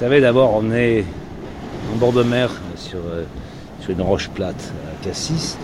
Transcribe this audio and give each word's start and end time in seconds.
savez, 0.00 0.22
d'abord, 0.22 0.54
on 0.54 0.72
est 0.72 1.04
en 1.92 1.98
bord 1.98 2.12
de 2.14 2.22
mer 2.22 2.50
sur, 2.74 3.00
euh, 3.00 3.24
sur 3.82 3.90
une 3.90 4.00
roche 4.00 4.30
plate 4.30 4.72
à 4.88 5.04
Cassis. 5.04 5.58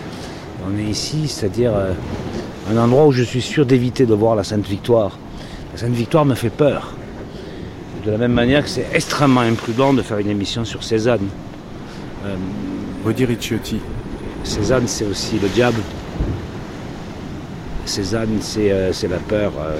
On 0.69 0.77
est 0.77 0.83
ici, 0.83 1.27
c'est-à-dire 1.27 1.73
euh, 1.75 1.91
un 2.71 2.77
endroit 2.77 3.07
où 3.07 3.11
je 3.11 3.23
suis 3.23 3.41
sûr 3.41 3.65
d'éviter 3.65 4.05
de 4.05 4.13
voir 4.13 4.35
la 4.35 4.43
Sainte-Victoire. 4.43 5.17
La 5.73 5.79
Sainte-Victoire 5.79 6.23
me 6.23 6.35
fait 6.35 6.51
peur. 6.51 6.93
De 8.05 8.11
la 8.11 8.19
même 8.19 8.31
manière 8.31 8.63
que 8.63 8.69
c'est 8.69 8.85
extrêmement 8.93 9.41
imprudent 9.41 9.91
de 9.93 10.03
faire 10.03 10.19
une 10.19 10.29
émission 10.29 10.65
sur 10.65 10.83
Cézanne. 10.83 11.27
Euh, 12.27 12.35
Ricciotti. 13.07 13.79
Cézanne, 14.43 14.87
c'est 14.87 15.05
aussi 15.05 15.39
le 15.39 15.47
diable. 15.49 15.81
Cézanne, 17.85 18.37
c'est 18.41 18.71
euh, 18.71 18.91
la 19.09 19.17
peur 19.17 19.53
euh, 19.59 19.79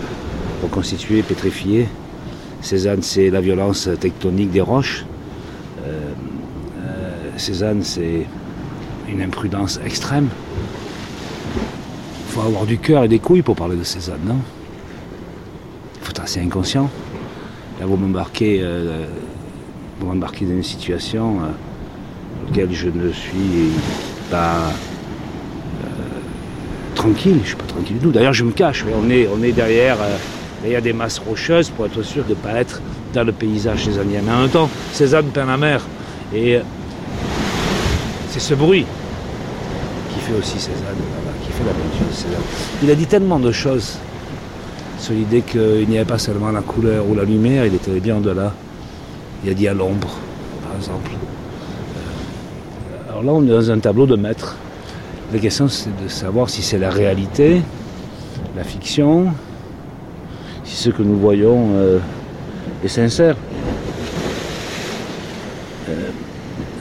reconstituée, 0.63 1.21
pétrifiée. 1.21 1.87
Cézanne, 2.61 3.01
c'est 3.01 3.29
la 3.29 3.41
violence 3.41 3.89
tectonique 3.99 4.51
des 4.51 4.61
roches. 4.61 5.05
Euh, 5.85 6.11
euh, 6.85 7.37
Cézanne, 7.37 7.83
c'est 7.83 8.25
une 9.09 9.21
imprudence 9.21 9.79
extrême. 9.85 10.29
Il 11.55 12.33
faut 12.33 12.41
avoir 12.41 12.65
du 12.65 12.77
cœur 12.77 13.03
et 13.03 13.07
des 13.07 13.19
couilles 13.19 13.41
pour 13.41 13.55
parler 13.55 13.75
de 13.75 13.83
Cézanne, 13.83 14.21
non? 14.25 14.39
Il 15.95 16.05
faut 16.05 16.11
être 16.11 16.23
assez 16.23 16.39
inconscient. 16.39 16.89
Là, 17.79 17.85
vous 17.85 17.95
m'embarquez 17.95 18.59
euh, 18.61 19.05
dans 20.01 20.13
une 20.13 20.63
situation 20.63 21.37
euh, 21.37 21.45
dans 22.43 22.49
laquelle 22.49 22.73
je 22.73 22.89
ne 22.89 23.11
suis 23.11 23.71
pas 24.29 24.71
tranquille. 26.95 27.35
Je 27.35 27.39
ne 27.39 27.45
suis 27.45 27.55
pas 27.55 27.65
tranquille 27.65 27.97
du 27.97 28.03
tout. 28.03 28.11
D'ailleurs, 28.11 28.33
je 28.33 28.43
me 28.43 28.51
cache. 28.51 28.83
mais 28.85 28.93
On 28.99 29.09
est, 29.09 29.27
on 29.27 29.43
est 29.43 29.51
derrière, 29.51 29.97
derrière 30.61 30.81
des 30.81 30.93
masses 30.93 31.19
rocheuses 31.19 31.69
pour 31.69 31.85
être 31.85 32.01
sûr 32.03 32.23
de 32.23 32.29
ne 32.29 32.35
pas 32.35 32.53
être 32.53 32.81
dans 33.13 33.23
le 33.23 33.31
paysage 33.31 33.85
cézannien. 33.85 34.21
Mais 34.25 34.31
en 34.31 34.41
même 34.41 34.49
temps, 34.49 34.69
Cézanne 34.93 35.27
peint 35.27 35.45
la 35.45 35.57
mer. 35.57 35.81
Et 36.33 36.55
euh, 36.55 36.61
c'est 38.29 38.39
ce 38.39 38.53
bruit 38.53 38.85
qui 40.13 40.19
fait 40.19 40.37
aussi 40.37 40.59
Cézanne, 40.59 40.95
qui 41.43 41.51
fait 41.51 41.63
la 41.63 41.71
peinture 41.71 42.07
de 42.09 42.13
Cézanne. 42.13 42.41
Il 42.83 42.91
a 42.91 42.95
dit 42.95 43.05
tellement 43.05 43.39
de 43.39 43.51
choses 43.51 43.97
sur 44.99 45.13
l'idée 45.13 45.41
qu'il 45.41 45.87
n'y 45.87 45.97
avait 45.97 46.05
pas 46.05 46.17
seulement 46.17 46.51
la 46.51 46.61
couleur 46.61 47.07
ou 47.07 47.15
la 47.15 47.23
lumière, 47.23 47.65
il 47.65 47.75
était 47.75 47.99
bien 47.99 48.17
au-delà. 48.17 48.53
Il 49.43 49.51
a 49.51 49.53
dit 49.53 49.67
à 49.67 49.73
l'ombre, 49.73 50.09
par 50.63 50.75
exemple. 50.75 51.11
Euh, 51.95 53.11
Alors 53.11 53.23
là, 53.23 53.31
on 53.33 53.43
est 53.43 53.49
dans 53.49 53.71
un 53.71 53.79
tableau 53.79 54.07
de 54.07 54.15
maître. 54.15 54.57
La 55.31 55.39
question, 55.39 55.67
c'est 55.67 55.95
de 56.03 56.07
savoir 56.07 56.49
si 56.49 56.61
c'est 56.61 56.79
la 56.79 56.89
réalité, 56.89 57.61
la 58.55 58.63
fiction, 58.63 59.27
ce 60.77 60.91
que 60.91 61.01
nous 61.01 61.17
voyons 61.17 61.69
euh, 61.73 61.97
est 62.83 62.87
sincère. 62.87 63.35
Euh, 65.89 66.09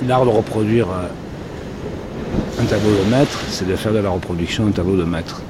L'art 0.07 0.27
de 0.27 0.31
reproduire 0.31 0.87
euh, 0.91 2.61
un 2.61 2.65
tableau 2.67 2.91
de 2.91 3.11
maître, 3.11 3.41
c'est 3.49 3.67
de 3.67 3.75
faire 3.75 3.95
de 3.95 3.99
la 4.01 4.11
reproduction 4.11 4.67
un 4.67 4.71
tableau 4.71 4.97
de 4.97 5.05
maître. 5.05 5.41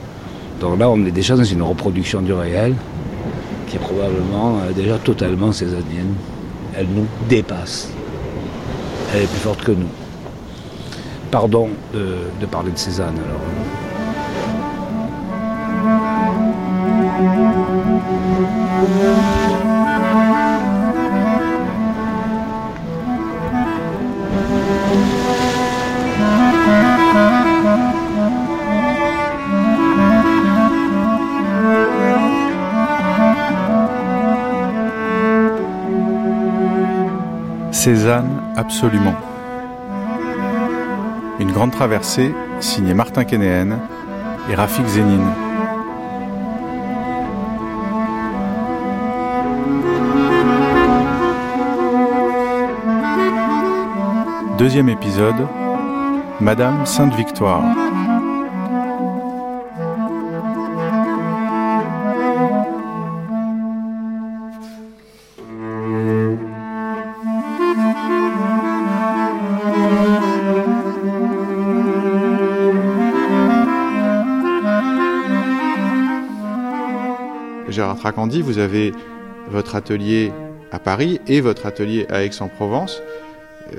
Donc 0.61 0.79
là, 0.79 0.89
on 0.89 1.05
est 1.05 1.11
déjà 1.11 1.35
dans 1.35 1.43
une 1.43 1.63
reproduction 1.63 2.23
du 2.23 2.33
réel 2.33 2.75
qui 3.67 3.77
est 3.77 3.81
probablement 3.81 4.59
euh, 4.61 4.73
déjà 4.73 4.97
totalement 4.99 5.51
césarienne. 5.51 6.15
Elle 6.79 6.87
nous 6.87 7.07
dépasse. 7.29 7.91
Elle 9.13 9.23
est 9.23 9.27
plus 9.27 9.41
forte 9.41 9.63
que 9.65 9.73
nous. 9.73 9.89
Pardon 11.33 11.69
de, 11.93 12.19
de 12.41 12.47
parler 12.47 12.71
de 12.71 12.79
Cézanne 12.79 13.17
alors. 13.27 13.86
Cézanne, 37.87 38.43
absolument. 38.57 39.15
Une 41.39 41.53
grande 41.53 41.71
traversée 41.71 42.35
signée 42.59 42.95
Martin 42.95 43.23
Kénéen 43.23 43.79
et 44.51 44.57
Rafik 44.57 44.85
Zénine. 44.89 45.31
Deuxième 54.59 54.89
épisode, 54.89 55.47
Madame 56.41 56.85
Sainte-Victoire. 56.87 57.63
Vous 78.15 78.59
avez 78.59 78.93
votre 79.51 79.75
atelier 79.75 80.33
à 80.71 80.79
Paris 80.79 81.21
et 81.27 81.41
votre 81.41 81.67
atelier 81.67 82.07
à 82.09 82.23
Aix-en-Provence. 82.25 83.03
Euh, 83.73 83.77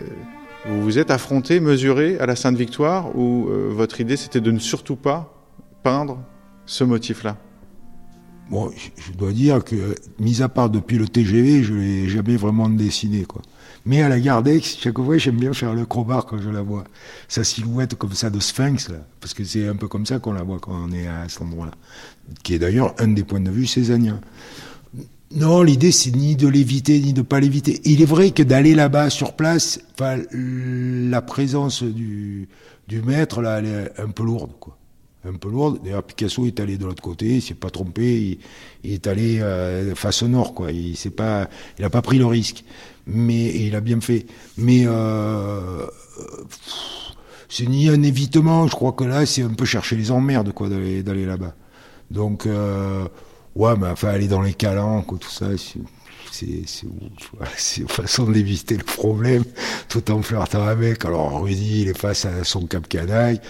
vous 0.67 0.81
vous 0.81 0.99
êtes 0.99 1.11
affronté, 1.11 1.61
mesuré 1.61 2.17
à 2.19 2.25
la 2.25 2.35
Sainte-Victoire 2.35 3.17
ou 3.17 3.47
euh, 3.47 3.69
votre 3.71 4.01
idée 4.01 4.17
c'était 4.17 4.41
de 4.41 4.51
ne 4.51 4.59
surtout 4.59 4.97
pas 4.97 5.33
peindre 5.81 6.19
ce 6.65 6.83
motif-là? 6.83 7.37
Bon, 8.49 8.69
je- 8.97 9.11
dois 9.13 9.31
dire 9.31 9.63
que, 9.63 9.95
mis 10.19 10.41
à 10.41 10.49
part 10.49 10.69
depuis 10.69 10.97
le 10.97 11.07
TGV, 11.07 11.63
je 11.63 11.73
l'ai 11.73 12.09
jamais 12.09 12.35
vraiment 12.35 12.69
dessiné, 12.69 13.23
quoi. 13.23 13.41
Mais 13.87 14.01
à 14.01 14.09
la 14.09 14.19
gare 14.19 14.43
chaque 14.61 14.97
fois, 14.99 15.17
j'aime 15.17 15.37
bien 15.37 15.53
faire 15.53 15.73
le 15.73 15.85
crowbar 15.85 16.25
quand 16.25 16.39
je 16.39 16.49
la 16.49 16.61
vois. 16.61 16.83
Sa 17.29 17.45
silhouette 17.45 17.95
comme 17.95 18.11
ça 18.11 18.29
de 18.29 18.37
sphinx, 18.41 18.89
là. 18.89 18.97
Parce 19.21 19.33
que 19.33 19.45
c'est 19.45 19.65
un 19.65 19.77
peu 19.77 19.87
comme 19.87 20.05
ça 20.05 20.19
qu'on 20.19 20.33
la 20.33 20.43
voit 20.43 20.59
quand 20.59 20.73
on 20.75 20.91
est 20.91 21.07
à 21.07 21.29
cet 21.29 21.43
endroit-là. 21.43 21.71
Qui 22.43 22.55
est 22.55 22.59
d'ailleurs 22.59 22.93
un 22.99 23.07
des 23.07 23.23
points 23.23 23.39
de 23.39 23.49
vue 23.49 23.65
cézanniens. 23.65 24.19
Non, 25.33 25.63
l'idée, 25.63 25.93
c'est 25.93 26.13
ni 26.13 26.35
de 26.35 26.49
l'éviter, 26.49 26.99
ni 26.99 27.13
de 27.13 27.21
pas 27.21 27.39
l'éviter. 27.39 27.79
Il 27.85 28.01
est 28.01 28.05
vrai 28.05 28.31
que 28.31 28.43
d'aller 28.43 28.75
là-bas, 28.75 29.09
sur 29.09 29.33
place, 29.33 29.79
la 29.99 31.21
présence 31.21 31.81
du, 31.81 32.49
maître, 33.05 33.41
là, 33.41 33.59
elle 33.59 33.65
est 33.67 34.01
un 34.01 34.09
peu 34.09 34.23
lourde, 34.23 34.51
quoi 34.59 34.77
un 35.25 35.33
peu 35.33 35.49
lourde. 35.49 35.79
D'ailleurs, 35.83 36.03
Picasso 36.03 36.45
est 36.45 36.57
allé 36.61 36.77
de 36.77 36.85
l'autre 36.85 37.03
côté, 37.03 37.25
il 37.25 37.41
s'est 37.41 37.53
pas 37.53 37.69
trompé, 37.69 38.39
il, 38.83 38.93
est 38.93 39.07
allé 39.07 39.41
euh, 39.41 39.93
face 39.93 40.23
au 40.23 40.29
nord, 40.29 40.53
quoi. 40.53 40.71
Il 40.71 40.95
s'est 40.95 41.09
pas, 41.09 41.49
il 41.77 41.83
a 41.83 41.89
pas 41.89 42.01
pris 42.01 42.17
le 42.17 42.25
risque, 42.25 42.63
mais 43.07 43.45
il 43.55 43.75
a 43.75 43.81
bien 43.81 43.99
fait. 44.01 44.25
Mais 44.57 44.83
euh, 44.85 45.85
c'est 47.49 47.67
ni 47.67 47.89
un 47.89 48.03
évitement. 48.03 48.67
Je 48.67 48.75
crois 48.75 48.91
que 48.91 49.03
là, 49.03 49.25
c'est 49.25 49.43
un 49.43 49.53
peu 49.53 49.65
chercher 49.65 49.95
les 49.95 50.11
emmerdes, 50.11 50.53
quoi, 50.53 50.69
d'aller 50.69 51.25
là-bas. 51.25 51.55
Donc, 52.11 52.45
euh, 52.45 53.07
ouais, 53.55 53.75
mais 53.77 53.87
enfin, 53.87 54.09
aller 54.09 54.27
dans 54.27 54.41
les 54.41 54.53
calanques, 54.53 55.19
tout 55.19 55.29
ça, 55.29 55.47
c'est 55.57 55.79
c'est 57.57 57.81
une 57.81 57.87
façon 57.87 58.29
d'éviter 58.29 58.77
le 58.77 58.83
problème 58.83 59.43
tout 59.89 60.11
en 60.11 60.21
flirtant 60.21 60.63
avec. 60.63 61.05
Alors 61.05 61.41
Rudy, 61.41 61.83
il 61.83 61.89
est 61.89 61.97
face 61.97 62.25
à 62.25 62.43
son 62.43 62.65
cap 62.67 62.87
canaille. 62.87 63.41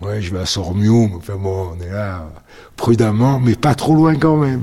Ouais, 0.00 0.20
je 0.20 0.32
vais 0.32 0.40
à 0.40 0.46
Sormium. 0.46 1.14
Enfin 1.16 1.36
bon, 1.36 1.74
on 1.76 1.80
est 1.80 1.90
là 1.90 2.28
prudemment, 2.76 3.40
mais 3.40 3.54
pas 3.54 3.74
trop 3.74 3.94
loin 3.94 4.14
quand 4.16 4.36
même. 4.36 4.62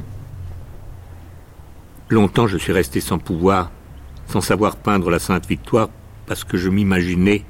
Longtemps, 2.10 2.48
je 2.48 2.58
suis 2.58 2.72
resté 2.72 3.02
sans 3.02 3.18
pouvoir, 3.18 3.72
sans 4.28 4.42
savoir 4.42 4.76
peindre 4.78 5.10
la 5.10 5.20
Sainte 5.20 5.46
Victoire, 5.48 5.90
parce 6.26 6.44
que 6.44 6.58
je 6.58 6.70
m'imaginais 6.70 7.44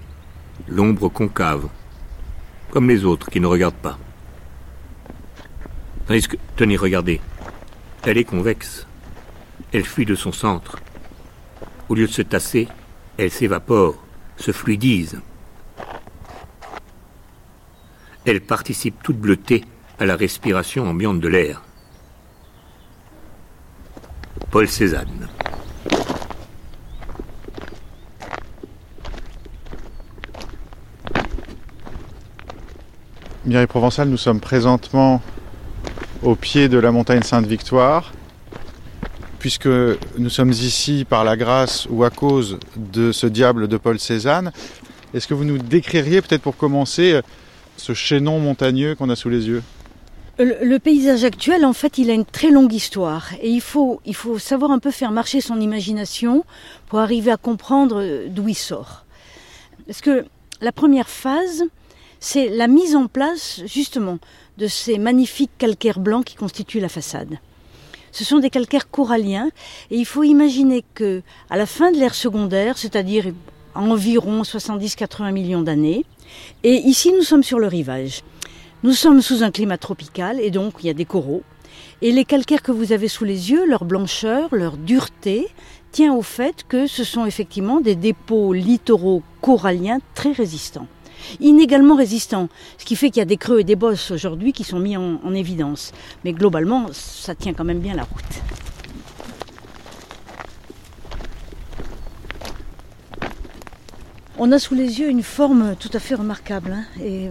l'ombre 0.68 1.10
concave, 1.10 1.68
comme 2.72 2.90
les 2.90 3.06
autres 3.06 3.30
qui 3.30 3.40
ne 3.40 3.48
regardent 3.48 3.76
pas. 3.76 3.98
Tandis 6.08 6.28
que, 6.28 6.38
tenez, 6.56 6.76
regardez, 6.76 7.22
elle 8.04 8.18
est 8.18 8.26
convexe. 8.26 8.86
Elle 9.72 9.86
fuit 9.86 10.06
de 10.06 10.16
son 10.16 10.32
centre. 10.32 10.78
Au 11.90 11.96
lieu 11.96 12.08
de 12.08 12.12
se 12.12 12.22
tasser, 12.22 12.68
elle 13.18 13.32
s'évapore, 13.32 13.96
se 14.38 14.52
fluidise. 14.52 15.22
Elle 18.26 18.42
participe 18.42 19.02
toute 19.04 19.18
bleutée 19.18 19.64
à 20.00 20.06
la 20.06 20.16
respiration 20.16 20.88
ambiante 20.88 21.20
de 21.20 21.28
l'air. 21.28 21.62
Paul 24.52 24.68
Cézanne. 24.68 25.30
Mireille 33.46 33.68
Provençal, 33.68 34.08
nous 34.08 34.16
sommes 34.16 34.40
présentement 34.40 35.22
au 36.22 36.34
pied 36.34 36.70
de 36.70 36.78
la 36.78 36.94
montagne 36.94 37.24
Sainte-Victoire, 37.24 38.14
puisque 39.40 39.68
nous 39.68 40.30
sommes 40.30 40.52
ici 40.52 41.04
par 41.04 41.26
la 41.26 41.36
grâce 41.36 41.86
ou 41.90 42.06
à 42.06 42.10
cause 42.10 42.58
de 42.78 43.12
ce 43.12 43.28
diable 43.28 43.68
de 43.68 43.76
Paul 43.76 44.00
Cézanne, 44.00 44.54
est-ce 45.14 45.28
que 45.28 45.34
vous 45.34 45.44
nous 45.44 45.58
décririez 45.58 46.22
peut-être 46.22 46.42
pour 46.42 46.56
commencer 46.56 47.20
ce 47.76 47.94
chaînon 47.94 48.40
montagneux 48.40 48.96
qu'on 48.96 49.10
a 49.10 49.16
sous 49.18 49.30
les 49.30 49.50
yeux? 49.50 49.62
Le, 50.40 50.78
paysage 50.78 51.26
actuel, 51.26 51.66
en 51.66 51.74
fait, 51.74 51.98
il 51.98 52.10
a 52.10 52.14
une 52.14 52.26
très 52.26 52.50
longue 52.50 52.72
histoire. 52.72 53.28
Et 53.42 53.50
il 53.50 53.62
faut, 53.62 54.00
il 54.06 54.16
faut 54.16 54.40
savoir 54.40 54.72
un 54.72 54.80
peu 54.80 54.90
faire 54.90 55.12
marcher 55.12 55.42
son 55.42 55.60
imagination 55.60 56.46
pour 56.88 57.00
arriver 57.00 57.30
à 57.30 57.38
comprendre 57.38 58.26
d'où 58.30 58.48
il 58.48 58.56
sort. 58.56 59.04
Parce 59.86 60.00
que 60.00 60.26
la 60.62 60.72
première 60.72 61.10
phase, 61.10 61.66
c'est 62.24 62.48
la 62.48 62.68
mise 62.68 62.96
en 62.96 63.08
place, 63.08 63.62
justement, 63.66 64.18
de 64.58 64.68
ces 64.68 64.98
magnifiques 64.98 65.52
calcaires 65.58 66.00
blancs 66.00 66.24
qui 66.24 66.36
constituent 66.36 66.80
la 66.80 66.88
façade. 66.88 67.38
Ce 68.14 68.24
sont 68.24 68.40
des 68.40 68.50
calcaires 68.50 68.90
coralliens 68.90 69.50
et 69.92 69.98
il 69.98 70.06
faut 70.06 70.24
imaginer 70.24 70.86
que 70.94 71.22
à 71.50 71.58
la 71.58 71.66
fin 71.66 71.92
de 71.92 71.98
l'ère 71.98 72.16
secondaire, 72.16 72.78
c'est-à-dire 72.78 73.34
environ 73.76 74.44
70-80 74.44 75.34
millions 75.34 75.64
d'années, 75.64 76.06
et 76.64 76.76
ici 76.76 77.12
nous 77.12 77.24
sommes 77.24 77.44
sur 77.44 77.60
le 77.60 77.68
rivage. 77.68 78.22
Nous 78.84 78.94
sommes 78.94 79.22
sous 79.22 79.44
un 79.44 79.52
climat 79.52 79.78
tropical 79.78 80.40
et 80.40 80.50
donc 80.50 80.76
il 80.80 80.88
y 80.88 80.90
a 80.90 80.94
des 80.94 81.06
coraux. 81.06 81.44
Et 82.02 82.14
les 82.14 82.24
calcaires 82.24 82.64
que 82.64 82.72
vous 82.72 82.94
avez 82.94 83.10
sous 83.10 83.26
les 83.26 83.52
yeux, 83.52 83.66
leur 83.66 83.84
blancheur, 83.84 84.48
leur 84.56 84.78
dureté, 84.78 85.50
tient 85.92 86.14
au 86.14 86.22
fait 86.22 86.64
que 86.70 86.88
ce 86.88 87.04
sont 87.04 87.26
effectivement 87.26 87.82
des 87.82 87.96
dépôts 87.96 88.54
littoraux 88.54 89.24
coralliens 89.42 90.00
très 90.16 90.32
résistants 90.32 90.88
inégalement 91.40 91.96
résistants, 91.96 92.50
ce 92.78 92.86
qui 92.86 92.96
fait 92.96 93.10
qu'il 93.10 93.20
y 93.20 93.22
a 93.22 93.26
des 93.26 93.38
creux 93.38 93.60
et 93.60 93.64
des 93.64 93.76
bosses 93.76 94.12
aujourd'hui 94.12 94.54
qui 94.54 94.64
sont 94.64 94.80
mis 94.80 94.98
en, 94.98 95.34
évidence. 95.34 95.92
Mais 96.24 96.32
globalement, 96.32 96.88
ça 96.92 97.34
tient 97.34 97.54
quand 97.54 97.64
même 97.64 97.80
bien 97.80 97.96
la 97.96 98.04
route. 98.04 98.24
On 104.38 104.52
a 104.52 104.60
sous 104.60 104.76
les 104.76 105.00
yeux 105.00 105.10
une 105.10 105.24
forme 105.24 105.76
tout 105.80 105.90
à 105.94 106.00
fait 106.00 106.16
remarquable 106.16 106.74
hein, 106.74 106.84
et 107.02 107.30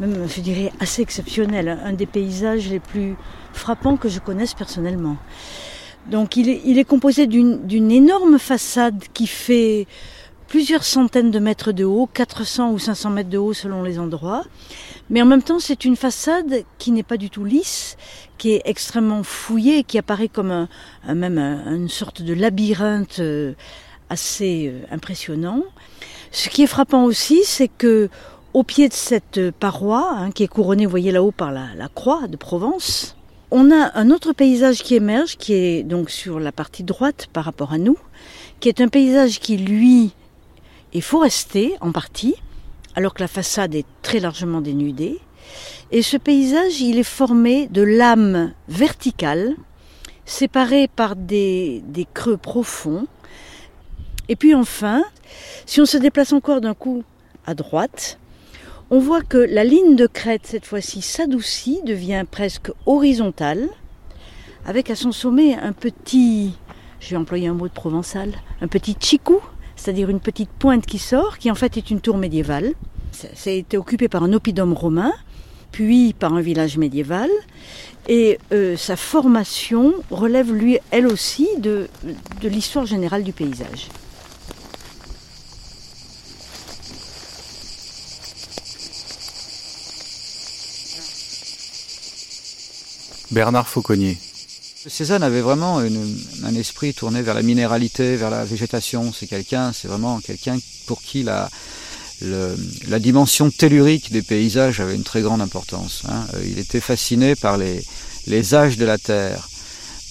même, 0.00 0.26
je 0.28 0.40
dirais, 0.40 0.72
assez 0.80 1.02
exceptionnelle. 1.02 1.78
Un 1.84 1.92
des 1.92 2.06
paysages 2.06 2.68
les 2.68 2.80
plus 2.80 3.16
frappants 3.52 3.96
que 3.96 4.08
je 4.08 4.18
connaisse 4.18 4.54
personnellement. 4.54 5.16
Donc 6.10 6.36
il 6.36 6.78
est 6.78 6.84
composé 6.84 7.26
d'une 7.26 7.90
énorme 7.90 8.38
façade 8.38 9.02
qui 9.14 9.26
fait 9.26 9.86
plusieurs 10.54 10.84
centaines 10.84 11.32
de 11.32 11.40
mètres 11.40 11.72
de 11.72 11.82
haut, 11.82 12.08
400 12.14 12.70
ou 12.70 12.78
500 12.78 13.10
mètres 13.10 13.28
de 13.28 13.38
haut 13.38 13.52
selon 13.52 13.82
les 13.82 13.98
endroits. 13.98 14.44
Mais 15.10 15.20
en 15.20 15.26
même 15.26 15.42
temps, 15.42 15.58
c'est 15.58 15.84
une 15.84 15.96
façade 15.96 16.62
qui 16.78 16.92
n'est 16.92 17.02
pas 17.02 17.16
du 17.16 17.28
tout 17.28 17.44
lisse, 17.44 17.96
qui 18.38 18.52
est 18.52 18.62
extrêmement 18.64 19.24
fouillée, 19.24 19.82
qui 19.82 19.98
apparaît 19.98 20.28
comme 20.28 20.68
même 21.08 21.38
une 21.38 21.88
sorte 21.88 22.22
de 22.22 22.32
labyrinthe 22.32 23.18
euh, 23.18 23.54
assez 24.10 24.68
euh, 24.72 24.94
impressionnant. 24.94 25.64
Ce 26.30 26.48
qui 26.48 26.62
est 26.62 26.68
frappant 26.68 27.02
aussi, 27.02 27.40
c'est 27.42 27.66
que 27.66 28.08
au 28.52 28.62
pied 28.62 28.88
de 28.88 28.94
cette 28.94 29.50
paroi, 29.50 30.08
hein, 30.12 30.30
qui 30.30 30.44
est 30.44 30.48
couronnée, 30.48 30.84
vous 30.84 30.90
voyez 30.90 31.10
là-haut, 31.10 31.32
par 31.32 31.50
la, 31.50 31.66
la 31.76 31.88
croix 31.88 32.28
de 32.28 32.36
Provence, 32.36 33.16
on 33.50 33.72
a 33.72 33.98
un 33.98 34.08
autre 34.12 34.32
paysage 34.32 34.84
qui 34.84 34.94
émerge, 34.94 35.36
qui 35.36 35.54
est 35.54 35.82
donc 35.82 36.10
sur 36.10 36.38
la 36.38 36.52
partie 36.52 36.84
droite 36.84 37.26
par 37.32 37.44
rapport 37.44 37.72
à 37.72 37.78
nous, 37.78 37.98
qui 38.60 38.68
est 38.68 38.80
un 38.80 38.86
paysage 38.86 39.40
qui, 39.40 39.56
lui, 39.56 40.12
est 40.94 41.00
foresté 41.00 41.74
en 41.80 41.92
partie, 41.92 42.34
alors 42.94 43.14
que 43.14 43.22
la 43.22 43.28
façade 43.28 43.74
est 43.74 43.86
très 44.02 44.20
largement 44.20 44.60
dénudée. 44.60 45.18
Et 45.90 46.02
ce 46.02 46.16
paysage, 46.16 46.80
il 46.80 46.98
est 46.98 47.02
formé 47.02 47.66
de 47.68 47.82
lames 47.82 48.54
verticales, 48.68 49.54
séparées 50.24 50.88
par 50.88 51.16
des, 51.16 51.82
des 51.86 52.06
creux 52.14 52.36
profonds. 52.36 53.06
Et 54.28 54.36
puis 54.36 54.54
enfin, 54.54 55.04
si 55.66 55.80
on 55.80 55.86
se 55.86 55.98
déplace 55.98 56.32
encore 56.32 56.60
d'un 56.60 56.74
coup 56.74 57.04
à 57.46 57.54
droite, 57.54 58.18
on 58.90 58.98
voit 58.98 59.22
que 59.22 59.38
la 59.38 59.64
ligne 59.64 59.96
de 59.96 60.06
crête, 60.06 60.42
cette 60.46 60.66
fois-ci, 60.66 61.02
s'adoucit, 61.02 61.80
devient 61.84 62.24
presque 62.30 62.70
horizontale, 62.86 63.68
avec 64.66 64.90
à 64.90 64.96
son 64.96 65.12
sommet 65.12 65.54
un 65.56 65.72
petit, 65.72 66.52
je 67.00 67.10
vais 67.10 67.16
employer 67.16 67.48
un 67.48 67.54
mot 67.54 67.68
de 67.68 67.72
provençal, 67.72 68.32
un 68.60 68.68
petit 68.68 68.96
chicou, 68.98 69.40
c'est-à-dire 69.84 70.08
une 70.08 70.20
petite 70.20 70.48
pointe 70.48 70.86
qui 70.86 70.98
sort, 70.98 71.36
qui 71.36 71.50
en 71.50 71.54
fait 71.54 71.76
est 71.76 71.90
une 71.90 72.00
tour 72.00 72.16
médiévale. 72.16 72.72
Ça, 73.12 73.50
a 73.50 73.52
été 73.52 73.76
occupé 73.76 74.08
par 74.08 74.22
un 74.22 74.32
oppidum 74.32 74.72
romain, 74.72 75.12
puis 75.72 76.14
par 76.14 76.32
un 76.32 76.40
village 76.40 76.78
médiéval. 76.78 77.28
Et 78.08 78.38
euh, 78.52 78.78
sa 78.78 78.96
formation 78.96 79.92
relève, 80.10 80.50
lui, 80.50 80.78
elle 80.90 81.06
aussi, 81.06 81.46
de, 81.58 81.88
de 82.40 82.48
l'histoire 82.48 82.86
générale 82.86 83.24
du 83.24 83.34
paysage. 83.34 83.88
Bernard 93.30 93.68
Fauconnier. 93.68 94.16
Cézanne 94.86 95.22
avait 95.22 95.40
vraiment 95.40 95.78
un 95.78 96.54
esprit 96.54 96.92
tourné 96.92 97.22
vers 97.22 97.34
la 97.34 97.42
minéralité, 97.42 98.16
vers 98.16 98.30
la 98.30 98.44
végétation. 98.44 99.12
C'est 99.12 99.26
quelqu'un, 99.26 99.72
c'est 99.72 99.88
vraiment 99.88 100.20
quelqu'un 100.20 100.58
pour 100.86 101.00
qui 101.02 101.22
la, 101.22 101.48
dimension 102.98 103.50
tellurique 103.50 104.12
des 104.12 104.22
paysages 104.22 104.80
avait 104.80 104.94
une 104.94 105.04
très 105.04 105.22
grande 105.22 105.40
importance. 105.40 106.02
Hein. 106.08 106.26
Euh, 106.34 106.44
il 106.46 106.58
était 106.58 106.80
fasciné 106.80 107.34
par 107.34 107.56
les, 107.56 107.84
les 108.26 108.54
âges 108.54 108.76
de 108.76 108.84
la 108.84 108.98
Terre, 108.98 109.48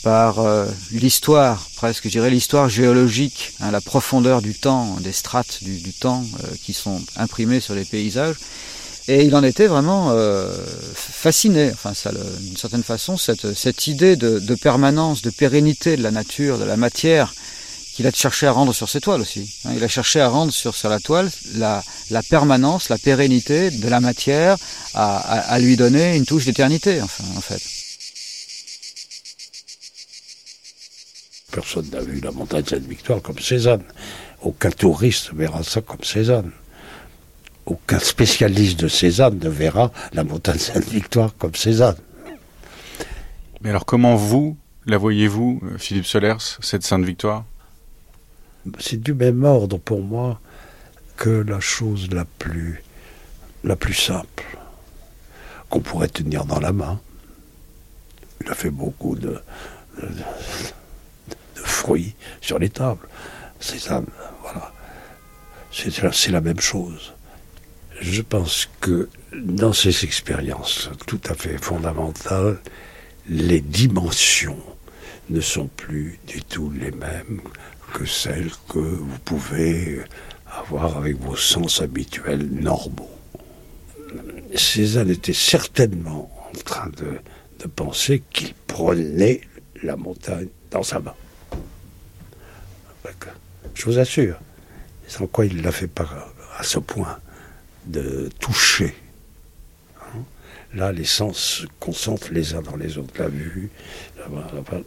par 0.03 0.39
euh, 0.39 0.65
l'histoire, 0.91 1.69
presque, 1.75 2.05
je 2.05 2.09
dirais 2.09 2.29
l'histoire 2.29 2.67
géologique, 2.67 3.53
hein, 3.61 3.71
la 3.71 3.81
profondeur 3.81 4.41
du 4.41 4.53
temps, 4.53 4.97
des 4.99 5.13
strates 5.13 5.63
du, 5.63 5.93
temps 5.93 6.25
euh, 6.43 6.47
qui 6.61 6.73
sont 6.73 7.01
imprimées 7.15 7.61
sur 7.61 7.73
les 7.73 7.85
paysages. 7.85 8.35
Et 9.07 9.25
il 9.25 9.35
en 9.35 9.44
était 9.44 9.67
vraiment 9.67 10.11
euh, 10.11 10.50
fasciné, 10.95 11.71
enfin, 11.73 11.94
ça, 11.94 12.11
d'une 12.39 12.55
certaine 12.55 12.83
façon, 12.83 13.17
cette, 13.17 13.53
cette 13.53 13.88
idée 13.88 14.15
de, 14.15 14.39
de, 14.39 14.55
permanence, 14.55 15.21
de 15.21 15.29
pérennité 15.29 15.97
de 15.97 16.03
la 16.03 16.11
nature, 16.11 16.57
de 16.57 16.63
la 16.63 16.77
matière, 16.77 17.33
qu'il 17.94 18.07
a 18.07 18.11
cherché 18.11 18.47
à 18.47 18.53
rendre 18.53 18.73
sur 18.73 18.89
ses 18.89 19.01
toiles 19.01 19.21
aussi. 19.21 19.53
Hein. 19.65 19.71
Il 19.75 19.83
a 19.83 19.89
cherché 19.89 20.21
à 20.21 20.29
rendre 20.29 20.53
sur, 20.53 20.73
sur 20.73 20.89
la 20.89 21.00
toile 21.00 21.29
la, 21.55 21.83
la 22.11 22.23
permanence, 22.23 22.88
la 22.88 22.97
pérennité 22.97 23.71
de 23.71 23.88
la 23.89 24.00
matière, 24.00 24.57
à, 24.94 25.17
à, 25.17 25.39
à 25.53 25.59
lui 25.59 25.75
donner 25.75 26.15
une 26.15 26.25
touche 26.25 26.45
d'éternité, 26.45 27.01
enfin, 27.01 27.25
en 27.35 27.41
fait. 27.41 27.61
Personne 31.51 31.89
n'a 31.92 31.99
vu 31.99 32.21
la 32.21 32.31
montagne 32.31 32.66
Sainte-Victoire 32.66 33.21
comme 33.21 33.37
Cézanne. 33.37 33.83
Aucun 34.42 34.71
touriste 34.71 35.33
verra 35.33 35.61
ça 35.61 35.81
comme 35.81 36.04
Cézanne 36.04 36.51
aucun 37.65 37.99
spécialiste 37.99 38.79
de 38.79 38.87
Cézanne 38.87 39.39
ne 39.39 39.49
verra 39.49 39.91
la 40.13 40.23
montagne 40.23 40.57
Sainte-Victoire 40.57 41.35
comme 41.37 41.55
Cézanne. 41.55 41.97
Mais 43.61 43.69
alors 43.69 43.85
comment 43.85 44.15
vous 44.15 44.57
la 44.85 44.97
voyez-vous, 44.97 45.61
Philippe 45.77 46.05
Solers, 46.05 46.57
cette 46.59 46.83
Sainte-Victoire? 46.83 47.45
C'est 48.79 49.01
du 49.01 49.13
même 49.13 49.43
ordre 49.43 49.77
pour 49.77 50.01
moi 50.01 50.39
que 51.15 51.29
la 51.29 51.59
chose 51.59 52.09
la 52.11 52.25
plus, 52.25 52.83
la 53.63 53.75
plus 53.75 53.93
simple 53.93 54.57
qu'on 55.69 55.79
pourrait 55.79 56.09
tenir 56.09 56.45
dans 56.45 56.59
la 56.59 56.73
main. 56.73 56.99
Il 58.41 58.51
a 58.51 58.55
fait 58.55 58.69
beaucoup 58.69 59.15
de, 59.15 59.41
de, 60.01 60.07
de 60.07 61.61
fruits 61.61 62.15
sur 62.41 62.59
les 62.59 62.69
tables. 62.69 63.07
Cézanne, 63.59 64.07
voilà. 64.41 64.73
C'est 65.71 66.31
la 66.31 66.41
même 66.41 66.59
chose 66.59 67.13
je 68.04 68.22
pense 68.22 68.69
que 68.81 69.07
dans 69.33 69.72
ces 69.72 70.04
expériences 70.04 70.90
tout 71.07 71.22
à 71.30 71.36
fait 71.36 71.57
fondamentales, 71.57 72.60
les 73.30 73.62
dimensions 73.62 74.62
ne 75.30 75.40
sont 75.40 75.68
plus 75.68 76.19
du 76.28 76.44
tout 76.44 76.69
les 76.69 76.92
mêmes 76.92 77.40
que 77.94 78.06
celles 78.06 78.52
que 78.68 78.80
vous 78.80 79.19
pouvez 79.24 80.02
avoir 80.45 80.98
avec 80.98 81.18
vos 81.18 81.38
sens 81.38 81.81
habituels 81.81 82.45
normaux. 82.45 83.10
Cézanne 84.54 85.10
était 85.10 85.31
certainement 85.33 86.30
en 86.50 86.60
train 86.60 86.92
de, 86.98 87.19
penser 87.78 88.22
qu'il 88.33 88.54
prenait 88.68 89.40
la 89.81 89.95
montagne 89.95 90.50
dans 90.69 90.83
sa 90.83 91.00
main. 91.00 91.16
Je 93.74 93.86
vous 93.86 93.98
assure, 93.98 94.38
sans 95.07 95.28
quoi 95.28 95.45
il 95.45 95.56
ne 95.56 95.62
l'a 95.62 95.72
fait 95.72 95.88
pas 95.88 96.33
à 96.57 96.64
ce 96.64 96.80
point 96.80 97.18
de 97.85 98.30
toucher. 98.40 98.94
Là, 100.73 100.92
les 100.92 101.06
sens 101.06 101.37
se 101.37 101.66
concentrent 101.80 102.31
les 102.31 102.56
uns 102.56 102.61
dans 102.61 102.75
les 102.75 102.97
autres. 102.97 103.13
La 103.19 103.28
vue, 103.28 103.69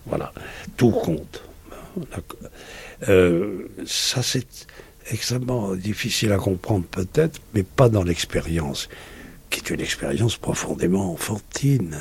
voilà, 0.06 0.32
tout 0.76 0.90
compte. 0.90 1.42
Euh, 3.08 3.68
ça, 3.86 4.22
c'est 4.22 4.66
extrêmement 5.10 5.74
difficile 5.74 6.32
à 6.32 6.38
comprendre 6.38 6.84
peut-être, 6.86 7.40
mais 7.54 7.62
pas 7.62 7.88
dans 7.88 8.02
l'expérience, 8.02 8.88
qui 9.48 9.60
est 9.60 9.70
une 9.70 9.80
expérience 9.80 10.36
profondément 10.36 11.12
enfantine. 11.12 11.96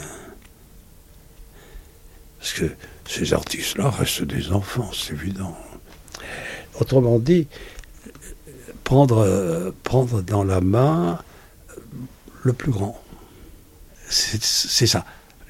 Parce 2.40 2.54
que 2.54 2.72
ces 3.08 3.34
artistes-là 3.34 3.92
restent 3.92 4.24
des 4.24 4.52
enfants, 4.52 4.92
c'est 4.94 5.14
évident. 5.14 5.56
Autrement 6.80 7.20
dit, 7.20 7.48
prendre, 8.86 9.18
euh, 9.18 9.72
prendre 9.84 10.22
dans 10.22 10.46
la 10.46 10.62
main 10.62 11.20
le 12.44 12.54
plus 12.54 12.72
grand. 12.72 13.01
C'est 14.08 14.88
ça. 14.88 15.04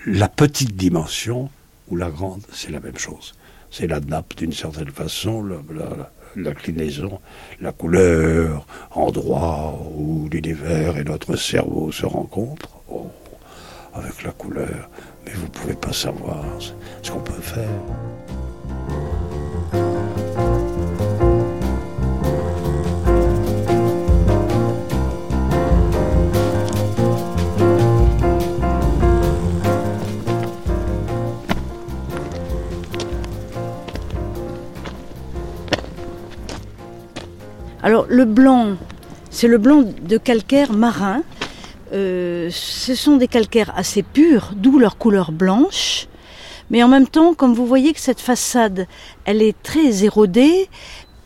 La 0.08 0.30
petite 0.30 0.76
dimension 0.76 1.52
ou 1.90 1.98
la 1.98 2.10
grande, 2.10 2.42
c'est 2.52 2.72
la 2.72 2.80
même 2.80 2.98
chose. 2.98 3.36
C'est 3.70 3.86
la 3.86 4.00
nappe 4.00 4.36
d'une 4.38 4.54
certaine 4.54 4.90
façon, 4.90 5.46
l'inclinaison, 6.36 7.20
la, 7.60 7.74
couleur, 7.74 8.66
endroit 8.92 9.78
où 9.94 10.30
l'univers 10.32 10.98
et 10.98 11.04
notre 11.04 11.36
cerveau 11.36 11.92
se 11.92 12.06
rencontrent. 12.06 12.82
Oh, 12.90 13.12
avec 13.94 14.24
la 14.24 14.32
couleur. 14.32 14.90
Mais 15.26 15.34
vous 15.34 15.44
ne 15.44 15.52
pouvez 15.52 15.74
pas 15.74 15.94
savoir 15.94 16.44
ce 17.02 17.12
qu'on 17.12 17.20
peut 17.20 17.34
faire. 17.42 17.82
Le 38.16 38.24
blanc, 38.24 38.78
c'est 39.30 39.50
le 39.50 39.58
blanc 39.58 39.84
de 39.84 40.18
calcaire 40.18 40.72
marin. 40.72 41.22
Euh, 41.92 42.48
ce 42.50 42.96
sont 42.96 43.18
des 43.18 43.28
calcaires 43.28 43.74
assez 43.76 44.04
purs, 44.04 44.54
d'où 44.56 44.80
leur 44.80 44.98
couleur 44.98 45.34
blanche. 45.34 46.08
Mais 46.70 46.82
en 46.82 46.88
même 46.88 47.08
temps, 47.08 47.34
comme 47.34 47.54
vous 47.54 47.66
voyez 47.66 47.92
que 47.92 48.00
cette 48.00 48.22
façade, 48.22 48.88
elle 49.26 49.42
est 49.42 49.62
très 49.62 50.06
érodée, 50.06 50.70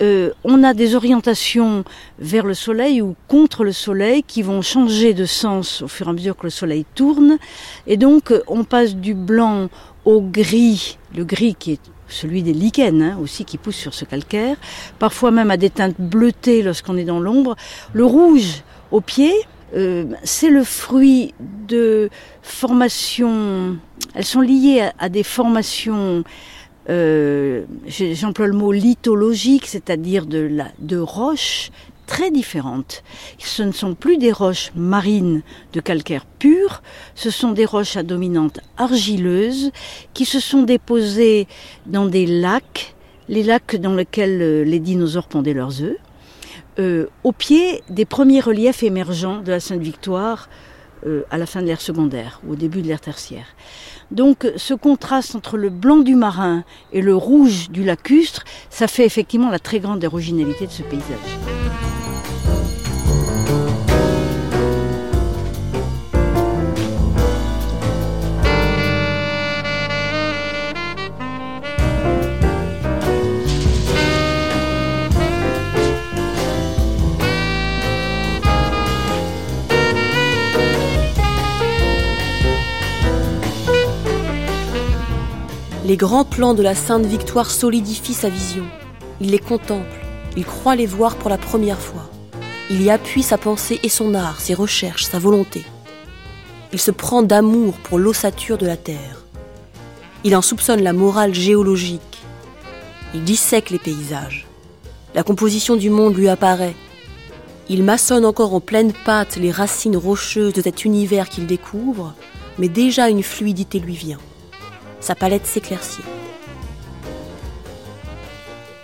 euh, 0.01 0.31
on 0.43 0.63
a 0.63 0.73
des 0.73 0.95
orientations 0.95 1.83
vers 2.17 2.45
le 2.45 2.55
soleil 2.55 3.03
ou 3.03 3.15
contre 3.27 3.63
le 3.63 3.71
soleil 3.71 4.23
qui 4.23 4.41
vont 4.41 4.63
changer 4.63 5.13
de 5.13 5.25
sens 5.25 5.83
au 5.83 5.87
fur 5.87 6.07
et 6.07 6.09
à 6.09 6.13
mesure 6.13 6.37
que 6.37 6.47
le 6.47 6.49
soleil 6.49 6.85
tourne. 6.95 7.37
Et 7.85 7.97
donc, 7.97 8.33
on 8.47 8.63
passe 8.63 8.95
du 8.95 9.13
blanc 9.13 9.69
au 10.05 10.21
gris, 10.21 10.97
le 11.15 11.23
gris 11.23 11.53
qui 11.53 11.73
est 11.73 11.81
celui 12.11 12.43
des 12.43 12.53
lichens 12.53 13.01
hein, 13.01 13.17
aussi 13.21 13.45
qui 13.45 13.57
poussent 13.57 13.75
sur 13.75 13.93
ce 13.93 14.05
calcaire, 14.05 14.57
parfois 14.99 15.31
même 15.31 15.51
à 15.51 15.57
des 15.57 15.69
teintes 15.69 15.99
bleutées 15.99 16.61
lorsqu'on 16.61 16.97
est 16.97 17.05
dans 17.05 17.19
l'ombre. 17.19 17.55
Le 17.93 18.05
rouge 18.05 18.63
au 18.91 19.01
pied, 19.01 19.33
euh, 19.75 20.05
c'est 20.23 20.49
le 20.49 20.63
fruit 20.63 21.33
de 21.67 22.09
formations, 22.41 23.77
elles 24.15 24.25
sont 24.25 24.41
liées 24.41 24.89
à, 24.97 25.09
des 25.09 25.23
formations, 25.23 26.23
euh, 26.89 27.65
j'emploie 27.87 28.47
le 28.47 28.53
mot 28.53 28.71
lithologique, 28.71 29.67
c'est-à-dire 29.67 30.25
de, 30.25 30.49
de 30.79 30.97
roches 30.97 31.69
très 32.09 32.31
différentes. 32.31 33.03
Ce 33.37 33.61
ne 33.61 33.71
sont 33.71 33.93
plus 33.93 34.17
des 34.17 34.31
roches 34.31 34.71
marines 34.75 35.43
de 35.73 35.79
calcaire 35.79 36.25
pur, 36.25 36.81
ce 37.13 37.29
sont 37.29 37.51
des 37.51 37.65
roches 37.65 37.97
à 37.97 38.03
dominante 38.03 38.59
argileuse 38.77 39.71
qui 40.15 40.25
se 40.25 40.39
sont 40.39 40.63
déposées 40.63 41.47
dans 41.85 42.07
des 42.07 42.25
lacs, 42.25 42.95
les 43.29 43.43
lacs 43.43 43.75
dans 43.75 43.93
lesquels 43.93 44.41
euh, 44.41 44.63
les 44.63 44.79
dinosaures 44.79 45.27
pondaient 45.27 45.53
leurs 45.53 45.83
œufs, 45.83 45.97
euh, 46.79 47.05
au 47.23 47.31
pied 47.31 47.83
des 47.89 48.05
premiers 48.05 48.41
reliefs 48.41 48.81
émergents 48.81 49.41
de 49.41 49.51
la 49.51 49.59
Sainte-Victoire 49.59 50.49
euh, 51.05 51.21
à 51.29 51.37
la 51.37 51.45
fin 51.45 51.61
de 51.61 51.67
l'ère 51.67 51.79
secondaire 51.79 52.41
ou 52.43 52.53
au 52.53 52.55
début 52.55 52.81
de 52.81 52.87
l'ère 52.87 53.01
tertiaire. 53.01 53.45
Donc 54.09 54.51
ce 54.55 54.73
contraste 54.73 55.35
entre 55.35 55.57
le 55.57 55.69
blanc 55.69 55.99
du 55.99 56.15
marin 56.15 56.63
et 56.91 57.03
le 57.03 57.15
rouge 57.15 57.69
du 57.69 57.83
lacustre, 57.83 58.45
ça 58.71 58.87
fait 58.87 59.05
effectivement 59.05 59.51
la 59.51 59.59
très 59.59 59.79
grande 59.79 60.03
originalité 60.03 60.65
de 60.65 60.71
ce 60.71 60.81
paysage. 60.81 61.88
Les 85.89 85.97
grands 85.97 86.23
plans 86.23 86.53
de 86.53 86.61
la 86.61 86.75
Sainte 86.75 87.07
Victoire 87.07 87.49
solidifient 87.49 88.13
sa 88.13 88.29
vision. 88.29 88.65
Il 89.21 89.31
les 89.31 89.39
contemple, 89.39 90.05
il 90.37 90.45
croit 90.45 90.75
les 90.75 90.85
voir 90.85 91.15
pour 91.15 91.31
la 91.31 91.39
première 91.39 91.79
fois. 91.79 92.07
Il 92.69 92.83
y 92.83 92.91
appuie 92.91 93.23
sa 93.23 93.39
pensée 93.39 93.79
et 93.81 93.89
son 93.89 94.13
art, 94.13 94.39
ses 94.39 94.53
recherches, 94.53 95.05
sa 95.05 95.17
volonté. 95.17 95.63
Il 96.73 96.79
se 96.79 96.91
prend 96.91 97.23
d'amour 97.23 97.73
pour 97.73 97.97
l'ossature 97.97 98.59
de 98.59 98.67
la 98.67 98.77
terre. 98.77 99.25
Il 100.23 100.35
en 100.35 100.43
soupçonne 100.43 100.83
la 100.83 100.93
morale 100.93 101.33
géologique. 101.33 102.19
Il 103.15 103.23
dissèque 103.23 103.71
les 103.71 103.79
paysages. 103.79 104.45
La 105.15 105.23
composition 105.23 105.75
du 105.75 105.89
monde 105.89 106.15
lui 106.15 106.29
apparaît. 106.29 106.75
Il 107.67 107.81
maçonne 107.81 108.25
encore 108.25 108.53
en 108.53 108.59
pleine 108.59 108.93
pâte 108.93 109.37
les 109.37 109.49
racines 109.49 109.97
rocheuses 109.97 110.53
de 110.53 110.61
cet 110.61 110.85
univers 110.85 111.29
qu'il 111.29 111.47
découvre, 111.47 112.13
mais 112.59 112.69
déjà 112.69 113.09
une 113.09 113.23
fluidité 113.23 113.79
lui 113.79 113.95
vient 113.95 114.19
sa 114.99 115.15
palette 115.15 115.45
s'éclaircit. 115.45 116.03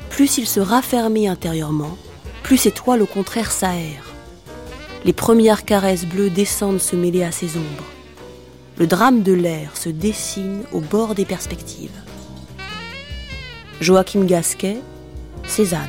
Plus 0.09 0.37
il 0.37 0.47
se 0.47 0.59
raffermit 0.59 1.27
intérieurement, 1.27 1.97
plus 2.43 2.57
ses 2.57 2.71
toiles 2.71 3.01
au 3.01 3.05
contraire 3.05 3.51
s'aèrent. 3.51 4.13
Les 5.03 5.13
premières 5.13 5.65
caresses 5.65 6.05
bleues 6.05 6.29
descendent 6.29 6.79
se 6.79 6.95
mêler 6.95 7.23
à 7.23 7.31
ses 7.31 7.57
ombres. 7.57 7.83
Le 8.77 8.87
drame 8.87 9.23
de 9.23 9.33
l'air 9.33 9.77
se 9.77 9.89
dessine 9.89 10.63
au 10.71 10.79
bord 10.79 11.15
des 11.15 11.25
perspectives. 11.25 11.91
Joachim 13.81 14.23
Gasquet, 14.25 14.77
Cézanne. 15.45 15.81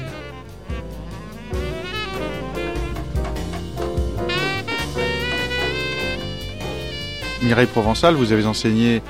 Mireille 7.42 7.66
Provençal, 7.66 8.16
vous 8.16 8.32
avez 8.32 8.44
enseigné 8.44 9.02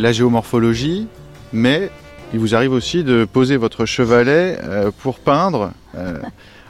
la 0.00 0.12
géomorphologie, 0.12 1.06
mais 1.52 1.90
il 2.32 2.38
vous 2.38 2.54
arrive 2.54 2.72
aussi 2.72 3.04
de 3.04 3.24
poser 3.24 3.56
votre 3.56 3.86
chevalet 3.86 4.58
euh, 4.62 4.90
pour 5.02 5.18
peindre 5.18 5.72
euh, 5.96 6.18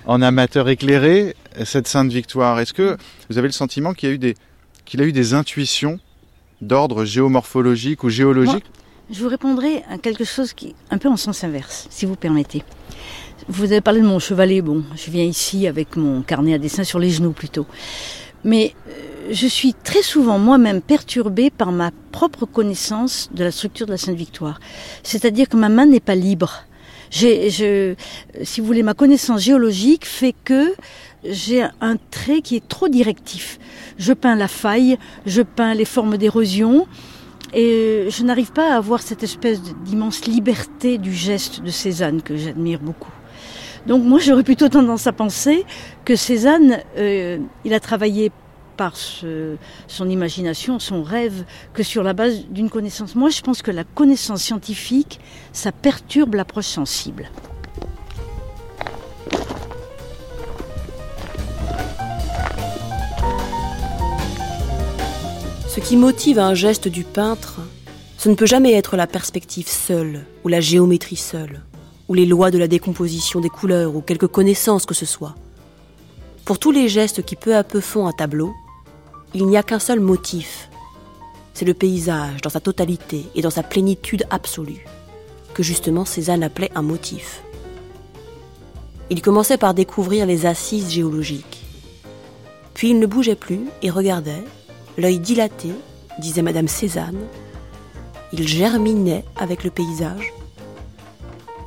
en 0.07 0.23
amateur 0.23 0.69
éclairé 0.69 1.37
cette 1.65 1.87
Sainte 1.87 2.11
Victoire. 2.11 2.61
Est-ce 2.61 2.73
que 2.73 2.97
vous 3.29 3.39
avez 3.39 3.49
le 3.49 3.53
sentiment 3.53 3.93
qu'il 3.93 4.11
a 4.11 5.05
eu 5.05 5.13
des, 5.13 5.35
intuitions 5.35 5.99
d'ordre 6.61 7.05
géomorphologique 7.05 8.05
ou 8.05 8.09
géologique? 8.09 8.65
Je 9.11 9.23
vous 9.23 9.29
répondrai 9.29 9.83
à 9.91 9.99
quelque 9.99 10.25
chose 10.25 10.53
qui 10.53 10.75
un 10.91 10.99
peu 10.99 11.09
en 11.09 11.17
sens 11.17 11.43
inverse, 11.45 11.89
si 11.91 12.07
vous 12.07 12.17
permettez. 12.17 12.63
Vous 13.49 13.65
avez 13.65 13.81
parlé 13.81 14.01
de 14.01 14.07
mon 14.07 14.19
chevalet, 14.19 14.63
bon, 14.63 14.85
je 14.95 15.11
viens 15.11 15.25
ici 15.25 15.67
avec 15.67 15.97
mon 15.97 16.23
carnet 16.23 16.55
à 16.55 16.59
dessin 16.59 16.85
sur 16.85 16.99
les 16.99 17.11
genoux 17.11 17.33
plutôt. 17.33 17.67
Mais 18.45 18.75
euh, 18.89 19.10
je 19.31 19.47
suis 19.47 19.75
très 19.75 20.03
souvent 20.03 20.39
moi-même 20.39 20.81
perturbée 20.81 21.51
par 21.51 21.73
ma 21.73 21.91
propre 22.13 22.47
connaissance 22.47 23.31
de 23.35 23.45
la 23.45 23.51
structure 23.51 23.87
de 23.87 23.93
la 23.93 23.99
Sainte 23.99 24.17
Victoire. 24.17 24.61
C'est-à-dire 25.03 25.49
que 25.49 25.57
ma 25.57 25.69
main 25.69 25.87
n'est 25.87 26.01
pas 26.01 26.15
libre. 26.15 26.65
Si 27.11 27.97
vous 28.59 28.67
voulez, 28.67 28.83
ma 28.83 28.95
connaissance 28.95 29.43
géologique 29.43 30.07
fait 30.07 30.35
que 30.45 30.73
j'ai 31.25 31.63
un 31.81 31.97
trait 32.11 32.41
qui 32.41 32.57
est 32.57 32.67
trop 32.67 32.89
directif. 32.89 33.59
Je 33.99 34.13
peins 34.13 34.37
la 34.37 34.49
faille, 34.49 34.97
je 35.27 35.43
peins 35.43 35.75
les 35.75 35.85
formes 35.85 36.17
d'érosion, 36.17 36.87
et 37.53 38.07
je 38.09 38.23
n'arrive 38.23 38.53
pas 38.53 38.73
à 38.73 38.77
avoir 38.77 39.03
cette 39.03 39.23
espèce 39.23 39.61
d'immense 39.85 40.25
liberté 40.27 40.99
du 40.99 41.13
geste 41.13 41.63
de 41.63 41.71
Cézanne 41.71 42.23
que 42.23 42.37
j'admire 42.37 42.79
beaucoup. 42.79 43.11
Donc 43.87 44.05
moi 44.05 44.19
j'aurais 44.21 44.45
plutôt 44.45 44.69
tendance 44.69 45.07
à 45.07 45.13
penser 45.13 45.65
que 46.05 46.15
Cézanne, 46.15 46.79
euh, 46.97 47.39
il 47.65 47.75
a 47.75 47.81
travaillé 47.81 48.31
par 48.81 48.97
son 48.97 50.09
imagination, 50.09 50.79
son 50.79 51.03
rêve, 51.03 51.45
que 51.75 51.83
sur 51.83 52.03
la 52.03 52.15
base 52.15 52.47
d'une 52.49 52.71
connaissance. 52.71 53.15
Moi, 53.15 53.29
je 53.29 53.43
pense 53.43 53.61
que 53.61 53.71
la 53.71 53.85
connaissance 53.85 54.41
scientifique, 54.41 55.21
ça 55.53 55.71
perturbe 55.71 56.35
l'approche 56.35 56.65
sensible. 56.65 57.29
Ce 65.69 65.81
qui 65.81 65.99
motive 65.99 66.39
un 66.39 66.55
geste 66.55 66.89
du 66.89 67.05
peintre, 67.05 67.61
ce 68.17 68.31
ne 68.31 68.35
peut 68.35 68.47
jamais 68.47 68.73
être 68.73 68.97
la 68.97 69.07
perspective 69.07 69.69
seule, 69.69 70.25
ou 70.43 70.49
la 70.49 70.63
géométrie 70.63 71.17
seule, 71.17 71.61
ou 72.09 72.15
les 72.15 72.25
lois 72.25 72.51
de 72.51 72.57
la 72.57 72.67
décomposition 72.67 73.41
des 73.41 73.51
couleurs, 73.51 73.95
ou 73.95 74.01
quelque 74.01 74.25
connaissance 74.25 74.87
que 74.87 74.95
ce 74.95 75.05
soit. 75.05 75.35
Pour 76.47 76.59
tous 76.59 76.71
les 76.73 76.89
gestes 76.89 77.23
qui 77.23 77.37
peu 77.37 77.55
à 77.55 77.63
peu 77.63 77.81
font 77.81 78.07
un 78.09 78.13
tableau, 78.13 78.55
il 79.33 79.47
n'y 79.47 79.57
a 79.57 79.63
qu'un 79.63 79.79
seul 79.79 80.01
motif. 80.01 80.69
c'est 81.53 81.65
le 81.65 81.75
paysage 81.75 82.41
dans 82.41 82.51
sa 82.51 82.61
totalité 82.61 83.27
et 83.35 83.43
dans 83.43 83.51
sa 83.51 83.63
plénitude 83.63 84.25
absolue, 84.31 84.87
que 85.53 85.63
justement 85.63 86.05
Cézanne 86.05 86.43
appelait 86.43 86.71
un 86.75 86.83
motif. 86.83 87.43
Il 89.11 89.21
commençait 89.21 89.59
par 89.59 89.75
découvrir 89.75 90.25
les 90.25 90.47
assises 90.47 90.91
géologiques. 90.91 91.65
Puis 92.73 92.91
il 92.91 92.99
ne 92.99 93.07
bougeait 93.07 93.35
plus 93.35 93.69
et 93.83 93.91
regardait, 93.91 94.43
l'œil 94.97 95.19
dilaté, 95.19 95.71
disait 96.19 96.43
Madame 96.43 96.69
Cézanne. 96.69 97.27
Il 98.33 98.49
germinait 98.49 99.25
avec 99.37 99.65
le 99.65 99.71
paysage. 99.71 100.33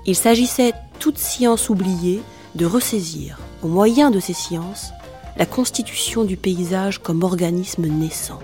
Il 0.05 0.15
s'agissait, 0.15 0.73
toute 0.99 1.19
science 1.19 1.69
oubliée, 1.69 2.21
de 2.55 2.65
ressaisir, 2.65 3.37
au 3.61 3.67
moyen 3.67 4.09
de 4.09 4.19
ces 4.19 4.33
sciences, 4.33 4.91
la 5.37 5.45
constitution 5.45 6.23
du 6.23 6.37
paysage 6.37 6.99
comme 6.99 7.23
organisme 7.23 7.87
naissant. 7.87 8.39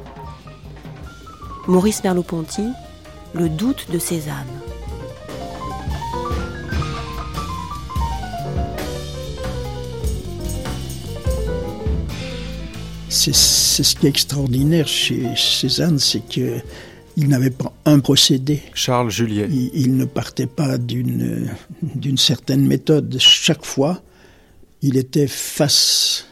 Maurice 1.68 2.04
Merleau-Ponty, 2.04 2.70
Le 3.34 3.48
doute 3.48 3.92
de 3.92 4.00
Cézanne. 4.00 4.48
C'est 13.10 13.34
ce 13.34 13.96
qui 13.96 14.06
est 14.06 14.10
extraordinaire 14.10 14.88
chez 14.88 15.36
Cézanne, 15.36 16.00
c'est 16.00 16.28
que 16.28 16.60
il 17.18 17.28
n'avait 17.28 17.50
pas 17.50 17.74
un 17.86 18.00
procédé. 18.00 18.62
Charles 18.74 19.12
Juliet. 19.12 19.48
Il, 19.52 19.72
il 19.74 19.98
ne 19.98 20.06
partait 20.06 20.48
pas 20.48 20.78
d'une 20.78 21.50
d'une 21.82 22.18
certaine 22.18 22.66
méthode. 22.66 23.18
Chaque 23.20 23.66
fois, 23.66 24.02
il 24.82 24.96
était 24.96 25.28
face 25.28 26.30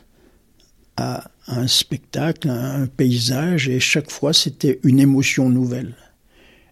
à 0.97 1.29
un 1.47 1.67
spectacle, 1.67 2.49
à 2.49 2.75
un 2.75 2.87
paysage, 2.87 3.69
et 3.69 3.79
chaque 3.79 4.11
fois 4.11 4.33
c'était 4.33 4.79
une 4.83 4.99
émotion 4.99 5.49
nouvelle. 5.49 5.95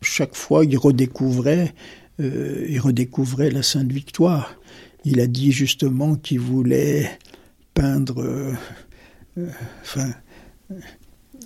Chaque 0.06 0.36
fois, 0.36 0.64
il 0.66 0.78
redécouvrait, 0.78 1.74
euh, 2.20 2.66
il 2.70 2.80
redécouvrait 2.80 3.50
la 3.50 3.64
Sainte 3.64 3.92
Victoire. 3.92 4.56
Il 5.04 5.20
a 5.20 5.28
dit 5.28 5.52
justement 5.52 6.16
qu'il 6.16 6.40
voulait 6.40 7.10
peindre, 7.74 8.22
euh, 8.22 8.54
euh, 9.38 9.48
enfin, 9.82 10.12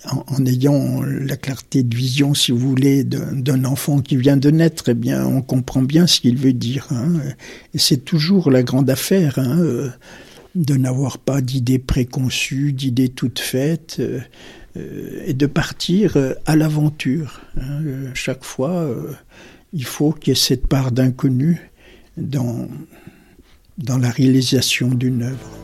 en, 0.05 0.45
ayant 0.45 1.01
la 1.01 1.38
clarté 1.38 1.83
de 1.83 1.95
vision, 1.95 2.33
si 2.33 2.51
vous 2.51 2.59
voulez, 2.59 3.03
d'un 3.03 3.65
enfant 3.65 4.01
qui 4.01 4.17
vient 4.17 4.38
de 4.38 4.51
naître, 4.51 4.89
eh 4.89 4.93
bien, 4.93 5.25
on 5.25 5.41
comprend 5.41 5.81
bien 5.81 6.07
ce 6.07 6.19
qu'il 6.19 6.38
veut 6.38 6.53
dire. 6.53 6.88
Hein. 6.91 7.19
C'est 7.75 8.03
toujours 8.05 8.51
la 8.51 8.63
grande 8.63 8.89
affaire. 8.89 9.39
Hein 9.39 9.91
de 10.56 10.75
n'avoir 10.75 11.18
pas 11.18 11.41
d'idées 11.41 11.79
préconçues, 11.79 12.74
d'idées 12.74 13.10
toutes 13.10 13.39
faites, 13.39 13.98
euh, 14.00 14.20
euh, 14.77 15.24
et 15.25 15.34
de 15.34 15.46
partir 15.46 16.18
euh, 16.18 16.34
à 16.46 16.56
l'aventure. 16.56 17.41
Hein. 17.58 17.82
Chaque 18.13 18.44
fois, 18.44 18.89
il 19.74 19.86
faut 19.86 20.12
qu'il 20.12 20.29
y 20.29 20.32
ait 20.32 20.39
cette 20.39 20.68
part 20.68 20.91
d'inconnu 20.91 21.70
dans, 22.18 22.68
dans 23.77 23.98
la 23.98 24.10
réalisation 24.10 24.89
d'une 24.89 25.24
œuvre. 25.24 25.59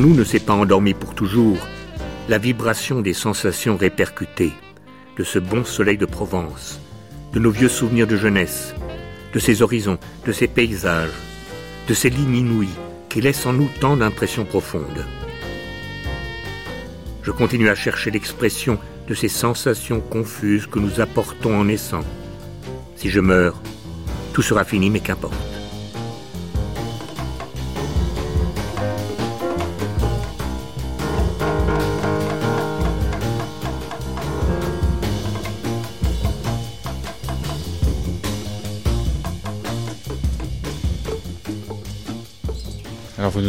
Nous 0.00 0.14
ne 0.14 0.24
s'est 0.24 0.40
pas 0.40 0.54
endormi 0.54 0.94
pour 0.94 1.14
toujours 1.14 1.58
la 2.30 2.38
vibration 2.38 3.02
des 3.02 3.12
sensations 3.12 3.76
répercutées, 3.76 4.52
de 5.18 5.24
ce 5.24 5.38
bon 5.38 5.62
soleil 5.62 5.98
de 5.98 6.06
Provence, 6.06 6.80
de 7.34 7.38
nos 7.38 7.50
vieux 7.50 7.68
souvenirs 7.68 8.06
de 8.06 8.16
jeunesse, 8.16 8.74
de 9.34 9.38
ces 9.38 9.60
horizons, 9.60 9.98
de 10.24 10.32
ces 10.32 10.48
paysages, 10.48 11.10
de 11.86 11.92
ces 11.92 12.08
lignes 12.08 12.36
inouïes 12.36 12.78
qui 13.10 13.20
laissent 13.20 13.44
en 13.44 13.52
nous 13.52 13.68
tant 13.78 13.98
d'impressions 13.98 14.46
profondes. 14.46 15.04
Je 17.22 17.30
continue 17.30 17.68
à 17.68 17.74
chercher 17.74 18.10
l'expression 18.10 18.78
de 19.06 19.12
ces 19.12 19.28
sensations 19.28 20.00
confuses 20.00 20.66
que 20.66 20.78
nous 20.78 21.00
apportons 21.00 21.54
en 21.60 21.64
naissant. 21.64 22.04
Si 22.96 23.10
je 23.10 23.20
meurs, 23.20 23.60
tout 24.32 24.42
sera 24.42 24.64
fini, 24.64 24.88
mais 24.88 25.00
qu'importe. 25.00 25.59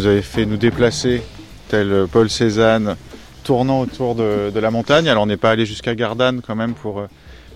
Nous 0.02 0.08
avez 0.08 0.24
fait 0.24 0.48
nous 0.48 0.58
déplacer, 0.58 1.22
tel 1.68 2.08
Paul 2.12 2.28
Cézanne, 2.28 2.96
tournant 3.44 3.82
autour 3.82 4.16
de, 4.16 4.50
de 4.50 4.60
la 4.60 4.72
montagne. 4.72 5.08
Alors 5.08 5.24
on 5.24 5.28
n'est 5.28 5.38
pas 5.38 5.52
allé 5.52 5.68
jusqu'à 5.68 5.94
Gardanne 5.94 6.42
quand 6.42 6.56
même 6.56 6.74
pour 6.74 7.02
euh, 7.02 7.08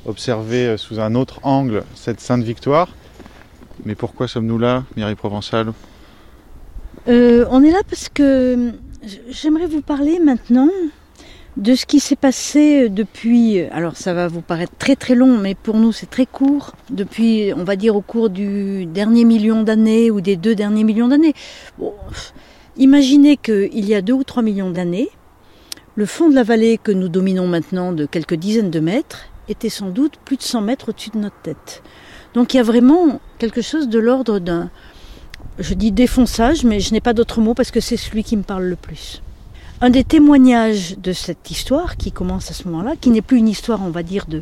observer 0.06 0.68
euh, 0.68 0.78
sous 0.78 1.00
un 1.00 1.16
autre 1.16 1.40
angle 1.42 1.84
cette 1.96 2.20
Sainte 2.20 2.44
Victoire. 2.44 2.90
Mais 3.84 3.96
pourquoi 3.96 4.28
sommes-nous 4.28 4.60
là, 4.60 4.84
Mireille 4.96 5.16
Provençal 5.16 5.74
euh, 7.08 7.46
On 7.50 7.64
est 7.64 7.72
là 7.72 7.82
parce 7.90 8.10
que 8.10 8.74
j'aimerais 9.30 9.66
vous 9.66 9.82
parler 9.82 10.20
maintenant 10.20 10.70
de 11.58 11.74
ce 11.74 11.86
qui 11.86 12.00
s'est 12.02 12.18
passé 12.18 12.90
depuis, 12.90 13.62
alors 13.72 13.96
ça 13.96 14.14
va 14.14 14.28
vous 14.28 14.42
paraître 14.42 14.74
très 14.78 14.96
très 14.96 15.16
long, 15.16 15.38
mais 15.38 15.56
pour 15.56 15.78
nous 15.78 15.94
c'est 15.94 16.10
très 16.10 16.26
court, 16.26 16.74
depuis, 16.90 17.54
on 17.56 17.64
va 17.64 17.78
dire, 17.78 17.96
au 17.96 18.02
cours 18.02 18.30
du 18.30 18.86
dernier 18.86 19.24
million 19.24 19.64
d'années 19.64 20.12
ou 20.12 20.20
des 20.20 20.36
deux 20.36 20.54
derniers 20.54 20.84
millions 20.84 21.08
d'années. 21.08 21.34
Bon, 21.78 21.94
imaginez 22.76 23.38
qu'il 23.38 23.86
y 23.86 23.96
a 23.96 24.02
deux 24.02 24.14
ou 24.14 24.24
trois 24.26 24.44
millions 24.44 24.70
d'années, 24.70 25.10
le 25.96 26.06
fond 26.06 26.30
de 26.30 26.36
la 26.36 26.44
vallée 26.44 26.78
que 26.78 26.92
nous 26.92 27.08
dominons 27.08 27.48
maintenant 27.48 27.94
de 27.94 28.06
quelques 28.06 28.36
dizaines 28.36 28.72
de 28.72 28.82
mètres 28.82 29.28
était 29.48 29.70
sans 29.70 29.90
doute 29.90 30.18
plus 30.26 30.36
de 30.36 30.42
100 30.42 30.62
mètres 30.62 30.90
au-dessus 30.90 31.12
de 31.12 31.20
notre 31.20 31.40
tête. 31.42 31.82
Donc 32.34 32.54
il 32.54 32.58
y 32.58 32.60
a 32.60 32.64
vraiment 32.64 33.22
quelque 33.38 33.62
chose 33.62 33.88
de 33.88 34.00
l'ordre 34.00 34.40
d'un, 34.40 34.70
je 35.58 35.74
dis 35.74 35.94
défonçage, 35.94 36.66
mais 36.66 36.82
je 36.82 36.92
n'ai 36.92 37.00
pas 37.00 37.14
d'autre 37.14 37.40
mot 37.40 37.54
parce 37.54 37.72
que 37.72 37.80
c'est 37.80 37.96
celui 37.96 38.26
qui 38.26 38.36
me 38.36 38.44
parle 38.44 38.66
le 38.66 38.76
plus. 38.76 39.22
Un 39.86 39.92
des 39.92 40.04
témoignages 40.04 40.98
de 40.98 41.14
cette 41.14 41.52
histoire 41.52 41.96
qui 41.96 42.12
commence 42.12 42.50
à 42.50 42.56
ce 42.56 42.68
moment-là, 42.68 42.96
qui 43.00 43.12
n'est 43.12 43.22
plus 43.22 43.38
une 43.38 43.48
histoire, 43.48 43.84
on 43.84 43.92
va 43.92 44.02
dire, 44.02 44.26
de 44.26 44.42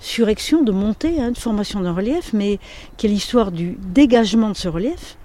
surection, 0.00 0.62
de 0.62 0.72
montée, 0.72 1.20
hein, 1.20 1.30
de 1.30 1.36
formation 1.36 1.80
d'un 1.80 1.92
relief, 1.92 2.32
mais 2.32 2.58
qui 2.96 3.04
est 3.04 3.10
l'histoire 3.10 3.52
du 3.52 3.76
dégagement 3.82 4.48
de 4.48 4.56
ce 4.56 4.66
relief. 4.66 5.18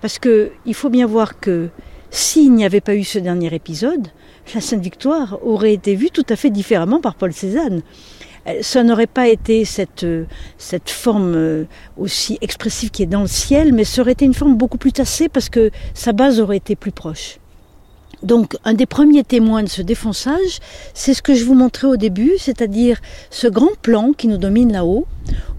Parce 0.00 0.18
que 0.18 0.50
il 0.66 0.74
faut 0.74 0.90
bien 0.90 1.06
voir 1.06 1.38
que 1.38 1.68
s'il 2.10 2.52
n'y 2.52 2.64
avait 2.64 2.80
pas 2.80 2.96
eu 2.96 3.04
ce 3.04 3.20
dernier 3.20 3.54
épisode, 3.54 4.08
la 4.56 4.60
Sainte 4.60 4.82
Victoire 4.82 5.38
aurait 5.46 5.74
été 5.74 5.94
vue 5.94 6.10
tout 6.10 6.26
à 6.28 6.34
fait 6.34 6.50
différemment 6.50 7.00
par 7.00 7.14
Paul 7.14 7.32
Cézanne. 7.32 7.80
Ça 8.60 8.82
n'aurait 8.82 9.06
pas 9.06 9.28
été 9.28 9.64
cette, 9.64 10.04
cette 10.58 10.90
forme 10.90 11.66
aussi 11.96 12.38
expressive 12.40 12.90
qui 12.90 13.04
est 13.04 13.06
dans 13.06 13.20
le 13.20 13.28
ciel, 13.28 13.72
mais 13.72 13.84
ça 13.84 14.02
aurait 14.02 14.12
été 14.12 14.24
une 14.24 14.34
forme 14.34 14.56
beaucoup 14.56 14.78
plus 14.78 14.90
tassée 14.90 15.28
parce 15.28 15.48
que 15.48 15.70
sa 15.94 16.12
base 16.12 16.40
aurait 16.40 16.56
été 16.56 16.74
plus 16.74 16.90
proche. 16.90 17.38
Donc 18.24 18.56
un 18.64 18.72
des 18.72 18.86
premiers 18.86 19.22
témoins 19.22 19.62
de 19.62 19.68
ce 19.68 19.82
défonçage, 19.82 20.58
c'est 20.94 21.12
ce 21.12 21.20
que 21.20 21.34
je 21.34 21.44
vous 21.44 21.54
montrais 21.54 21.88
au 21.88 21.96
début, 21.96 22.32
c'est-à-dire 22.38 22.98
ce 23.30 23.46
grand 23.46 23.76
plan 23.82 24.12
qui 24.12 24.28
nous 24.28 24.38
domine 24.38 24.72
là-haut, 24.72 25.06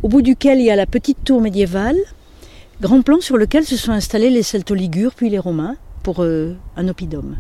au 0.02 0.08
bout 0.08 0.24
duquel 0.24 0.60
il 0.60 0.66
y 0.66 0.72
a 0.72 0.76
la 0.76 0.88
petite 0.88 1.24
tour 1.24 1.42
médiévale, 1.42 1.98
grand 2.82 3.04
plan 3.04 3.22
sur 3.22 3.38
lequel 3.38 3.66
se 3.66 3.78
sont 3.78 3.92
installés 3.92 4.32
les 4.32 4.42
Celto-Ligures 4.42 5.14
puis 5.14 5.30
les 5.30 5.38
Romains 5.38 5.76
pour 6.02 6.24
euh, 6.24 6.56
un 6.76 6.88
oppidum. 6.88 7.38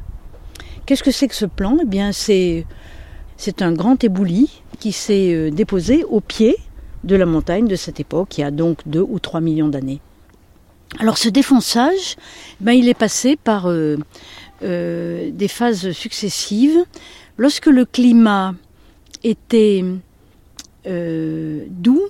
Qu'est-ce 0.85 1.03
que 1.03 1.11
c'est 1.11 1.27
que 1.27 1.35
ce 1.35 1.47
plan? 1.47 1.79
Eh 1.81 1.85
bien 1.85 2.11
c'est 2.11 2.63
un 3.61 3.71
grand 3.71 4.03
éboulis 4.03 4.61
qui 4.79 4.91
s'est 4.91 5.33
euh, 5.33 5.49
déposé 5.49 6.03
au 6.03 6.21
pied 6.21 6.55
de 7.03 7.15
la 7.15 7.25
montagne 7.25 7.67
de 7.67 7.75
cette 7.75 7.99
époque, 7.99 8.37
il 8.37 8.41
y 8.41 8.43
a 8.43 8.51
donc 8.51 8.79
deux 8.85 9.05
ou 9.07 9.17
trois 9.17 9.41
millions 9.41 9.69
d'années. 9.69 10.01
Alors 10.99 11.17
ce 11.17 11.29
défonçage, 11.29 12.15
ben, 12.61 12.71
il 12.71 12.87
est 12.87 12.97
passé 12.97 13.35
par 13.35 13.69
euh, 13.69 13.97
euh, 14.63 15.31
des 15.31 15.47
phases 15.47 15.91
successives. 15.91 16.85
Lorsque 17.37 17.67
le 17.67 17.85
climat 17.85 18.55
était 19.23 19.83
euh, 20.87 21.65
doux, 21.69 22.07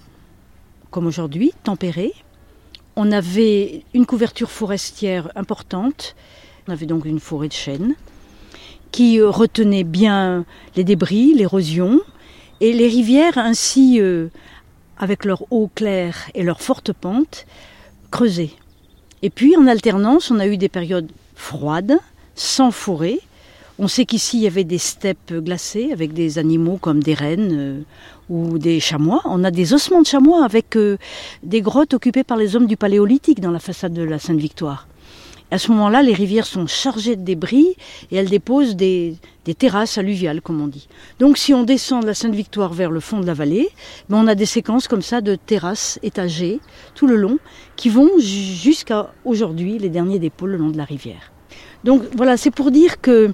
comme 0.91 1.07
aujourd'hui, 1.07 1.53
tempéré, 1.63 2.13
on 2.95 3.11
avait 3.11 3.83
une 3.93 4.05
couverture 4.05 4.51
forestière 4.51 5.31
importante, 5.35 6.15
on 6.67 6.71
avait 6.71 6.85
donc 6.85 7.05
une 7.05 7.19
forêt 7.19 7.47
de 7.47 7.53
chênes 7.53 7.95
qui 8.91 9.21
retenait 9.21 9.83
bien 9.83 10.45
les 10.77 10.85
débris, 10.85 11.33
l'érosion, 11.33 11.99
et 12.61 12.71
les 12.71 12.87
rivières 12.87 13.37
ainsi, 13.37 13.99
euh, 13.99 14.29
avec 14.97 15.25
leur 15.25 15.51
eau 15.51 15.69
claire 15.73 16.29
et 16.33 16.43
leur 16.43 16.61
forte 16.61 16.93
pente, 16.93 17.45
creusaient. 18.11 18.53
Et 19.21 19.29
puis 19.29 19.57
en 19.57 19.67
alternance, 19.67 20.31
on 20.31 20.39
a 20.39 20.47
eu 20.47 20.57
des 20.57 20.69
périodes 20.69 21.11
froides, 21.35 21.99
sans 22.35 22.71
forêt. 22.71 23.19
On 23.77 23.89
sait 23.89 24.05
qu'ici 24.05 24.37
il 24.37 24.43
y 24.43 24.47
avait 24.47 24.63
des 24.63 24.77
steppes 24.77 25.33
glacées 25.33 25.89
avec 25.91 26.13
des 26.13 26.37
animaux 26.37 26.77
comme 26.77 27.03
des 27.03 27.13
rennes 27.13 27.51
euh, 27.51 27.81
ou 28.29 28.57
des 28.57 28.79
chamois. 28.79 29.21
On 29.25 29.43
a 29.43 29.51
des 29.51 29.73
ossements 29.73 30.01
de 30.01 30.07
chamois 30.07 30.45
avec 30.45 30.77
euh, 30.77 30.97
des 31.43 31.61
grottes 31.61 31.93
occupées 31.93 32.23
par 32.23 32.37
les 32.37 32.55
hommes 32.55 32.67
du 32.67 32.77
Paléolithique 32.77 33.41
dans 33.41 33.51
la 33.51 33.59
façade 33.59 33.93
de 33.93 34.03
la 34.03 34.17
Sainte-Victoire. 34.17 34.87
À 35.51 35.59
ce 35.59 35.71
moment-là, 35.71 36.01
les 36.01 36.13
rivières 36.13 36.47
sont 36.47 36.65
chargées 36.65 37.15
de 37.15 37.21
débris 37.21 37.75
et 38.11 38.15
elles 38.15 38.29
déposent 38.29 38.75
des, 38.75 39.17
terrasses 39.57 39.97
alluviales, 39.97 40.41
comme 40.41 40.59
on 40.59 40.67
dit. 40.67 40.87
Donc 41.19 41.37
si 41.37 41.53
on 41.53 41.63
descend 41.63 42.01
de 42.01 42.07
la 42.07 42.15
Sainte-Victoire 42.15 42.73
vers 42.73 42.89
le 42.89 42.99
fond 42.99 43.19
de 43.19 43.27
la 43.27 43.35
vallée, 43.35 43.69
ben, 44.09 44.17
on 44.17 44.27
a 44.27 44.35
des 44.35 44.47
séquences 44.47 44.87
comme 44.87 45.03
ça 45.03 45.21
de 45.21 45.35
terrasses 45.35 45.99
étagées 46.01 46.59
tout 46.95 47.07
le 47.07 47.15
long 47.15 47.37
qui 47.75 47.89
vont 47.89 48.09
jusqu'à 48.17 49.13
aujourd'hui, 49.23 49.77
les 49.77 49.89
derniers 49.89 50.19
dépôts 50.19 50.47
le 50.47 50.57
long 50.57 50.69
de 50.69 50.77
la 50.77 50.85
rivière. 50.85 51.31
Donc 51.83 52.03
voilà, 52.15 52.37
c'est 52.37 52.51
pour 52.51 52.71
dire 52.71 53.01
que 53.01 53.33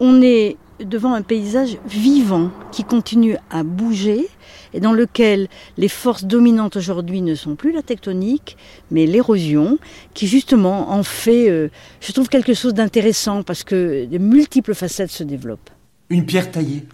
on 0.00 0.20
est 0.22 0.56
devant 0.84 1.14
un 1.14 1.22
paysage 1.22 1.78
vivant 1.88 2.50
qui 2.70 2.84
continue 2.84 3.36
à 3.50 3.62
bouger 3.62 4.28
et 4.74 4.80
dans 4.80 4.92
lequel 4.92 5.48
les 5.78 5.88
forces 5.88 6.24
dominantes 6.24 6.76
aujourd'hui 6.76 7.22
ne 7.22 7.34
sont 7.34 7.56
plus 7.56 7.72
la 7.72 7.82
tectonique, 7.82 8.56
mais 8.90 9.06
l'érosion, 9.06 9.78
qui 10.12 10.26
justement 10.26 10.90
en 10.90 11.02
fait, 11.02 11.48
euh, 11.48 11.68
je 12.00 12.12
trouve, 12.12 12.28
quelque 12.28 12.52
chose 12.52 12.74
d'intéressant 12.74 13.42
parce 13.42 13.64
que 13.64 14.04
de 14.04 14.18
multiples 14.18 14.74
facettes 14.74 15.10
se 15.10 15.24
développent. 15.24 15.70
Une 16.10 16.26
pierre 16.26 16.50
taillée, 16.50 16.84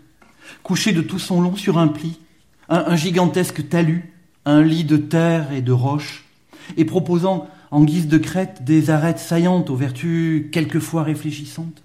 couchée 0.62 0.92
de 0.92 1.00
tout 1.00 1.18
son 1.18 1.40
long 1.40 1.56
sur 1.56 1.78
un 1.78 1.88
pli, 1.88 2.18
un, 2.68 2.96
gigantesque 2.96 3.68
talus, 3.68 4.12
un 4.44 4.62
lit 4.62 4.84
de 4.84 4.96
terre 4.96 5.52
et 5.52 5.60
de 5.60 5.72
roches, 5.72 6.24
et 6.76 6.84
proposant 6.84 7.48
en 7.72 7.84
guise 7.84 8.06
de 8.06 8.18
crête 8.18 8.64
des 8.64 8.90
arêtes 8.90 9.18
saillantes 9.18 9.70
aux 9.70 9.76
vertus 9.76 10.44
quelquefois 10.52 11.02
réfléchissantes. 11.02 11.82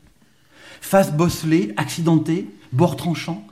Face 0.82 1.14
bosselée, 1.14 1.74
accidentée, 1.78 2.50
bord 2.74 2.98
tranchant, 2.98 3.48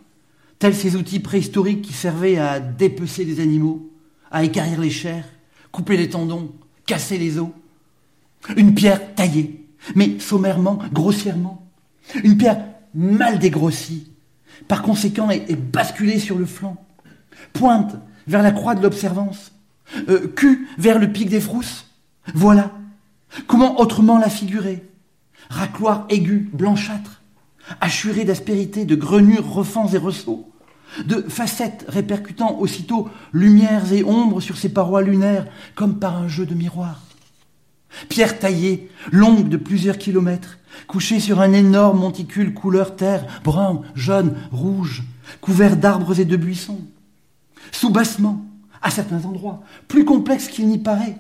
tels 0.60 0.76
ces 0.76 0.98
outils 0.98 1.22
préhistoriques 1.22 1.82
qui 1.82 1.94
servaient 1.94 2.38
à 2.38 2.60
dépecer 2.60 3.24
des 3.24 3.40
animaux, 3.40 3.90
à 4.32 4.44
écarrir 4.44 4.82
les 4.82 4.90
chairs, 4.90 5.26
couper 5.72 5.96
les 5.96 6.10
tendons, 6.10 6.54
casser 6.86 7.18
les 7.18 7.40
os. 7.40 7.50
Une 8.58 8.76
pierre 8.76 9.16
taillée, 9.16 9.66
mais 9.96 10.20
sommairement, 10.20 10.78
grossièrement. 10.92 11.66
Une 12.22 12.38
pierre 12.38 12.66
mal 12.94 13.40
dégrossie, 13.40 14.12
par 14.68 14.82
conséquent 14.82 15.32
et, 15.32 15.56
basculée 15.56 16.20
sur 16.20 16.38
le 16.38 16.46
flanc. 16.46 16.86
Pointe 17.54 17.96
vers 18.28 18.44
la 18.44 18.52
croix 18.52 18.76
de 18.76 18.84
l'observance, 18.84 19.54
euh, 20.10 20.28
cul 20.28 20.68
vers 20.78 21.00
le 21.00 21.10
pic 21.10 21.30
des 21.30 21.40
frousses. 21.40 21.85
Voilà. 22.34 22.72
Comment 23.48 23.80
autrement 23.80 24.18
la 24.18 24.30
figurer? 24.30 24.84
Racloir 25.50 26.06
aigu, 26.10 26.50
blanchâtre, 26.54 27.22
Assuré 27.82 28.26
d'aspérité, 28.26 28.86
de 28.86 28.96
grenures, 28.96 29.52
refends 29.52 29.88
et 29.88 29.98
ressauts, 29.98 30.48
de 31.06 31.22
facettes 31.28 31.86
répercutant 31.88 32.60
aussitôt 32.60 33.10
lumières 33.34 33.92
et 33.92 34.04
ombres 34.04 34.40
sur 34.40 34.58
ses 34.58 34.70
parois 34.70 35.02
lunaires, 35.02 35.48
comme 35.74 35.98
par 35.98 36.18
un 36.18 36.28
jeu 36.28 36.46
de 36.46 36.54
miroir. 36.54 37.02
Pierre 38.08 38.38
taillée, 38.38 38.90
longue 39.12 39.50
de 39.50 39.58
plusieurs 39.58 39.98
kilomètres, 39.98 40.60
couchée 40.88 41.20
sur 41.20 41.42
un 41.42 41.54
énorme 41.54 42.00
monticule 42.00 42.54
couleur 42.54 42.96
terre, 42.96 43.42
brun, 43.44 43.82
jaune, 43.96 44.36
rouge, 44.52 45.04
couvert 45.42 45.76
d'arbres 45.76 46.20
et 46.20 46.26
de 46.26 46.38
buissons. 46.38 46.82
Sous-bassement, 47.72 48.46
à 48.82 48.92
certains 48.92 49.26
endroits, 49.26 49.64
plus 49.88 50.06
complexe 50.06 50.50
qu'il 50.50 50.68
n'y 50.68 50.78
paraît, 50.78 51.18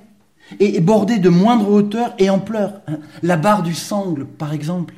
et 0.59 0.79
bordé 0.79 1.17
de 1.17 1.29
moindre 1.29 1.69
hauteur 1.69 2.13
et 2.19 2.29
ampleur. 2.29 2.81
La 3.23 3.37
barre 3.37 3.63
du 3.63 3.73
sangle, 3.73 4.25
par 4.25 4.53
exemple, 4.53 4.93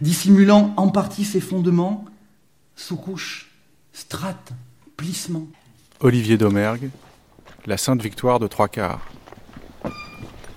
dissimulant 0.00 0.72
en 0.76 0.88
partie 0.88 1.24
ses 1.24 1.40
fondements, 1.40 2.04
sous-couche, 2.76 3.50
strates, 3.92 4.52
plissements. 4.96 5.46
Olivier 6.00 6.38
Domergue, 6.38 6.90
La 7.66 7.76
Sainte 7.76 8.02
Victoire 8.02 8.38
de 8.38 8.46
trois 8.46 8.68
quarts. 8.68 9.06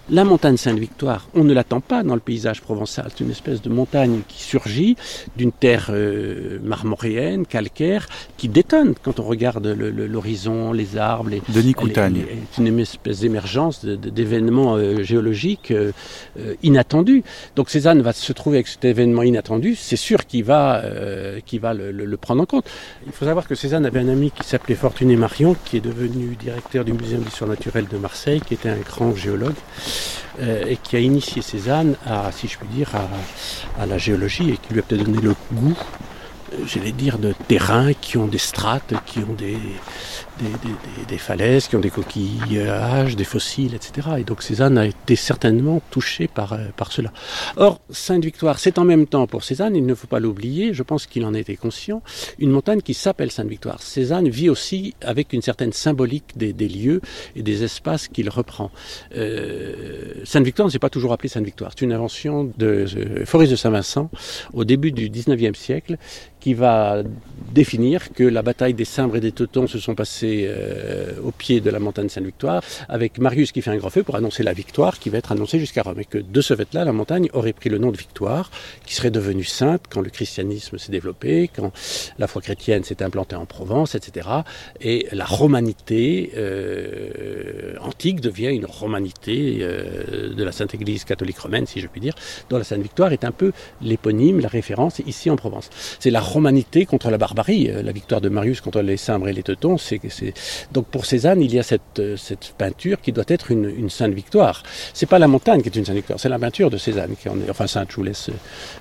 La 0.09 0.25
montagne 0.25 0.57
Sainte-Victoire, 0.57 1.29
on 1.33 1.45
ne 1.45 1.53
l'attend 1.53 1.79
pas 1.79 2.03
dans 2.03 2.15
le 2.15 2.19
paysage 2.19 2.59
provençal. 2.59 3.05
C'est 3.09 3.23
une 3.23 3.31
espèce 3.31 3.61
de 3.61 3.69
montagne 3.69 4.19
qui 4.27 4.43
surgit 4.43 4.97
d'une 5.37 5.53
terre 5.53 5.91
euh, 5.91 6.59
marmoréenne, 6.61 7.45
calcaire, 7.45 8.09
qui 8.35 8.49
détonne 8.49 8.95
quand 9.01 9.21
on 9.21 9.23
regarde 9.23 9.65
l'horizon, 9.65 10.73
les 10.73 10.97
arbres. 10.97 11.29
Les, 11.29 11.41
Denis 11.47 11.73
Coutagne. 11.73 12.25
C'est 12.51 12.61
une 12.61 12.79
espèce 12.79 13.21
d'émergence 13.21 13.85
d'événements 13.85 14.75
euh, 14.75 15.03
géologiques 15.03 15.71
euh, 15.71 15.93
inattendus. 16.63 17.23
Donc 17.55 17.69
Cézanne 17.69 18.01
va 18.01 18.11
se 18.11 18.33
trouver 18.33 18.57
avec 18.57 18.67
cet 18.67 18.83
événement 18.83 19.23
inattendu. 19.23 19.75
C'est 19.75 19.95
sûr 19.95 20.25
qu'il 20.25 20.43
va, 20.43 20.83
qu'il 21.45 21.61
va 21.61 21.73
le, 21.73 21.91
le, 21.91 22.17
prendre 22.17 22.41
en 22.41 22.45
compte. 22.45 22.65
Il 23.05 23.13
faut 23.13 23.23
savoir 23.23 23.47
que 23.47 23.55
Cézanne 23.55 23.85
avait 23.85 24.01
un 24.01 24.09
ami 24.09 24.31
qui 24.31 24.45
s'appelait 24.45 24.75
Fortuné 24.75 25.15
Marion, 25.15 25.55
qui 25.63 25.77
est 25.77 25.81
devenu 25.81 26.35
directeur 26.35 26.83
du 26.83 26.91
Muséum 26.91 27.21
d'histoire 27.21 27.49
naturelle 27.49 27.87
de 27.89 27.97
Marseille, 27.97 28.41
qui 28.45 28.53
était 28.53 28.69
un 28.69 28.79
grand 28.79 29.15
géologue. 29.15 29.55
Euh, 30.41 30.65
et 30.67 30.77
qui 30.77 30.95
a 30.95 30.99
initié 30.99 31.43
Cézanne 31.43 31.95
à, 32.08 32.32
si 32.32 32.47
je 32.47 32.58
puis 32.58 32.67
dire, 32.67 32.89
à, 33.79 33.86
la 33.86 33.97
géologie 33.99 34.49
et 34.49 34.58
qui 34.58 34.73
lui 34.73 34.79
a 34.79 34.84
peut-être 34.84 35.03
donné 35.03 35.21
le 35.21 35.36
goût, 35.51 35.77
euh, 36.53 36.58
j'allais 36.65 36.91
dire, 36.91 37.19
de 37.19 37.36
terrains 37.47 37.93
qui 37.93 38.17
ont 38.17 38.25
des 38.25 38.39
strates, 38.39 38.95
qui 39.06 39.19
ont 39.19 39.34
des, 39.38 39.58
des, 41.07 41.17
falaises, 41.17 41.67
qui 41.67 41.75
ont 41.75 41.79
des 41.79 41.89
coquillages, 41.89 43.15
des 43.15 43.23
fossiles, 43.23 43.75
etc. 43.75 44.07
Et 44.19 44.23
donc 44.23 44.41
Cézanne 44.41 44.77
a 44.77 44.85
été 44.85 45.15
certainement 45.15 45.81
touché 45.91 46.27
par, 46.27 46.53
euh, 46.53 46.65
par 46.75 46.91
cela. 46.91 47.11
Or, 47.57 47.79
Sainte-Victoire, 47.89 48.59
c'est 48.59 48.77
en 48.79 48.85
même 48.85 49.07
temps 49.07 49.27
pour 49.27 49.43
Cézanne, 49.43 49.75
il 49.75 49.85
ne 49.85 49.95
faut 49.95 50.07
pas 50.07 50.19
l'oublier, 50.19 50.73
je 50.73 50.83
pense 50.83 51.05
qu'il 51.05 51.25
en 51.25 51.33
était 51.33 51.55
conscient, 51.55 52.01
une 52.39 52.51
montagne 52.51 52.81
qui 52.81 52.93
s'appelle 52.93 53.31
Sainte-Victoire. 53.31 53.81
Cézanne 53.81 54.29
vit 54.29 54.49
aussi 54.49 54.95
avec 55.01 55.33
une 55.33 55.41
certaine 55.41 55.73
symbolique 55.73 56.35
des, 56.35 56.53
lieux 56.53 57.01
et 57.35 57.43
des 57.43 57.63
espaces 57.63 58.07
qu'il 58.07 58.29
reprend. 58.29 58.71
Euh, 59.15 60.13
Sainte-Victoire 60.23 60.67
ne 60.67 60.71
s'est 60.71 60.79
pas 60.79 60.89
toujours 60.89 61.13
appelée 61.13 61.29
Sainte-Victoire. 61.29 61.71
C'est 61.75 61.85
une 61.85 61.93
invention 61.93 62.51
de 62.57 62.85
euh, 62.95 63.43
de 63.43 63.55
Saint-Vincent 63.55 64.09
au 64.53 64.63
début 64.63 64.91
du 64.91 65.09
19e 65.09 65.53
siècle 65.53 65.97
qui 66.39 66.53
va 66.53 67.03
définir 67.53 68.11
que 68.11 68.23
la 68.23 68.41
bataille 68.41 68.73
des 68.73 68.85
Cimbres 68.85 69.15
et 69.17 69.19
des 69.21 69.31
Teutons 69.31 69.67
se 69.67 69.79
sont 69.79 69.95
passées 69.95 70.22
euh, 70.25 71.12
au 71.23 71.31
pied 71.31 71.62
de 71.62 71.69
la 71.69 71.79
montagne 71.79 72.09
Sainte-Victoire, 72.09 72.62
avec 72.89 73.17
Marius 73.17 73.51
qui 73.51 73.62
fait 73.62 73.71
un 73.71 73.77
grand 73.77 73.89
feu 73.89 74.03
pour 74.03 74.15
annoncer 74.15 74.43
la 74.43 74.53
victoire 74.53 74.99
qui 74.99 75.09
va 75.09 75.17
être 75.17 75.31
annoncée 75.31 75.59
jusqu'à 75.59 75.83
Rome. 75.83 75.99
Et 75.99 76.05
que 76.05 76.17
de 76.17 76.41
ce 76.41 76.55
fait-là, 76.55 76.86
la 76.86 76.93
montagne 76.93 77.29
aurait 77.33 77.53
pris 77.53 77.69
le 77.69 77.77
nom 77.77 77.91
de 77.91 77.97
Victoire, 77.97 78.51
qui 78.86 78.95
serait 78.95 79.12
devenue 79.12 79.43
sainte 79.43 79.83
quand 79.89 80.01
le 80.01 80.09
christianisme 80.09 80.77
s'est 80.77 80.91
développé, 80.91 81.49
quand 81.53 81.71
la 82.17 82.27
foi 82.27 82.41
chrétienne 82.41 82.83
s'est 82.83 83.03
implantée 83.03 83.36
en 83.36 83.45
Provence, 83.45 83.95
etc. 83.95 84.27
Et 84.81 85.07
la 85.12 85.25
romanité 85.25 86.31
euh, 86.36 87.75
antique 87.81 88.21
devient 88.21 88.49
une 88.49 88.65
romanité 88.65 89.59
euh, 89.62 90.33
de 90.33 90.43
la 90.43 90.51
Sainte 90.51 90.73
Église 90.73 91.03
catholique 91.03 91.39
romaine, 91.39 91.65
si 91.65 91.79
je 91.79 91.88
puis 91.88 92.01
dire, 92.01 92.15
dont 92.49 92.57
la 92.57 92.63
Sainte-Victoire 92.63 93.12
est 93.13 93.23
un 93.23 93.31
peu 93.31 93.51
l'éponyme, 93.81 94.39
la 94.39 94.49
référence 94.49 94.99
ici 95.05 95.29
en 95.29 95.36
Provence. 95.36 95.69
C'est 95.99 96.12
la 96.12 96.21
romanité 96.21 96.86
contre 96.86 97.09
la 97.09 97.17
barbarie. 97.17 97.71
La 97.83 97.91
victoire 97.91 98.21
de 98.21 98.29
Marius 98.29 98.62
contre 98.62 98.81
les 98.81 98.97
Cimbres 98.97 99.27
et 99.27 99.33
les 99.33 99.43
Teutons, 99.43 99.77
donc 100.71 100.88
pour 100.88 101.06
Cézanne, 101.06 101.41
il 101.41 101.54
y 101.54 101.60
a 101.60 101.63
cette, 101.63 101.99
euh, 101.99 102.15
peinture 102.58 103.02
qui 103.02 103.12
doit 103.12 103.23
être 103.28 103.52
une, 103.52 103.89
sainte 103.89 104.13
victoire. 104.13 104.63
C'est 104.93 105.06
pas 105.06 105.19
la 105.19 105.28
montagne 105.28 105.62
qui 105.62 105.69
est 105.69 105.76
une 105.76 105.86
sainte 105.86 105.95
victoire, 105.95 106.19
c'est 106.19 106.30
la 106.30 106.39
peinture 106.39 106.69
de 106.69 106.78
Cézanne 106.78 107.15
qui. 107.15 107.30
Enfin, 107.49 107.67
sainte, 107.67 107.89
je 107.91 107.95
vous 107.95 108.04
laisse 108.04 108.30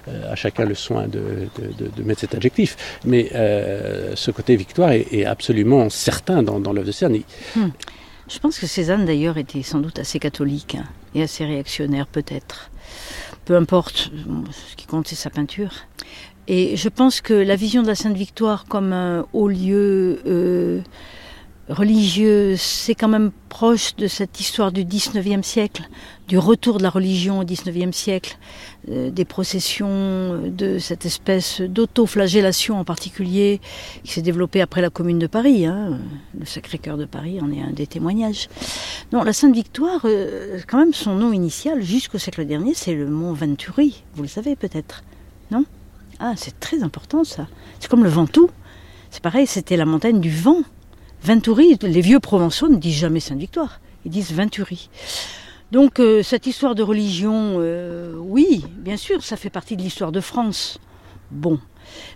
euh, 0.09 0.33
à 0.33 0.37
chacun 0.37 0.65
le 0.65 0.75
soin 0.75 1.07
de, 1.09 1.49
mettre 2.03 2.21
cet 2.21 2.35
adjectif. 2.35 2.77
Mais 3.05 3.31
ce 4.15 4.31
côté 4.31 4.57
victoire 4.57 4.93
est, 4.93 5.25
absolument 5.25 5.89
certain 5.91 6.43
dans, 6.43 6.73
l'œuvre 6.73 6.87
de 6.87 6.93
Cézanne. 6.93 7.21
Hmm. 7.57 7.69
Je 8.29 8.39
pense 8.39 8.59
que 8.59 8.67
Cézanne 8.67 9.05
d'ailleurs 9.05 9.37
était 9.37 9.63
sans 9.63 9.81
doute 9.81 9.99
assez 9.99 10.19
catholique 10.19 10.77
hein, 10.77 10.85
et 11.15 11.23
assez 11.23 11.45
réactionnaire 11.45 12.07
peut-être. 12.07 12.71
Peu 13.45 13.57
importe, 13.57 14.11
ce 14.71 14.77
qui 14.77 14.87
compte 14.87 15.09
c'est 15.09 15.17
sa 15.17 15.31
peinture. 15.31 15.73
Et 16.49 16.77
je 16.77 16.89
pense 16.89 17.21
que 17.21 17.35
la 17.35 17.57
vision 17.57 17.83
de 17.83 17.89
la 17.89 17.95
Sainte 17.95 18.17
Victoire 18.17 18.65
comme 18.65 18.93
un 18.93 19.27
haut 19.33 19.49
lieu 19.49 20.21
euh, 20.27 20.81
religieux, 21.69 22.57
c'est 22.57 22.95
quand 22.95 23.09
même 23.09 23.31
proche 23.49 23.95
de 23.97 24.07
cette 24.07 24.41
histoire 24.41 24.73
du 24.73 24.85
19e 24.85 25.43
siècle, 25.43 25.89
du 26.27 26.39
retour 26.39 26.79
de 26.79 26.83
la 26.83 26.91
religion 26.91 27.39
au 27.39 27.45
19e 27.45 27.93
siècle, 27.93 28.39
euh, 28.89 29.11
des 29.11 29.25
processions, 29.25 30.41
de 30.47 30.79
cette 30.79 31.07
espèce 31.07 31.61
d'autoflagellation 31.61 32.79
en 32.79 32.85
particulier 32.85 33.61
qui 34.03 34.13
s'est 34.13 34.23
développée 34.23 34.61
après 34.61 34.81
la 34.81 34.91
Commune 34.91 35.19
de 35.19 35.27
Paris. 35.27 35.67
Hein. 35.67 35.99
Le 36.39 36.47
Sacré-Cœur 36.47 36.97
de 36.97 37.05
Paris 37.05 37.41
en 37.41 37.53
est 37.53 37.61
un 37.61 37.71
des 37.71 37.87
témoignages. 37.87 38.49
Non, 39.13 39.23
la 39.23 39.33
Sainte 39.33 39.55
Victoire, 39.55 40.01
euh, 40.05 40.59
quand 40.67 40.79
même 40.79 40.95
son 40.95 41.15
nom 41.15 41.33
initial 41.33 41.83
jusqu'au 41.83 42.19
siècle 42.19 42.45
dernier, 42.45 42.75
c'est 42.75 42.95
le 42.95 43.09
mont 43.09 43.33
Venturi. 43.33 44.03
Vous 44.15 44.23
le 44.23 44.29
savez 44.29 44.57
peut-être, 44.57 45.05
non? 45.51 45.65
Ah, 46.19 46.35
c'est 46.37 46.59
très 46.61 46.83
important 46.83 47.25
ça. 47.25 47.49
C'est 47.81 47.91
comme 47.91 48.05
le 48.05 48.11
Ventoux. 48.11 48.51
C'est 49.11 49.23
pareil, 49.23 49.47
c'était 49.47 49.77
la 49.77 49.85
montagne 49.85 50.21
du 50.21 50.31
vent. 50.31 50.63
Venturi, 51.25 51.79
les 51.83 52.01
vieux 52.01 52.19
provençaux 52.19 52.69
ne 52.69 52.77
disent 52.77 52.97
jamais 52.97 53.21
Sainte-Victoire, 53.21 53.81
ils 54.05 54.11
disent 54.11 54.33
Venturi. 54.33 54.91
Donc 55.71 56.01
euh, 56.01 56.23
cette 56.23 56.47
histoire 56.49 56.75
de 56.75 56.83
religion, 56.83 57.55
euh, 57.59 58.15
oui, 58.19 58.65
bien 58.77 58.97
sûr, 58.97 59.23
ça 59.23 59.37
fait 59.37 59.49
partie 59.49 59.77
de 59.77 59.83
l'histoire 59.83 60.11
de 60.11 60.21
France. 60.21 60.79
Bon. 61.31 61.61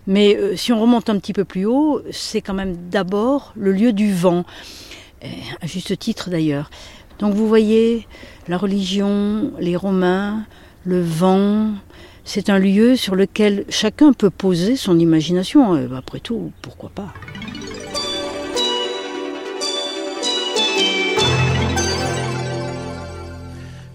Mais 0.07 0.37
euh, 0.37 0.57
si 0.57 0.73
on 0.73 0.81
remonte 0.81 1.09
un 1.09 1.19
petit 1.19 1.33
peu 1.33 1.45
plus 1.45 1.66
haut, 1.66 2.03
c'est 2.11 2.40
quand 2.40 2.53
même 2.53 2.77
d'abord 2.90 3.53
le 3.57 3.73
lieu 3.73 3.92
du 3.92 4.12
vent. 4.12 4.45
à 5.23 5.66
juste 5.66 5.97
titre 5.99 6.29
d'ailleurs. 6.29 6.69
Donc 7.21 7.33
vous 7.33 7.47
voyez, 7.47 8.07
la 8.49 8.59
religion, 8.59 9.53
les 9.61 9.77
Romains, 9.77 10.45
le 10.85 11.01
vent, 11.01 11.71
c'est 12.25 12.51
un 12.51 12.59
lieu 12.59 12.97
sur 12.97 13.14
lequel 13.14 13.64
chacun 13.69 14.12
peut 14.12 14.31
poser 14.31 14.77
son 14.77 14.99
imagination. 14.99 15.75
Après 15.97 16.21
tout, 16.21 16.53
pourquoi 16.61 16.90
pas? 16.90 17.14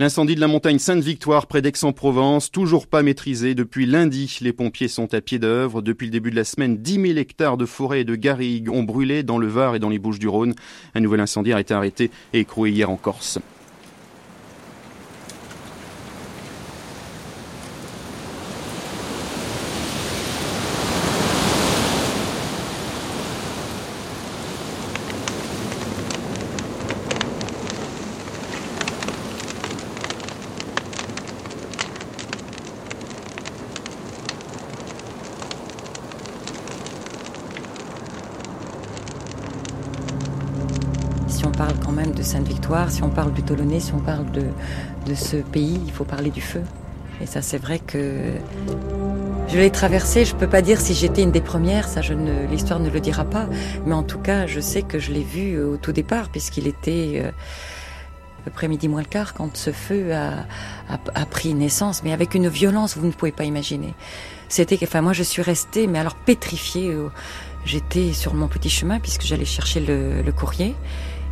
L'incendie 0.01 0.33
de 0.33 0.39
la 0.39 0.47
montagne 0.47 0.79
Sainte-Victoire 0.79 1.45
près 1.45 1.61
d'Aix-en-Provence, 1.61 2.49
toujours 2.49 2.87
pas 2.87 3.03
maîtrisé. 3.03 3.53
Depuis 3.53 3.85
lundi, 3.85 4.39
les 4.41 4.51
pompiers 4.51 4.87
sont 4.87 5.13
à 5.13 5.21
pied 5.21 5.37
d'œuvre. 5.37 5.83
Depuis 5.83 6.07
le 6.07 6.11
début 6.11 6.31
de 6.31 6.35
la 6.35 6.43
semaine, 6.43 6.77
10 6.77 6.93
000 6.93 7.19
hectares 7.19 7.55
de 7.55 7.67
forêt 7.67 8.01
et 8.01 8.03
de 8.03 8.15
garrigues 8.15 8.71
ont 8.71 8.81
brûlé 8.81 9.21
dans 9.21 9.37
le 9.37 9.45
Var 9.45 9.75
et 9.75 9.79
dans 9.79 9.89
les 9.89 9.99
Bouches-du-Rhône. 9.99 10.55
Un 10.95 11.01
nouvel 11.01 11.19
incendie 11.19 11.53
a 11.53 11.59
été 11.59 11.75
arrêté 11.75 12.09
et 12.33 12.39
écroué 12.39 12.71
hier 12.71 12.89
en 12.89 12.95
Corse. 12.95 13.37
Si 42.89 43.03
on 43.03 43.09
parle 43.09 43.33
du 43.33 43.43
Tolonais, 43.43 43.79
si 43.79 43.93
on 43.93 43.99
parle 43.99 44.25
de, 44.31 44.43
ce 45.13 45.37
pays, 45.37 45.79
il 45.85 45.91
faut 45.91 46.05
parler 46.05 46.29
du 46.29 46.41
feu. 46.41 46.61
Et 47.21 47.25
ça, 47.25 47.41
c'est 47.41 47.57
vrai 47.57 47.79
que 47.79 48.31
je 49.47 49.57
l'ai 49.57 49.69
traversé. 49.69 50.25
Je 50.25 50.33
peux 50.35 50.47
pas 50.47 50.61
dire 50.61 50.79
si 50.79 50.93
j'étais 50.93 51.21
une 51.21 51.31
des 51.31 51.41
premières, 51.41 51.87
ça, 51.87 52.01
ne, 52.01 52.47
l'histoire 52.49 52.79
ne 52.79 52.89
le 52.89 52.99
dira 52.99 53.25
pas. 53.25 53.47
Mais 53.85 53.93
en 53.93 54.03
tout 54.03 54.19
cas, 54.19 54.47
je 54.47 54.59
sais 54.59 54.83
que 54.83 54.99
je 54.99 55.11
l'ai 55.11 55.23
vu 55.23 55.55
euh, 55.55 55.73
au 55.73 55.77
tout 55.77 55.91
départ, 55.91 56.29
puisqu'il 56.29 56.65
était 56.65 57.21
euh, 57.23 57.29
à 57.29 58.43
peu 58.45 58.51
près 58.51 58.67
midi 58.67 58.87
moins 58.87 59.01
le 59.01 59.07
quart 59.07 59.33
quand 59.33 59.55
ce 59.57 59.71
feu 59.71 60.13
a, 60.13 61.25
pris 61.25 61.53
naissance, 61.53 62.03
mais 62.03 62.13
avec 62.13 62.33
une 62.33 62.47
violence 62.47 62.97
vous 62.97 63.05
ne 63.05 63.11
pouvez 63.11 63.31
pas 63.31 63.43
imaginer. 63.43 63.93
C'était, 64.47 64.79
enfin, 64.81 65.01
moi, 65.01 65.13
je 65.13 65.23
suis 65.23 65.41
restée, 65.41 65.87
mais 65.87 65.99
alors 65.99 66.15
pétrifiée. 66.15 66.95
J'étais 67.63 68.13
sur 68.13 68.33
mon 68.33 68.47
petit 68.47 68.71
chemin 68.71 68.99
puisque 68.99 69.21
j'allais 69.23 69.45
chercher 69.45 69.81
le 69.81 70.31
courrier. 70.31 70.75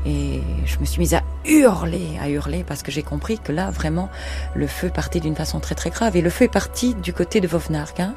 Et 0.10 0.42
je 0.66 0.80
me 0.80 0.86
suis 0.86 1.00
mise 1.00 1.14
à 1.14 1.22
hurler, 1.46 2.18
à 2.22 2.30
hurler, 2.30 2.64
parce 2.66 2.82
que 2.82 2.92
j'ai 2.92 3.04
compris 3.04 3.38
que 3.38 3.52
là, 3.52 3.70
vraiment, 3.70 4.10
le 4.56 4.66
feu 4.66 4.90
partait 4.90 5.20
d'une 5.20 5.36
façon 5.36 5.60
très 5.60 5.76
très 5.76 5.92
grave. 5.92 6.18
Et 6.18 6.22
le 6.22 6.30
feu 6.30 6.46
est 6.46 6.52
parti 6.52 6.96
du 6.96 7.14
côté 7.14 7.42
de 7.42 7.48
Vovnark. 7.48 8.00
Hein. 8.00 8.16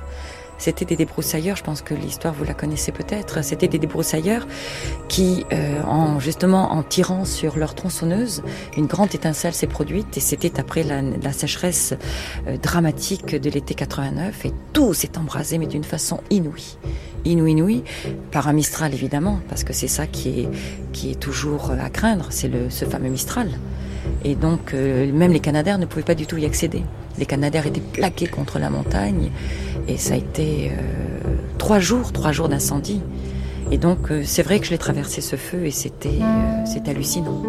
C'était 0.63 0.85
des 0.85 0.95
débroussailleurs, 0.95 1.57
je 1.57 1.65
pense 1.65 1.83
que 1.83 1.93
l'histoire 1.93 2.33
vous 2.33 2.45
la 2.45 2.55
connaissez 2.55 2.93
peut-être, 2.93 3.43
c'était 3.43 3.67
des 3.67 3.81
débroussailleurs 3.81 4.47
qui, 5.09 5.45
euh, 5.53 5.83
en, 5.83 6.21
justement 6.21 6.71
en 6.71 6.85
tirant 6.85 7.25
sur 7.25 7.59
leur 7.59 7.75
tronçonneuse, 7.75 8.45
une 8.77 8.87
grande 8.87 9.13
étincelle 9.13 9.55
s'est 9.55 9.67
produite 9.67 10.17
et 10.17 10.21
c'était 10.21 10.61
après 10.61 10.85
la, 10.85 11.03
la 11.03 11.33
sécheresse 11.33 11.95
euh, 12.47 12.59
dramatique 12.59 13.35
de 13.35 13.51
l'été 13.51 13.75
89 13.75 14.47
et 14.47 14.53
tout 14.73 14.95
s'est 14.95 15.19
embrasé 15.19 15.59
mais 15.59 15.67
d'une 15.67 15.83
façon 15.83 16.21
inouïe 16.31 16.79
inouï, 17.25 17.51
inouï, 17.51 17.85
par 18.31 18.47
un 18.47 18.53
Mistral 18.53 18.95
évidemment, 18.95 19.41
parce 19.49 19.65
que 19.65 19.73
c'est 19.73 19.89
ça 19.89 20.07
qui 20.07 20.43
est, 20.43 20.49
qui 20.93 21.11
est 21.11 21.19
toujours 21.19 21.73
à 21.73 21.91
craindre, 21.91 22.27
c'est 22.31 22.49
le, 22.49 22.71
ce 22.71 22.85
fameux 22.85 23.09
Mistral. 23.09 23.49
Et 24.25 24.35
donc, 24.35 24.75
euh, 24.75 25.11
même 25.13 25.33
les 25.33 25.41
Canadaires 25.41 25.79
ne 25.79 25.87
pouvaient 25.87 26.03
pas 26.03 26.15
du 26.15 26.27
tout 26.27 26.37
y 26.37 26.47
accéder. 26.47 26.83
Les 27.19 27.27
Canadaires 27.27 27.67
étaient 27.67 27.81
plaqués 27.81 28.27
contre 28.27 28.59
la 28.59 28.71
montagne, 28.71 29.31
et 29.89 29.99
ça 29.99 30.15
a 30.15 30.17
été 30.17 30.71
euh, 30.71 31.35
trois 31.59 31.79
jours, 31.79 32.13
trois 32.13 32.33
jours 32.33 32.49
d'incendie. 32.49 33.01
Et 33.71 33.79
donc, 33.79 34.11
euh, 34.11 34.23
c'est 34.25 34.43
vrai 34.43 34.61
que 34.61 34.67
je 34.67 34.71
l'ai 34.71 34.79
traversé 34.79 35.21
ce 35.21 35.37
feu, 35.37 35.67
et 35.67 35.71
c'était, 35.71 36.21
hallucinant. 36.87 37.43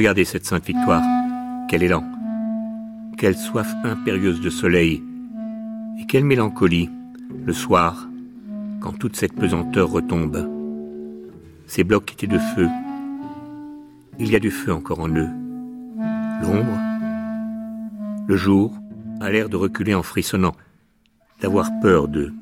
Regardez 0.00 0.24
cette 0.24 0.46
sainte 0.46 0.64
victoire. 0.64 1.02
Quel 1.68 1.82
élan. 1.82 2.02
Quelle 3.18 3.36
soif 3.36 3.70
impérieuse 3.84 4.40
de 4.40 4.48
soleil. 4.48 5.04
Et 6.00 6.06
quelle 6.06 6.24
mélancolie, 6.24 6.88
le 7.44 7.52
soir, 7.52 8.08
quand 8.80 8.94
toute 8.94 9.14
cette 9.14 9.34
pesanteur 9.34 9.90
retombe. 9.90 10.48
Ces 11.66 11.84
blocs 11.84 12.12
étaient 12.12 12.26
de 12.26 12.38
feu. 12.38 12.66
Il 14.18 14.30
y 14.30 14.36
a 14.36 14.38
du 14.38 14.50
feu 14.50 14.72
encore 14.72 15.00
en 15.00 15.10
eux. 15.10 15.28
L'ombre, 16.40 16.78
le 18.26 18.36
jour, 18.36 18.72
a 19.20 19.30
l'air 19.30 19.50
de 19.50 19.56
reculer 19.56 19.94
en 19.94 20.02
frissonnant, 20.02 20.56
d'avoir 21.42 21.68
peur 21.82 22.08
d'eux. 22.08 22.32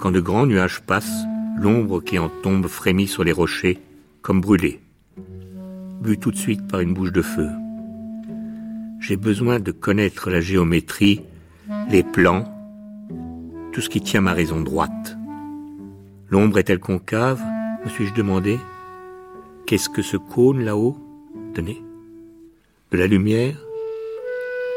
Quand 0.00 0.10
de 0.10 0.20
grands 0.20 0.46
nuages 0.46 0.80
passent, 0.80 1.26
l'ombre 1.56 2.00
qui 2.00 2.18
en 2.18 2.28
tombe 2.42 2.66
frémit 2.66 3.06
sur 3.06 3.22
les 3.22 3.30
rochers, 3.30 3.78
comme 4.20 4.40
brûlée 4.40 4.80
bu 6.00 6.18
tout 6.18 6.30
de 6.30 6.36
suite 6.36 6.66
par 6.66 6.80
une 6.80 6.94
bouche 6.94 7.12
de 7.12 7.22
feu. 7.22 7.48
J'ai 9.00 9.16
besoin 9.16 9.60
de 9.60 9.72
connaître 9.72 10.30
la 10.30 10.40
géométrie, 10.40 11.22
les 11.90 12.02
plans, 12.02 12.44
tout 13.72 13.80
ce 13.80 13.88
qui 13.88 14.00
tient 14.00 14.20
ma 14.20 14.32
raison 14.32 14.60
droite. 14.60 15.16
L'ombre 16.30 16.58
est-elle 16.58 16.80
concave 16.80 17.42
me 17.84 17.88
suis-je 17.88 18.12
demandé? 18.12 18.58
Qu'est-ce 19.66 19.88
que 19.88 20.02
ce 20.02 20.18
cône 20.18 20.64
là-haut? 20.64 20.98
Tenez. 21.54 21.82
De 22.92 22.98
la 22.98 23.06
lumière? 23.06 23.56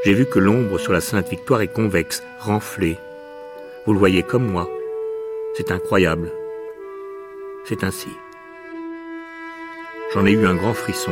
J'ai 0.06 0.14
vu 0.14 0.26
que 0.26 0.40
l'ombre 0.40 0.78
sur 0.78 0.94
la 0.94 1.02
Sainte 1.02 1.30
Victoire 1.30 1.62
est 1.62 1.74
convexe, 1.74 2.24
renflée. 2.40 2.98
Vous 3.86 3.92
le 3.92 4.00
voyez 4.00 4.24
comme 4.24 4.50
moi. 4.50 4.70
C'est 5.56 5.72
incroyable. 5.72 6.32
C'est 7.66 7.84
ainsi. 7.84 8.10
J'en 10.14 10.28
ai 10.28 10.32
eu 10.32 10.46
un 10.46 10.54
grand 10.54 10.76
frisson. 10.76 11.12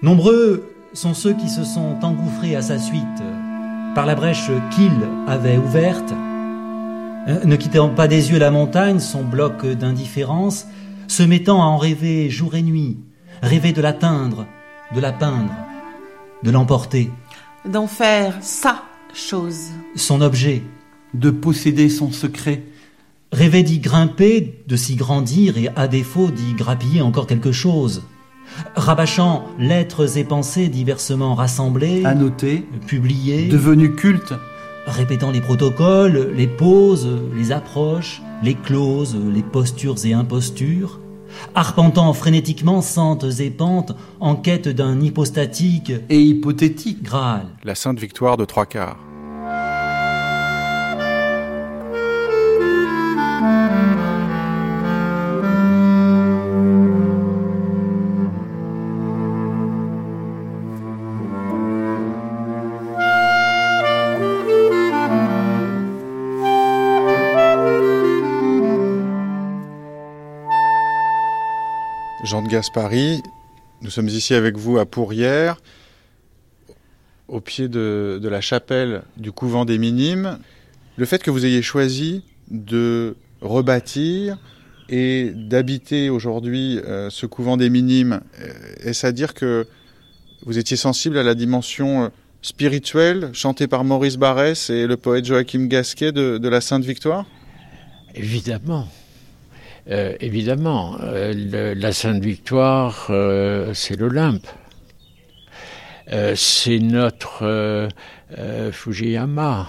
Nombreux 0.00 0.72
sont 0.94 1.12
ceux 1.12 1.34
qui 1.34 1.50
se 1.50 1.64
sont 1.64 1.98
engouffrés 2.02 2.56
à 2.56 2.62
sa 2.62 2.78
suite 2.78 3.04
par 3.94 4.06
la 4.06 4.14
brèche 4.14 4.50
qu'il 4.70 4.92
avait 5.26 5.58
ouverte, 5.58 6.14
euh, 7.28 7.44
ne 7.44 7.56
quittant 7.56 7.90
pas 7.90 8.08
des 8.08 8.30
yeux 8.30 8.38
la 8.38 8.50
montagne, 8.50 9.00
son 9.00 9.22
bloc 9.22 9.66
d'indifférence, 9.66 10.66
se 11.08 11.22
mettant 11.22 11.62
à 11.62 11.64
en 11.64 11.78
rêver 11.78 12.30
jour 12.30 12.54
et 12.54 12.62
nuit, 12.62 12.98
rêver 13.42 13.72
de 13.72 13.80
l'atteindre, 13.80 14.46
de 14.94 15.00
la 15.00 15.12
peindre, 15.12 15.54
de 16.42 16.50
l'emporter. 16.50 17.10
D'en 17.64 17.86
faire 17.86 18.36
sa 18.40 18.84
chose. 19.12 19.68
Son 19.96 20.20
objet. 20.20 20.62
De 21.14 21.30
posséder 21.30 21.88
son 21.88 22.12
secret. 22.12 22.64
Rêver 23.32 23.62
d'y 23.62 23.78
grimper, 23.78 24.62
de 24.66 24.76
s'y 24.76 24.94
grandir 24.94 25.58
et 25.58 25.68
à 25.74 25.88
défaut 25.88 26.30
d'y 26.30 26.54
grappiller 26.54 27.00
encore 27.00 27.26
quelque 27.26 27.52
chose. 27.52 28.04
Rabâchant 28.76 29.44
lettres 29.58 30.16
et 30.16 30.24
pensées 30.24 30.68
diversement 30.68 31.34
rassemblées, 31.34 32.04
annotées, 32.04 32.64
publiées, 32.86 33.48
devenues 33.48 33.94
cultes, 33.94 34.34
répétant 34.88 35.30
les 35.30 35.40
protocoles, 35.40 36.32
les 36.34 36.46
pauses, 36.46 37.08
les 37.36 37.52
approches, 37.52 38.22
les 38.42 38.54
clauses, 38.54 39.16
les 39.32 39.42
postures 39.42 40.04
et 40.04 40.12
impostures, 40.12 41.00
arpentant 41.54 42.12
frénétiquement 42.12 42.80
centes 42.80 43.26
et 43.40 43.50
pentes 43.50 43.92
en 44.20 44.36
quête 44.36 44.68
d'un 44.68 45.00
hypostatique 45.00 45.92
et 46.08 46.20
hypothétique 46.20 47.02
Graal. 47.02 47.46
La 47.64 47.74
sainte 47.74 47.98
victoire 47.98 48.36
de 48.36 48.44
trois 48.44 48.66
quarts. 48.66 48.98
Gaspari, 72.48 73.22
nous 73.82 73.90
sommes 73.90 74.08
ici 74.08 74.32
avec 74.32 74.56
vous 74.56 74.78
à 74.78 74.86
Pourrières, 74.86 75.60
au 77.28 77.40
pied 77.40 77.68
de, 77.68 78.18
la 78.22 78.40
chapelle 78.40 79.02
du 79.18 79.32
couvent 79.32 79.66
des 79.66 79.76
Minimes. 79.76 80.38
Le 80.96 81.04
fait 81.04 81.22
que 81.22 81.30
vous 81.30 81.44
ayez 81.44 81.60
choisi 81.60 82.24
de 82.50 83.16
rebâtir 83.42 84.38
et 84.88 85.30
d'habiter 85.34 86.08
aujourd'hui 86.08 86.78
euh, 86.78 87.10
ce 87.10 87.26
couvent 87.26 87.58
des 87.58 87.68
Minimes, 87.68 88.20
euh, 88.40 88.48
est-ce 88.80 89.06
à 89.06 89.12
dire 89.12 89.34
que 89.34 89.66
vous 90.46 90.58
étiez 90.58 90.78
sensible 90.78 91.18
à 91.18 91.22
la 91.22 91.34
dimension 91.34 92.04
euh, 92.04 92.08
spirituelle 92.40 93.30
chantée 93.34 93.66
par 93.66 93.84
Maurice 93.84 94.16
Barrès 94.16 94.70
et 94.70 94.86
le 94.86 94.96
poète 94.96 95.26
Joachim 95.26 95.66
Gasquet 95.66 96.12
de 96.12 96.48
la 96.48 96.60
Sainte 96.62 96.84
Victoire? 96.84 97.26
Évidemment. 98.14 98.88
Euh, 99.90 100.14
évidemment, 100.20 100.98
euh, 101.00 101.74
la 101.74 101.92
Sainte 101.92 102.22
Victoire, 102.22 103.06
euh, 103.08 103.72
c'est 103.72 103.96
l'Olympe. 103.96 104.46
c'est 106.34 106.78
notre 106.78 107.88
Fujiyama. 108.72 109.68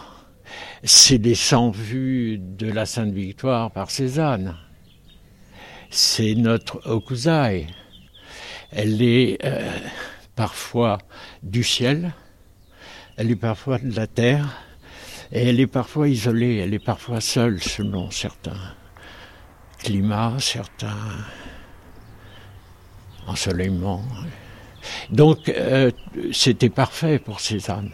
C'est 0.84 1.18
les 1.18 1.36
100 1.36 1.72
vues 1.72 2.38
de 2.38 2.72
la 2.72 2.86
Sainte 2.86 3.14
Victoire 3.14 3.72
par 3.72 3.92
Cézanne. 3.92 4.56
C'est 5.90 6.36
notre 6.36 6.82
Okuzai. 6.90 7.68
Elle 8.72 9.02
est 9.02 9.38
parfois 10.36 11.00
du 11.44 11.64
ciel, 11.64 12.14
elle 13.18 13.32
est 13.32 13.36
parfois 13.36 13.80
de 13.80 13.94
la 13.94 14.08
terre, 14.08 14.64
et 15.32 15.50
elle 15.50 15.60
est 15.60 15.68
parfois 15.68 16.08
isolée, 16.08 16.58
elle 16.58 16.74
est 16.74 16.86
parfois 16.86 17.20
seule 17.20 17.62
selon 17.62 18.12
certains 18.12 18.76
climats, 19.80 20.36
certains 20.40 20.96
ensoleillements. 23.28 24.04
Donc 25.10 25.50
euh, 25.50 25.92
c'était 26.32 26.70
parfait 26.70 27.20
pour 27.20 27.40
Cézanne. 27.40 27.92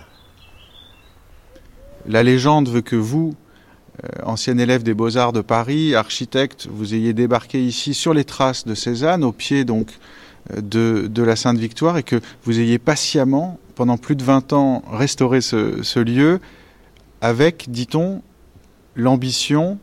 La 2.08 2.24
légende 2.24 2.70
veut 2.70 2.82
que 2.82 2.96
vous, 2.96 3.36
euh, 4.04 4.08
ancien 4.24 4.58
élève 4.58 4.84
des 4.84 4.94
Beaux-Arts 4.94 5.34
de 5.34 5.42
Paris, 5.42 5.96
architecte, 5.96 6.68
vous 6.70 6.94
ayez 6.94 7.14
débarqué 7.14 7.64
ici 7.64 7.94
sur 7.94 8.14
les 8.14 8.24
traces 8.24 8.66
de 8.66 8.76
Cézanne, 8.76 9.24
au 9.24 9.32
pied 9.32 9.66
donc 9.66 9.92
euh, 10.54 10.62
de, 11.08 11.24
la 11.24 11.36
Sainte 11.36 11.58
Victoire, 11.58 11.98
et 11.98 12.04
que 12.04 12.20
vous 12.44 12.60
ayez 12.60 12.78
patiemment, 12.78 13.60
pendant 13.74 13.98
plus 13.98 14.16
de 14.16 14.24
20 14.24 14.54
ans, 14.54 14.84
restauré 14.92 15.42
ce 15.42 16.00
lieu, 16.00 16.40
avec, 17.22 17.66
dit-on, 17.70 18.22
l'ambition, 18.96 19.80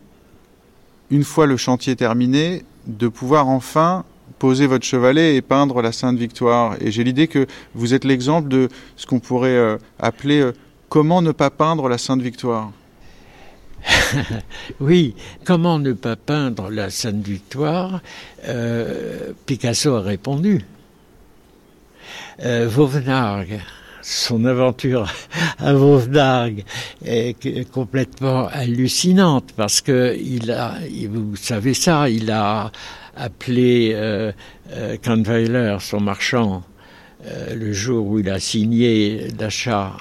une 1.12 1.24
fois 1.24 1.46
le 1.46 1.58
chantier 1.58 1.94
terminé, 1.94 2.64
de 2.86 3.06
pouvoir 3.06 3.46
enfin 3.46 4.04
poser 4.38 4.66
votre 4.66 4.84
chevalet 4.84 5.36
et 5.36 5.42
peindre 5.42 5.82
la 5.82 5.92
Sainte 5.92 6.18
Victoire. 6.18 6.74
Et 6.80 6.90
j'ai 6.90 7.04
l'idée 7.04 7.28
que 7.28 7.46
vous 7.74 7.92
êtes 7.92 8.04
l'exemple 8.04 8.48
de 8.48 8.70
ce 8.96 9.06
qu'on 9.06 9.20
pourrait 9.20 9.50
euh, 9.50 9.76
appeler 10.00 10.40
euh, 10.40 10.52
comment 10.88 11.20
ne 11.20 11.30
pas 11.30 11.50
peindre 11.50 11.88
la 11.90 11.98
Sainte 11.98 12.22
Victoire. 12.22 12.72
oui, 14.80 15.14
comment 15.44 15.78
ne 15.78 15.92
pas 15.92 16.16
peindre 16.16 16.70
la 16.70 16.88
Sainte 16.88 17.22
Victoire 17.22 18.00
euh, 18.48 19.32
Picasso 19.44 19.94
a 19.94 20.00
répondu. 20.00 20.64
Vauvenargues 22.42 23.60
son 24.02 24.44
aventure 24.44 25.10
à 25.58 25.72
Vauvenargues 25.72 26.64
est 27.04 27.70
complètement 27.70 28.48
hallucinante 28.48 29.52
parce 29.56 29.80
que 29.80 30.16
il 30.20 30.50
a, 30.50 30.74
vous 31.08 31.36
savez 31.36 31.72
ça, 31.72 32.10
il 32.10 32.30
a 32.30 32.70
appelé 33.16 33.92
euh, 33.94 34.32
euh, 34.72 34.96
Kahnweiler, 34.96 35.76
son 35.80 36.00
marchand, 36.00 36.64
euh, 37.26 37.54
le 37.54 37.72
jour 37.72 38.06
où 38.06 38.18
il 38.18 38.28
a 38.28 38.40
signé 38.40 39.28
l'achat 39.38 39.96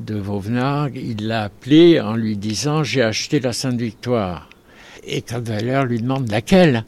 de 0.00 0.16
Vauvenargues, 0.16 0.96
il 0.96 1.28
l'a 1.28 1.44
appelé 1.44 2.00
en 2.00 2.16
lui 2.16 2.36
disant 2.36 2.82
j'ai 2.82 3.02
acheté 3.02 3.40
la 3.40 3.52
Sainte 3.52 3.80
Victoire. 3.80 4.48
Et 5.04 5.22
Kahnweiler 5.22 5.84
lui 5.86 6.00
demande 6.00 6.30
laquelle, 6.30 6.84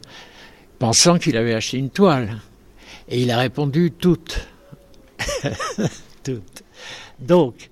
pensant 0.77 1.17
qu'il 1.17 1.37
avait 1.37 1.53
acheté 1.53 1.77
une 1.77 1.89
toile. 1.89 2.39
Et 3.07 3.21
il 3.21 3.31
a 3.31 3.37
répondu 3.37 3.91
toute. 3.91 4.47
toutes. 6.23 6.63
Donc, 7.19 7.69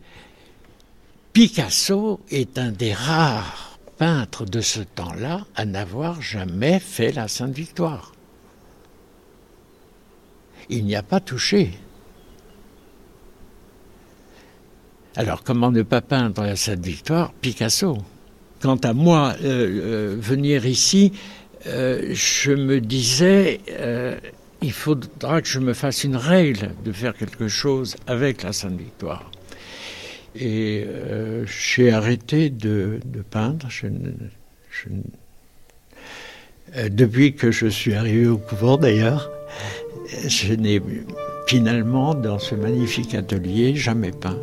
Picasso 1.34 2.20
est 2.30 2.58
un 2.58 2.72
des 2.72 2.94
rares 2.94 3.78
peintres 3.98 4.46
de 4.46 4.62
ce 4.62 4.80
temps-là 4.80 5.46
à 5.56 5.66
n'avoir 5.66 6.22
jamais 6.22 6.80
fait 6.80 7.12
la 7.12 7.28
Sainte 7.28 7.54
Victoire. 7.54 8.14
Il 10.70 10.86
n'y 10.86 10.96
a 10.96 11.04
pas 11.04 11.20
touché. 11.20 11.72
Alors 15.16 15.44
comment 15.44 15.72
ne 15.72 15.82
pas 15.82 16.02
peindre 16.02 16.44
la 16.44 16.56
Sainte 16.56 16.86
Victoire? 16.86 17.34
Picasso. 17.34 17.98
Quant 18.62 18.78
à 18.78 18.94
moi, 18.94 19.36
euh, 19.44 20.16
euh, 20.16 20.16
venir 20.20 20.66
ici, 20.66 21.14
euh, 21.68 22.10
je 22.14 22.52
me 22.52 22.82
disais, 22.82 23.62
il 24.62 24.72
faudra 24.72 25.42
que 25.42 25.48
je 25.48 25.60
me 25.60 25.74
fasse 25.74 26.04
une 26.04 26.16
règle 26.16 26.72
de 26.84 26.92
faire 26.92 27.16
quelque 27.16 27.48
chose 27.48 27.96
avec 28.08 28.44
la 28.44 28.54
Sainte 28.54 28.78
Victoire. 28.78 29.30
Et 30.36 30.84
euh, 30.86 31.46
j'ai 31.46 31.92
arrêté 31.92 32.50
de, 32.50 33.00
peindre. 33.30 33.68
Euh, 36.76 36.90
depuis 36.90 37.34
que 37.34 37.52
je 37.52 37.68
suis 37.68 37.94
arrivé 37.94 38.28
au 38.28 38.38
couvent, 38.38 38.78
d'ailleurs, 38.78 39.32
je 40.28 40.54
n'ai 40.54 40.82
finalement, 41.48 42.14
dans 42.14 42.40
ce 42.40 42.56
magnifique 42.56 43.16
atelier, 43.16 43.76
jamais 43.76 44.12
peint. 44.12 44.38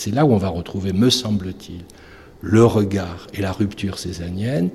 C'est 0.00 0.10
là 0.10 0.24
où 0.24 0.32
on 0.32 0.38
va 0.38 0.48
retrouver, 0.48 0.94
me 0.94 1.10
semble-t-il, 1.10 1.82
le 2.40 2.64
regard 2.64 3.26
et 3.34 3.42
la 3.42 3.52
rupture 3.52 3.98
césanienne. 3.98 4.70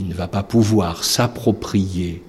Il 0.00 0.08
ne 0.08 0.14
va 0.14 0.26
pas 0.26 0.42
pouvoir 0.42 1.04
s'approprier 1.04 2.24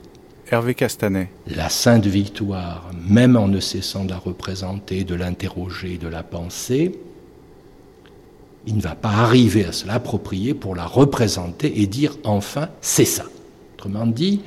Hervé 0.52 0.76
Castanet. 0.76 1.30
La 1.48 1.70
Sainte 1.70 2.06
Victoire, 2.06 2.92
même 3.10 3.36
en 3.36 3.48
ne 3.48 3.60
cessant 3.60 4.06
de 4.06 4.12
la 4.12 4.20
représenter, 4.20 5.04
de 5.04 5.16
l'interroger, 5.16 5.98
de 5.98 6.08
la 6.08 6.22
penser, 6.22 6.92
il 8.68 8.78
ne 8.78 8.82
va 8.82 8.94
pas 8.94 9.10
arriver 9.10 9.66
à 9.66 9.72
se 9.72 9.88
l'approprier 9.88 10.54
pour 10.54 10.76
la 10.76 10.86
représenter 10.86 11.82
et 11.82 11.88
dire 11.88 12.16
enfin 12.24 12.70
c'est 12.80 13.06
ça. 13.06 13.26
Autrement 13.74 14.06
dit, 14.06 14.42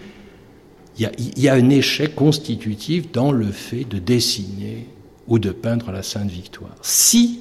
il 1.01 1.11
y, 1.18 1.40
y, 1.40 1.49
a, 1.49 1.55
un 1.55 1.68
échec 1.68 2.14
constitutif 2.14 3.11
dans 3.11 3.32
le 3.32 3.51
fait 3.51 3.82
de 3.82 3.99
dessiner 3.99 4.86
ou 5.26 5.40
de 5.40 5.51
peindre 5.51 5.90
la 5.90 6.05
Sainte 6.05 6.30
Victoire. 6.30 6.76
Si 6.80 7.40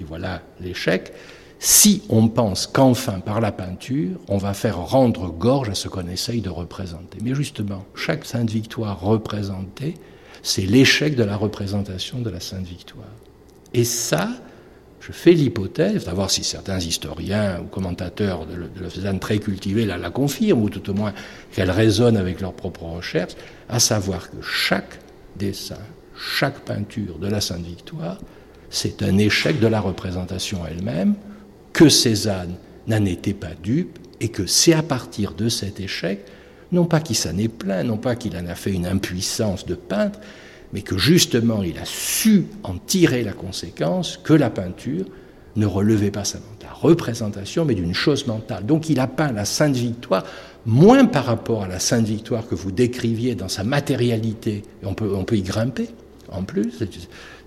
et 0.00 0.04
voilà 0.04 0.42
l'échec, 0.60 1.12
si 1.58 2.02
on 2.08 2.28
pense 2.28 2.66
qu'enfin 2.66 3.20
par 3.20 3.40
la 3.40 3.50
peinture, 3.50 4.18
on 4.28 4.38
va 4.38 4.54
faire 4.54 4.78
rendre 4.78 5.28
gorge 5.28 5.68
à 5.68 5.74
ce 5.74 5.88
qu'on 5.88 6.06
essaye 6.06 6.40
de 6.40 6.50
représenter. 6.50 7.18
Mais 7.22 7.34
justement, 7.34 7.84
chaque 7.96 8.24
Sainte 8.24 8.50
Victoire 8.50 9.00
représentée, 9.00 9.94
c'est 10.42 10.62
l'échec 10.62 11.16
de 11.16 11.24
la 11.24 11.36
représentation 11.36 12.20
de 12.20 12.30
la 12.30 12.38
Sainte 12.38 12.66
Victoire. 12.66 13.08
Et 13.74 13.82
ça, 13.82 14.30
je 15.00 15.10
fais 15.10 15.32
l'hypothèse, 15.32 16.04
d'avoir 16.04 16.30
si 16.30 16.44
certains 16.44 16.78
historiens 16.78 17.60
ou 17.60 17.64
commentateurs 17.64 18.46
de 18.46 18.54
Lausanne 18.80 19.18
très 19.18 19.38
cultivés 19.38 19.84
la, 19.84 19.96
la 19.96 20.10
confirment, 20.10 20.62
ou 20.62 20.70
tout 20.70 20.88
au 20.90 20.94
moins 20.94 21.12
qu'elle 21.52 21.72
résonne 21.72 22.16
avec 22.16 22.40
leurs 22.40 22.54
propres 22.54 22.84
recherches, 22.84 23.34
à 23.68 23.80
savoir 23.80 24.30
que 24.30 24.40
chaque 24.42 25.00
dessin, 25.34 25.78
chaque 26.16 26.60
peinture 26.60 27.18
de 27.18 27.26
la 27.26 27.40
Sainte 27.40 27.64
Victoire 27.64 28.18
c'est 28.70 29.02
un 29.02 29.18
échec 29.18 29.60
de 29.60 29.66
la 29.66 29.80
représentation 29.80 30.60
elle-même, 30.68 31.14
que 31.72 31.88
Cézanne 31.88 32.54
n'en 32.86 33.04
était 33.04 33.34
pas 33.34 33.54
dupe, 33.62 33.98
et 34.20 34.28
que 34.28 34.46
c'est 34.46 34.72
à 34.72 34.82
partir 34.82 35.32
de 35.32 35.48
cet 35.48 35.80
échec, 35.80 36.24
non 36.72 36.84
pas 36.84 37.00
qu'il 37.00 37.16
s'en 37.16 37.36
est 37.38 37.48
plein, 37.48 37.84
non 37.84 37.96
pas 37.96 38.16
qu'il 38.16 38.36
en 38.36 38.46
a 38.46 38.54
fait 38.54 38.72
une 38.72 38.86
impuissance 38.86 39.64
de 39.64 39.74
peintre, 39.74 40.18
mais 40.72 40.82
que 40.82 40.98
justement 40.98 41.62
il 41.62 41.78
a 41.78 41.84
su 41.84 42.46
en 42.62 42.74
tirer 42.74 43.22
la 43.22 43.32
conséquence 43.32 44.18
que 44.22 44.34
la 44.34 44.50
peinture 44.50 45.06
ne 45.56 45.66
relevait 45.66 46.10
pas 46.10 46.24
seulement 46.24 46.46
de 46.60 46.64
la 46.64 46.72
représentation, 46.72 47.64
mais 47.64 47.74
d'une 47.74 47.94
chose 47.94 48.26
mentale. 48.26 48.66
Donc 48.66 48.90
il 48.90 49.00
a 49.00 49.06
peint 49.06 49.32
la 49.32 49.44
Sainte 49.44 49.76
Victoire 49.76 50.24
moins 50.66 51.06
par 51.06 51.24
rapport 51.24 51.64
à 51.64 51.68
la 51.68 51.78
Sainte 51.78 52.06
Victoire 52.06 52.46
que 52.46 52.54
vous 52.54 52.70
décriviez 52.70 53.34
dans 53.34 53.48
sa 53.48 53.64
matérialité, 53.64 54.62
on 54.82 54.94
peut 54.94 55.36
y 55.36 55.42
grimper 55.42 55.88
en 56.30 56.42
plus, 56.42 56.82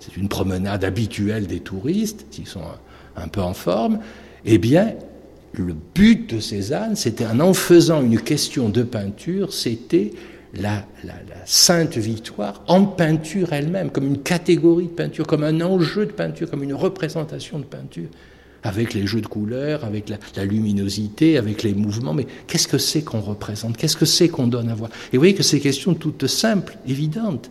c'est 0.02 0.16
une 0.16 0.28
promenade 0.28 0.84
habituelle 0.84 1.46
des 1.46 1.60
touristes 1.60 2.26
qui 2.30 2.44
sont 2.44 2.62
un 3.14 3.28
peu 3.28 3.40
en 3.40 3.54
forme, 3.54 4.00
eh 4.44 4.58
bien, 4.58 4.94
le 5.52 5.76
but 5.94 6.34
de 6.34 6.40
Cézanne, 6.40 6.96
c'était 6.96 7.26
en 7.26 7.54
faisant 7.54 8.02
une 8.02 8.20
question 8.20 8.68
de 8.68 8.82
peinture, 8.82 9.52
c'était 9.52 10.12
la, 10.54 10.84
la, 11.04 11.14
sainte 11.44 11.96
victoire 11.96 12.62
en 12.66 12.84
peinture 12.84 13.52
elle-même, 13.52 13.90
comme 13.90 14.06
une 14.06 14.22
catégorie 14.22 14.86
de 14.86 14.90
peinture, 14.90 15.26
comme 15.26 15.44
un 15.44 15.60
enjeu 15.60 16.06
de 16.06 16.12
peinture, 16.12 16.50
comme 16.50 16.62
une 16.62 16.74
représentation 16.74 17.58
de 17.58 17.64
peinture, 17.64 18.08
avec 18.64 18.94
les 18.94 19.06
jeux 19.06 19.20
de 19.20 19.26
couleurs, 19.26 19.84
avec 19.84 20.08
la, 20.08 20.44
luminosité, 20.44 21.38
avec 21.38 21.62
les 21.62 21.74
mouvements. 21.74 22.14
Mais 22.14 22.26
qu'est-ce 22.46 22.68
que 22.68 22.78
c'est 22.78 23.02
qu'on 23.02 23.20
représente? 23.20 23.76
Qu'est-ce 23.76 23.96
que 23.96 24.04
c'est 24.04 24.28
qu'on 24.28 24.46
donne 24.46 24.68
à 24.68 24.74
voir? 24.74 24.90
Et 25.12 25.16
vous 25.16 25.20
voyez 25.20 25.34
que 25.34 25.42
ces 25.42 25.60
questions 25.60 25.94
toutes 25.94 26.26
simples, 26.26 26.76
évidentes, 26.86 27.50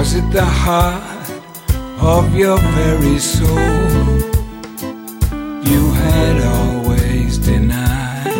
Was 0.00 0.14
it 0.14 0.30
the 0.32 0.42
heart 0.42 1.30
of 2.00 2.34
your 2.34 2.56
very 2.56 3.18
soul 3.18 3.48
you 5.62 5.92
had 5.92 6.36
always 6.56 7.36
denied? 7.36 8.32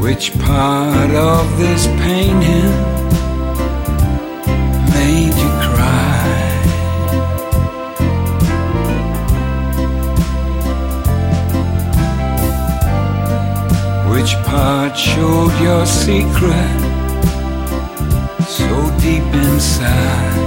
Which 0.00 0.36
part 0.40 1.12
of 1.12 1.56
this 1.56 1.86
painting 2.02 2.93
Which 14.24 14.36
part 14.44 14.96
showed 14.96 15.52
your 15.60 15.84
secret 15.84 16.80
so 18.48 18.66
deep 18.98 19.22
inside? 19.34 20.38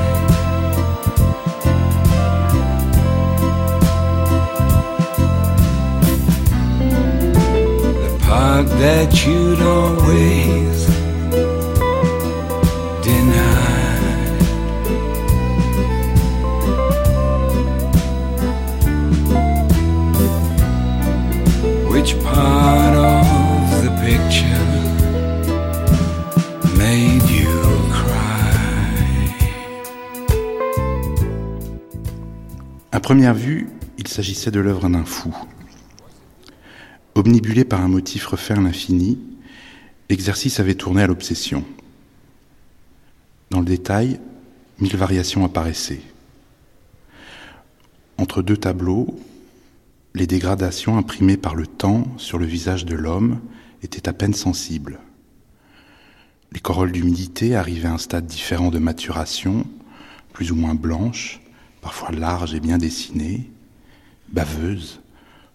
The 8.02 8.18
part 8.24 8.66
that 8.82 9.14
you'd 9.28 9.62
always 9.62 10.88
deny. 13.06 13.76
Which 21.92 22.20
part 22.24 22.96
of 22.96 23.37
picture? 24.08 24.48
À 32.94 33.00
première 33.02 33.34
vue, 33.34 33.68
il 33.98 34.08
s'agissait 34.08 34.50
de 34.50 34.62
l'œuvre 34.62 34.88
d'un 34.90 35.04
fou. 35.04 35.36
Omnibulé 37.16 37.66
par 37.66 37.82
un 37.82 37.90
motif 37.90 38.26
refaire 38.28 38.62
l'infini, 38.62 39.20
l'exercice 40.10 40.62
avait 40.62 40.76
tourné 40.76 41.04
à 41.04 41.08
l'obsession. 41.08 41.66
Dans 43.52 43.60
le 43.60 43.66
détail, 43.66 44.20
mille 44.80 44.96
variations 44.96 45.44
apparaissaient. 45.44 46.02
Entre 48.18 48.42
deux 48.42 48.58
tableaux, 48.58 49.20
les 50.16 50.28
dégradations 50.28 50.98
imprimées 50.98 51.38
par 51.38 51.56
le 51.56 51.68
temps 51.68 52.06
sur 52.18 52.38
le 52.38 52.46
visage 52.46 52.86
de 52.86 52.96
l'homme 52.96 53.42
étaient 53.84 54.10
à 54.10 54.14
peine 54.14 54.34
sensibles. 54.34 55.00
Les 56.52 56.60
corolles 56.60 56.92
d'humidité 56.92 57.56
arrivaient 57.56 57.88
à 57.88 57.94
un 57.94 57.98
stade 57.98 58.26
différent 58.26 58.70
de 58.70 58.80
maturation, 58.80 59.66
plus 60.34 60.52
ou 60.52 60.56
moins 60.56 60.76
blanches, 60.76 61.42
parfois 61.82 62.12
larges 62.12 62.54
et 62.54 62.60
bien 62.60 62.78
dessinées, 62.78 63.50
baveuses, 64.30 65.02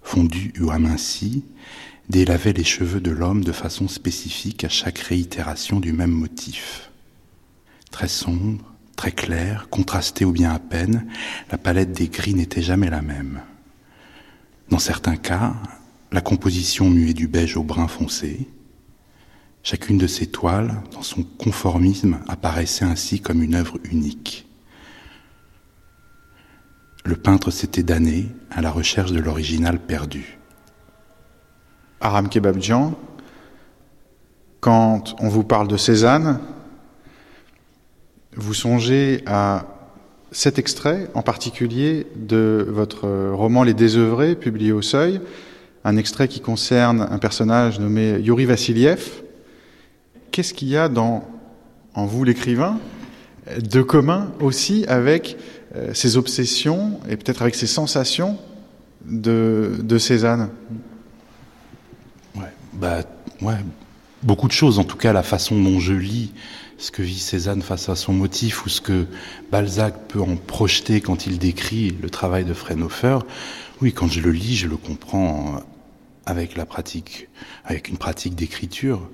fondu 0.03 0.53
ou 0.61 0.71
aminci, 0.71 1.45
délavait 2.09 2.53
les 2.53 2.65
cheveux 2.65 3.01
de 3.01 3.11
l'homme 3.11 3.45
de 3.45 3.53
façon 3.53 3.89
spécifique 3.89 4.65
à 4.65 4.69
chaque 4.69 4.99
réitération 4.99 5.81
du 5.81 5.93
même 5.93 6.11
motif. 6.11 6.91
Très 7.91 8.09
sombre, 8.09 8.65
très 8.97 9.13
clair, 9.13 9.69
contrasté 9.71 10.25
ou 10.25 10.33
bien 10.33 10.53
à 10.53 10.59
peine, 10.59 11.07
la 11.51 11.59
palette 11.59 11.93
des 11.93 12.09
gris 12.09 12.35
n'était 12.35 12.63
jamais 12.63 12.91
la 12.91 13.03
même. 13.03 13.41
Dans 14.69 14.79
certains 14.79 15.17
cas, 15.17 15.55
la 16.13 16.21
composition 16.21 16.91
muait 16.91 17.15
du 17.15 17.27
beige 17.27 17.57
au 17.57 17.63
brun 17.63 17.89
foncé. 17.89 18.47
Chacune 19.63 19.97
de 19.97 20.07
ces 20.07 20.27
toiles, 20.27 20.83
dans 20.93 21.03
son 21.03 21.23
conformisme, 21.23 22.19
apparaissait 22.29 22.85
ainsi 22.85 23.21
comme 23.21 23.43
une 23.43 23.55
œuvre 23.55 23.79
unique. 23.91 24.47
Le 27.05 27.17
peintre 27.17 27.51
s'était 27.51 27.83
damné 27.83 28.29
à 28.51 28.61
la 28.61 28.71
recherche 28.71 29.13
de 29.13 29.21
l'original 29.21 29.79
perdu. 29.79 30.39
Aram 32.01 32.29
Kebabjian, 32.29 32.95
quand 34.61 35.17
on 35.21 35.29
vous 35.29 35.45
parle 35.45 35.69
de 35.69 35.77
Cézanne, 35.77 36.41
vous 38.37 38.55
songez 38.55 39.23
à 39.27 39.67
cet 40.31 40.59
extrait 40.59 41.11
en 41.15 41.23
particulier 41.23 42.07
de 42.17 42.67
votre 42.69 43.09
roman 43.33 43.63
Les 43.63 43.75
Désœuvrés, 43.75 44.35
publié 44.35 44.73
au 44.73 44.83
Seuil, 44.83 45.21
un 45.85 45.97
extrait 45.97 46.29
qui 46.29 46.41
concerne 46.41 47.07
un 47.11 47.19
personnage 47.19 47.81
nommé 47.81 48.19
Yuri 48.21 48.45
Vassiliev. 48.45 49.23
Qu'est-ce 50.31 50.55
qu'il 50.55 50.69
y 50.69 50.77
a 50.77 50.89
en 50.89 52.07
vous 52.07 52.25
l'écrivain 52.25 52.79
de 53.59 53.83
commun 53.83 54.33
aussi 54.41 54.85
avec 54.87 55.37
euh, 55.75 55.93
ses 55.95 56.17
obsessions 56.17 57.01
et 57.09 57.17
peut-être 57.17 57.43
avec 57.43 57.55
ses 57.55 57.67
sensations 57.67 58.39
de, 59.05 59.99
Cézanne? 59.99 60.51
Bah, 62.75 63.03
ouais, 63.43 63.57
beaucoup 64.23 64.49
de 64.49 64.53
choses. 64.53 64.79
En 64.79 64.85
tout 64.85 64.97
cas, 64.97 65.13
la 65.13 65.23
façon 65.23 65.61
dont 65.61 65.79
je 65.79 65.93
lis 65.93 66.33
ce 66.79 66.91
que 66.91 67.03
vit 67.03 67.19
Cézanne 67.19 67.63
face 67.63 67.89
à 67.89 67.97
son 67.97 68.13
motif 68.13 68.65
ou 68.65 68.69
ce 68.69 68.81
que 68.81 69.07
Balzac 69.53 69.95
peut 70.09 70.21
en 70.21 70.37
projeter 70.37 71.01
quand 71.01 71.27
il 71.27 71.39
décrit 71.39 71.97
le 72.03 72.11
travail 72.11 72.45
de 72.45 72.55
Fraunhofer. 72.55 73.19
Oui, 73.81 73.93
quand 73.93 74.09
je 74.09 74.21
le 74.21 74.33
lis, 74.33 74.57
je 74.57 74.67
le 74.67 74.77
comprends 74.77 75.61
avec 76.27 76.57
la 76.57 76.67
pratique, 76.67 77.29
avec 77.65 77.89
une 77.89 77.99
pratique 77.99 78.35
d'écriture. 78.35 79.09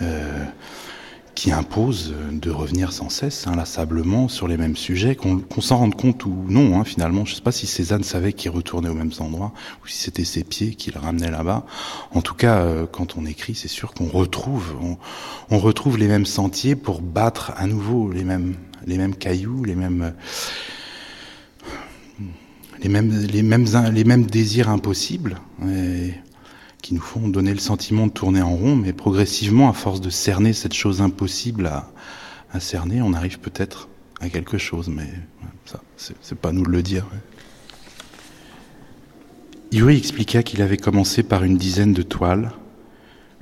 Euh, 0.00 0.44
qui 1.34 1.50
impose 1.50 2.14
de 2.30 2.50
revenir 2.50 2.92
sans 2.92 3.08
cesse, 3.08 3.46
inlassablement, 3.46 4.28
sur 4.28 4.48
les 4.48 4.56
mêmes 4.56 4.76
sujets, 4.76 5.16
qu'on 5.16 5.60
s'en 5.60 5.78
rende 5.78 5.94
compte 5.94 6.26
ou 6.26 6.44
non, 6.48 6.78
hein, 6.78 6.84
finalement. 6.84 7.24
Je 7.24 7.32
ne 7.32 7.36
sais 7.36 7.42
pas 7.42 7.52
si 7.52 7.66
Cézanne 7.66 8.02
savait 8.02 8.32
qu'il 8.32 8.50
retournait 8.50 8.88
aux 8.88 8.94
mêmes 8.94 9.12
endroits, 9.18 9.52
ou 9.82 9.88
si 9.88 9.98
c'était 9.98 10.24
ses 10.24 10.44
pieds 10.44 10.74
qui 10.74 10.90
le 10.90 11.00
ramenaient 11.00 11.30
là-bas. 11.30 11.64
En 12.12 12.20
tout 12.20 12.34
cas, 12.34 12.60
euh, 12.60 12.86
quand 12.86 13.16
on 13.16 13.24
écrit, 13.24 13.54
c'est 13.54 13.68
sûr 13.68 13.94
qu'on 13.94 14.08
retrouve, 14.08 14.74
on, 15.50 15.58
retrouve 15.58 15.96
les 15.96 16.08
mêmes 16.08 16.26
sentiers 16.26 16.76
pour 16.76 17.00
battre 17.00 17.52
à 17.56 17.66
nouveau 17.66 18.10
les 18.10 18.24
mêmes, 18.24 18.54
les 18.86 18.98
mêmes 18.98 19.14
cailloux, 19.14 19.64
les 19.64 19.74
mêmes, 19.74 20.12
les 22.82 22.88
mêmes, 22.88 23.10
les 23.10 23.42
mêmes, 23.42 23.66
les 23.92 24.04
mêmes 24.04 24.26
désirs 24.26 24.68
impossibles. 24.68 25.38
Et 25.66 26.12
qui 26.82 26.94
nous 26.94 27.00
font 27.00 27.28
donner 27.28 27.54
le 27.54 27.60
sentiment 27.60 28.08
de 28.08 28.12
tourner 28.12 28.42
en 28.42 28.54
rond, 28.54 28.74
mais 28.74 28.92
progressivement, 28.92 29.70
à 29.70 29.72
force 29.72 30.00
de 30.00 30.10
cerner 30.10 30.52
cette 30.52 30.74
chose 30.74 31.00
impossible 31.00 31.66
à, 31.66 31.88
cerner, 32.60 33.00
on 33.00 33.14
arrive 33.14 33.38
peut-être 33.38 33.88
à 34.20 34.28
quelque 34.28 34.58
chose, 34.58 34.88
mais 34.88 35.08
ça, 35.64 35.80
c'est 35.96 36.38
pas 36.38 36.52
nous 36.52 36.64
de 36.64 36.70
le 36.70 36.82
dire. 36.82 37.06
Yuri 39.70 39.96
expliqua 39.96 40.42
qu'il 40.42 40.60
avait 40.60 40.76
commencé 40.76 41.22
par 41.22 41.44
une 41.44 41.56
dizaine 41.56 41.94
de 41.94 42.02
toiles 42.02 42.52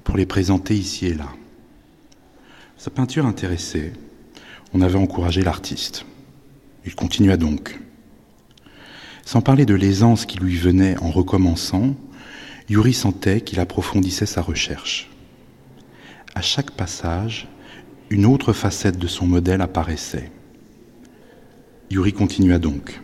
pour 0.04 0.16
les 0.16 0.26
présenter 0.26 0.76
ici 0.76 1.06
et 1.06 1.14
là. 1.14 1.26
Sa 2.76 2.90
peinture 2.90 3.26
intéressait. 3.26 3.92
On 4.72 4.80
avait 4.80 4.96
encouragé 4.96 5.42
l'artiste. 5.42 6.06
Il 6.86 6.94
continua 6.94 7.36
donc. 7.36 7.80
Sans 9.24 9.40
parler 9.40 9.66
de 9.66 9.74
l'aisance 9.74 10.24
qui 10.24 10.38
lui 10.38 10.56
venait 10.56 10.96
en 10.98 11.10
recommençant, 11.10 11.96
Yuri 12.70 12.94
sentait 12.94 13.40
qu'il 13.40 13.58
approfondissait 13.58 14.26
sa 14.26 14.42
recherche. 14.42 15.10
À 16.36 16.40
chaque 16.40 16.70
passage, 16.70 17.48
une 18.10 18.24
autre 18.24 18.52
facette 18.52 18.96
de 18.96 19.08
son 19.08 19.26
modèle 19.26 19.60
apparaissait. 19.60 20.30
Yuri 21.90 22.12
continua 22.12 22.60
donc. 22.60 23.02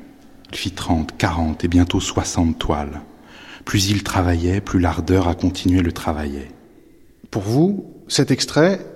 Il 0.52 0.56
fit 0.56 0.70
30, 0.70 1.16
40 1.18 1.64
et 1.64 1.68
bientôt 1.68 1.98
60 1.98 2.56
toiles. 2.56 3.00
Plus 3.64 3.90
il 3.90 4.04
travaillait, 4.04 4.60
plus 4.60 4.78
l'ardeur 4.78 5.26
à 5.26 5.34
continuer 5.34 5.80
le 5.80 5.90
travaillait. 5.90 6.52
Pour 7.32 7.42
vous, 7.42 7.92
cet 8.06 8.30
extrait, 8.30 8.86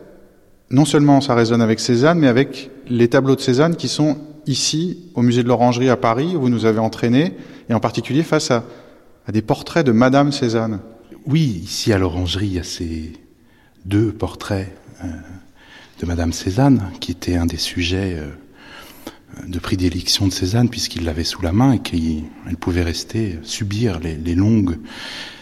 non 0.70 0.84
seulement 0.84 1.20
ça 1.20 1.34
résonne 1.34 1.62
avec 1.62 1.80
Cézanne, 1.80 2.20
mais 2.20 2.28
avec 2.28 2.70
les 2.88 3.08
tableaux 3.08 3.34
de 3.34 3.40
Cézanne 3.40 3.74
qui 3.74 3.88
sont 3.88 4.18
ici, 4.46 5.10
au 5.16 5.22
musée 5.22 5.42
de 5.42 5.48
l'Orangerie 5.48 5.90
à 5.90 5.96
Paris, 5.96 6.36
où 6.36 6.42
vous 6.42 6.48
nous 6.48 6.64
avez 6.64 6.78
entraînés, 6.78 7.34
et 7.68 7.74
en 7.74 7.80
particulier 7.80 8.22
face 8.22 8.52
à, 8.52 8.64
des 9.28 9.42
portraits 9.42 9.86
de 9.86 9.92
Madame 9.92 10.32
Cézanne. 10.32 10.80
Oui, 11.26 11.60
ici 11.64 11.92
à 11.92 11.98
l'Orangerie, 11.98 12.46
il 12.46 12.52
y 12.54 12.58
a 12.58 12.64
ces 12.64 13.12
deux 13.84 14.12
portraits 14.12 14.76
euh, 15.04 15.08
de 16.00 16.06
Madame 16.06 16.32
Cézanne, 16.32 16.90
qui 17.00 17.12
étaient 17.12 17.36
un 17.36 17.46
des 17.46 17.56
sujets 17.56 18.16
euh, 18.16 18.30
de 19.46 19.58
prédilection 19.58 20.26
de 20.26 20.32
Cézanne, 20.32 20.68
puisqu'il 20.68 21.04
l'avait 21.04 21.24
sous 21.24 21.42
la 21.42 21.52
main 21.52 21.72
et 21.72 21.78
qu'elle 21.78 22.56
pouvait 22.58 22.82
rester, 22.82 23.38
subir 23.42 24.00
les, 24.00 24.34
longues 24.34 24.78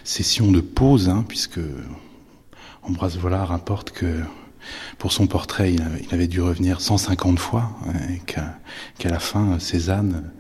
sessions 0.04 0.50
de 0.50 0.60
pause, 0.60 1.08
hein, 1.08 1.24
puisque 1.26 1.60
Ambroise 2.82 3.16
Vollard 3.18 3.48
rapporte 3.48 3.90
que 3.90 4.20
pour 4.98 5.12
son 5.12 5.26
portrait, 5.26 5.72
il 5.72 6.14
avait 6.14 6.26
dû 6.26 6.40
revenir 6.40 6.80
150 6.80 7.38
fois, 7.38 7.70
hein, 7.86 7.92
et 8.10 8.18
qu'à 8.26 9.08
la 9.08 9.18
fin, 9.18 9.58
Cézanne 9.58 10.30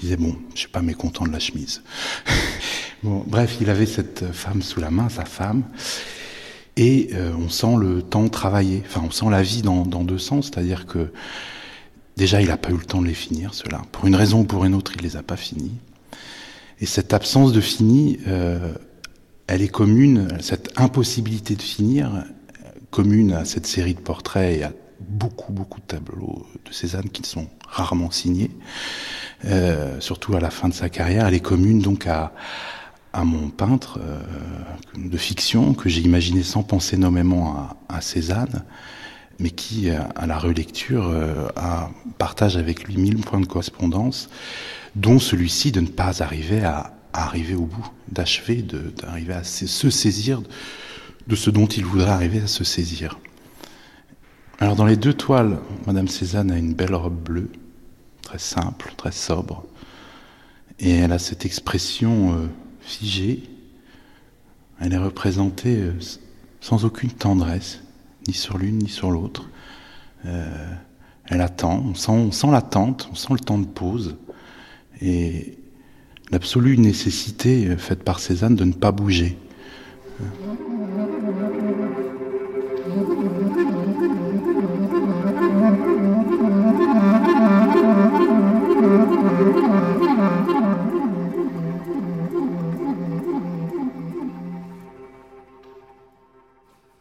disait 0.00 0.16
bon, 0.16 0.36
je 0.54 0.60
suis 0.60 0.68
pas 0.68 0.82
mécontent 0.82 1.24
de 1.24 1.32
la 1.32 1.38
chemise. 1.38 1.82
bref, 3.02 3.58
il 3.60 3.70
avait 3.70 3.86
cette 3.86 4.32
femme 4.32 4.62
sous 4.62 4.80
la 4.80 4.90
main, 4.90 5.08
sa 5.08 5.24
femme, 5.24 5.64
et 6.76 7.10
euh, 7.14 7.32
on 7.38 7.48
sent 7.48 7.76
le 7.78 8.02
temps 8.02 8.28
travailler. 8.28 8.82
Enfin, 8.86 9.02
on 9.06 9.10
sent 9.10 9.26
la 9.30 9.42
vie 9.42 9.62
dans, 9.62 9.84
deux 9.84 10.18
sens, 10.18 10.46
c'est-à-dire 10.46 10.86
que 10.86 11.10
déjà, 12.16 12.40
il 12.40 12.48
n'a 12.48 12.56
pas 12.56 12.70
eu 12.70 12.76
le 12.76 12.84
temps 12.84 13.02
de 13.02 13.06
les 13.06 13.14
finir, 13.14 13.54
cela. 13.54 13.82
Pour 13.92 14.06
une 14.06 14.14
raison 14.14 14.40
ou 14.40 14.44
pour 14.44 14.64
une 14.64 14.74
autre, 14.74 14.92
il 14.96 15.02
les 15.02 15.16
a 15.16 15.22
pas 15.22 15.36
finis. 15.36 15.72
Et 16.80 16.86
cette 16.86 17.12
absence 17.12 17.52
de 17.52 17.60
fini, 17.60 18.20
euh, 18.28 18.74
elle 19.48 19.62
est 19.62 19.68
commune, 19.68 20.28
cette 20.40 20.72
impossibilité 20.76 21.56
de 21.56 21.62
finir, 21.62 22.24
commune 22.90 23.32
à 23.32 23.44
cette 23.44 23.66
série 23.66 23.94
de 23.94 24.00
portraits 24.00 24.58
et 24.58 24.62
à 24.62 24.72
beaucoup, 25.00 25.52
beaucoup 25.52 25.80
de 25.80 25.86
tableaux 25.86 26.46
de 26.64 26.72
Cézanne 26.72 27.08
qui 27.10 27.22
sont 27.22 27.48
rarement 27.66 28.10
signés, 28.10 28.50
euh, 29.44 30.00
surtout 30.00 30.34
à 30.36 30.40
la 30.40 30.50
fin 30.50 30.68
de 30.68 30.74
sa 30.74 30.88
carrière. 30.88 31.26
Elle 31.26 31.34
est 31.34 31.40
commune 31.40 31.80
donc 31.80 32.06
à, 32.06 32.32
à 33.12 33.24
mon 33.24 33.48
peintre 33.48 33.98
euh, 34.02 34.20
de 34.96 35.16
fiction 35.16 35.74
que 35.74 35.88
j'ai 35.88 36.02
imaginé 36.02 36.42
sans 36.42 36.62
penser 36.62 36.96
nommément 36.96 37.68
à, 37.88 38.00
Cézanne, 38.00 38.64
mais 39.38 39.50
qui, 39.50 39.90
à 39.90 40.26
la 40.26 40.38
relecture, 40.38 41.08
euh, 41.08 41.48
partage 42.18 42.56
avec 42.56 42.84
lui 42.84 42.96
mille 42.96 43.20
points 43.20 43.40
de 43.40 43.46
correspondance, 43.46 44.28
dont 44.96 45.18
celui-ci 45.18 45.72
de 45.72 45.80
ne 45.80 45.86
pas 45.86 46.22
arriver 46.22 46.64
à, 46.64 46.92
arriver 47.12 47.54
au 47.54 47.66
bout, 47.66 47.90
d'achever, 48.10 48.62
d'arriver 48.62 49.34
à 49.34 49.44
se 49.44 49.90
saisir 49.90 50.42
de 51.26 51.36
ce 51.36 51.50
dont 51.50 51.66
il 51.66 51.84
voudrait 51.84 52.10
arriver 52.10 52.40
à 52.40 52.46
se 52.46 52.64
saisir. 52.64 53.18
Alors 54.60 54.76
dans 54.76 54.86
les 54.86 54.96
deux 54.96 55.14
toiles, 55.14 55.58
Madame 55.86 56.08
Cézanne 56.08 56.50
a 56.50 56.58
une 56.58 56.74
belle 56.74 56.94
robe 56.94 57.20
bleue, 57.22 57.50
très 58.22 58.38
simple, 58.38 58.92
très 58.96 59.12
sobre, 59.12 59.64
et 60.80 60.90
elle 60.90 61.12
a 61.12 61.18
cette 61.18 61.44
expression 61.44 62.32
euh, 62.32 62.46
figée. 62.88 63.42
Elle 64.80 64.94
est 64.94 64.98
représentée 64.98 65.76
euh, 65.76 65.92
sans 66.60 66.84
aucune 66.84 67.10
tendresse, 67.10 67.82
ni 68.26 68.34
sur 68.34 68.58
l'une 68.58 68.78
ni 68.78 68.88
sur 68.88 69.10
l'autre. 69.10 69.48
Euh, 70.26 70.66
elle 71.26 71.40
attend, 71.40 71.84
on 71.84 71.94
sent, 71.94 72.10
on 72.10 72.32
sent 72.32 72.50
l'attente, 72.50 73.08
on 73.12 73.14
sent 73.14 73.34
le 73.34 73.40
temps 73.40 73.58
de 73.58 73.66
pause, 73.66 74.16
et 75.00 75.58
l'absolue 76.30 76.78
nécessité 76.78 77.76
faite 77.76 78.02
par 78.02 78.18
Cézanne 78.18 78.56
de 78.56 78.64
ne 78.64 78.72
pas 78.72 78.92
bouger. 78.92 79.36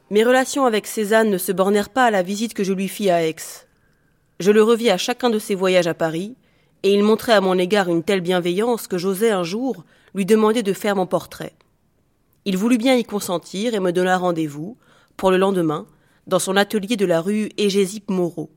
Mes 0.10 0.24
relations 0.24 0.64
avec 0.64 0.88
Cézanne 0.88 1.30
ne 1.30 1.38
se 1.38 1.51
bornèrent 1.51 1.89
pas 1.89 2.05
à 2.05 2.12
la 2.12 2.24
visite 2.24 2.53
que 2.53 2.64
je 2.64 2.72
lui 2.72 2.88
fis 2.88 3.10
à 3.10 3.28
Aix. 3.28 3.36
Je 4.39 4.51
le 4.51 4.64
revis 4.64 4.89
à 4.89 4.97
chacun 4.97 5.30
de 5.30 5.38
ses 5.38 5.53
voyages 5.53 5.88
à 5.88 5.93
Paris, 5.93 6.36
et 6.84 6.93
il 6.93 7.03
montrait 7.03 7.34
à 7.34 7.41
mon 7.41 7.58
égard 7.58 7.89
une 7.89 8.03
telle 8.03 8.22
bienveillance 8.22 8.88
que 8.88 8.97
j'osai 8.97 9.32
un 9.32 9.43
jour 9.43 9.84
lui 10.16 10.26
demander 10.26 10.64
de 10.64 10.72
faire 10.72 10.95
mon 10.95 11.08
portrait. 11.08 11.51
Il 12.45 12.55
voulut 12.55 12.78
bien 12.78 12.95
y 12.95 13.03
consentir 13.03 13.74
et 13.74 13.82
me 13.82 13.91
donna 13.91 14.18
rendez-vous, 14.18 14.78
pour 15.18 15.30
le 15.30 15.38
lendemain, 15.38 15.86
dans 16.26 16.39
son 16.39 16.55
atelier 16.55 16.95
de 16.95 17.05
la 17.05 17.20
rue 17.20 17.49
Égésip 17.58 18.10
Moreau. 18.10 18.49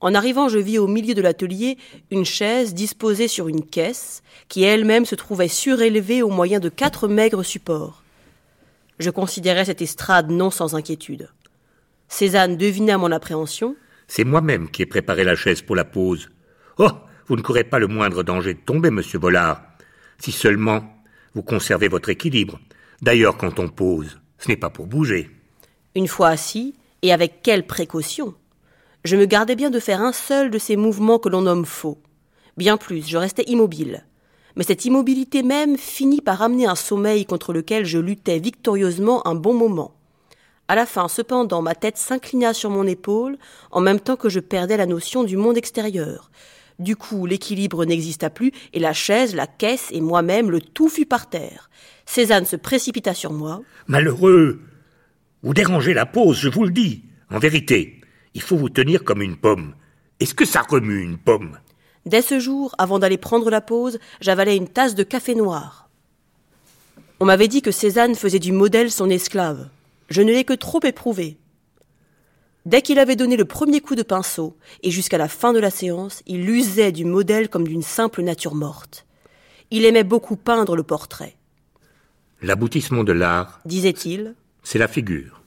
En 0.00 0.14
arrivant, 0.14 0.50
je 0.50 0.58
vis 0.58 0.78
au 0.78 0.88
milieu 0.88 1.14
de 1.14 1.22
l'atelier 1.22 1.78
une 2.10 2.26
chaise 2.26 2.74
disposée 2.74 3.28
sur 3.28 3.48
une 3.48 3.64
caisse, 3.64 4.22
qui 4.48 4.62
elle-même 4.62 5.06
se 5.06 5.14
trouvait 5.14 5.48
surélevée 5.48 6.22
au 6.22 6.28
moyen 6.28 6.60
de 6.60 6.68
quatre 6.68 7.08
maigres 7.08 7.44
supports. 7.44 8.02
Je 8.98 9.10
considérais 9.10 9.64
cette 9.64 9.82
estrade 9.82 10.30
non 10.30 10.50
sans 10.50 10.74
inquiétude. 10.74 11.30
Cézanne 12.08 12.56
devina 12.56 12.98
mon 12.98 13.12
appréhension. 13.12 13.76
C'est 14.08 14.24
moi-même 14.24 14.70
qui 14.70 14.82
ai 14.82 14.86
préparé 14.86 15.24
la 15.24 15.36
chaise 15.36 15.62
pour 15.62 15.76
la 15.76 15.84
pause. 15.84 16.30
Oh, 16.78 16.90
vous 17.26 17.36
ne 17.36 17.42
courez 17.42 17.64
pas 17.64 17.78
le 17.78 17.86
moindre 17.86 18.22
danger 18.22 18.54
de 18.54 18.60
tomber, 18.60 18.90
monsieur 18.90 19.18
Bollard. 19.18 19.62
Si 20.18 20.32
seulement 20.32 20.82
vous 21.34 21.42
conservez 21.42 21.88
votre 21.88 22.08
équilibre. 22.08 22.58
D'ailleurs, 23.02 23.36
quand 23.36 23.58
on 23.60 23.68
pose, 23.68 24.18
ce 24.38 24.48
n'est 24.48 24.56
pas 24.56 24.70
pour 24.70 24.86
bouger. 24.86 25.30
Une 25.94 26.08
fois 26.08 26.28
assis, 26.28 26.74
et 27.02 27.12
avec 27.12 27.42
quelle 27.42 27.66
précaution 27.66 28.34
Je 29.04 29.16
me 29.16 29.26
gardais 29.26 29.54
bien 29.54 29.70
de 29.70 29.78
faire 29.78 30.00
un 30.00 30.12
seul 30.12 30.50
de 30.50 30.58
ces 30.58 30.76
mouvements 30.76 31.18
que 31.18 31.28
l'on 31.28 31.42
nomme 31.42 31.66
faux. 31.66 32.02
Bien 32.56 32.76
plus, 32.76 33.06
je 33.06 33.16
restais 33.16 33.44
immobile. 33.46 34.04
Mais 34.58 34.64
cette 34.64 34.84
immobilité 34.84 35.44
même 35.44 35.78
finit 35.78 36.20
par 36.20 36.42
amener 36.42 36.66
un 36.66 36.74
sommeil 36.74 37.24
contre 37.24 37.52
lequel 37.52 37.84
je 37.84 37.98
luttais 37.98 38.40
victorieusement 38.40 39.26
un 39.26 39.36
bon 39.36 39.54
moment. 39.54 39.94
À 40.66 40.74
la 40.74 40.84
fin, 40.84 41.06
cependant, 41.06 41.62
ma 41.62 41.76
tête 41.76 41.96
s'inclina 41.96 42.52
sur 42.52 42.68
mon 42.68 42.84
épaule, 42.84 43.38
en 43.70 43.80
même 43.80 44.00
temps 44.00 44.16
que 44.16 44.28
je 44.28 44.40
perdais 44.40 44.76
la 44.76 44.86
notion 44.86 45.22
du 45.22 45.36
monde 45.36 45.56
extérieur. 45.56 46.32
Du 46.80 46.96
coup, 46.96 47.24
l'équilibre 47.24 47.84
n'exista 47.84 48.30
plus, 48.30 48.50
et 48.72 48.80
la 48.80 48.92
chaise, 48.92 49.36
la 49.36 49.46
caisse 49.46 49.90
et 49.92 50.00
moi-même, 50.00 50.50
le 50.50 50.60
tout 50.60 50.88
fut 50.88 51.06
par 51.06 51.30
terre. 51.30 51.70
Cézanne 52.04 52.44
se 52.44 52.56
précipita 52.56 53.14
sur 53.14 53.32
moi. 53.32 53.62
Malheureux 53.86 54.60
Vous 55.44 55.54
dérangez 55.54 55.94
la 55.94 56.04
pause, 56.04 56.36
je 56.36 56.48
vous 56.48 56.64
le 56.64 56.72
dis. 56.72 57.04
En 57.30 57.38
vérité, 57.38 58.00
il 58.34 58.42
faut 58.42 58.56
vous 58.56 58.70
tenir 58.70 59.04
comme 59.04 59.22
une 59.22 59.36
pomme. 59.36 59.76
Est-ce 60.18 60.34
que 60.34 60.44
ça 60.44 60.62
remue 60.62 61.00
une 61.00 61.16
pomme? 61.16 61.58
Dès 62.08 62.22
ce 62.22 62.40
jour, 62.40 62.74
avant 62.78 62.98
d'aller 62.98 63.18
prendre 63.18 63.50
la 63.50 63.60
pause, 63.60 63.98
j'avalais 64.22 64.56
une 64.56 64.66
tasse 64.66 64.94
de 64.94 65.02
café 65.02 65.34
noir. 65.34 65.90
On 67.20 67.26
m'avait 67.26 67.48
dit 67.48 67.60
que 67.60 67.70
Cézanne 67.70 68.14
faisait 68.14 68.38
du 68.38 68.50
modèle 68.50 68.90
son 68.90 69.10
esclave. 69.10 69.68
Je 70.08 70.22
ne 70.22 70.32
l'ai 70.32 70.44
que 70.44 70.54
trop 70.54 70.80
éprouvé. 70.84 71.36
Dès 72.64 72.80
qu'il 72.80 72.98
avait 72.98 73.14
donné 73.14 73.36
le 73.36 73.44
premier 73.44 73.82
coup 73.82 73.94
de 73.94 74.02
pinceau, 74.02 74.56
et 74.82 74.90
jusqu'à 74.90 75.18
la 75.18 75.28
fin 75.28 75.52
de 75.52 75.58
la 75.58 75.68
séance, 75.68 76.22
il 76.26 76.48
usait 76.48 76.92
du 76.92 77.04
modèle 77.04 77.50
comme 77.50 77.68
d'une 77.68 77.82
simple 77.82 78.22
nature 78.22 78.54
morte. 78.54 79.04
Il 79.70 79.84
aimait 79.84 80.02
beaucoup 80.02 80.36
peindre 80.36 80.76
le 80.76 80.84
portrait. 80.84 81.36
L'aboutissement 82.40 83.04
de 83.04 83.12
l'art, 83.12 83.60
disait-il, 83.66 84.34
c'est 84.62 84.78
la 84.78 84.88
figure. 84.88 85.42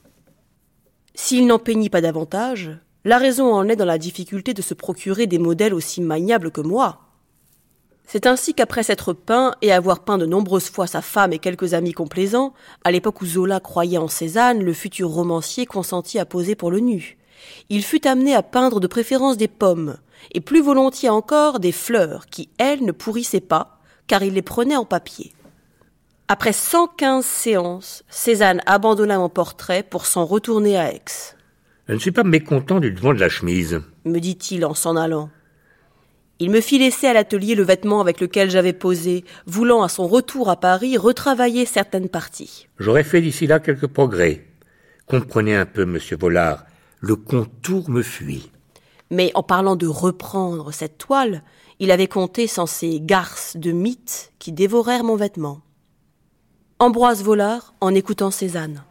S'il 1.16 1.48
n'en 1.48 1.58
peignit 1.58 1.90
pas 1.90 2.00
davantage, 2.00 2.70
la 3.04 3.18
raison 3.18 3.52
en 3.52 3.68
est 3.68 3.76
dans 3.76 3.84
la 3.84 3.98
difficulté 3.98 4.54
de 4.54 4.62
se 4.62 4.74
procurer 4.74 5.26
des 5.26 5.38
modèles 5.38 5.74
aussi 5.74 6.00
maniables 6.00 6.50
que 6.50 6.60
moi. 6.60 7.00
C'est 8.06 8.26
ainsi 8.26 8.54
qu'après 8.54 8.82
s'être 8.82 9.12
peint 9.12 9.54
et 9.62 9.72
avoir 9.72 10.00
peint 10.00 10.18
de 10.18 10.26
nombreuses 10.26 10.68
fois 10.68 10.86
sa 10.86 11.02
femme 11.02 11.32
et 11.32 11.38
quelques 11.38 11.74
amis 11.74 11.92
complaisants, 11.92 12.52
à 12.84 12.90
l'époque 12.90 13.22
où 13.22 13.26
Zola 13.26 13.60
croyait 13.60 13.98
en 13.98 14.08
Cézanne, 14.08 14.62
le 14.62 14.72
futur 14.72 15.08
romancier 15.08 15.66
consentit 15.66 16.18
à 16.18 16.26
poser 16.26 16.54
pour 16.54 16.70
le 16.70 16.80
nu. 16.80 17.18
Il 17.70 17.82
fut 17.82 18.06
amené 18.06 18.34
à 18.34 18.42
peindre 18.42 18.80
de 18.80 18.86
préférence 18.86 19.36
des 19.36 19.48
pommes, 19.48 19.96
et 20.32 20.40
plus 20.40 20.60
volontiers 20.60 21.08
encore 21.08 21.58
des 21.58 21.72
fleurs, 21.72 22.26
qui, 22.26 22.50
elles, 22.58 22.84
ne 22.84 22.92
pourrissaient 22.92 23.40
pas, 23.40 23.78
car 24.06 24.22
il 24.22 24.34
les 24.34 24.42
prenait 24.42 24.76
en 24.76 24.84
papier. 24.84 25.32
Après 26.28 26.52
cent 26.52 26.86
quinze 26.86 27.26
séances, 27.26 28.04
Cézanne 28.08 28.62
abandonna 28.66 29.18
mon 29.18 29.28
portrait 29.28 29.82
pour 29.82 30.06
s'en 30.06 30.24
retourner 30.24 30.76
à 30.76 30.92
Aix. 30.92 31.02
Je 31.88 31.94
ne 31.94 31.98
suis 31.98 32.12
pas 32.12 32.22
mécontent 32.22 32.78
du 32.78 32.92
devant 32.92 33.12
de 33.12 33.18
la 33.18 33.28
chemise, 33.28 33.82
me 34.04 34.20
dit-il 34.20 34.64
en 34.64 34.74
s'en 34.74 34.96
allant. 34.96 35.30
Il 36.38 36.50
me 36.50 36.60
fit 36.60 36.78
laisser 36.78 37.06
à 37.06 37.12
l'atelier 37.12 37.54
le 37.54 37.64
vêtement 37.64 38.00
avec 38.00 38.20
lequel 38.20 38.50
j'avais 38.50 38.72
posé, 38.72 39.24
voulant 39.46 39.82
à 39.82 39.88
son 39.88 40.06
retour 40.06 40.48
à 40.48 40.56
Paris 40.56 40.96
retravailler 40.96 41.66
certaines 41.66 42.08
parties. 42.08 42.68
J'aurais 42.78 43.04
fait 43.04 43.20
d'ici 43.20 43.46
là 43.46 43.60
quelques 43.60 43.86
progrès. 43.86 44.46
Comprenez 45.06 45.56
un 45.56 45.66
peu, 45.66 45.84
monsieur 45.84 46.16
Vollard, 46.16 46.64
le 47.00 47.16
contour 47.16 47.90
me 47.90 48.02
fuit. 48.02 48.50
Mais 49.10 49.30
en 49.34 49.42
parlant 49.42 49.76
de 49.76 49.86
reprendre 49.86 50.72
cette 50.72 50.98
toile, 50.98 51.42
il 51.80 51.90
avait 51.90 52.06
compté 52.06 52.46
sans 52.46 52.66
ces 52.66 53.00
garces 53.00 53.56
de 53.56 53.72
mythes 53.72 54.32
qui 54.38 54.52
dévorèrent 54.52 55.04
mon 55.04 55.16
vêtement. 55.16 55.60
Ambroise 56.78 57.22
Vollard 57.22 57.74
en 57.80 57.94
écoutant 57.94 58.30
Cézanne. 58.30 58.82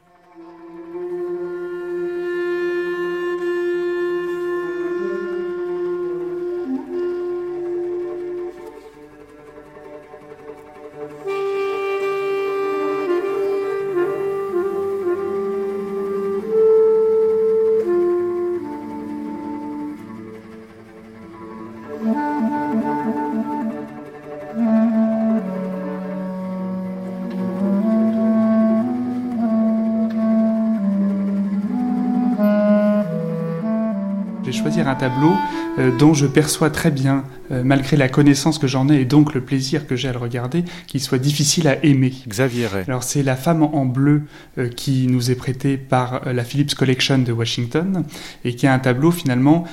Tableau 35.01 35.33
euh, 35.79 35.89
dont 35.97 36.13
je 36.13 36.27
perçois 36.27 36.69
très 36.69 36.91
bien, 36.91 37.23
euh, 37.51 37.63
malgré 37.63 37.97
la 37.97 38.09
connaissance 38.09 38.57
que 38.59 38.67
j'en 38.67 38.89
ai 38.89 39.01
et 39.01 39.05
donc 39.05 39.33
le 39.33 39.41
plaisir 39.41 39.87
que 39.87 39.95
j'ai 39.95 40.07
à 40.07 40.13
le 40.13 40.17
regarder, 40.17 40.63
qu'il 40.87 41.01
soit 41.01 41.17
difficile 41.17 41.67
à 41.67 41.83
aimer. 41.83 42.13
Xavier 42.27 42.67
Alors 42.87 43.03
c'est 43.03 43.23
La 43.23 43.35
femme 43.35 43.63
en 43.63 43.85
bleu 43.85 44.23
euh, 44.57 44.69
qui 44.69 45.07
nous 45.07 45.31
est 45.31 45.35
prêtée 45.35 45.77
par 45.77 46.21
la 46.31 46.43
Phillips 46.43 46.75
Collection 46.75 47.17
de 47.19 47.31
Washington 47.31 48.03
et 48.45 48.55
qui 48.55 48.65
est 48.65 48.69
un 48.69 48.79
tableau 48.79 49.11
finalement 49.11 49.65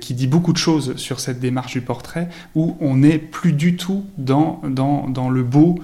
qui 0.00 0.14
dit 0.14 0.26
beaucoup 0.26 0.52
de 0.52 0.58
choses 0.58 0.96
sur 0.96 1.20
cette 1.20 1.40
démarche 1.40 1.72
du 1.72 1.80
portrait 1.80 2.28
où 2.54 2.76
on 2.80 2.96
n'est 2.96 3.18
plus 3.18 3.52
du 3.52 3.76
tout 3.76 4.04
dans, 4.18 4.60
dans, 4.68 5.08
dans 5.08 5.30
le 5.30 5.42
beau 5.42 5.78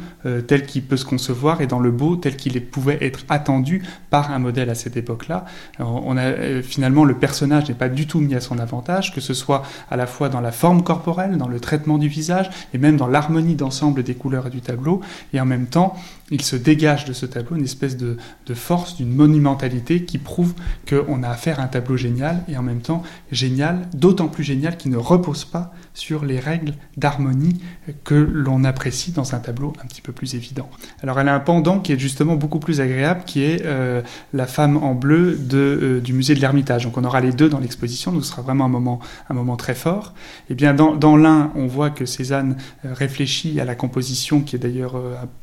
tel 0.47 0.67
qu'il 0.67 0.83
peut 0.83 0.97
se 0.97 1.05
concevoir 1.05 1.61
et 1.61 1.67
dans 1.67 1.79
le 1.79 1.91
beau 1.91 2.17
tel 2.17 2.37
qu'il 2.37 2.63
pouvait 2.65 2.99
être 3.01 3.25
attendu 3.29 3.83
par 4.11 4.33
un 4.33 4.39
modèle 4.39 4.71
à 4.71 4.75
cette 4.75 4.97
époque-là. 4.97 5.45
On 5.79 6.17
a 6.17 6.63
finalement 6.63 7.05
le 7.05 7.15
personnage 7.15 7.69
n'est 7.69 7.75
pas 7.75 7.89
du 7.89 8.07
tout 8.07 8.21
mis 8.21 8.35
à 8.35 8.41
son 8.41 8.59
avantage, 8.59 9.15
que 9.15 9.21
ce 9.21 9.35
soit 9.35 9.63
à 9.91 9.97
la 9.97 10.07
fois 10.07 10.29
dans 10.29 10.41
la 10.41 10.53
forme 10.53 10.83
corporelle, 10.83 11.38
dans 11.39 11.49
le 11.49 11.61
traitement 11.61 11.99
du 11.99 12.09
visage, 12.09 12.51
et 12.75 12.79
même 12.79 12.97
dans 12.97 13.07
l'harmonie 13.07 13.55
d'ensemble 13.55 14.03
des 14.03 14.15
couleurs 14.15 14.49
et 14.49 14.51
du 14.51 14.61
tableau, 14.61 15.01
et 15.33 15.41
en 15.41 15.47
même 15.47 15.67
temps, 15.67 15.97
il 16.31 16.43
se 16.43 16.57
dégage 16.57 17.05
de 17.05 17.13
ce 17.13 17.27
tableau 17.27 17.57
une 17.57 17.65
espèce 17.65 17.97
de, 17.97 18.17
force, 18.55 18.97
d'une 18.97 19.15
monumentalité 19.15 20.05
qui 20.05 20.19
prouve 20.19 20.55
qu'on 20.89 21.23
a 21.23 21.29
affaire 21.29 21.61
à 21.61 21.65
un 21.65 21.69
tableau 21.69 21.97
génial, 21.97 22.43
et 22.49 22.57
en 22.57 22.63
même 22.63 22.81
temps 22.81 23.03
génial, 23.33 23.89
d'autant 23.95 24.29
plus 24.29 24.45
génial 24.45 24.77
qu'il 24.77 24.91
ne 24.91 24.97
repose 24.97 25.45
pas 25.45 25.73
sur 25.95 26.25
les 26.25 26.39
règles 26.39 26.75
d'harmonie 26.97 27.61
que 28.05 28.15
l'on 28.15 28.65
apprécie 28.65 29.13
dans 29.13 29.35
un 29.35 29.39
tableau 29.39 29.73
un 29.83 29.87
petit 29.87 30.01
peu 30.01 30.13
plus 30.13 30.35
évident. 30.35 30.71
Alors 31.03 31.19
elle 31.19 31.29
a 31.29 31.35
un 31.35 31.41
pendant 31.41 31.81
qui 31.81 31.93
est 31.93 31.99
justement 31.99 32.37
beaucoup 32.37 32.61
plus 32.61 32.81
agréable, 32.81 33.23
qui 33.27 33.43
est 33.43 33.63
euh, 33.65 34.03
la 34.33 34.47
femme 34.47 34.77
en 34.77 34.95
bleu 34.95 35.39
euh, 35.53 36.01
du 36.01 36.13
musée 36.13 36.35
de 36.35 36.41
l'Ermitage. 36.41 36.85
Donc 36.85 36.97
on 36.97 37.05
aura 37.05 37.21
les 37.21 37.33
deux 37.33 37.49
dans 37.49 37.59
l'exposition, 37.59 38.13
donc 38.13 38.25
ce 38.25 38.31
sera 38.31 38.43
vraiment 38.43 38.67
un 38.67 38.69
moment, 38.69 39.01
un 39.29 39.35
moment 39.35 39.57
très 39.57 39.75
fort. 39.75 40.15
Et 40.49 40.53
eh 40.53 40.55
bien 40.55 40.75
dans, 40.75 41.17
l'un, 41.17 41.51
on 41.55 41.67
voit 41.67 41.91
que 41.91 42.07
Cézanne 42.07 42.57
euh, 42.85 42.95
réfléchit 42.95 43.61
à 43.61 43.65
la 43.65 43.75
composition, 43.75 44.41
qui 44.41 44.57
est 44.57 44.59
d'ailleurs 44.61 44.95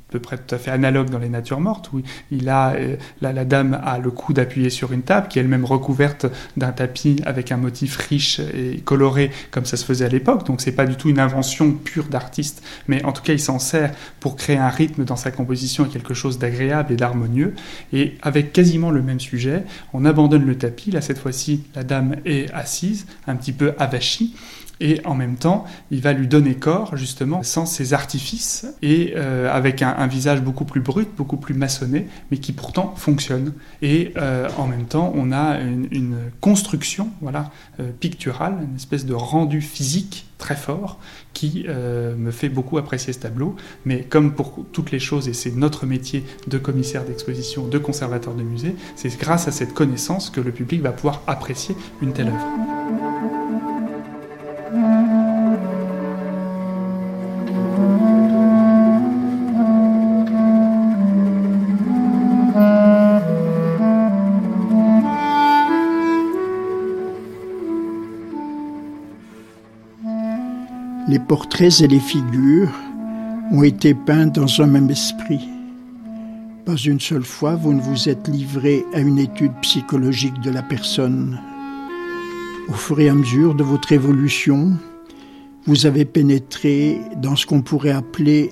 peu 0.10 0.20
près 0.20 0.38
tout 0.38 0.54
à 0.54 0.58
fait 0.58 0.72
analogue 0.72 1.10
dans 1.10 1.20
les 1.20 1.30
natures 1.30 1.60
mortes, 1.60 1.92
où 1.92 2.02
il 2.32 2.48
a, 2.50 2.74
euh, 2.74 2.96
la, 3.22 3.46
dame 3.46 3.80
a 3.84 3.98
le 3.98 4.12
coude 4.12 4.40
appuyé 4.40 4.70
sur 4.70 4.92
une 4.92 5.02
table, 5.02 5.28
qui 5.28 5.40
est 5.40 5.42
elle-même 5.42 5.66
recouverte 5.66 6.28
d'un 6.58 6.72
tapis 6.72 7.22
avec 7.26 7.52
un 7.52 7.58
motif 7.58 7.98
riche 7.98 8.40
et 8.40 8.82
coloré, 8.84 9.32
comme 9.52 9.66
ça 9.66 9.78
se 9.78 9.86
faisait 9.86 10.06
à 10.06 10.10
l'époque. 10.10 10.46
Donc 10.46 10.62
c'est 10.62 10.72
pas 10.72 10.86
du 10.86 10.96
tout 10.96 11.10
une 11.10 11.20
invention 11.20 11.72
pure 11.72 12.06
d'artiste, 12.06 12.64
mais 12.88 13.04
en 13.04 13.12
tout 13.12 13.24
cas 13.24 13.34
il 13.34 13.40
s'en 13.40 13.60
sert 13.60 13.94
pour 14.20 14.36
créer 14.36 14.58
un 14.58 14.70
rythme 14.70 15.06
dans 15.06 15.16
sa 15.16 15.32
composition 15.32 15.86
et 15.86 15.90
quelque 15.90 16.14
chose 16.14 16.38
d'agréable 16.38 16.94
et 16.94 16.96
d'harmonieux. 16.96 17.56
Et 17.92 18.18
avec 18.22 18.54
quasiment 18.54 18.92
le 18.92 19.02
même 19.02 19.20
sujet, 19.20 19.64
on 19.94 20.06
abandonne 20.06 20.46
le 20.46 20.58
tapis. 20.58 20.92
Là 20.92 21.02
cette 21.02 21.18
fois-ci, 21.18 21.64
la 21.76 21.84
dame 21.84 22.18
est 22.26 22.52
assise, 22.54 23.08
un 23.28 23.36
petit 23.36 23.54
peu 23.54 23.74
avachie 23.80 24.36
et 24.80 25.02
en 25.06 25.16
même 25.16 25.36
temps, 25.36 25.66
il 25.92 26.02
va 26.02 26.14
lui 26.14 26.28
donner 26.28 26.56
corps, 26.56 26.98
justement, 26.98 27.44
sans 27.44 27.66
ses 27.66 27.94
artifices, 27.94 28.66
et 28.82 29.14
euh, 29.16 29.52
avec 29.52 29.82
un, 29.82 30.08
visage 30.08 30.42
beaucoup 30.42 30.66
plus 30.66 30.82
brut, 30.82 31.10
beaucoup 31.16 31.38
plus 31.38 31.54
maçonné, 31.54 32.08
mais 32.30 32.38
qui 32.38 32.52
pourtant 32.52 32.94
fonctionne. 32.96 33.54
Et 33.82 34.14
euh, 34.18 34.48
en 34.58 34.68
même 34.68 34.86
temps, 34.86 35.12
on 35.16 35.32
a 35.32 35.60
une, 35.60 36.16
construction 36.42 37.10
voilà, 37.22 37.52
euh, 37.80 37.92
picturale, 38.00 38.58
une 38.70 38.76
espèce 38.76 39.06
de 39.06 39.14
rendu 39.14 39.62
physique 39.62 40.28
très 40.38 40.56
fort, 40.56 41.00
qui 41.34 41.66
me 41.68 42.30
fait 42.32 42.50
beaucoup 42.50 42.78
apprécier 42.78 43.14
ce 43.14 43.20
tableau. 43.20 43.56
Mais 43.86 44.04
comme 44.04 44.34
pour 44.34 44.66
toutes 44.74 44.92
les 44.92 45.00
choses, 45.00 45.28
et 45.28 45.34
c'est 45.34 45.52
notre 45.52 45.86
métier 45.86 46.26
de 46.48 46.58
commissaire 46.58 47.06
d'exposition, 47.06 47.68
de 47.68 47.78
conservateur 47.78 48.34
de 48.34 48.44
musée, 48.44 48.76
c'est 48.96 49.18
grâce 49.18 49.48
à 49.48 49.52
cette 49.52 49.74
connaissance 49.74 50.30
que 50.30 50.42
le 50.42 50.52
public 50.52 50.82
va 50.82 50.92
pouvoir 50.92 51.22
apprécier 51.28 51.76
une 52.02 52.12
telle 52.12 52.28
œuvre. 52.28 53.05
Portraits 71.28 71.82
et 71.82 71.88
les 71.88 72.00
figures 72.00 72.72
ont 73.52 73.64
été 73.64 73.94
peints 73.94 74.28
dans 74.28 74.62
un 74.62 74.68
même 74.68 74.90
esprit. 74.90 75.48
Pas 76.66 76.76
une 76.76 77.00
seule 77.00 77.24
fois 77.24 77.56
vous 77.56 77.74
ne 77.74 77.82
vous 77.82 78.10
êtes 78.10 78.28
livré 78.28 78.86
à 78.94 79.00
une 79.00 79.20
étude 79.20 79.54
psychologique 79.62 80.40
de 80.42 80.50
la 80.50 80.64
personne. 80.64 81.40
Au 82.68 82.74
fur 82.74 83.00
et 83.00 83.10
à 83.10 83.14
mesure 83.14 83.54
de 83.56 83.64
votre 83.64 83.92
évolution, 83.92 84.78
vous 85.66 85.86
avez 85.86 86.06
pénétré 86.06 87.00
dans 87.18 87.36
ce 87.36 87.46
qu'on 87.46 87.62
pourrait 87.62 87.92
appeler 87.92 88.52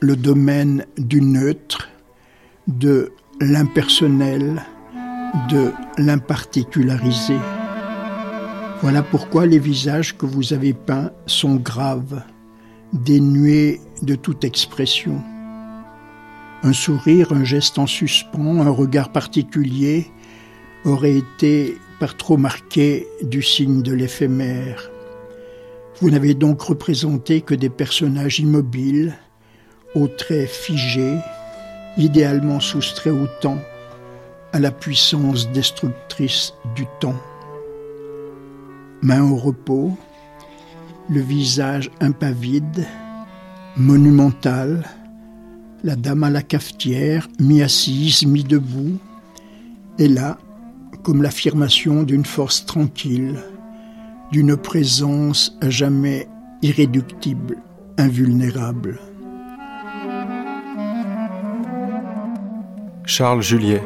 le 0.00 0.16
domaine 0.16 0.84
du 0.98 1.20
neutre, 1.20 1.88
de 2.66 3.12
l'impersonnel, 3.40 4.62
de 5.48 5.72
l'imparticularisé. 5.98 7.36
Voilà 8.82 9.04
pourquoi 9.04 9.46
les 9.46 9.60
visages 9.60 10.18
que 10.18 10.26
vous 10.26 10.52
avez 10.52 10.72
peints 10.72 11.12
sont 11.26 11.54
graves, 11.54 12.20
dénués 12.92 13.80
de 14.02 14.16
toute 14.16 14.42
expression. 14.42 15.22
Un 16.64 16.72
sourire, 16.72 17.32
un 17.32 17.44
geste 17.44 17.78
en 17.78 17.86
suspens, 17.86 18.60
un 18.60 18.70
regard 18.70 19.12
particulier 19.12 20.10
auraient 20.84 21.16
été 21.16 21.76
par 22.00 22.16
trop 22.16 22.36
marqué 22.36 23.06
du 23.22 23.40
signe 23.40 23.82
de 23.82 23.92
l'éphémère. 23.92 24.90
Vous 26.00 26.10
n'avez 26.10 26.34
donc 26.34 26.60
représenté 26.62 27.40
que 27.40 27.54
des 27.54 27.70
personnages 27.70 28.40
immobiles, 28.40 29.14
aux 29.94 30.08
traits 30.08 30.48
figés, 30.48 31.18
idéalement 31.98 32.58
soustraits 32.58 33.14
au 33.14 33.28
temps, 33.40 33.62
à 34.52 34.58
la 34.58 34.72
puissance 34.72 35.52
destructrice 35.52 36.54
du 36.74 36.84
temps. 36.98 37.20
Main 39.02 39.28
au 39.28 39.34
repos, 39.34 39.96
le 41.10 41.20
visage 41.20 41.90
impavide, 42.00 42.86
monumental, 43.76 44.84
la 45.82 45.96
dame 45.96 46.22
à 46.22 46.30
la 46.30 46.42
cafetière, 46.42 47.28
mi-assise, 47.40 48.24
mi-debout, 48.24 48.98
et 49.98 50.06
là, 50.06 50.38
comme 51.02 51.20
l'affirmation 51.20 52.04
d'une 52.04 52.24
force 52.24 52.64
tranquille, 52.64 53.40
d'une 54.30 54.56
présence 54.56 55.58
à 55.60 55.68
jamais 55.68 56.28
irréductible, 56.62 57.56
invulnérable. 57.98 59.00
Charles 63.04 63.42
Juliet 63.42 63.82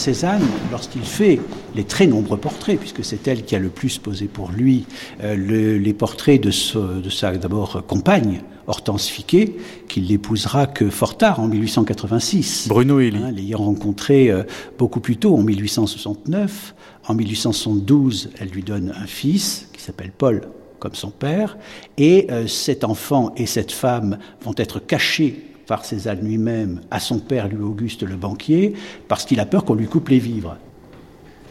Cézanne, 0.00 0.42
lorsqu'il 0.70 1.02
fait 1.02 1.40
les 1.74 1.84
très 1.84 2.06
nombreux 2.06 2.38
portraits, 2.38 2.80
puisque 2.80 3.04
c'est 3.04 3.28
elle 3.28 3.44
qui 3.44 3.54
a 3.54 3.58
le 3.58 3.68
plus 3.68 3.98
posé 3.98 4.28
pour 4.28 4.50
lui, 4.50 4.86
euh, 5.22 5.78
les 5.78 5.92
portraits 5.92 6.42
de, 6.42 6.50
sa 6.50 7.36
d'abord 7.36 7.84
compagne, 7.86 8.40
Hortense 8.66 9.08
Fiquet, 9.08 9.56
qu'il 9.88 10.06
l'épousera 10.06 10.66
que 10.66 10.88
fort 10.88 11.18
tard, 11.18 11.38
en 11.38 11.48
1886. 11.48 12.68
Bruno 12.68 12.98
Elie. 12.98 13.18
Hein, 13.22 13.30
L'ayant 13.30 13.58
rencontré 13.58 14.30
euh, 14.30 14.44
beaucoup 14.78 15.00
plus 15.00 15.18
tôt, 15.18 15.36
en 15.36 15.42
1869. 15.42 16.74
En 17.06 17.14
1872, 17.14 18.30
elle 18.40 18.48
lui 18.48 18.62
donne 18.62 18.94
un 18.98 19.06
fils 19.06 19.68
qui 19.74 19.82
s'appelle 19.82 20.12
Paul, 20.16 20.48
comme 20.78 20.94
son 20.94 21.10
père. 21.10 21.58
Et 21.98 22.26
euh, 22.30 22.46
cet 22.46 22.84
enfant 22.84 23.34
et 23.36 23.44
cette 23.44 23.72
femme 23.72 24.18
vont 24.42 24.54
être 24.56 24.80
cachés 24.80 25.49
par 25.70 25.84
Cézanne 25.84 26.24
lui-même 26.24 26.80
à 26.90 26.98
son 26.98 27.20
père, 27.20 27.48
Louis 27.48 27.62
Auguste 27.62 28.02
le 28.02 28.16
banquier, 28.16 28.74
parce 29.06 29.24
qu'il 29.24 29.38
a 29.38 29.46
peur 29.46 29.64
qu'on 29.64 29.74
lui 29.74 29.86
coupe 29.86 30.08
les 30.08 30.18
vivres. 30.18 30.56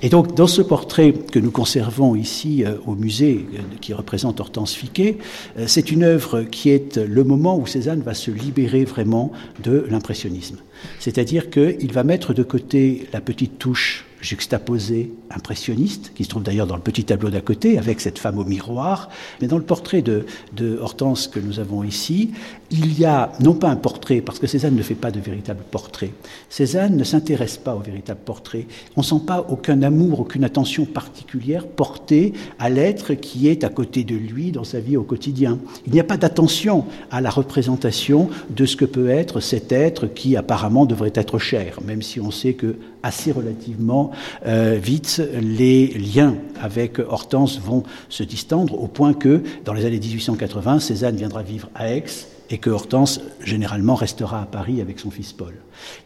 Et 0.02 0.10
donc, 0.10 0.36
dans 0.36 0.46
ce 0.46 0.62
portrait 0.62 1.14
que 1.14 1.40
nous 1.40 1.52
conservons 1.52 2.16
ici 2.16 2.66
euh, 2.66 2.74
au 2.86 2.96
musée, 2.96 3.46
euh, 3.54 3.60
qui 3.80 3.94
représente 3.94 4.42
Hortense 4.42 4.74
Fiquet, 4.74 5.20
euh, 5.58 5.66
c'est 5.68 5.90
une 5.90 6.04
œuvre 6.04 6.44
qui 6.44 6.70
est 6.70 6.98
le 6.98 7.24
moment 7.24 7.58
où 7.58 7.66
Cézanne 7.66 8.02
va 8.02 8.14
se 8.14 8.30
libérer 8.30 8.84
vraiment 8.84 9.32
de 9.64 9.86
l'impressionnisme. 9.90 10.58
C'est-à-dire 11.00 11.50
qu'il 11.50 11.94
va 11.94 12.04
mettre 12.04 12.34
de 12.34 12.44
côté 12.44 13.08
la 13.14 13.22
petite 13.22 13.58
touche 13.58 14.06
juxtaposée, 14.22 15.14
impressionniste, 15.32 16.12
qui 16.14 16.24
se 16.24 16.30
trouve 16.30 16.44
d'ailleurs 16.44 16.68
dans 16.68 16.76
le 16.76 16.82
petit 16.82 17.06
tableau 17.06 17.30
d'à 17.30 17.42
côté, 17.42 17.78
avec 17.78 18.02
cette 18.02 18.20
femme 18.20 18.38
au 18.38 18.44
miroir. 18.44 19.10
Mais 19.42 19.48
dans 19.48 19.58
le 19.58 19.64
portrait 19.64 20.02
de, 20.02 20.26
de, 20.56 20.78
Hortense 20.78 21.28
que 21.28 21.40
nous 21.40 21.60
avons 21.60 21.84
ici, 21.84 22.32
il 22.72 23.00
y 23.00 23.06
a 23.06 23.32
non 23.40 23.54
pas 23.54 23.70
un 23.70 23.76
portrait, 23.76 24.22
parce 24.22 24.40
que 24.40 24.48
Cézanne 24.48 24.76
ne 24.76 24.84
fait 24.84 24.96
pas 24.96 25.12
de 25.12 25.20
véritable 25.20 25.64
portrait. 25.70 26.12
Cézanne 26.50 26.96
ne 26.96 27.04
s'intéresse 27.04 27.58
pas 27.58 27.76
au 27.76 27.80
véritable 27.80 28.20
portrait. 28.24 28.68
On 28.96 29.02
ne 29.02 29.06
sent 29.06 29.22
pas 29.26 29.46
aucun 29.50 29.82
amour, 29.82 30.20
aucune 30.22 30.44
attention 30.44 30.86
particulière 30.86 31.66
portée 31.66 32.34
à 32.60 32.70
l'être 32.70 33.14
qui 33.16 33.48
est 33.48 33.64
à 33.64 33.70
côté 33.70 34.04
de 34.04 34.16
lui 34.16 34.52
dans 34.52 34.64
sa 34.64 34.80
vie 34.80 34.98
au 34.98 35.04
quotidien. 35.04 35.60
Il 35.88 35.94
n'y 35.94 36.00
a 36.00 36.04
pas 36.04 36.18
d'attention 36.18 36.86
à 37.12 37.22
la 37.22 37.30
représentation 37.30 38.30
de 38.50 38.66
ce 38.66 38.76
que 38.76 38.86
peut 38.86 39.10
être 39.10 39.40
cet 39.40 39.72
être 39.72 40.08
qui 40.08 40.36
apparemment 40.36 40.86
devrait 40.86 41.14
être 41.16 41.40
cher, 41.40 41.80
même 41.86 42.02
si 42.02 42.20
on 42.20 42.32
sait 42.32 42.54
que 42.54 42.76
assez 43.02 43.32
relativement 43.32 44.12
euh, 44.46 44.78
vite, 44.82 45.22
les 45.42 45.88
liens 45.88 46.36
avec 46.62 47.00
Hortense 47.00 47.60
vont 47.60 47.84
se 48.10 48.24
distendre 48.24 48.82
au 48.82 48.88
point 48.88 49.14
que, 49.14 49.42
dans 49.66 49.74
les 49.74 49.86
années 49.86 50.00
1880, 50.00 50.80
Cézanne 50.80 51.16
viendra 51.16 51.42
vivre 51.42 51.70
à 51.76 51.94
Aix 51.94 52.04
et 52.50 52.58
que 52.58 52.70
Hortense, 52.70 53.22
généralement, 53.44 53.96
restera 53.96 54.42
à 54.42 54.46
Paris 54.46 54.82
avec 54.82 55.00
son 55.00 55.12
fils 55.12 55.34
Paul. 55.34 55.54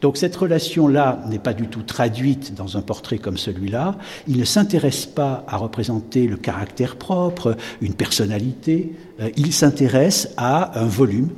Donc 0.02 0.18
cette 0.18 0.36
relation-là 0.36 1.24
n'est 1.30 1.39
pas 1.39 1.54
du 1.54 1.68
tout 1.68 1.84
traduite 1.84 2.54
dans 2.54 2.78
un 2.78 2.82
portrait 2.82 3.18
comme 3.18 3.38
celui-là. 3.38 3.96
Il 4.28 4.38
ne 4.38 4.46
s'intéresse 4.46 5.06
pas 5.06 5.46
à 5.48 5.58
représenter 5.58 6.28
le 6.28 6.38
caractère 6.38 6.96
propre, 6.96 7.56
une 7.82 7.94
personnalité. 7.94 8.94
Euh, 9.20 9.30
il 9.38 9.54
s'intéresse 9.54 10.30
à 10.38 10.80
un 10.80 10.86
volume 10.86 11.30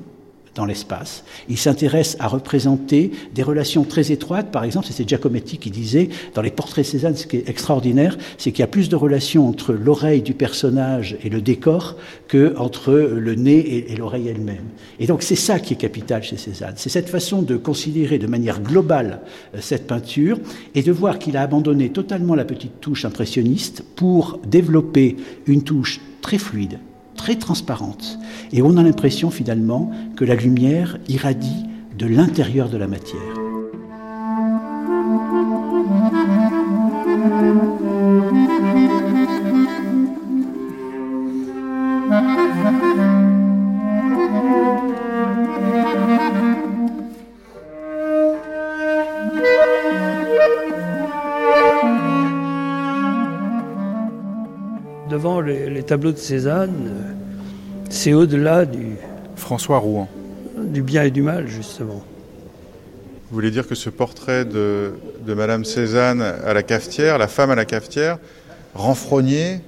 dans 0.55 0.65
l'espace. 0.65 1.23
Il 1.49 1.57
s'intéresse 1.57 2.15
à 2.19 2.27
représenter 2.27 3.11
des 3.33 3.43
relations 3.43 3.83
très 3.83 4.11
étroites. 4.11 4.51
Par 4.51 4.63
exemple, 4.63 4.87
c'est 4.89 5.07
Giacometti 5.07 5.57
qui 5.57 5.69
disait, 5.69 6.09
dans 6.33 6.41
les 6.41 6.49
portraits 6.49 6.85
Cézanne, 6.85 7.15
ce 7.15 7.27
qui 7.27 7.37
est 7.37 7.49
extraordinaire, 7.49 8.17
c'est 8.37 8.51
qu'il 8.51 8.61
y 8.61 8.63
a 8.63 8.67
plus 8.67 8.89
de 8.89 8.95
relations 8.95 9.47
entre 9.47 9.73
l'oreille 9.73 10.21
du 10.21 10.33
personnage 10.33 11.17
et 11.23 11.29
le 11.29 11.41
décor 11.41 11.97
que 12.27 12.55
entre 12.57 12.93
le 12.93 13.35
nez 13.35 13.91
et, 13.91 13.95
l'oreille 13.95 14.29
elle-même. 14.29 14.65
Et 14.99 15.07
donc, 15.07 15.23
c'est 15.23 15.35
ça 15.35 15.59
qui 15.59 15.73
est 15.73 15.77
capital 15.77 16.23
chez 16.23 16.37
Cézanne. 16.37 16.75
C'est 16.77 16.89
cette 16.89 17.09
façon 17.09 17.41
de 17.41 17.57
considérer 17.57 18.17
de 18.17 18.27
manière 18.27 18.61
globale 18.61 19.21
euh, 19.53 19.59
cette 19.61 19.87
peinture 19.87 20.39
et 20.73 20.83
de 20.83 20.91
voir 20.91 21.19
qu'il 21.19 21.37
a 21.37 21.41
abandonné 21.41 21.89
totalement 21.89 22.35
la 22.35 22.45
petite 22.45 22.79
touche 22.79 23.05
impressionniste 23.05 23.83
pour 23.95 24.39
développer 24.47 25.17
une 25.47 25.63
touche 25.63 25.99
très 26.21 26.37
fluide, 26.37 26.79
très 27.15 27.35
transparente. 27.35 28.19
Et 28.51 28.61
on 28.61 28.77
a 28.77 28.83
l'impression 28.83 29.31
finalement 29.31 29.91
que 30.15 30.25
la 30.25 30.35
lumière 30.35 30.97
irradie 31.07 31.65
de 31.97 32.05
l'intérieur 32.05 32.69
de 32.69 32.77
la 32.77 32.87
matière. 32.87 33.44
Tableaux 55.85 56.11
de 56.11 56.17
Cézanne, 56.17 56.91
c'est 57.89 58.13
au-delà 58.13 58.65
du. 58.65 58.95
François 59.35 59.77
Rouen. 59.77 60.07
Du 60.57 60.81
bien 60.81 61.03
et 61.03 61.11
du 61.11 61.21
mal, 61.21 61.47
justement. 61.47 62.03
Vous 63.29 63.35
voulez 63.35 63.51
dire 63.51 63.67
que 63.67 63.75
ce 63.75 63.89
portrait 63.89 64.45
de, 64.45 64.93
de 65.25 65.33
Madame 65.33 65.65
Cézanne 65.65 66.21
à 66.21 66.53
la 66.53 66.63
cafetière, 66.63 67.17
la 67.17 67.27
femme 67.27 67.51
à 67.51 67.55
la 67.55 67.65
cafetière, 67.65 68.17
renfrognée, 68.73 69.61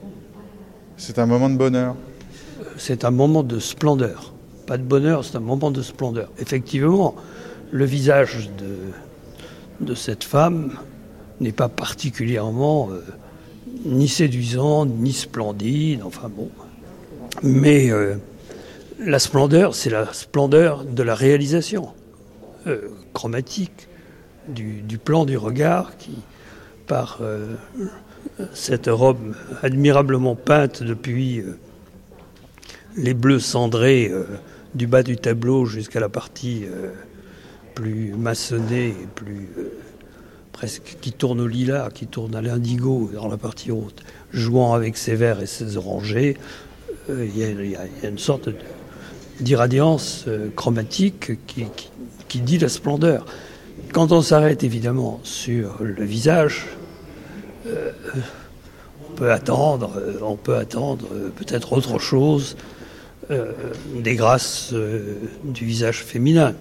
c'est 0.98 1.20
un 1.20 1.26
moment 1.26 1.50
de 1.50 1.58
bonheur? 1.58 1.96
C'est 2.78 3.06
un 3.06 3.12
moment 3.12 3.44
de 3.44 3.60
splendeur. 3.60 4.34
Pas 4.66 4.78
de 4.78 4.84
bonheur, 4.84 5.24
c'est 5.24 5.38
un 5.38 5.42
moment 5.42 5.72
de 5.72 5.82
splendeur. 5.82 6.30
Effectivement, 6.40 7.16
le 7.72 7.86
visage 7.86 8.50
de, 8.58 9.86
de 9.86 9.96
cette 9.96 10.24
femme 10.24 10.74
n'est 11.40 11.52
pas 11.52 11.70
particulièrement 11.70 12.90
euh, 12.92 13.02
ni 13.86 14.08
séduisant, 14.08 14.86
ni 14.86 15.14
splendide, 15.14 16.02
enfin 16.04 16.30
bon. 16.30 16.50
Mais 17.44 17.92
euh, 17.92 18.16
la 19.00 19.20
splendeur, 19.20 19.76
c'est 19.76 19.90
la 19.90 20.12
splendeur 20.14 20.84
de 20.84 21.04
la 21.04 21.16
réalisation 21.16 21.90
euh, 22.68 22.90
chromatique, 23.14 23.88
du, 24.48 24.98
plan 24.98 25.26
du 25.26 25.38
regard 25.38 25.98
qui, 25.98 26.16
par 26.88 27.20
euh, 27.22 27.56
cette 28.54 28.88
robe 28.88 29.36
admirablement 29.62 30.36
peinte 30.36 30.84
depuis 30.84 31.44
les 32.96 33.14
bleus 33.14 33.40
cendrés 33.40 34.10
du 34.74 34.88
bas 34.88 35.04
du 35.04 35.18
tableau 35.18 35.66
jusqu'à 35.66 36.00
la 36.00 36.08
partie 36.08 36.64
plus 37.76 38.14
maçonnée 38.14 38.90
et 38.90 39.08
plus 39.16 39.50
presque 40.58 40.98
qui 41.02 41.12
tourne 41.12 41.40
au 41.40 41.48
lilas, 41.48 41.90
qui 41.92 42.08
tourne 42.08 42.36
à 42.36 42.42
l'indigo 42.42 43.10
dans 43.14 43.28
la 43.28 43.38
partie 43.38 43.72
haute, 43.72 44.04
jouant 44.34 44.74
avec 44.74 44.98
ses 44.98 45.16
verts 45.16 45.42
et 45.42 45.46
ses 45.46 45.78
orangers, 45.78 46.38
il 47.10 47.38
y, 47.38 47.76
a 47.76 48.08
une 48.08 48.18
sorte 48.18 48.50
d'irradiance 49.40 50.26
euh, 50.28 50.50
chromatique 50.54 51.32
qui, 51.48 52.42
dit 52.42 52.58
la 52.58 52.68
splendeur. 52.68 53.26
Quand 53.94 54.12
on 54.12 54.22
s'arrête 54.22 54.64
évidemment 54.64 55.22
sur 55.24 55.78
le 55.80 56.04
visage, 56.04 56.66
euh, 57.68 57.92
on 59.08 59.14
peut 59.14 59.32
attendre, 59.32 59.94
euh, 59.98 60.20
on 60.22 60.36
peut 60.36 60.58
attendre 60.58 61.08
peut-être 61.38 61.72
autre 61.72 61.98
chose 61.98 62.58
euh, 63.30 63.52
des 63.94 64.16
grâces 64.16 64.70
euh, 64.72 65.16
du 65.44 65.66
visage 65.66 66.02
féminin. 66.02 66.56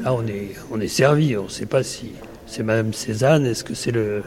Là, 0.00 0.12
on 0.12 0.26
est, 0.26 0.50
on 0.70 0.78
est 0.78 0.88
servi. 0.88 1.38
On 1.38 1.44
ne 1.44 1.48
sait 1.48 1.64
pas 1.64 1.82
si 1.82 2.10
c'est 2.46 2.62
Madame 2.62 2.92
Cézanne, 2.92 3.44
est-ce 3.46 3.64
que 3.64 3.74
c'est 3.74 3.92
le, 3.92 4.22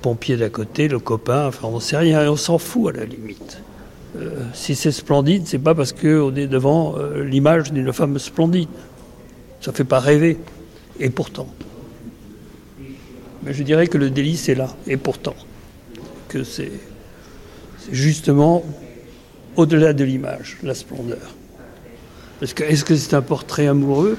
pompier 0.00 0.36
d'à 0.36 0.48
côté, 0.48 0.88
le 0.88 0.98
copain. 0.98 1.46
Enfin, 1.46 1.68
on 1.68 1.76
ne 1.76 1.80
sait 1.80 1.98
rien. 1.98 2.30
On 2.30 2.36
s'en 2.36 2.56
fout 2.58 2.94
à 2.94 3.00
la 3.00 3.04
limite. 3.04 3.58
Euh, 4.16 4.42
si 4.54 4.74
c'est 4.74 4.90
splendide, 4.90 5.46
c'est 5.46 5.58
pas 5.58 5.74
parce 5.74 5.92
qu'on 5.92 6.34
est 6.34 6.46
devant 6.46 6.96
euh, 6.96 7.24
l'image 7.24 7.72
d'une 7.72 7.92
femme 7.92 8.18
splendide. 8.18 8.68
Ça 9.60 9.72
fait 9.72 9.84
pas 9.84 10.00
rêver. 10.00 10.38
Et 10.98 11.10
pourtant. 11.10 11.46
Mais 13.42 13.52
je 13.52 13.62
dirais 13.62 13.86
que 13.86 13.98
le 13.98 14.08
délice 14.08 14.48
est 14.48 14.54
là. 14.54 14.74
Et 14.86 14.96
pourtant. 14.96 15.36
Que 16.28 16.42
c'est 16.42 16.72
justement 17.90 18.64
au-delà 19.56 19.92
de 19.92 20.04
l'image, 20.04 20.58
la 20.62 20.74
splendeur. 20.74 21.34
Est-ce 22.40 22.84
que 22.84 22.96
c'est 22.96 23.14
un 23.14 23.22
portrait 23.22 23.66
amoureux? 23.66 24.16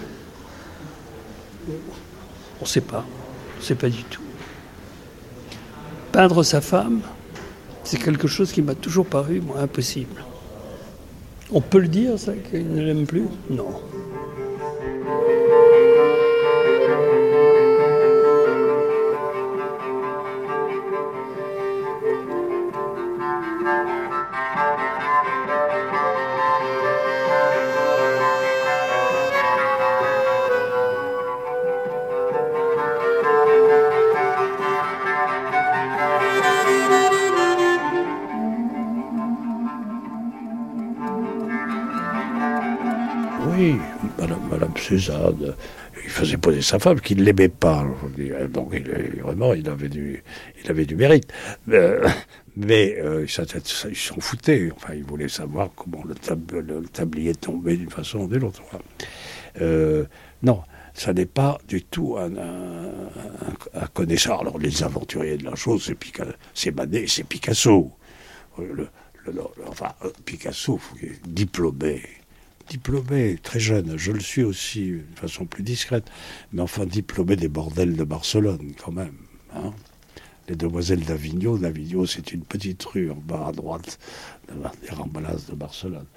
On 1.67 2.63
ne 2.63 2.67
sait 2.67 2.81
pas. 2.81 3.05
Sait 3.63 3.75
pas 3.75 3.87
du 3.87 4.03
tout. 4.03 4.21
Peindre 6.11 6.43
sa 6.43 6.59
femme, 6.59 6.99
c'est 7.85 7.97
quelque 7.97 8.27
chose 8.27 8.51
qui 8.51 8.61
m'a 8.61 8.75
toujours 8.75 9.05
paru, 9.05 9.41
impossible. 9.57 10.21
On 11.49 11.61
peut 11.61 11.79
le 11.79 11.87
dire, 11.87 12.19
ça, 12.19 12.33
qu'il 12.33 12.69
ne 12.73 12.81
l'aime 12.81 13.05
plus? 13.05 13.23
Non. 13.49 13.69
Il 46.03 46.09
faisait 46.09 46.37
poser 46.37 46.61
sa 46.61 46.79
femme 46.79 46.99
qui 46.99 47.15
ne 47.15 47.23
l'aimait 47.23 47.49
pas. 47.49 47.85
Donc 48.49 48.75
vraiment, 49.21 49.53
il 49.53 49.69
avait 49.69 49.89
du, 49.89 50.23
il 50.63 50.71
avait 50.71 50.85
du 50.85 50.95
mérite. 50.95 51.31
Euh, 51.69 52.07
mais 52.55 52.97
euh, 52.99 53.25
il 53.25 53.95
s'en 53.95 54.19
foutait. 54.19 54.71
Enfin, 54.75 54.93
il 54.93 55.03
voulait 55.03 55.29
savoir 55.29 55.69
comment 55.75 56.03
le, 56.03 56.15
tablier 56.85 57.35
tombait 57.35 57.77
d'une 57.77 57.89
façon 57.89 58.19
ou 58.19 58.27
d'une 58.27 58.43
autre. 58.43 58.61
Euh, 59.61 60.05
non, 60.41 60.61
ça 60.93 61.13
n'est 61.13 61.25
pas 61.25 61.59
du 61.67 61.83
tout 61.83 62.17
un, 62.17 63.87
connaisseur. 63.93 64.41
Alors 64.41 64.59
les 64.59 64.83
aventuriers 64.83 65.37
de 65.37 65.45
la 65.45 65.55
chose, 65.55 65.91
c'est 66.53 66.71
Manet, 66.71 67.05
c'est 67.07 67.23
Picasso. 67.23 67.91
enfin, 69.67 69.93
Picasso, 70.25 70.79
diplômé 71.25 72.01
diplômé, 72.69 73.37
très 73.41 73.59
jeune, 73.59 73.97
je 73.97 74.11
le 74.11 74.19
suis 74.19 74.43
aussi 74.43 74.91
de 74.91 75.19
façon 75.19 75.45
plus 75.45 75.63
discrète, 75.63 76.05
mais 76.51 76.61
enfin 76.61 76.85
diplômé 76.85 77.35
des 77.35 77.47
bordels 77.47 77.95
de 77.95 78.03
Barcelone 78.03 78.73
quand 78.83 78.91
même. 78.91 79.15
Hein. 79.55 79.71
les 80.49 80.55
demoiselles 80.55 81.05
d'Avignon, 81.05 81.57
d'Avignon 81.57 82.07
c'est 82.07 82.31
une 82.31 82.43
petite 82.43 82.83
rue 82.83 83.11
en 83.11 83.15
bas 83.15 83.47
à 83.47 83.51
droite 83.51 83.99
des 84.47 84.89
Rambalas 84.89 85.45
de 85.49 85.55
Barcelone. 85.55 86.07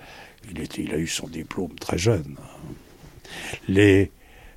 Il, 0.79 0.93
a 0.93 0.99
eu 0.99 1.07
son 1.07 1.27
diplôme 1.27 1.75
très 1.75 1.99
jeune. 1.99 2.37
Les, 3.69 4.13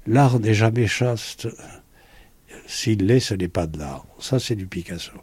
l'art 0.06 0.40
n'est 0.40 0.54
jamais 0.54 0.88
chaste. 0.88 1.48
S'il 2.68 3.06
l'est, 3.08 3.20
ce 3.20 3.34
n'est 3.34 3.48
pas 3.48 3.66
de 3.66 3.80
l'art. 3.80 4.06
Ça, 4.20 4.40
c'est 4.40 4.56
du 4.56 4.68
Picasso. 4.68 5.14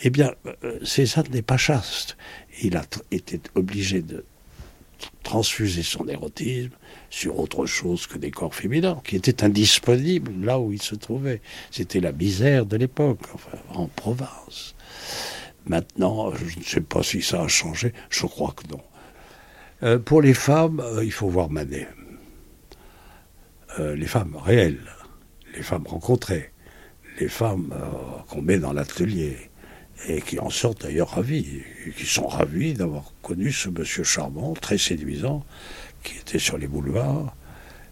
Eh 0.00 0.10
bien, 0.10 0.34
euh, 0.64 0.78
Cézanne 0.82 1.28
n'est 1.30 1.42
pas 1.42 1.56
chaste. 1.56 2.16
Il 2.62 2.76
a 2.76 2.84
été 3.10 3.40
obligé 3.54 4.02
de 4.02 4.24
transfuser 5.22 5.82
son 5.82 6.08
érotisme 6.08 6.70
sur 7.10 7.38
autre 7.38 7.66
chose 7.66 8.06
que 8.06 8.18
des 8.18 8.30
corps 8.30 8.54
féminins, 8.54 9.00
qui 9.04 9.16
étaient 9.16 9.44
indisponibles 9.44 10.32
là 10.44 10.58
où 10.58 10.72
il 10.72 10.82
se 10.82 10.94
trouvait. 10.94 11.40
C'était 11.70 12.00
la 12.00 12.12
misère 12.12 12.66
de 12.66 12.76
l'époque, 12.76 13.20
enfin, 13.34 13.58
en 13.74 13.86
province. 13.86 14.74
Maintenant, 15.66 16.32
je 16.34 16.58
ne 16.58 16.64
sais 16.64 16.80
pas 16.80 17.02
si 17.02 17.22
ça 17.22 17.42
a 17.42 17.48
changé, 17.48 17.92
je 18.08 18.26
crois 18.26 18.54
que 18.56 18.68
non. 18.72 18.80
Euh, 19.82 19.98
pour 19.98 20.22
les 20.22 20.34
femmes, 20.34 20.80
euh, 20.80 21.04
il 21.04 21.12
faut 21.12 21.28
voir 21.28 21.50
Manet. 21.50 21.88
Euh, 23.78 23.94
les 23.94 24.06
femmes 24.06 24.36
réelles, 24.36 24.80
les 25.54 25.62
femmes 25.62 25.86
rencontrées, 25.86 26.52
les 27.20 27.28
femmes 27.28 27.74
qu'on 28.28 28.42
met 28.42 28.58
dans 28.58 28.72
l'atelier, 28.72 29.50
et 30.08 30.20
qui 30.20 30.38
en 30.38 30.50
sortent 30.50 30.82
d'ailleurs 30.82 31.10
ravis, 31.10 31.62
et 31.86 31.90
qui 31.90 32.06
sont 32.06 32.26
ravis 32.26 32.74
d'avoir 32.74 33.12
connu 33.22 33.50
ce 33.50 33.68
monsieur 33.68 34.04
charmant, 34.04 34.54
très 34.54 34.78
séduisant, 34.78 35.44
qui 36.02 36.18
était 36.18 36.38
sur 36.38 36.58
les 36.58 36.66
boulevards. 36.66 37.34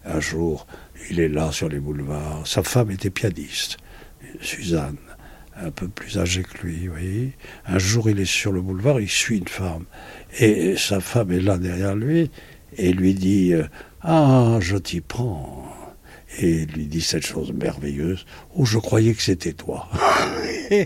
Un 0.04 0.20
jour, 0.20 0.66
il 1.10 1.18
est 1.20 1.28
là 1.28 1.50
sur 1.50 1.68
les 1.68 1.80
boulevards. 1.80 2.46
Sa 2.46 2.62
femme 2.62 2.90
était 2.90 3.10
pianiste, 3.10 3.78
Suzanne, 4.40 4.98
un 5.56 5.70
peu 5.70 5.88
plus 5.88 6.18
âgée 6.18 6.42
que 6.42 6.66
lui, 6.66 6.86
vous 6.86 6.92
voyez. 6.92 7.32
Un 7.66 7.78
jour, 7.78 8.10
il 8.10 8.20
est 8.20 8.24
sur 8.24 8.52
le 8.52 8.60
boulevard, 8.60 9.00
il 9.00 9.08
suit 9.08 9.38
une 9.38 9.48
femme. 9.48 9.84
Et 10.38 10.76
sa 10.76 11.00
femme 11.00 11.32
est 11.32 11.40
là 11.40 11.58
derrière 11.58 11.94
lui 11.94 12.30
et 12.76 12.92
lui 12.92 13.14
dit 13.14 13.54
Ah, 14.02 14.58
je 14.60 14.76
t'y 14.76 15.00
prends. 15.00 15.64
Et 16.38 16.62
il 16.62 16.72
lui 16.72 16.86
dit 16.86 17.00
cette 17.00 17.24
chose 17.24 17.52
merveilleuse 17.52 18.26
Oh, 18.56 18.64
je 18.64 18.78
croyais 18.78 19.14
que 19.14 19.22
c'était 19.22 19.52
toi. 19.52 19.88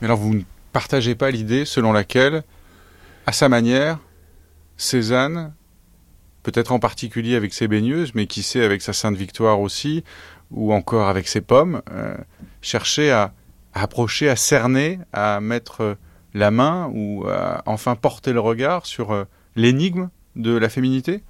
Mais 0.00 0.06
alors 0.06 0.18
vous 0.18 0.34
ne 0.34 0.42
partagez 0.72 1.14
pas 1.14 1.30
l'idée 1.30 1.64
selon 1.64 1.92
laquelle, 1.92 2.42
à 3.26 3.32
sa 3.32 3.48
manière, 3.48 3.98
Cézanne, 4.76 5.52
peut-être 6.42 6.72
en 6.72 6.78
particulier 6.78 7.36
avec 7.36 7.52
ses 7.52 7.68
baigneuses, 7.68 8.14
mais 8.14 8.26
qui 8.26 8.42
sait 8.42 8.64
avec 8.64 8.82
sa 8.82 8.92
Sainte 8.92 9.16
Victoire 9.16 9.60
aussi, 9.60 10.04
ou 10.50 10.72
encore 10.72 11.08
avec 11.08 11.28
ses 11.28 11.40
pommes, 11.40 11.82
euh, 11.92 12.16
cherchait 12.62 13.10
à, 13.10 13.32
approcher, 13.74 14.28
à 14.28 14.36
cerner, 14.36 14.98
à 15.12 15.40
mettre 15.40 15.96
la 16.34 16.50
main 16.50 16.90
ou 16.94 17.26
à 17.28 17.62
enfin 17.66 17.96
porter 17.96 18.32
le 18.32 18.40
regard 18.40 18.86
sur 18.86 19.12
euh, 19.12 19.24
l'énigme 19.56 20.10
de 20.36 20.56
la 20.56 20.68
féminité? 20.68 21.22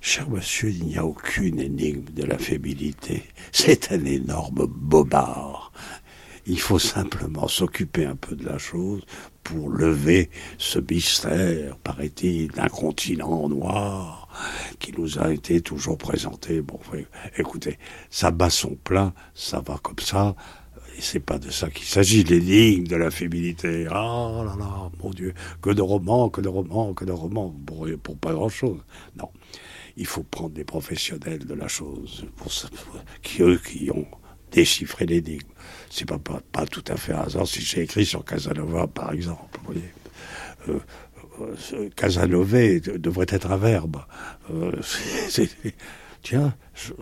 Cher 0.00 0.28
monsieur, 0.28 0.70
il 0.70 0.84
n'y 0.84 0.98
a 0.98 1.04
aucune 1.04 1.58
énigme 1.58 2.04
de 2.14 2.24
la 2.24 2.38
féminité. 2.38 3.24
C'est 3.50 3.90
un 3.92 4.04
énorme 4.04 4.66
bobard. 4.66 5.65
Il 6.48 6.60
faut 6.60 6.78
simplement 6.78 7.48
s'occuper 7.48 8.04
un 8.06 8.14
peu 8.14 8.36
de 8.36 8.44
la 8.44 8.56
chose 8.56 9.02
pour 9.42 9.68
lever 9.68 10.30
ce 10.58 10.78
mystère, 10.78 11.76
paraît-il, 11.78 12.52
d'un 12.52 12.68
continent 12.68 13.48
noir 13.48 14.28
qui 14.78 14.92
nous 14.96 15.18
a 15.18 15.32
été 15.32 15.60
toujours 15.60 15.98
présenté. 15.98 16.60
Bon, 16.60 16.78
écoutez, 17.36 17.78
ça 18.10 18.30
bat 18.30 18.50
son 18.50 18.76
plein, 18.76 19.12
ça 19.34 19.60
va 19.60 19.78
comme 19.82 19.98
ça. 19.98 20.36
Et 20.96 21.00
c'est 21.00 21.20
pas 21.20 21.38
de 21.38 21.50
ça 21.50 21.68
qu'il 21.68 21.84
s'agit, 21.84 22.22
l'énigme 22.22 22.86
de 22.86 22.96
la 22.96 23.10
féminité. 23.10 23.86
Ah 23.90 24.42
là 24.44 24.54
là, 24.56 24.90
mon 25.02 25.10
Dieu, 25.10 25.34
que 25.60 25.70
de 25.70 25.82
romans, 25.82 26.30
que 26.30 26.40
de 26.40 26.48
romans, 26.48 26.94
que 26.94 27.04
de 27.04 27.12
romans, 27.12 27.54
pour, 27.66 27.88
pour 28.02 28.16
pas 28.16 28.32
grand-chose. 28.32 28.78
Non, 29.16 29.30
il 29.96 30.06
faut 30.06 30.22
prendre 30.22 30.50
des 30.50 30.64
professionnels 30.64 31.44
de 31.44 31.54
la 31.54 31.66
chose, 31.66 32.24
pour, 32.36 32.52
qui 33.22 33.42
eux 33.42 33.58
qui 33.58 33.90
ont 33.90 34.06
déchiffré 34.52 35.06
l'énigme 35.06 35.48
c'est 35.90 36.04
pas, 36.06 36.18
pas, 36.18 36.66
tout 36.66 36.84
à 36.88 36.96
fait 36.96 37.12
un 37.12 37.20
hasard 37.20 37.46
si 37.46 37.62
j'ai 37.62 37.82
écrit 37.82 38.04
sur 38.04 38.24
Casanova, 38.24 38.86
par 38.86 39.12
exemple. 39.12 39.58
Vous 39.64 39.72
voyez. 39.72 39.90
Euh, 40.68 40.78
euh 41.72 41.88
Casanové 41.94 42.80
devrait 42.80 43.26
être 43.28 43.50
un 43.50 43.56
verbe. 43.56 44.02
Euh, 44.52 44.72
tiens, 46.22 46.54
je, 46.74 46.92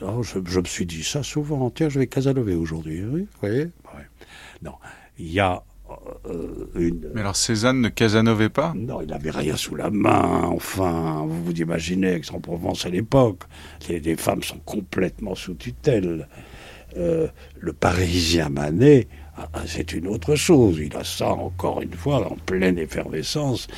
je, 0.00 0.60
me 0.60 0.64
suis 0.64 0.86
dit 0.86 1.04
ça 1.04 1.22
souvent. 1.22 1.70
Tiens, 1.70 1.88
je 1.88 1.98
vais 1.98 2.06
Casanové 2.06 2.54
aujourd'hui. 2.54 3.04
Oui, 3.04 3.20
vous 3.20 3.40
voyez 3.40 3.68
Non, 4.62 4.74
il 5.18 5.32
y 5.32 5.40
a 5.40 5.62
une... 6.76 7.10
Mais 7.14 7.20
alors 7.20 7.34
Cézanne 7.34 7.80
ne 7.80 7.88
Casanovait 7.88 8.48
pas? 8.48 8.72
Non, 8.76 9.00
il 9.00 9.08
n'avait 9.08 9.30
rien 9.30 9.56
sous 9.56 9.74
la 9.74 9.90
main. 9.90 10.42
Enfin, 10.44 11.24
vous 11.26 11.44
vous 11.44 11.52
imaginez 11.52 12.20
qu'Aix-en-Provence 12.20 12.86
à 12.86 12.90
l'époque, 12.90 13.42
les, 13.88 13.98
les, 13.98 14.16
femmes 14.16 14.44
sont 14.44 14.60
complètement 14.60 15.34
sous 15.34 15.54
tutelle. 15.54 16.28
Euh, 16.96 17.28
le 17.58 17.72
Parisien 17.72 18.48
Manet, 18.48 19.06
ah, 19.36 19.48
ah, 19.54 19.62
c'est 19.66 19.92
une 19.94 20.06
autre 20.06 20.34
chose. 20.34 20.78
Il 20.78 20.94
a 20.96 21.04
ça 21.04 21.30
encore 21.30 21.80
une 21.80 21.94
fois 21.94 22.30
en 22.30 22.36
pleine 22.36 22.78
effervescence 22.78 23.68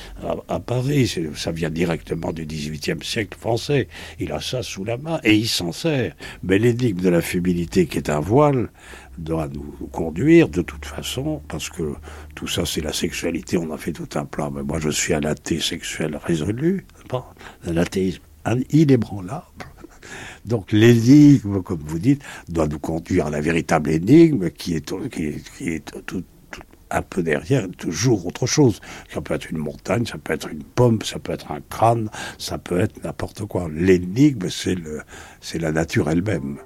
à, 0.48 0.58
Paris. 0.58 1.14
Ça 1.36 1.52
vient 1.52 1.70
directement 1.70 2.32
du 2.32 2.46
XVIIIe 2.46 3.02
siècle 3.02 3.38
français. 3.38 3.86
Il 4.18 4.32
a 4.32 4.40
ça 4.40 4.64
sous 4.64 4.84
la 4.84 4.96
main 4.96 5.20
et 5.22 5.36
il 5.36 5.46
s'en 5.46 5.70
sert. 5.70 6.16
Mais 6.42 6.58
l'énigme 6.58 7.00
de 7.00 7.08
la 7.08 7.20
féminité 7.20 7.86
qui 7.86 7.98
est 7.98 8.10
un 8.10 8.18
voile 8.18 8.70
doit 9.18 9.46
nous 9.46 9.88
conduire 9.92 10.48
de 10.48 10.62
toute 10.62 10.84
façon, 10.84 11.42
parce 11.46 11.68
que 11.68 11.94
tout 12.34 12.48
ça 12.48 12.66
c'est 12.66 12.80
la 12.80 12.92
sexualité, 12.92 13.56
on 13.56 13.70
a 13.72 13.76
fait 13.76 13.92
tout 13.92 14.08
un 14.14 14.24
plan. 14.24 14.50
Mais 14.50 14.62
moi 14.62 14.80
je 14.80 14.88
suis 14.88 15.14
un 15.14 15.22
athée 15.22 15.60
sexuel 15.60 16.18
résolu, 16.24 16.86
un 17.66 17.76
athéisme 17.76 18.22
inébranlable. 18.70 19.44
Donc 20.44 20.72
l'énigme, 20.72 21.62
comme 21.62 21.82
vous 21.84 21.98
dites, 21.98 22.22
doit 22.48 22.66
nous 22.66 22.78
conduire 22.78 23.26
à 23.26 23.30
la 23.30 23.40
véritable 23.40 23.90
énigme 23.90 24.50
qui 24.50 24.74
est, 24.74 24.92
qui 25.10 25.68
est, 25.68 25.92
tout, 26.06 26.24
un 26.90 27.02
peu 27.02 27.22
derrière, 27.22 27.66
toujours 27.78 28.26
autre 28.26 28.46
chose. 28.46 28.80
Ça 29.12 29.20
peut 29.20 29.34
être 29.34 29.50
une 29.50 29.58
montagne, 29.58 30.04
ça 30.06 30.18
peut 30.18 30.32
être 30.34 30.48
une 30.50 30.62
pomme, 30.62 31.00
ça 31.02 31.18
peut 31.18 31.32
être 31.32 31.52
un 31.52 31.60
crâne, 31.60 32.10
ça 32.38 32.58
peut 32.58 32.80
être 32.80 33.02
n'importe 33.04 33.46
quoi. 33.46 33.68
L'énigme, 33.72 34.48
c'est 34.50 35.58
la 35.58 35.72
nature 35.72 36.10
elle-même. 36.10 36.58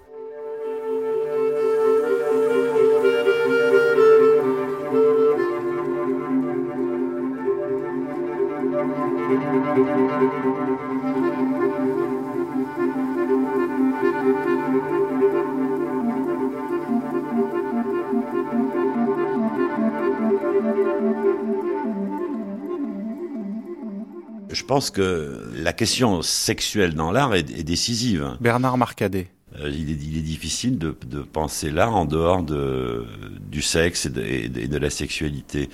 Je 24.57 24.65
pense 24.65 24.89
que 24.89 25.39
la 25.55 25.75
question 25.75 26.23
sexuelle 26.23 26.95
dans 26.95 27.13
l'art 27.13 27.35
est, 27.35 27.43
décisive. 27.43 28.39
Bernard 28.41 28.79
Marcadet. 28.79 29.29
Euh, 29.61 29.69
il, 29.69 29.91
est, 29.91 30.23
difficile 30.23 30.79
de, 30.79 30.93
penser 31.21 31.71
l'art 31.71 31.95
en 31.95 32.07
dehors 32.07 32.43
de, 32.43 33.05
du 33.51 33.61
sexe 33.61 34.07
et 34.07 34.49
de, 34.49 34.79
la 34.79 34.89
sexualité. 34.89 35.69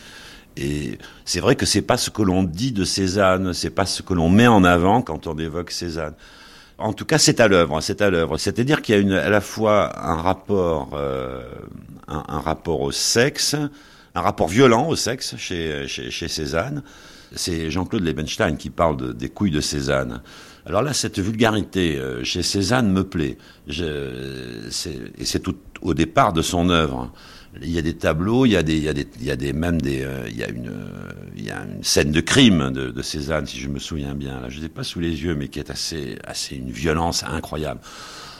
Et 0.57 0.99
c'est 1.25 1.39
vrai 1.39 1.55
que 1.55 1.65
c'est 1.65 1.83
pas 1.83 1.97
ce 1.97 2.11
que 2.11 2.23
l'on 2.23 2.43
dit 2.43 2.73
de 2.73 2.83
Cézanne, 2.83 3.53
c'est 3.53 3.71
pas 3.71 3.87
ce 3.87 4.03
que 4.03 4.15
l'on 4.15 4.29
met 4.29 4.49
en 4.49 4.65
avant 4.65 5.01
quand 5.01 5.29
on 5.29 5.39
évoque 5.39 5.71
Cézanne. 5.71 6.15
En 6.77 6.93
tout 6.93 7.05
cas, 7.05 7.19
c'est 7.19 7.39
à 7.39 7.47
l'œuvre, 7.47 7.81
c'est 7.81 8.03
à 8.03 8.11
l'œuvre. 8.11 8.37
C'est-à-dire 8.37 8.83
qu'il 8.83 8.97
y 8.97 8.99
a 8.99 9.01
une, 9.01 9.13
à 9.13 9.31
la 9.31 9.41
fois 9.41 9.97
un 9.97 10.17
rapport, 10.17 10.91
euh, 10.95 11.41
un, 12.09 12.41
rapport 12.41 12.81
au 12.81 12.91
sexe, 12.91 13.55
un 14.17 14.21
rapport 14.21 14.49
violent 14.49 14.89
au 14.89 14.97
sexe 14.97 15.37
chez, 15.37 15.87
chez, 15.87 16.11
chez 16.11 16.27
Cézanne, 16.27 16.83
c'est 17.35 17.71
Jean-Claude 17.71 18.05
Lebenstein 18.05 18.57
qui 18.57 18.71
parle 18.71 18.97
de, 18.97 19.13
des 19.13 19.29
couilles 19.29 19.51
de 19.51 19.61
Cézanne. 19.61 20.23
Alors 20.65 20.83
là, 20.83 20.93
cette 20.93 21.19
vulgarité 21.19 21.97
euh, 21.99 22.23
chez 22.23 22.43
Cézanne 22.43 22.93
me 22.93 23.03
plaît. 23.05 23.37
Et 23.69 25.25
c'est 25.25 25.41
tout 25.41 25.57
au 25.81 25.95
départ 25.95 26.33
de 26.33 26.43
son 26.43 26.71
œuvre. 26.71 27.13
Il 27.61 27.71
y 27.71 27.79
a 27.79 27.83
des 27.83 27.95
tableaux, 27.95 28.47
il 28.47 28.53
y 28.53 28.57
a 28.57 28.63
des, 28.63 28.77
il 28.77 28.85
y 28.85 28.89
a 28.89 28.95
des, 28.95 29.07
il 29.21 29.27
y 29.27 29.31
a 29.31 29.53
même 29.53 29.83
des, 29.83 30.03
euh, 30.03 30.27
il 30.31 30.37
y 30.39 30.43
a 30.43 30.49
une, 30.49 30.69
euh, 30.69 31.13
il 31.37 31.45
y 31.45 31.51
a 31.51 31.65
une 31.65 31.83
scène 31.83 32.11
de 32.11 32.21
crime 32.21 32.71
de, 32.71 33.03
Cézanne, 33.03 33.47
si 33.47 33.59
je 33.59 33.69
me 33.69 33.79
souviens 33.79 34.15
bien. 34.15 34.41
Là, 34.41 34.49
je 34.49 34.61
n'ai 34.61 34.69
pas 34.69 34.85
sous 34.85 35.01
les 35.01 35.23
yeux, 35.23 35.35
mais 35.35 35.49
qui 35.49 35.59
est 35.59 35.71
assez, 35.71 36.17
assez 36.25 36.57
une 36.57 36.71
violence 36.71 37.25
incroyable. 37.25 37.81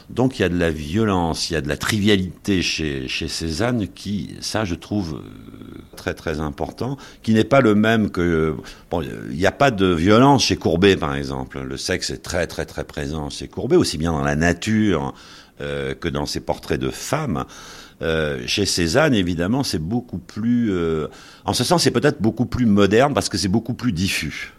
Donc 0.09 0.39
il 0.39 0.43
y 0.43 0.45
a 0.45 0.49
de 0.49 0.59
la 0.59 0.71
violence, 0.71 1.51
il 1.51 1.55
y 1.55 1.57
a 1.57 1.61
de 1.61 1.69
la 1.69 1.77
trivialité 1.77 2.63
chez, 2.63 3.09
chez 3.09 3.29
Cézanne 3.29 3.89
qui, 3.89 4.37
ça 4.41 4.65
je 4.65 4.75
trouve 4.75 5.23
très 6.03 6.15
très 6.15 6.41
important, 6.41 6.97
qui 7.23 7.33
n'est 7.33 7.45
pas 7.45 7.61
le 7.61 7.77
même 7.77 8.11
que... 8.11 8.57
Bon, 8.91 9.03
il 9.03 9.37
n'y 9.37 9.47
a 9.47 9.53
pas 9.53 9.71
de 9.71 9.87
violence 9.87 10.45
chez 10.45 10.57
Courbet 10.57 10.97
par 10.97 11.15
exemple. 11.15 11.61
Le 11.61 11.77
sexe 11.77 12.11
est 12.11 12.23
très 12.23 12.49
très 12.49 12.67
très 12.67 12.83
présent 12.83 13.31
chez 13.31 13.47
Courbet, 13.47 13.77
aussi 13.77 13.99
bien 13.99 14.11
dans 14.11 14.25
la 14.25 14.35
nature 14.35 15.15
euh, 15.61 15.95
que 15.95 16.09
dans 16.09 16.27
ses 16.27 16.41
portraits 16.41 16.81
de 16.81 16.91
femmes. 16.91 17.45
Euh, 18.01 18.43
chez 18.47 18.67
Cézanne, 18.67 19.15
évidemment, 19.15 19.63
c'est 19.63 19.79
beaucoup 19.79 20.19
plus... 20.19 20.73
Euh, 20.73 21.07
en 21.45 21.53
ce 21.53 21.63
sens, 21.63 21.85
c'est 21.85 21.93
peut-être 21.93 22.21
beaucoup 22.21 22.47
plus 22.47 22.67
moderne 22.67 23.15
parce 23.15 23.29
que 23.29 23.39
c'est 23.39 23.47
beaucoup 23.47 23.75
plus 23.75 23.93
diffus. 23.93 24.55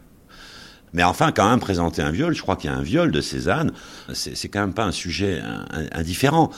Mais 0.93 1.03
enfin, 1.03 1.33
quand 1.33 1.49
même, 1.49 1.59
présenter 1.59 2.01
un 2.01 2.11
viol, 2.11 2.33
je 2.33 2.41
crois 2.41 2.55
qu'il 2.55 2.69
y 2.69 2.73
a 2.73 2.77
un 2.77 2.83
viol 2.83 3.11
de 3.11 3.19
Cézanne, 3.19 3.73
c'est 4.13 4.47
quand 4.47 4.61
même 4.61 4.73
pas 4.73 4.85
un 4.85 4.93
sujet 4.93 5.41
indifférent. 5.91 6.51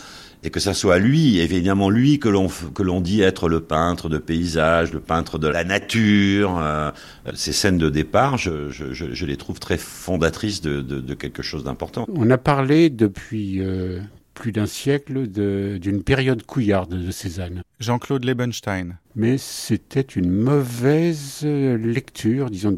Et 0.46 0.52
que 0.52 0.60
ça 0.60 0.76
soit 0.76 1.00
lui, 1.00 1.39
évidemment 1.39 1.89
lui 1.89 2.20
que 2.20 2.30
l'on 2.30 2.48
que 2.48 2.84
l'on 2.84 3.02
dit 3.02 3.22
être 3.22 3.50
le 3.50 3.62
peintre 3.62 4.10
de 4.10 4.20
paysage, 4.20 4.93
le 4.93 5.00
peintre 5.00 5.39
de 5.39 5.48
la 5.48 5.64
nature. 5.64 6.60
Euh, 6.60 6.91
ces 7.34 7.52
scènes 7.52 7.80
de 7.80 7.89
départ, 7.89 8.38
je, 8.38 8.70
je, 8.70 8.93
je, 8.93 9.26
les 9.26 9.38
trouve 9.38 9.60
très 9.60 9.78
fondatrices 9.78 10.62
de, 10.62 10.82
de, 10.82 11.02
de 11.02 11.14
quelque 11.16 11.41
chose 11.41 11.64
d'important. 11.64 12.06
On 12.14 12.30
a 12.30 12.38
parlé 12.38 12.91
depuis 12.91 13.60
euh, 13.60 14.00
plus 14.36 14.52
d'un 14.52 14.68
siècle 14.68 15.26
d'une 15.28 16.04
période 16.04 16.43
couillarde 16.43 16.93
de 16.93 17.10
Cézanne. 17.10 17.64
Jean-Claude 17.80 18.24
Lebenstein. 18.24 18.98
Mais 19.16 19.39
c'était 19.39 20.02
une 20.02 20.30
mauvaise 20.30 21.41
lecture, 21.43 22.52
disons, 22.52 22.76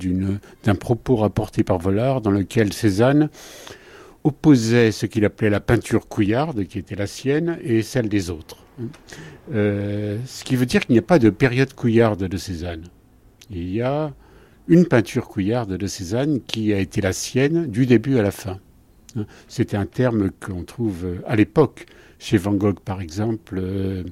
d'un 0.63 0.76
propos 0.76 1.18
rapporté 1.18 1.63
par 1.63 1.80
Vollard, 1.80 2.22
dans 2.22 2.32
lequel 2.32 2.72
Cézanne 2.72 3.30
opposait 4.24 4.91
ce 4.91 5.05
qu'il 5.05 5.26
appelait 5.26 5.49
la 5.49 5.59
peinture 5.59 6.07
couillarde, 6.07 6.65
qui 6.65 6.80
était 6.80 6.95
la 6.95 7.07
sienne, 7.07 7.57
et 7.63 7.82
celle 7.82 8.09
des 8.09 8.30
autres. 8.30 8.57
Euh, 9.53 10.18
ce 10.26 10.43
qui 10.43 10.55
veut 10.55 10.65
dire 10.65 10.86
qu'il 10.86 10.93
n'y 10.93 10.99
a 10.99 11.03
pas 11.03 11.20
de 11.20 11.30
période 11.30 11.74
couillarde 11.74 12.24
de 12.24 12.38
Cézanne. 12.38 12.86
Il 13.49 13.70
y 13.70 13.82
a 13.82 14.13
une 14.68 14.86
peinture 14.86 15.28
couillarde 15.28 15.78
de 15.78 15.88
Cézanne 15.88 16.41
qui 16.41 16.74
a 16.74 16.80
été 16.80 17.01
la 17.01 17.13
sienne 17.13 17.68
du 17.68 17.86
début 17.86 18.18
à 18.18 18.22
la 18.22 18.32
fin. 18.32 18.59
C'était 19.47 19.78
un 19.78 19.86
terme 19.86 20.30
qu'on 20.39 20.63
trouve 20.63 21.22
à 21.26 21.36
l'époque 21.36 21.86
chez 22.20 22.38
Van 22.38 22.53
Gogh, 22.53 22.80
par 22.80 23.01
exemple, 23.01 23.57
euh, 23.57 24.03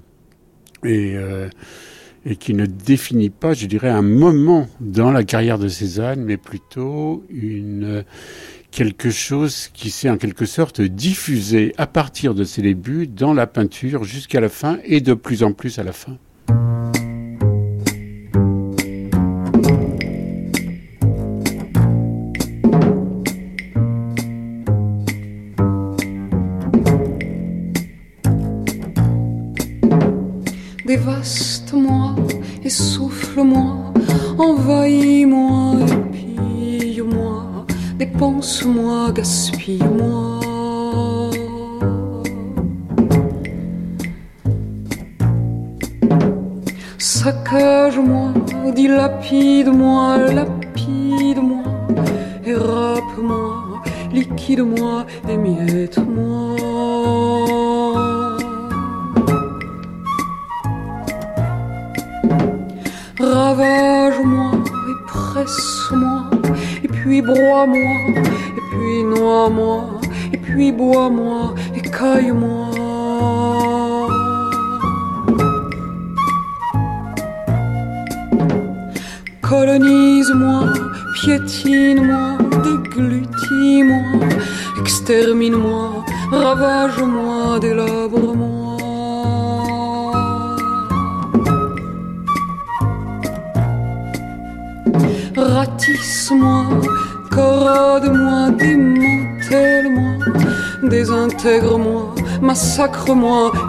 et, 0.84 1.16
euh, 1.16 1.49
et, 2.26 2.36
qui 2.36 2.53
ne 2.53 2.66
définit 2.66 3.30
pas, 3.30 3.53
je 3.53 3.66
dirais, 3.66 3.89
un 3.89 4.01
moment 4.01 4.68
dans 4.80 5.12
la 5.12 5.24
carrière 5.24 5.60
de 5.60 5.68
Cézanne, 5.68 6.24
mais 6.24 6.38
plutôt 6.38 7.24
une, 7.30 8.03
quelque 8.76 9.09
chose 9.09 9.69
qui 9.73 9.89
s'est 9.89 10.09
en 10.09 10.17
quelque 10.17 10.45
sorte 10.45 10.82
diffusé 10.82 11.73
à 11.78 11.88
partir 11.88 12.36
de 12.36 12.43
ses 12.43 12.61
débuts 12.61 13.07
dans 13.07 13.34
la 13.34 13.47
peinture 13.47 14.03
jusqu'à 14.03 14.41
la 14.41 14.49
fin 14.49 14.80
et 14.84 14.99
de 14.99 15.13
plus 15.13 15.43
en 15.43 15.53
plus 15.53 15.80
à 15.80 15.84
la 15.84 15.93
fin. 15.93 16.17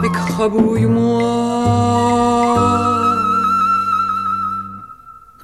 Écrabouille-moi. 0.04 1.22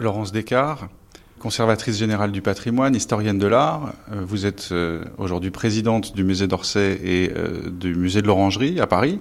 Laurence 0.01 0.33
Descartes, 0.33 0.85
conservatrice 1.39 1.99
générale 1.99 2.33
du 2.33 2.43
patrimoine, 2.43 2.95
historienne 2.95 3.39
de 3.39 3.47
l'art. 3.47 3.93
Euh, 4.13 4.23
vous 4.25 4.47
êtes 4.47 4.71
euh, 4.73 5.05
aujourd'hui 5.19 5.51
présidente 5.51 6.15
du 6.15 6.25
musée 6.25 6.47
d'Orsay 6.47 7.01
et 7.05 7.33
euh, 7.37 7.71
du 7.71 7.95
musée 7.95 8.23
de 8.23 8.27
l'Orangerie 8.27 8.81
à 8.81 8.87
Paris. 8.87 9.21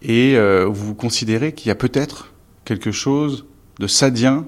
Et 0.00 0.38
vous 0.68 0.94
considérez 0.94 1.52
qu'il 1.52 1.66
y 1.66 1.70
a 1.72 1.74
peut-être 1.74 2.32
quelque 2.64 2.92
chose 2.92 3.46
de 3.80 3.88
sadien 3.88 4.46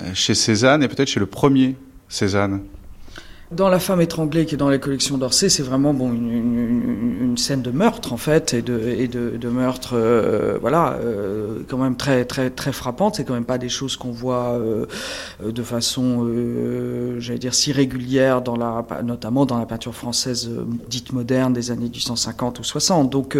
euh, 0.00 0.14
chez 0.14 0.34
Cézanne 0.34 0.82
et 0.82 0.88
peut-être 0.88 1.08
chez 1.08 1.20
le 1.20 1.26
premier 1.26 1.76
Cézanne 2.08 2.62
dans 3.54 3.68
La 3.68 3.78
femme 3.78 4.00
étranglée, 4.00 4.46
qui 4.46 4.54
est 4.54 4.58
dans 4.58 4.70
les 4.70 4.78
collections 4.78 5.18
d'Orsay, 5.18 5.48
c'est 5.48 5.62
vraiment 5.62 5.92
bon 5.92 6.12
une, 6.12 7.36
scène 7.36 7.62
de 7.62 7.70
meurtre 7.70 8.12
en 8.12 8.18
fait 8.18 8.52
et 8.52 8.62
de, 8.62 9.48
meurtre, 9.48 9.92
euh, 9.94 10.58
voilà, 10.60 10.98
euh, 11.02 11.60
quand 11.66 11.78
même 11.78 11.96
très 11.96 12.24
très 12.24 12.50
très 12.50 12.72
frappante. 12.72 13.16
C'est 13.16 13.24
quand 13.24 13.34
même 13.34 13.46
pas 13.46 13.58
des 13.58 13.70
choses 13.70 13.96
qu'on 13.96 14.10
voit 14.10 14.52
euh, 14.52 14.86
de 15.44 15.62
façon, 15.62 16.28
j'allais 17.18 17.38
dire, 17.38 17.54
si 17.54 17.72
régulière 17.72 18.42
dans 18.42 18.56
la, 18.56 18.84
notamment 19.02 19.46
dans 19.46 19.58
la 19.58 19.66
peinture 19.66 19.94
française 19.94 20.50
dite 20.88 21.12
moderne 21.12 21.52
des 21.52 21.70
années 21.70 21.88
1850 21.88 22.58
ou 22.58 22.64
60. 22.64 23.10
Donc 23.10 23.38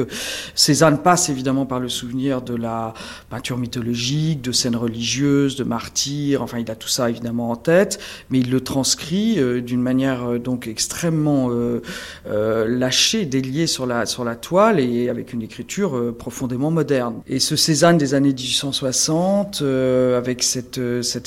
Cézanne 0.54 0.98
passe 0.98 1.28
évidemment 1.28 1.66
par 1.66 1.80
le 1.80 1.88
souvenir 1.88 2.40
de 2.40 2.54
la 2.54 2.94
peinture 3.28 3.58
mythologique, 3.58 4.40
de 4.40 4.52
scènes 4.52 4.76
religieuses, 4.76 5.56
de 5.56 5.64
martyrs. 5.64 6.42
Enfin, 6.42 6.58
il 6.58 6.70
a 6.70 6.74
tout 6.74 6.88
ça 6.88 7.10
évidemment 7.10 7.50
en 7.50 7.56
tête, 7.56 8.00
mais 8.30 8.40
il 8.40 8.50
le 8.50 8.60
transcrit 8.60 9.38
d'une 9.62 9.82
manière 9.82 10.01
euh, 10.10 10.38
donc 10.38 10.66
extrêmement 10.66 11.50
euh, 11.50 11.80
euh, 12.26 12.66
lâchée, 12.68 13.24
déliée 13.24 13.66
sur 13.66 13.86
la, 13.86 14.04
toile 14.40 14.80
et 14.80 15.08
avec 15.08 15.32
une 15.32 15.42
écriture 15.42 16.14
profondément 16.16 16.70
moderne. 16.70 17.20
Et 17.26 17.38
ce 17.38 17.56
Cézanne 17.56 17.98
des 17.98 18.14
années 18.14 18.32
1860, 18.32 19.62
avec 19.62 20.42
cette, 20.42 20.78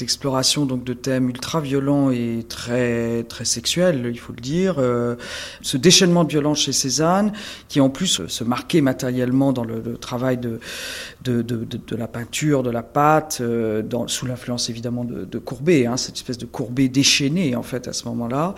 exploration 0.01 0.65
donc 0.65 0.83
de 0.83 0.93
thèmes 0.93 1.29
ultra 1.29 1.61
violents 1.61 2.11
et 2.11 2.45
très, 2.47 3.23
très 3.23 3.45
sexuels, 3.45 4.09
il 4.11 4.19
faut 4.19 4.33
le 4.33 4.41
dire, 4.41 4.75
ce 5.61 5.77
déchaînement 5.77 6.23
de 6.23 6.29
violence 6.29 6.59
chez 6.59 6.73
Cézanne, 6.73 7.31
qui 7.67 7.79
en 7.79 7.89
plus 7.89 8.25
se 8.27 8.43
marquait 8.43 8.81
matériellement 8.81 9.53
dans 9.53 9.63
le, 9.63 9.97
travail 9.97 10.37
de, 10.37 10.59
la 11.95 12.07
peinture, 12.07 12.63
de 12.63 12.71
la 12.71 12.83
pâte, 12.83 13.41
sous 14.07 14.25
l'influence 14.25 14.69
évidemment 14.69 15.03
de, 15.03 15.25
de 15.25 15.37
Courbet, 15.37 15.85
hein, 15.85 15.97
cette 15.97 16.15
espèce 16.15 16.37
de 16.37 16.45
Courbet 16.45 16.87
déchaîné 16.87 17.55
en 17.55 17.63
fait 17.63 17.87
à 17.87 17.93
ce 17.93 18.07
moment-là. 18.07 18.55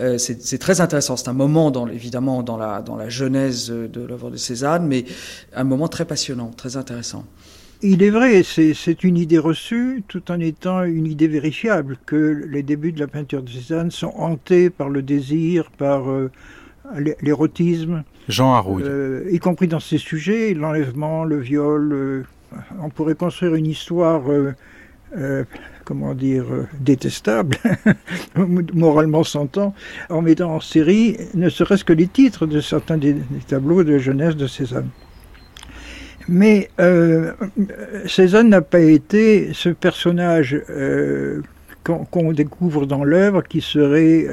Euh, 0.00 0.18
c'est 0.18 0.58
très 0.58 0.80
intéressant. 0.80 1.16
C'est 1.16 1.28
un 1.28 1.34
moment, 1.34 1.70
dans, 1.70 1.86
évidemment, 1.88 2.42
dans 2.42 2.56
la, 2.56 2.82
dans 2.82 2.96
la 2.96 3.08
genèse 3.08 3.70
de 3.70 4.00
l'œuvre 4.06 4.30
de 4.30 4.36
Cézanne, 4.36 4.86
mais 4.86 5.04
un 5.54 5.64
moment 5.64 5.88
très 5.88 6.04
passionnant, 6.04 6.50
très 6.56 6.76
intéressant. 6.76 7.24
Il 7.82 8.02
est 8.02 8.10
vrai, 8.10 8.42
c'est 8.44 9.04
une 9.04 9.18
idée 9.18 9.38
reçue 9.38 10.04
tout 10.08 10.30
en 10.30 10.40
étant 10.40 10.84
une 10.84 11.06
idée 11.06 11.28
vérifiable, 11.28 11.98
que 12.06 12.46
les 12.48 12.62
débuts 12.62 12.92
de 12.92 13.00
la 13.00 13.08
peinture 13.08 13.42
de 13.42 13.50
Cézanne 13.50 13.90
sont 13.90 14.14
hantés 14.16 14.70
par 14.70 14.88
le 14.88 15.02
désir, 15.02 15.70
par 15.76 16.08
euh, 16.10 16.30
l'érotisme. 17.20 18.04
Jean 18.28 18.54
Harouille. 18.54 18.84
Euh, 18.86 19.28
y 19.30 19.38
compris 19.38 19.68
dans 19.68 19.80
ces 19.80 19.98
sujets, 19.98 20.54
l'enlèvement, 20.54 21.24
le 21.24 21.38
viol. 21.38 21.92
euh, 21.92 22.22
on 22.80 22.88
pourrait 22.88 23.16
construire 23.16 23.54
une 23.54 23.66
histoire, 23.66 24.30
euh, 24.30 24.54
euh, 25.18 25.44
comment 25.84 26.14
dire, 26.14 26.44
euh, 26.50 26.66
détestable, 26.80 27.56
moralement 28.74 29.24
s'entend, 29.24 29.74
en 30.10 30.22
mettant 30.22 30.54
en 30.54 30.60
série 30.60 31.16
ne 31.34 31.48
serait-ce 31.48 31.84
que 31.84 31.92
les 31.92 32.06
titres 32.06 32.46
de 32.46 32.60
certains 32.60 32.96
des, 32.96 33.16
tableaux 33.46 33.84
de 33.84 33.98
jeunesse 33.98 34.36
de 34.36 34.46
Cézanne. 34.46 34.88
Mais 36.26 36.70
euh, 36.80 37.32
Cézanne 38.06 38.48
n'a 38.48 38.62
pas 38.62 38.80
été 38.80 39.52
ce 39.52 39.68
personnage 39.68 40.58
euh, 40.70 41.42
qu'on 41.82 42.32
découvre 42.32 42.86
dans 42.86 43.04
l'œuvre 43.04 43.42
qui 43.42 43.60
serait 43.60 44.26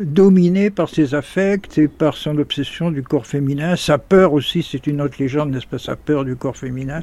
dominé 0.00 0.70
par 0.70 0.88
ses 0.88 1.14
affects 1.14 1.76
et 1.76 1.86
par 1.86 2.16
son 2.16 2.38
obsession 2.38 2.90
du 2.90 3.02
corps 3.02 3.26
féminin. 3.26 3.76
Sa 3.76 3.98
peur 3.98 4.32
aussi, 4.32 4.62
c'est 4.62 4.86
une 4.86 5.02
autre 5.02 5.16
légende, 5.18 5.50
n'est-ce 5.50 5.66
pas, 5.66 5.78
sa 5.78 5.96
peur 5.96 6.24
du 6.24 6.34
corps 6.34 6.56
féminin, 6.56 7.02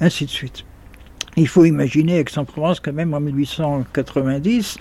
ainsi 0.00 0.26
de 0.26 0.30
suite. 0.30 0.64
Il 1.38 1.48
faut 1.48 1.66
imaginer 1.66 2.18
Aix-en-Provence 2.18 2.80
quand 2.80 2.94
même 2.94 3.12
en 3.12 3.20
1890, 3.20 4.78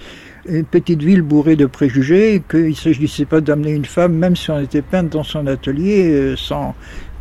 une 0.48 0.64
petite 0.64 1.04
ville 1.04 1.22
bourrée 1.22 1.58
de 1.58 1.66
préjugés, 1.66 2.42
qu'il 2.50 2.70
ne 2.70 2.74
s'agissait 2.74 3.26
pas 3.26 3.42
d'amener 3.42 3.72
une 3.72 3.84
femme, 3.84 4.14
même 4.14 4.38
si 4.38 4.52
on 4.52 4.60
était 4.62 4.82
peinte 4.82 5.10
dans 5.10 5.24
son 5.24 5.48
atelier, 5.48 6.12
euh, 6.14 6.36
sans 6.38 6.74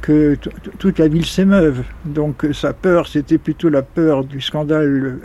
que 0.03 0.37
toute 0.79 1.01
la 1.01 1.09
ville 1.09 1.27
s'émeuve. 1.27 1.83
Donc 2.05 2.45
euh, 2.45 2.53
sa 2.53 2.75
peur, 2.75 3.09
c'était 3.09 3.39
plutôt 3.39 3.71
la 3.71 3.83
peur 3.83 4.23
du 4.23 4.41
scandale 4.41 5.21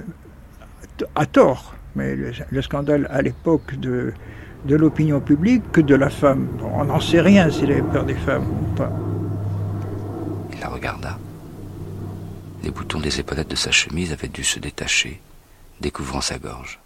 euh, 1.01 1.05
à 1.15 1.27
tort, 1.27 1.75
mais 1.95 2.15
le, 2.15 2.31
le 2.49 2.61
scandale 2.63 3.07
à 3.11 3.21
l'époque 3.21 3.79
de, 3.79 4.11
l'opinion 4.67 5.19
publique 5.19 5.71
que 5.71 5.81
de 5.81 5.93
la 5.93 6.09
femme. 6.09 6.47
On 6.73 6.85
n'en 6.85 6.99
sait 6.99 7.21
rien 7.21 7.51
s'il 7.51 7.71
avait 7.71 7.83
peur 7.83 8.05
des 8.05 8.15
femmes 8.15 8.47
ou 8.49 8.75
pas. 8.75 8.91
Il 10.51 10.59
la 10.59 10.69
regarda. 10.69 11.19
Les 12.61 12.71
boutons 12.71 12.99
des 12.99 13.19
épaulettes 13.19 13.47
de 13.47 13.55
sa 13.55 13.71
chemise 13.71 14.11
avaient 14.11 14.27
dû 14.27 14.43
se 14.43 14.59
détacher, 14.59 15.21
découvrant 15.79 16.21
sa 16.21 16.37
gorge. 16.37 16.79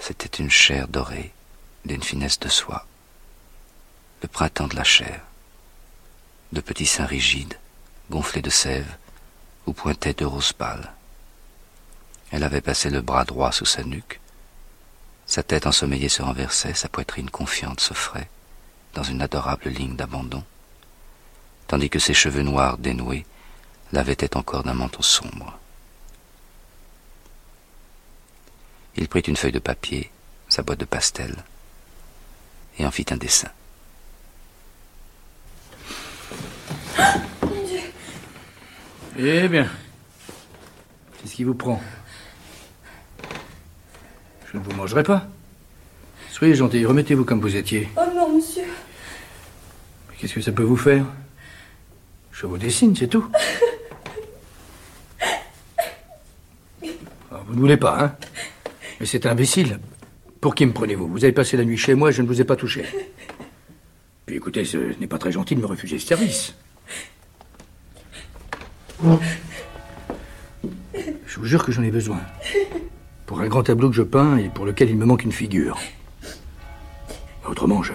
C'était 0.00 0.42
une 0.42 0.50
chair 0.50 0.88
dorée, 0.88 1.32
d'une 1.84 2.02
finesse 2.02 2.40
de 2.40 2.48
soie. 2.48 2.86
Le 4.22 4.28
printemps 4.28 4.66
de 4.66 4.74
la 4.74 4.84
chair. 4.84 5.20
De 6.52 6.60
petits 6.60 6.86
seins 6.86 7.06
rigides, 7.06 7.58
gonflés 8.10 8.42
de 8.42 8.50
sève, 8.50 8.96
où 9.66 9.72
pointaient 9.72 10.14
deux 10.14 10.26
roses 10.26 10.52
pâles. 10.52 10.92
Elle 12.32 12.42
avait 12.42 12.60
passé 12.60 12.90
le 12.90 13.00
bras 13.00 13.24
droit 13.24 13.52
sous 13.52 13.66
sa 13.66 13.84
nuque. 13.84 14.20
Sa 15.26 15.44
tête 15.44 15.66
ensommeillée 15.66 16.08
se 16.08 16.22
renversait, 16.22 16.74
sa 16.74 16.88
poitrine 16.88 17.30
confiante 17.30 17.80
s'offrait, 17.80 18.28
dans 18.94 19.04
une 19.04 19.22
adorable 19.22 19.68
ligne 19.68 19.94
d'abandon, 19.94 20.42
tandis 21.68 21.90
que 21.90 21.98
ses 21.98 22.14
cheveux 22.14 22.42
noirs 22.42 22.78
dénoués 22.78 23.24
la 23.92 24.02
vêtaient 24.02 24.36
encore 24.36 24.62
d'un 24.62 24.74
manteau 24.74 25.02
sombre. 25.02 25.58
Il 28.96 29.08
prit 29.08 29.20
une 29.20 29.36
feuille 29.36 29.52
de 29.52 29.58
papier, 29.58 30.10
sa 30.48 30.62
boîte 30.62 30.80
de 30.80 30.84
pastel, 30.84 31.36
et 32.78 32.86
en 32.86 32.90
fit 32.90 33.06
un 33.10 33.16
dessin. 33.16 33.48
Eh 39.20 39.48
bien, 39.48 39.68
qu'est-ce 41.20 41.34
qui 41.34 41.44
vous 41.44 41.54
prend? 41.54 41.82
Je 44.52 44.58
ne 44.58 44.62
vous 44.62 44.72
mangerai 44.72 45.02
pas. 45.02 45.26
Soyez 46.30 46.54
gentil, 46.54 46.86
remettez-vous 46.86 47.24
comme 47.24 47.40
vous 47.40 47.56
étiez. 47.56 47.88
Oh 47.96 48.02
non, 48.14 48.36
monsieur. 48.36 48.62
Mais 50.08 50.16
Qu'est-ce 50.16 50.34
que 50.34 50.40
ça 50.40 50.52
peut 50.52 50.62
vous 50.62 50.76
faire? 50.76 51.04
Je 52.40 52.46
vous 52.46 52.56
dessine, 52.56 52.94
c'est 52.94 53.08
tout. 53.08 53.26
Ah, 57.32 57.42
Vous 57.48 57.54
ne 57.56 57.58
voulez 57.58 57.76
pas, 57.76 58.00
hein? 58.00 58.14
Mais 59.00 59.06
c'est 59.06 59.26
imbécile. 59.26 59.80
Pour 60.40 60.54
qui 60.54 60.64
me 60.64 60.72
prenez-vous? 60.72 61.08
Vous 61.08 61.24
avez 61.24 61.32
passé 61.32 61.56
la 61.56 61.64
nuit 61.64 61.76
chez 61.76 61.96
moi, 61.96 62.12
je 62.12 62.22
ne 62.22 62.28
vous 62.28 62.40
ai 62.40 62.44
pas 62.44 62.54
touché. 62.54 62.84
Puis 64.24 64.36
écoutez, 64.36 64.64
ce 64.64 64.76
n'est 65.00 65.08
pas 65.08 65.18
très 65.18 65.32
gentil 65.32 65.56
de 65.56 65.60
me 65.60 65.66
refuser 65.66 65.98
ce 65.98 66.06
service. 66.06 66.54
Je 69.02 69.08
vous 71.40 71.44
jure 71.44 71.64
que 71.64 71.72
j'en 71.72 71.82
ai 71.82 71.90
besoin. 71.90 72.20
Pour 73.26 73.40
un 73.40 73.48
grand 73.48 73.64
tableau 73.64 73.90
que 73.90 73.96
je 73.96 74.02
peins 74.02 74.36
et 74.36 74.48
pour 74.48 74.64
lequel 74.64 74.90
il 74.90 74.96
me 74.96 75.06
manque 75.06 75.24
une 75.24 75.32
figure. 75.32 75.76
Autrement, 77.48 77.82
je. 77.82 77.94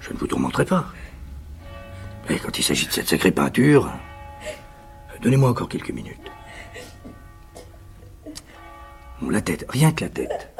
Je 0.00 0.12
ne 0.12 0.18
vous 0.18 0.26
tourmenterai 0.26 0.64
pas. 0.64 0.92
Et 2.28 2.38
quand 2.38 2.58
il 2.58 2.62
s'agit 2.62 2.86
de 2.86 2.92
cette 2.92 3.08
sacrée 3.08 3.32
peinture, 3.32 3.90
donnez-moi 5.22 5.50
encore 5.50 5.68
quelques 5.68 5.90
minutes. 5.90 6.30
Bon, 9.20 9.30
la 9.30 9.40
tête, 9.40 9.64
rien 9.68 9.92
que 9.92 10.04
la 10.04 10.10
tête. 10.10 10.52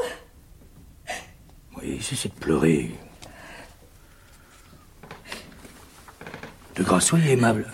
Oui, 1.80 2.00
cessez 2.00 2.28
de 2.28 2.34
pleurer. 2.34 2.92
De 6.76 6.82
grâce, 6.82 7.06
soyez 7.06 7.32
aimable. 7.32 7.66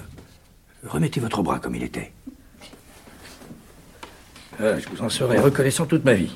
Remettez 0.85 1.21
votre 1.21 1.43
bras 1.43 1.59
comme 1.59 1.75
il 1.75 1.83
était. 1.83 2.13
Ah, 4.61 4.79
je 4.79 4.89
vous 4.89 5.03
en 5.03 5.09
serai 5.09 5.39
reconnaissant 5.39 5.87
toute 5.87 6.05
ma 6.05 6.15
vie. 6.15 6.35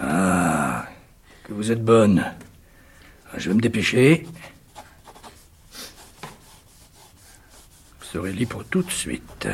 Ah, 0.00 0.86
que 1.44 1.52
vous 1.52 1.70
êtes 1.70 1.84
bonne. 1.84 2.24
Ah, 3.32 3.38
Je 3.38 3.48
vais 3.50 3.54
me 3.54 3.60
dépêcher. 3.60 4.26
Tout 8.70 8.82
de 8.82 8.90
suite. 8.90 9.48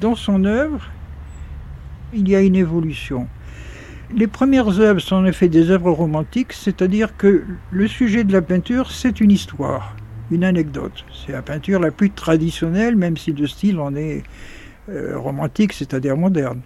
Dans 0.00 0.14
son 0.14 0.44
œuvre, 0.44 0.88
il 2.14 2.28
y 2.28 2.34
a 2.34 2.40
une 2.40 2.56
évolution. 2.56 3.28
Les 4.14 4.26
premières 4.26 4.80
œuvres 4.80 5.00
sont 5.00 5.16
en 5.16 5.26
effet 5.26 5.48
des 5.48 5.70
œuvres 5.70 5.90
romantiques, 5.90 6.54
c'est-à-dire 6.54 7.16
que 7.18 7.44
le 7.70 7.88
sujet 7.88 8.24
de 8.24 8.32
la 8.32 8.40
peinture, 8.40 8.90
c'est 8.90 9.20
une 9.20 9.30
histoire, 9.30 9.94
une 10.30 10.44
anecdote. 10.44 11.04
C'est 11.12 11.32
la 11.32 11.42
peinture 11.42 11.80
la 11.80 11.90
plus 11.90 12.10
traditionnelle, 12.10 12.96
même 12.96 13.18
si 13.18 13.32
le 13.32 13.46
style 13.46 13.78
en 13.78 13.94
est 13.94 14.22
euh, 14.88 15.18
romantique, 15.18 15.74
c'est-à-dire 15.74 16.16
moderne. 16.16 16.62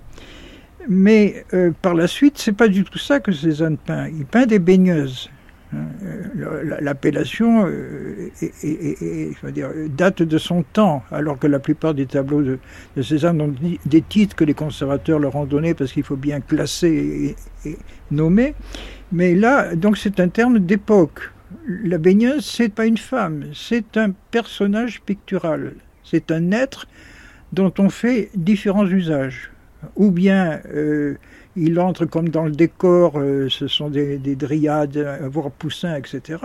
Mais 0.88 1.44
euh, 1.54 1.72
par 1.82 1.94
la 1.94 2.06
suite, 2.06 2.38
c'est 2.38 2.52
pas 2.52 2.68
du 2.68 2.84
tout 2.84 2.98
ça 2.98 3.18
que 3.18 3.32
Cézanne 3.32 3.76
peint. 3.76 4.08
Il 4.08 4.26
peint 4.26 4.46
des 4.46 4.60
baigneuses. 4.60 5.28
Euh, 5.74 6.62
la- 6.64 6.80
L'appellation 6.80 7.66
euh, 7.66 8.28
date 9.88 10.22
de 10.22 10.38
son 10.38 10.62
temps, 10.62 11.02
alors 11.10 11.38
que 11.38 11.46
la 11.46 11.58
plupart 11.58 11.94
des 11.94 12.06
tableaux 12.06 12.42
de, 12.42 12.58
de 12.96 13.02
Cézanne 13.02 13.40
ont 13.40 13.54
des 13.86 14.02
titres 14.02 14.36
que 14.36 14.44
les 14.44 14.54
conservateurs 14.54 15.18
leur 15.18 15.36
ont 15.36 15.46
donnés 15.46 15.74
parce 15.74 15.92
qu'il 15.92 16.02
faut 16.02 16.16
bien 16.16 16.40
classer 16.40 17.34
et, 17.64 17.68
et 17.70 17.78
nommer. 18.10 18.54
Mais 19.12 19.34
là, 19.34 19.74
donc 19.74 19.98
c'est 19.98 20.20
un 20.20 20.28
terme 20.28 20.58
d'époque. 20.58 21.30
La 21.66 21.98
baigneuse, 21.98 22.44
c'est 22.44 22.70
pas 22.70 22.86
une 22.86 22.98
femme, 22.98 23.44
c'est 23.54 23.96
un 23.96 24.10
personnage 24.30 25.02
pictural. 25.02 25.74
C'est 26.04 26.30
un 26.30 26.50
être 26.52 26.86
dont 27.52 27.72
on 27.78 27.88
fait 27.90 28.30
différents 28.34 28.86
usages. 28.86 29.50
Ou 29.96 30.10
bien 30.12 30.60
euh, 30.74 31.14
il 31.56 31.78
entre 31.80 32.06
comme 32.06 32.28
dans 32.28 32.44
le 32.44 32.52
décor, 32.52 33.14
euh, 33.16 33.48
ce 33.48 33.66
sont 33.68 33.90
des, 33.90 34.18
des 34.18 34.36
dryades, 34.36 34.96
voire 35.30 35.50
poussins, 35.50 35.96
etc. 35.96 36.38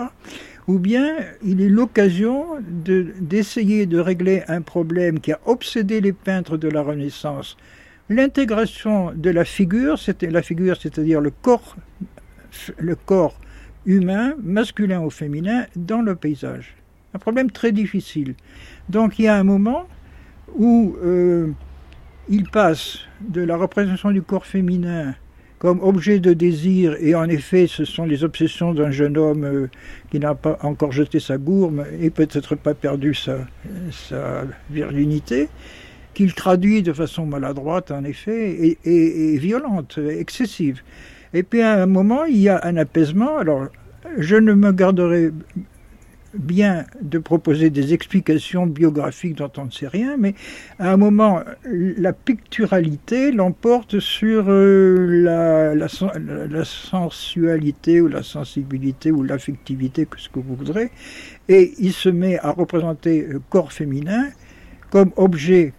Ou 0.68 0.80
bien 0.80 1.16
il 1.44 1.62
est 1.62 1.70
l'occasion 1.70 2.46
de- 2.62 3.14
d'essayer 3.22 3.86
de, 3.86 4.00
régler 4.00 4.44
un 4.48 4.62
problème 4.62 5.20
qui 5.20 5.32
a 5.32 5.40
obsédé 5.46 6.02
les 6.02 6.14
peintres 6.14 6.58
de 6.58 6.68
la 6.68 6.82
Renaissance. 6.82 7.56
L'intégration 8.10 9.12
de 9.16 9.30
la 9.30 9.46
figure, 9.46 9.98
c'était 10.00 10.30
la 10.30 10.42
figure, 10.42 10.78
c'est-à-dire 10.80 11.22
le 11.22 11.32
corps, 11.32 11.76
le 12.78 12.96
corps 12.96 13.40
humain, 13.86 14.36
masculin 14.44 15.02
ou 15.02 15.10
féminin, 15.10 15.66
dans 15.76 16.02
le 16.02 16.16
paysage. 16.16 16.76
Un 17.14 17.20
problème 17.20 17.50
très 17.52 17.72
difficile. 17.72 18.36
Donc 18.90 19.20
il 19.20 19.26
y 19.26 19.28
a 19.28 19.36
un 19.36 19.44
moment 19.44 19.88
où 20.56 20.96
euh, 21.04 21.48
il 22.30 22.50
passe 22.50 23.00
de 23.22 23.42
la 23.42 23.56
représentation 23.58 24.12
du 24.12 24.22
corps 24.22 24.46
féminin 24.46 25.16
comme 25.60 25.80
objet 25.82 26.20
de 26.20 26.34
désir, 26.34 26.96
et 27.00 27.16
en 27.16 27.28
effet 27.28 27.66
ce 27.66 27.84
sont 27.84 28.06
les 28.06 28.24
obsessions 28.24 28.76
d'un 28.76 28.92
jeune 28.92 29.18
homme 29.18 29.44
euh, 29.44 29.68
qui 30.12 30.20
n'a 30.20 30.36
pas 30.36 30.60
encore 30.62 30.92
jeté 30.92 31.20
sa 31.20 31.38
gourme 31.40 31.84
et 32.00 32.12
peut-être 32.12 32.54
pas 32.56 32.76
perdu 32.76 33.16
sa, 33.16 33.40
virginité, 34.70 35.50
qu'il 36.14 36.34
traduit 36.36 36.84
de 36.84 36.94
façon 36.94 37.26
maladroite 37.26 37.90
en 37.90 38.04
effet, 38.04 38.52
et, 38.52 38.78
et- 38.86 39.34
et 39.34 39.38
violente, 39.40 39.98
excessive. 39.98 40.82
Et 41.34 41.42
puis 41.42 41.62
à 41.62 41.82
un 41.82 41.88
moment, 41.88 42.26
il 42.26 42.38
y 42.38 42.50
a 42.50 42.60
un 42.64 42.78
apaisement. 42.78 43.38
Alors, 43.38 43.68
je 44.18 44.36
ne 44.36 44.54
me 44.54 44.72
garderai 44.72 45.32
bien 46.38 46.86
de 47.02 47.18
proposer 47.20 47.70
des 47.70 47.94
explications 47.94 48.68
biographiques 48.68 49.36
dont 49.36 49.52
on 49.58 49.66
ne 49.66 49.72
sait 49.72 49.88
rien, 49.88 50.18
mais 50.18 50.36
à 50.80 50.92
un 50.92 50.98
moment, 50.98 51.42
la 51.64 52.14
picturalité 52.14 53.32
l'emporte 53.32 54.00
sur 54.00 54.46
euh, 54.48 55.76
la, 55.78 56.64
sensualité 56.64 58.02
ou 58.02 58.08
la 58.08 58.24
sensibilité 58.24 59.12
ou 59.12 59.24
l'affectivité, 59.24 60.06
que 60.06 60.20
ce 60.20 60.30
que 60.30 60.40
vous 60.40 60.56
voudrez, 60.56 60.92
et 61.50 61.74
il 61.80 61.94
se 61.94 62.10
met 62.10 62.40
à 62.40 62.52
représenter 62.52 63.26
le 63.28 63.40
corps 63.40 63.72
féminin 63.72 64.28
comme 64.90 65.12
objet 65.16 65.74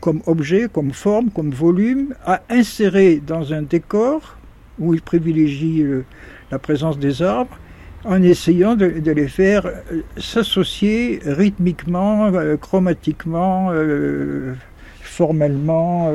comme 0.00 0.22
objet, 0.26 0.68
comme 0.72 0.92
forme, 0.92 1.30
comme 1.30 1.50
volume, 1.50 2.14
à 2.24 2.42
insérer 2.50 3.20
dans 3.26 3.52
un 3.52 3.62
décor 3.62 4.36
où 4.78 4.94
il 4.94 5.02
privilégie 5.02 5.82
euh, 5.82 6.04
la 6.50 6.58
présence 6.58 6.98
des 6.98 7.22
arbres, 7.22 7.58
en 8.06 8.22
essayant 8.22 8.76
de, 8.76 8.86
les 8.86 9.28
faire 9.28 9.66
euh, 9.66 10.02
s'associer 10.16 11.20
rythmiquement, 11.24 12.26
euh, 12.26 12.56
chromatiquement, 12.56 13.72
formellement, 15.02 16.12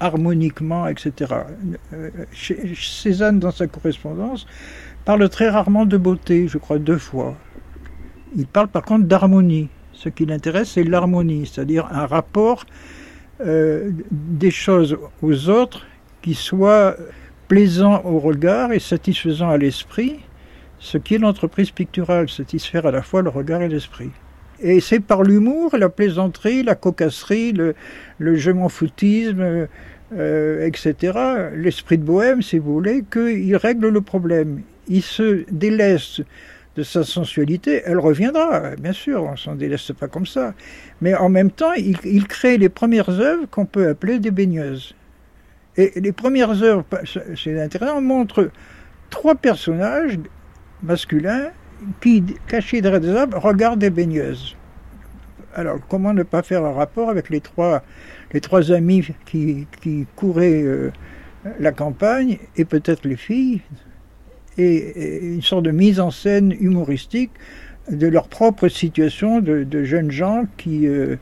harmoniquement, 0.00 0.86
etc. 0.88 1.34
Cézanne, 2.74 3.38
dans 3.38 3.50
sa 3.50 3.66
correspondance, 3.66 4.46
parle 5.04 5.28
très 5.28 5.48
rarement 5.48 5.86
de 5.86 5.96
beauté, 5.96 6.48
je 6.48 6.58
crois 6.58 6.78
deux 6.78 6.98
fois. 6.98 7.36
Il 8.36 8.46
parle 8.46 8.68
par 8.68 8.82
contre 8.82 9.06
d'harmonie. 9.06 9.68
Ce 9.92 10.08
qui 10.08 10.26
l'intéresse, 10.26 10.72
c'est 10.72 10.84
l'harmonie, 10.84 11.46
c'est-à-dire 11.46 11.88
un 11.90 12.06
rapport 12.06 12.66
euh, 13.40 13.90
des 14.10 14.50
choses 14.50 14.96
aux 15.20 15.48
autres 15.50 15.86
qui 16.22 16.34
soient 16.34 16.96
plaisants 17.48 18.02
au 18.04 18.18
regard 18.18 18.72
et 18.72 18.78
satisfaisants 18.78 19.50
à 19.50 19.58
l'esprit, 19.58 20.20
ce 20.86 20.98
qui 20.98 21.16
est 21.16 21.18
l'entreprise 21.18 21.72
picturale, 21.72 22.28
satisfaire 22.28 22.86
à 22.86 22.92
la 22.92 23.02
fois 23.02 23.20
le 23.20 23.28
regard 23.28 23.60
et 23.60 23.68
l'esprit. 23.68 24.10
Et 24.60 24.80
c'est 24.80 25.00
par 25.00 25.22
l'humour, 25.22 25.76
la 25.76 25.88
plaisanterie, 25.88 26.62
la 26.62 26.76
cocasserie, 26.76 27.52
le, 27.52 27.74
le 28.18 28.36
je 28.36 28.52
m'en 28.52 28.68
foutisme, 28.68 29.66
euh, 30.16 30.66
etc., 30.66 31.18
l'esprit 31.54 31.98
de 31.98 32.04
bohème, 32.04 32.40
si 32.40 32.58
vous 32.58 32.72
voulez, 32.72 33.04
qu'il 33.10 33.56
règle 33.56 33.88
le 33.88 34.00
problème. 34.00 34.62
Il 34.88 35.02
se 35.02 35.44
délaisse 35.50 36.20
de 36.76 36.82
sa 36.82 37.02
sensualité, 37.02 37.82
elle 37.84 37.98
reviendra, 37.98 38.76
bien 38.76 38.92
sûr, 38.92 39.24
on 39.24 39.36
s'en 39.36 39.54
délaisse 39.54 39.90
pas 39.98 40.08
comme 40.08 40.26
ça. 40.26 40.54
Mais 41.00 41.14
en 41.14 41.28
même 41.28 41.50
temps, 41.50 41.72
il, 41.72 42.26
crée 42.28 42.58
les 42.58 42.68
premières 42.68 43.08
œuvres 43.08 43.46
qu'on 43.50 43.66
peut 43.66 43.88
appeler 43.88 44.18
des 44.18 44.30
baigneuses. 44.30 44.94
Et 45.76 45.92
les 45.96 46.12
premières 46.12 46.62
œuvres, 46.62 46.84
c'est 47.34 47.60
intéressant, 47.60 48.00
montrent 48.00 48.50
trois 49.10 49.34
personnages 49.34 50.18
masculins 50.82 51.50
qui, 52.00 52.24
cachés 52.48 52.80
derrière 52.80 53.00
des 53.00 53.14
arbres, 53.14 53.38
regardent 53.38 53.80
des 53.80 53.90
baigneuses. 53.90 54.56
Alors, 55.54 55.78
comment 55.88 56.12
ne 56.12 56.22
pas 56.22 56.42
faire 56.42 56.64
un 56.64 56.72
rapport 56.72 57.08
avec 57.08 57.30
les 57.30 57.40
trois, 57.40 57.82
les 58.32 58.40
trois 58.40 58.72
amis 58.72 59.08
qui, 59.24 59.66
qui 59.80 60.06
couraient 60.16 60.62
euh, 60.62 60.90
la 61.58 61.72
campagne 61.72 62.38
et 62.56 62.64
peut-être 62.64 63.06
les 63.06 63.16
filles 63.16 63.62
et, 64.58 65.34
une 65.34 65.42
sorte 65.42 65.64
de 65.64 65.70
mise 65.70 66.00
en 66.00 66.10
scène 66.10 66.54
humoristique 66.60 67.32
de 67.90 68.06
leur 68.06 68.28
propre 68.28 68.68
situation 68.68 69.40
de, 69.40 69.84
jeunes 69.84 70.10
gens 70.10 70.44
qui, 70.56 70.86
euh, 70.86 71.16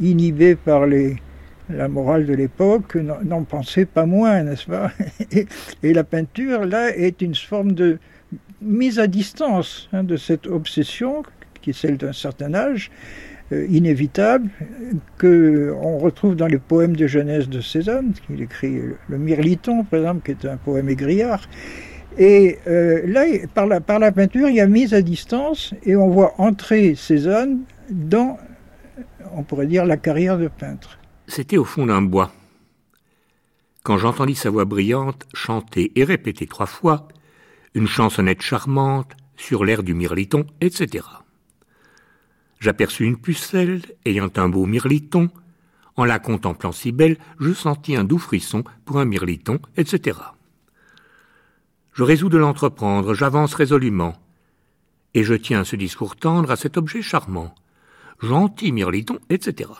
inhibés 0.00 0.56
par 0.56 0.86
les, 0.86 1.16
la 1.68 1.88
morale 1.88 2.26
de 2.26 2.34
l'époque, 2.34 2.96
n'en 2.96 3.44
pensaient 3.44 3.86
pas 3.86 4.06
moins, 4.06 4.42
n'est-ce 4.42 4.66
pas? 4.66 4.90
Et, 5.82 5.92
la 5.92 6.04
peinture, 6.04 6.64
là, 6.64 6.96
est 6.96 7.22
une 7.22 7.34
forme 7.34 7.72
de 7.72 7.98
mise 8.62 8.98
à 8.98 9.06
distance 9.06 9.88
hein, 9.92 10.04
de 10.04 10.16
cette 10.16 10.46
obsession, 10.46 11.22
qui 11.60 11.70
est 11.70 11.74
celle 11.74 11.96
d'un 11.96 12.12
certain 12.12 12.54
âge, 12.54 12.90
euh, 13.52 13.66
inévitable, 13.66 14.48
que 15.18 15.74
on 15.80 15.98
retrouve 15.98 16.36
dans 16.36 16.46
les 16.46 16.58
poèmes 16.58 16.96
de 16.96 17.06
jeunesse 17.06 17.48
de 17.48 17.60
Cézanne, 17.60 18.12
qu'il 18.26 18.40
écrit 18.40 18.80
le 19.08 19.18
Mirliton, 19.18 19.84
par 19.84 20.00
exemple, 20.00 20.22
qui 20.24 20.30
est 20.32 20.48
un 20.48 20.56
poème 20.56 20.88
égrillard, 20.88 21.42
et 22.18 22.58
euh, 22.66 23.02
là, 23.06 23.24
par 23.54 23.66
la, 23.66 23.80
par 23.80 23.98
la 23.98 24.12
peinture, 24.12 24.48
il 24.48 24.56
y 24.56 24.60
a 24.60 24.66
mise 24.66 24.92
à 24.94 25.02
distance 25.02 25.74
et 25.84 25.96
on 25.96 26.08
voit 26.08 26.34
entrer 26.38 26.94
Cézanne 26.94 27.60
dans, 27.90 28.38
on 29.34 29.42
pourrait 29.42 29.66
dire, 29.66 29.84
la 29.86 29.96
carrière 29.96 30.38
de 30.38 30.48
peintre. 30.48 30.98
C'était 31.26 31.56
au 31.56 31.64
fond 31.64 31.86
d'un 31.86 32.02
bois. 32.02 32.32
Quand 33.82 33.98
j'entendis 33.98 34.34
sa 34.34 34.50
voix 34.50 34.64
brillante 34.64 35.26
chanter 35.32 35.90
et 35.96 36.04
répéter 36.04 36.46
trois 36.46 36.66
fois 36.66 37.08
une 37.74 37.86
chansonnette 37.86 38.42
charmante 38.42 39.12
sur 39.36 39.64
l'air 39.64 39.82
du 39.82 39.94
mirliton, 39.94 40.46
etc. 40.60 41.06
J'aperçus 42.60 43.04
une 43.04 43.16
pucelle 43.16 43.82
ayant 44.04 44.30
un 44.36 44.48
beau 44.48 44.66
mirliton. 44.66 45.30
En 45.96 46.04
la 46.04 46.18
contemplant 46.18 46.72
si 46.72 46.92
belle, 46.92 47.18
je 47.38 47.52
sentis 47.52 47.96
un 47.96 48.04
doux 48.04 48.18
frisson 48.18 48.64
pour 48.84 48.98
un 48.98 49.04
mirliton, 49.04 49.58
etc. 49.76 50.18
Je 51.92 52.02
résous 52.02 52.28
de 52.28 52.38
l'entreprendre, 52.38 53.14
j'avance 53.14 53.54
résolument. 53.54 54.14
Et 55.14 55.24
je 55.24 55.34
tiens 55.34 55.64
ce 55.64 55.76
discours 55.76 56.16
tendre 56.16 56.50
à 56.50 56.56
cet 56.56 56.76
objet 56.76 57.02
charmant. 57.02 57.54
Gentil 58.20 58.72
mirliton, 58.72 59.18
etc. 59.28 59.70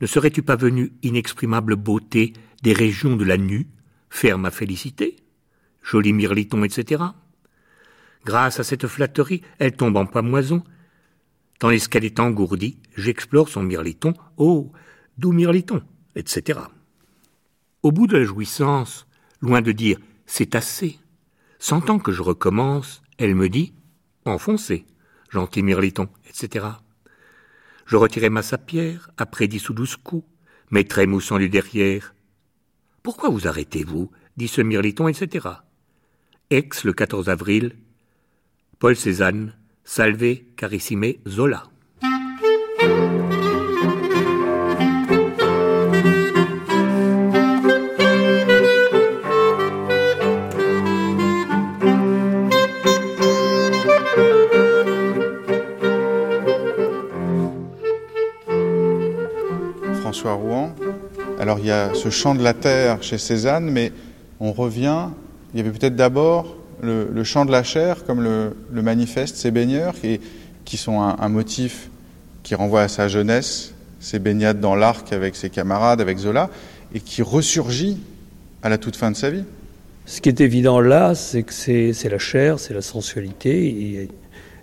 Ne 0.00 0.06
serais-tu 0.06 0.42
pas 0.42 0.56
venu, 0.56 0.92
inexprimable 1.02 1.76
beauté, 1.76 2.32
des 2.62 2.72
régions 2.72 3.16
de 3.16 3.24
la 3.24 3.38
nue, 3.38 3.68
faire 4.10 4.36
ma 4.36 4.50
félicité? 4.50 5.16
Joli 5.82 6.12
mirliton, 6.12 6.64
etc. 6.64 7.02
Grâce 8.24 8.60
à 8.60 8.64
cette 8.64 8.86
flatterie, 8.86 9.42
elle 9.58 9.76
tombe 9.76 9.96
en 9.96 10.06
pamoison. 10.06 10.62
Tandis 11.58 11.88
qu'elle 11.88 12.04
est 12.04 12.20
engourdie, 12.20 12.78
j'explore 12.96 13.48
son 13.48 13.62
mirliton. 13.62 14.14
Oh, 14.36 14.72
doux 15.18 15.32
mirliton, 15.32 15.82
etc. 16.14 16.60
Au 17.82 17.92
bout 17.92 18.06
de 18.06 18.16
la 18.16 18.24
jouissance, 18.24 19.06
loin 19.40 19.60
de 19.60 19.72
dire 19.72 19.98
c'est 20.26 20.54
assez. 20.54 20.98
Sentant 21.58 21.98
que 21.98 22.12
je 22.12 22.22
recommence, 22.22 23.02
elle 23.18 23.34
me 23.34 23.48
dit 23.48 23.74
Enfoncez, 24.24 24.86
gentil 25.30 25.62
mirliton, 25.62 26.08
etc. 26.28 26.66
Je 27.86 27.96
retirai 27.96 28.30
ma 28.30 28.42
sapière, 28.42 29.10
après 29.16 29.48
dix 29.48 29.68
ou 29.68 29.74
douze 29.74 29.96
coups, 29.96 30.26
mais 30.70 30.84
trémoussant 30.84 31.38
du 31.38 31.48
derrière. 31.48 32.14
Pourquoi 33.02 33.28
vous 33.28 33.46
arrêtez-vous? 33.46 34.10
dit 34.36 34.48
ce 34.48 34.62
mirliton, 34.62 35.08
etc. 35.08 35.48
Aix, 36.52 36.68
le 36.84 36.92
14 36.92 37.30
avril, 37.30 37.76
Paul 38.78 38.94
Cézanne, 38.94 39.54
Salve 39.84 40.36
Carissime 40.54 41.14
Zola. 41.26 41.62
Rouen. 60.24 60.74
Alors 61.40 61.58
il 61.58 61.66
y 61.66 61.70
a 61.70 61.94
ce 61.94 62.10
chant 62.10 62.34
de 62.34 62.42
la 62.42 62.52
terre 62.52 63.02
chez 63.02 63.16
Cézanne, 63.16 63.70
mais 63.70 63.90
on 64.38 64.52
revient, 64.52 65.08
il 65.52 65.58
y 65.58 65.60
avait 65.60 65.76
peut-être 65.76 65.96
d'abord 65.96 66.56
le, 66.82 67.24
chant 67.24 67.44
de 67.44 67.52
la 67.52 67.62
chair, 67.62 68.04
comme 68.04 68.22
le, 68.22 68.82
manifeste, 68.82 69.36
ces 69.36 69.50
baigneurs, 69.50 69.94
qui, 70.64 70.76
sont 70.76 71.00
un, 71.00 71.28
motif 71.28 71.90
qui 72.42 72.54
renvoie 72.54 72.82
à 72.82 72.88
sa 72.88 73.08
jeunesse, 73.08 73.74
ses 74.00 74.18
baignades 74.18 74.60
dans 74.60 74.74
l'arc 74.74 75.12
avec 75.12 75.36
ses 75.36 75.50
camarades, 75.50 76.00
avec 76.00 76.18
Zola, 76.18 76.50
et 76.94 77.00
qui 77.00 77.22
ressurgit 77.22 77.98
à 78.62 78.68
la 78.68 78.78
toute 78.78 78.96
fin 78.96 79.10
de 79.10 79.16
sa 79.16 79.30
vie. 79.30 79.44
Ce 80.06 80.20
qui 80.20 80.28
est 80.28 80.40
évident 80.40 80.80
là, 80.80 81.14
c'est 81.14 81.44
que 81.44 81.52
c'est 81.52 82.08
la 82.08 82.18
chair, 82.18 82.58
c'est 82.58 82.74
la 82.74 82.82
sensualité, 82.82 84.08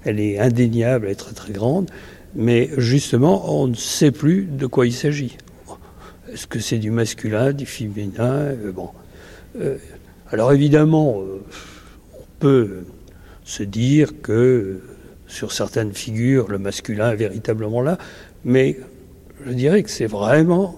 elle 0.04 0.20
est 0.20 0.40
indéniable, 0.40 1.06
elle 1.06 1.14
est 1.14 1.16
très 1.16 1.34
très 1.34 1.54
grande, 1.54 1.90
mais 2.36 2.70
justement, 2.78 3.54
on 3.54 3.68
ne 3.68 3.76
sait 3.76 4.12
plus 4.12 4.44
de 4.44 4.66
quoi 4.66 4.86
il 4.86 4.94
s'agit. 4.94 5.38
Est-ce 6.32 6.46
que 6.46 6.60
c'est 6.60 6.78
du 6.78 6.92
masculin, 6.92 7.54
du 7.54 7.66
féminin 7.66 8.12
euh, 8.20 8.72
Bon. 8.72 8.90
Euh, 9.60 9.78
alors 10.32 10.54
évidemment, 10.54 11.22
euh, 11.22 11.42
on 12.14 12.26
peut 12.40 12.84
se 13.44 13.64
dire 13.64 14.22
que 14.22 14.82
sur 15.28 15.52
certaines 15.52 15.94
figures, 15.94 16.48
le 16.50 16.60
masculin 16.60 17.12
est 17.12 17.16
véritablement 17.16 17.82
là, 17.82 17.98
mais 18.44 18.80
je 19.46 19.52
dirais 19.52 19.84
que 19.84 19.90
c'est 19.90 20.08
vraiment 20.08 20.76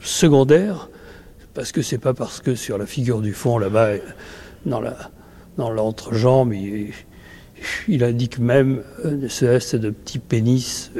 secondaire, 0.00 0.88
parce 1.52 1.72
que 1.72 1.82
c'est 1.82 1.98
pas 1.98 2.14
parce 2.14 2.40
que 2.40 2.54
sur 2.54 2.78
la 2.78 2.86
figure 2.86 3.20
du 3.20 3.34
fond, 3.34 3.58
là-bas, 3.58 3.96
dans 4.64 5.70
l'entrejambe, 5.70 6.54
il, 6.54 8.04
indique 8.04 8.38
même 8.38 8.82
ce 9.28 9.44
espèce 9.44 9.80
de 9.80 9.90
petit 9.90 10.18
pénis 10.18 10.90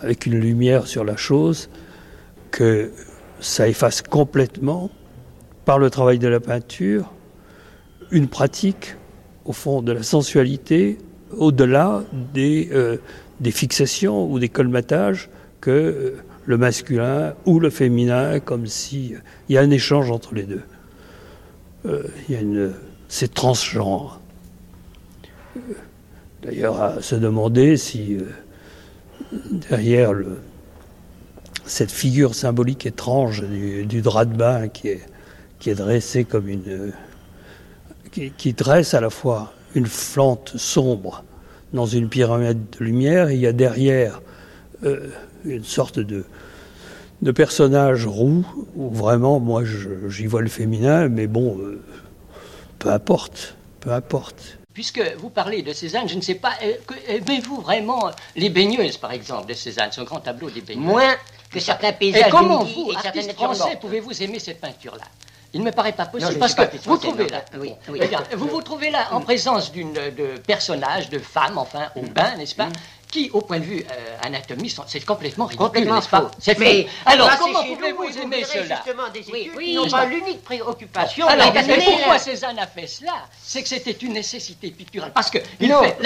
avec 0.00 0.26
une 0.26 0.38
lumière 0.38 0.86
sur 0.86 1.04
la 1.04 1.16
chose 1.16 1.70
que 2.50 2.90
ça 3.40 3.68
efface 3.68 4.02
complètement, 4.02 4.90
par 5.64 5.78
le 5.78 5.90
travail 5.90 6.18
de 6.18 6.28
la 6.28 6.40
peinture, 6.40 7.12
une 8.10 8.28
pratique 8.28 8.96
au 9.44 9.52
fond, 9.52 9.82
de 9.82 9.92
la 9.92 10.02
sensualité 10.02 10.98
au-delà 11.32 12.02
des, 12.32 12.70
euh, 12.72 12.96
des 13.40 13.50
fixations 13.50 14.30
ou 14.30 14.38
des 14.38 14.48
colmatages 14.48 15.28
que 15.60 15.70
euh, 15.70 16.16
le 16.46 16.58
masculin 16.58 17.34
ou 17.46 17.58
le 17.58 17.70
féminin, 17.70 18.40
comme 18.40 18.66
si 18.66 19.14
il 19.48 19.54
y 19.54 19.58
a 19.58 19.62
un 19.62 19.70
échange 19.70 20.10
entre 20.10 20.34
les 20.34 20.44
deux. 20.44 20.62
c'est 23.08 23.32
transgenre. 23.32 24.20
D'ailleurs, 26.42 26.82
à 26.82 27.00
se 27.00 27.14
demander 27.14 27.76
si 27.76 28.18
derrière 29.70 30.12
cette 31.66 31.90
figure 31.90 32.34
symbolique 32.34 32.86
étrange 32.86 33.42
du, 33.42 34.02
drap 34.02 34.26
de 34.26 34.36
bain 34.36 34.68
qui 34.68 34.88
est, 34.88 35.06
qui 35.58 35.70
est 35.70 35.74
dressé 35.74 36.24
comme 36.24 36.48
une. 36.48 36.92
Qui, 38.10 38.52
dresse 38.52 38.94
à 38.94 39.00
la 39.00 39.10
fois 39.10 39.52
une 39.74 39.86
flante 39.86 40.52
sombre 40.56 41.24
dans 41.72 41.86
une 41.86 42.08
pyramide 42.08 42.70
de 42.78 42.84
lumière, 42.84 43.28
et 43.28 43.34
il 43.34 43.40
y 43.40 43.46
a 43.48 43.52
derrière 43.52 44.22
euh, 44.84 45.08
une 45.44 45.64
sorte 45.64 45.98
de, 45.98 46.24
de 47.22 47.30
personnage 47.32 48.06
roux, 48.06 48.46
où 48.76 48.90
vraiment, 48.90 49.40
moi, 49.40 49.62
j'y 50.08 50.26
vois 50.26 50.42
le 50.42 50.48
féminin, 50.48 51.08
mais 51.08 51.26
bon, 51.26 51.58
euh, 51.58 51.82
peu 52.78 52.90
importe, 52.90 53.56
peu 53.80 53.92
importe. 53.92 54.58
Puisque 54.74 55.00
vous 55.18 55.30
parlez 55.30 55.62
de 55.62 55.72
Cézanne, 55.72 56.08
je 56.08 56.16
ne 56.16 56.20
sais 56.20 56.34
pas, 56.34 56.52
euh, 56.62 56.74
aimez-vous 57.08 57.60
vraiment 57.62 58.10
les 58.36 58.50
baigneuses, 58.50 58.96
par 58.96 59.12
exemple, 59.12 59.48
de 59.48 59.54
Cézanne, 59.54 59.90
son 59.90 60.04
grand 60.04 60.20
tableau 60.20 60.50
des 60.50 60.60
baigneuses? 60.60 60.84
Moins 60.84 61.14
que 61.50 61.60
certains 61.60 61.92
paysages 61.92 62.26
Et 62.26 62.30
comment 62.30 62.64
vous, 62.64 62.92
artiste 62.94 63.32
français, 63.32 63.78
pouvez-vous 63.80 64.22
aimer 64.22 64.38
cette 64.38 64.60
peinture-là? 64.60 65.04
Il 65.54 65.60
ne 65.60 65.66
me 65.66 65.70
paraît 65.70 65.92
pas 65.92 66.06
possible. 66.06 66.38
Parce 66.38 66.54
que 66.54 66.62
vous 66.84 66.96
trouvez 66.98 67.28
là, 67.28 67.44
oui, 67.58 67.74
oui, 67.88 68.00
vous 68.36 68.48
vous 68.48 68.62
trouvez 68.62 68.90
là 68.90 69.08
en 69.12 69.20
présence 69.20 69.72
d'une 69.72 69.92
de 69.92 70.36
personnage, 70.46 71.08
de 71.10 71.18
femme, 71.18 71.56
enfin 71.58 71.86
au 71.96 72.02
bain, 72.02 72.36
n'est-ce 72.36 72.56
pas, 72.56 72.68
qui, 73.14 73.30
au 73.32 73.42
point 73.42 73.60
de 73.60 73.64
vue 73.64 73.84
euh, 73.92 74.26
anatomie, 74.26 74.74
c'est 74.88 75.04
complètement 75.04 75.46
ridicule, 75.46 75.92
n'est-ce 75.92 76.08
pas 76.08 76.30
C'est 76.40 76.56
fait. 76.56 76.88
Alors, 77.06 77.30
comment 77.38 77.62
pouvez-vous 77.62 78.18
aimer 78.18 78.42
cela 78.42 78.82
Oui, 79.32 79.52
oui, 79.56 79.74
n'ont 79.76 79.88
pas 79.88 80.04
l'unique 80.04 80.42
préoccupation. 80.42 81.28
Alors, 81.28 81.52
pourquoi 81.52 82.18
Cézanne 82.18 82.58
a 82.58 82.66
fait 82.66 82.88
cela 82.88 83.12
C'est 83.40 83.62
que 83.62 83.68
c'était 83.68 83.92
une 83.92 84.14
nécessité 84.14 84.70
picturale. 84.70 85.12
Parce 85.14 85.30
que 85.30 85.38
il, 85.60 85.68
fait, 85.72 85.96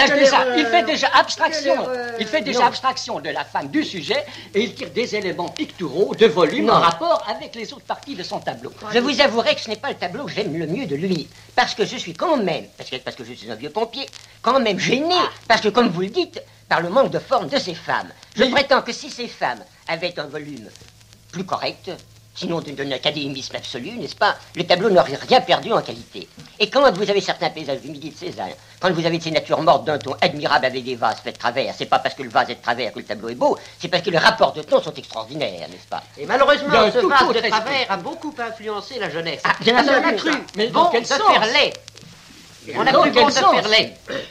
il 0.58 0.66
fait 0.66 0.82
déjà 0.82 1.08
abstraction, 1.14 1.76
il 2.20 2.26
fait 2.26 2.42
déjà 2.42 2.66
abstraction 2.66 3.20
de 3.20 3.30
la 3.30 3.44
femme 3.44 3.68
du 3.68 3.84
sujet 3.84 4.22
et 4.54 4.60
il 4.64 4.74
tire 4.74 4.90
des 4.90 5.16
éléments 5.16 5.48
picturaux 5.48 6.14
de 6.14 6.26
volume 6.26 6.68
en 6.68 6.80
rapport 6.80 7.24
avec 7.26 7.54
les 7.54 7.72
autres 7.72 7.86
parties 7.86 8.16
de 8.16 8.22
son 8.22 8.38
tableau. 8.38 8.70
Je 8.92 8.98
vous 8.98 9.18
avouerai 9.22 9.54
que 9.54 9.62
ce 9.62 9.70
n'est 9.70 9.76
pas 9.76 9.88
le 9.88 9.94
tableau 9.94 10.26
que 10.26 10.32
j'aime 10.32 10.58
le 10.58 10.66
mieux 10.66 10.84
de 10.84 10.96
lui, 10.96 11.26
parce 11.56 11.74
que 11.74 11.86
je 11.86 11.96
suis 11.96 12.12
quand 12.12 12.36
même, 12.36 12.66
parce 12.76 12.90
que, 12.90 12.96
parce 12.96 13.16
que 13.16 13.24
je 13.24 13.32
suis 13.32 13.50
un 13.50 13.54
vieux 13.54 13.70
pompier, 13.70 14.06
quand 14.42 14.60
même 14.60 14.78
gêné, 14.78 15.14
parce 15.46 15.62
que 15.62 15.68
comme 15.68 15.88
vous 15.88 16.02
le 16.02 16.08
dites, 16.08 16.42
par 16.68 16.80
le 16.80 16.90
manque 16.90 17.10
de 17.10 17.18
forme 17.18 17.48
de 17.48 17.58
ces 17.58 17.74
femmes. 17.74 18.10
Je 18.36 18.44
prétends 18.44 18.82
que 18.82 18.92
si 18.92 19.10
ces 19.10 19.28
femmes 19.28 19.64
avaient 19.88 20.18
un 20.18 20.26
volume 20.26 20.68
plus 21.32 21.44
correct, 21.44 21.90
sinon 22.34 22.60
d'un 22.60 22.92
académisme 22.92 23.56
absolu, 23.56 23.92
n'est-ce 23.92 24.14
pas, 24.14 24.36
le 24.54 24.64
tableau 24.64 24.90
n'aurait 24.90 25.18
rien 25.28 25.40
perdu 25.40 25.72
en 25.72 25.82
qualité. 25.82 26.28
Et 26.60 26.70
quand 26.70 26.92
vous 26.92 27.10
avez 27.10 27.20
certains 27.20 27.50
paysages 27.50 27.80
du 27.80 27.90
midi 27.90 28.10
de 28.10 28.16
Cézanne, 28.16 28.52
quand 28.78 28.92
vous 28.92 29.04
avez 29.04 29.18
ces 29.18 29.32
natures 29.32 29.60
mortes 29.60 29.84
d'un 29.84 29.98
ton 29.98 30.14
admirable 30.20 30.66
avec 30.66 30.84
des 30.84 30.94
vases 30.94 31.18
faits 31.18 31.34
de 31.34 31.38
travers, 31.40 31.74
c'est 31.76 31.86
pas 31.86 31.98
parce 31.98 32.14
que 32.14 32.22
le 32.22 32.30
vase 32.30 32.50
est 32.50 32.54
de 32.54 32.62
travers 32.62 32.92
que 32.92 33.00
le 33.00 33.04
tableau 33.04 33.28
est 33.30 33.34
beau, 33.34 33.58
c'est 33.80 33.88
parce 33.88 34.04
que 34.04 34.10
les 34.10 34.18
rapports 34.18 34.52
de 34.52 34.62
ton 34.62 34.80
sont 34.80 34.94
extraordinaires, 34.94 35.68
n'est-ce 35.68 35.88
pas? 35.88 36.02
Et 36.16 36.26
malheureusement, 36.26 36.68
ce 36.92 36.98
vase 36.98 37.42
de 37.42 37.48
travers 37.48 37.90
a 37.90 37.96
beaucoup 37.96 38.34
influencé 38.38 39.00
la 39.00 39.10
jeunesse. 39.10 39.40
Ah, 39.42 39.56
bien 39.60 39.80
entendu, 39.82 40.30
mais 40.56 40.68
bon, 40.68 40.90
faire 40.92 41.44
on 42.76 42.80
a 42.80 43.02
plus 43.02 43.10
de 43.10 43.30
faire 43.30 43.52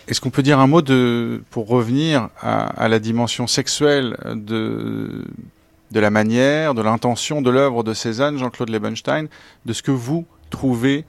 Est-ce 0.07 0.21
qu'on 0.21 0.29
peut 0.29 0.43
dire 0.43 0.59
un 0.59 0.67
mot 0.67 0.81
de, 0.81 1.41
pour 1.49 1.67
revenir 1.67 2.29
à, 2.41 2.87
la 2.87 2.99
dimension 2.99 3.47
sexuelle 3.47 4.17
de, 4.25 5.25
de 5.91 5.99
la 5.99 6.09
manière, 6.09 6.73
de 6.73 6.81
l'intention 6.81 7.41
de 7.41 7.49
l'œuvre 7.49 7.83
de 7.83 7.93
Cézanne, 7.93 8.37
Jean-Claude 8.37 8.69
Lebenstein, 8.69 9.27
de 9.65 9.73
ce 9.73 9.81
que 9.81 9.91
vous 9.91 10.25
trouvez 10.49 11.05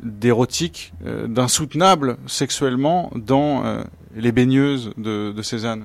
d'érotique, 0.00 0.92
euh, 1.06 1.26
d'insoutenable 1.26 2.16
sexuellement 2.26 3.10
dans 3.14 3.64
euh, 3.64 3.82
les 4.14 4.32
baigneuses 4.32 4.92
de, 4.96 5.34
Cézanne? 5.42 5.84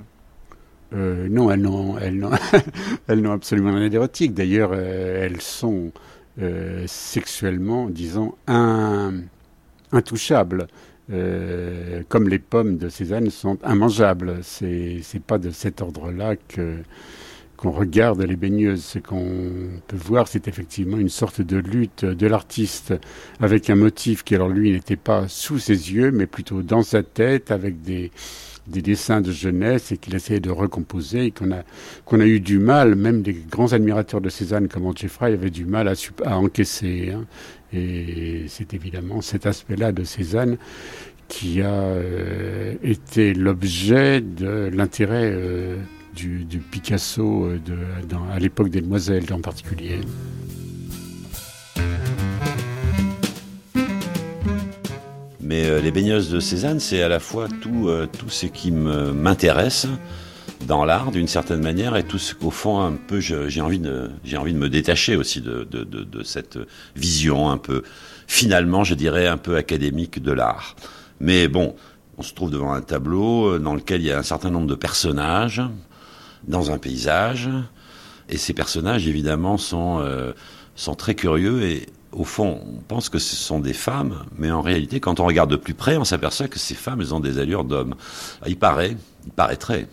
Euh, 0.93 1.27
Non, 1.29 1.51
elles 1.51 1.61
n'ont, 1.61 1.97
elles 1.97 2.17
n'ont, 2.17 2.31
elles 3.07 3.21
n'ont 3.21 3.31
absolument 3.31 3.73
rien 3.73 3.89
d'érotique. 3.89 4.33
D'ailleurs, 4.33 4.75
elles 4.75 5.41
sont 5.41 5.91
sexuellement, 6.87 7.87
disons, 7.87 8.33
un 8.47 9.13
intouchables. 9.91 10.67
Euh, 11.11 12.03
comme 12.07 12.29
les 12.29 12.39
pommes 12.39 12.77
de 12.77 12.87
Cézanne 12.87 13.29
sont 13.29 13.57
immangeables. 13.67 14.39
C'est 14.43 15.03
pas 15.25 15.37
de 15.37 15.49
cet 15.51 15.81
ordre-là 15.81 16.35
que 16.35 16.77
qu'on 17.57 17.71
regarde 17.71 18.21
les 18.23 18.35
baigneuses. 18.35 18.83
Ce 18.83 18.99
qu'on 18.99 19.69
peut 19.87 19.97
voir, 19.97 20.27
c'est 20.27 20.47
effectivement 20.47 20.97
une 20.97 21.09
sorte 21.09 21.41
de 21.41 21.57
lutte 21.57 22.05
de 22.05 22.27
l'artiste 22.27 22.93
avec 23.39 23.69
un 23.69 23.75
motif 23.75 24.23
qui, 24.23 24.33
alors 24.33 24.49
lui, 24.49 24.71
n'était 24.71 24.95
pas 24.95 25.27
sous 25.27 25.59
ses 25.59 25.93
yeux, 25.93 26.11
mais 26.11 26.25
plutôt 26.25 26.63
dans 26.63 26.81
sa 26.81 27.03
tête, 27.03 27.51
avec 27.51 27.81
des 27.81 28.11
des 28.67 28.81
dessins 28.81 29.21
de 29.21 29.31
jeunesse 29.31 29.91
et 29.91 29.97
qu'il 29.97 30.15
essayait 30.15 30.39
de 30.39 30.51
recomposer 30.51 31.25
et 31.25 31.31
qu'on 31.31 31.51
a, 31.51 31.63
a 32.11 32.25
eu 32.25 32.39
du 32.39 32.59
mal, 32.59 32.95
même 32.95 33.21
des 33.21 33.33
grands 33.33 33.73
admirateurs 33.73 34.21
de 34.21 34.29
Cézanne 34.29 34.67
comme 34.67 34.85
Andrzej 34.85 35.09
Frey 35.09 35.33
avaient 35.33 35.49
du 35.49 35.65
mal 35.65 35.87
à, 35.87 35.93
à 36.25 36.37
encaisser. 36.37 37.11
Hein. 37.11 37.25
Et 37.73 38.45
c'est 38.47 38.73
évidemment 38.73 39.21
cet 39.21 39.45
aspect-là 39.45 39.91
de 39.91 40.03
Cézanne 40.03 40.57
qui 41.31 41.61
a 41.61 41.71
euh, 41.71 42.75
été 42.83 43.33
l'objet 43.33 44.19
de 44.19 44.69
l'intérêt 44.73 45.31
euh, 45.33 45.77
du, 46.13 46.45
Picasso 46.59 47.45
euh, 47.45 47.57
à 48.33 48.37
l'époque 48.37 48.69
des 48.69 48.81
Demoiselles 48.81 49.31
en 49.31 49.39
particulier. 49.39 50.01
Mais 55.39 55.81
les 55.81 55.91
baigneuses 55.91 56.29
de 56.29 56.39
Cézanne, 56.39 56.79
c'est 56.79 57.01
à 57.01 57.07
la 57.09 57.19
fois 57.19 57.47
tout, 57.61 57.89
tout 58.17 58.29
ce 58.29 58.45
qui 58.45 58.71
m'intéresse 58.71 59.87
dans 60.67 60.85
l'art 60.85 61.11
d'une 61.11 61.27
certaine 61.27 61.61
manière 61.61 61.95
et 61.95 62.03
tout 62.03 62.17
ce 62.17 62.33
qu'au 62.33 62.51
fond 62.51 62.81
un 62.81 62.93
peu 62.93 63.19
j'ai 63.19 63.61
envie 63.61 63.79
de 63.79 64.09
j'ai 64.23 64.37
envie 64.37 64.53
de 64.53 64.57
me 64.57 64.69
détacher 64.69 65.15
aussi 65.15 65.41
de, 65.41 65.63
de, 65.69 65.83
de, 65.83 66.23
cette 66.23 66.59
vision 66.95 67.49
un 67.49 67.57
peu 67.57 67.83
finalement 68.27 68.83
je 68.83 68.95
dirais 68.95 69.27
un 69.27 69.37
peu 69.37 69.57
académique 69.57 70.21
de 70.21 70.31
l'art 70.31 70.75
mais 71.19 71.47
bon 71.47 71.75
on 72.17 72.23
se 72.23 72.33
trouve 72.33 72.51
devant 72.51 72.73
un 72.73 72.81
tableau 72.81 73.53
euh, 73.53 73.59
dans 73.59 73.73
lequel 73.73 74.01
il 74.01 74.07
y 74.07 74.11
a 74.11 74.17
un 74.17 74.23
certain 74.23 74.49
nombre 74.49 74.67
de 74.67 74.75
personnages 74.75 75.61
dans 76.47 76.71
un 76.71 76.77
paysage 76.77 77.49
et 78.29 78.37
ces 78.37 78.53
personnages 78.53 79.07
évidemment 79.07 79.57
sont 79.57 79.99
euh, 80.01 80.33
sont 80.75 80.95
très 80.95 81.15
curieux 81.15 81.63
et 81.63 81.87
au 82.11 82.23
fond, 82.25 82.59
on 82.65 82.81
pense 82.81 83.09
que 83.09 83.19
ce 83.19 83.35
sont 83.35 83.59
des 83.59 83.73
femmes, 83.73 84.25
mais 84.37 84.51
en 84.51 84.61
réalité, 84.61 84.99
quand 84.99 85.19
on 85.19 85.25
regarde 85.25 85.49
de 85.49 85.55
plus 85.55 85.73
près, 85.73 85.97
on 85.97 86.03
s'aperçoit 86.03 86.47
que 86.47 86.59
ces 86.59 86.75
femmes, 86.75 87.01
elles 87.01 87.13
ont 87.13 87.19
des 87.19 87.39
allures 87.39 87.63
d'hommes. 87.63 87.95
Il 88.45 88.57
paraît, 88.57 88.97
il 89.25 89.31
paraîtrait, 89.31 89.87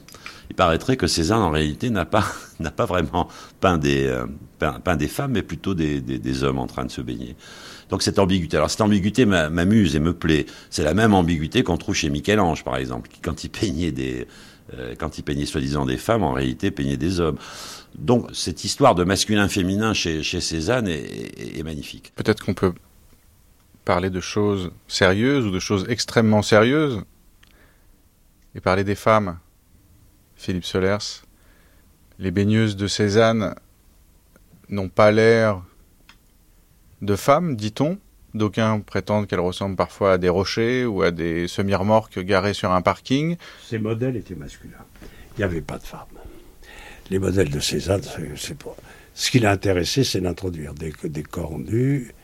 il 0.51 0.57
paraîtrait 0.57 0.97
que 0.97 1.07
Cézanne, 1.07 1.43
en 1.43 1.51
réalité, 1.51 1.91
n'a 1.91 2.07
pas, 2.07 2.25
vraiment 2.79 3.29
peint 3.61 3.79
des, 3.79 4.07
euh, 4.07 4.27
peint, 4.59 4.97
des 4.97 5.09
femmes, 5.09 5.33
mais 5.33 5.43
plutôt 5.43 5.75
des, 5.75 6.43
hommes 6.43 6.59
en 6.59 6.67
train 6.67 6.85
de 6.85 6.91
se 6.91 7.01
baigner. 7.01 7.37
Donc 7.91 8.03
cette 8.03 8.19
ambiguïté. 8.19 8.57
Alors 8.57 8.71
cette 8.71 8.81
ambiguïté 8.81 9.25
m'amuse 9.25 9.97
et 9.97 10.01
me 10.01 10.13
plaît. 10.13 10.47
C'est 10.71 10.85
la 10.85 10.95
même 10.95 11.15
ambiguïté 11.15 11.63
qu'on 11.63 11.79
trouve 11.79 11.95
chez 11.95 12.11
Michel-Ange, 12.11 12.65
par 12.65 12.77
exemple, 12.77 13.09
qui, 13.09 13.21
quand 13.21 13.45
il 13.45 13.49
peignait 13.49 13.93
des, 13.93 14.27
euh, 14.75 14.95
quand 14.99 15.19
il 15.19 15.23
peignait 15.23 15.47
soi-disant 15.47 15.87
des 15.87 15.97
femmes, 15.97 16.23
en 16.23 16.33
réalité 16.33 16.71
peignait 16.71 16.99
des 16.99 17.21
hommes. 17.21 17.39
Donc 17.97 18.29
cette 18.35 18.65
histoire 18.65 18.95
de 18.95 19.05
masculin-féminin 19.05 19.95
chez, 19.95 20.23
chez 20.23 20.41
Cézanne 20.41 20.87
est, 20.87 21.59
est 21.59 21.63
magnifique. 21.63 22.13
Peut-être 22.15 22.45
qu'on 22.45 22.55
peut 22.55 22.75
parler 23.87 24.11
de 24.11 24.21
choses 24.21 24.71
sérieuses 24.87 25.47
ou 25.47 25.51
de 25.51 25.59
choses 25.59 25.87
extrêmement 25.89 26.43
sérieuses 26.43 27.03
et 28.55 28.61
parler 28.61 28.85
des 28.85 28.95
femmes 28.95 29.39
Philippe 30.39 30.65
Solers. 30.65 31.25
Les 32.19 32.31
baigneuses 32.31 32.77
de 32.77 32.87
Cézanne 32.87 33.55
n'ont 34.71 34.89
pas 34.89 35.11
l'air 35.11 35.63
de 37.03 37.17
femmes, 37.17 37.57
dit-on. 37.57 37.99
D'aucuns 38.35 38.81
prétendent 38.81 39.27
qu'elles 39.27 39.41
ressemblent 39.41 39.77
parfois 39.77 40.13
à 40.13 40.19
des 40.19 40.29
rochers 40.29 40.85
ou 40.85 41.03
à 41.03 41.11
des 41.11 41.49
semi-remorques 41.49 42.21
garées 42.21 42.55
sur 42.55 42.73
un 42.73 42.83
parking. 42.83 43.37
Ces 43.67 43.79
modèles 43.79 44.17
étaient 44.17 44.35
masculins. 44.35 44.85
Il 45.37 45.39
n'y 45.39 45.45
avait 45.45 45.61
pas 45.61 45.79
de 45.79 45.85
femmes. 45.85 46.07
Les 47.11 47.19
modèles 47.19 47.51
de 47.51 47.61
Cézanne. 47.61 48.03
Ce 49.15 49.31
qui 49.31 49.39
l'a 49.41 49.51
intéressé, 49.51 50.05
c'est 50.05 50.21
d'introduire 50.21 50.75
des, 50.75 51.23
corps 51.23 51.59
nus 51.59 52.15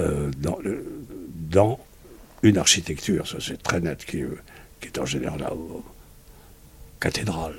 euh, 0.00 0.30
dans, 0.38 1.78
une 2.42 2.56
architecture, 2.56 3.28
ça 3.28 3.36
c'est 3.40 3.62
très 3.62 3.80
net, 3.80 4.04
qui 4.04 4.24
est 4.82 4.98
en 4.98 5.04
général 5.04 5.40
là, 5.40 5.52
cathédrale. 7.00 7.56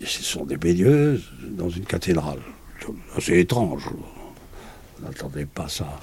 Et 0.00 0.06
ce 0.06 0.22
sont 0.22 0.44
des 0.44 0.56
baigneuses 0.56 1.30
dans 1.50 1.68
une 1.68 1.84
cathédrale. 1.84 2.40
C'est 3.20 3.40
étrange. 3.40 3.88
On 4.98 5.06
n'attendait 5.06 5.46
pas 5.46 5.68
ça. 5.68 6.00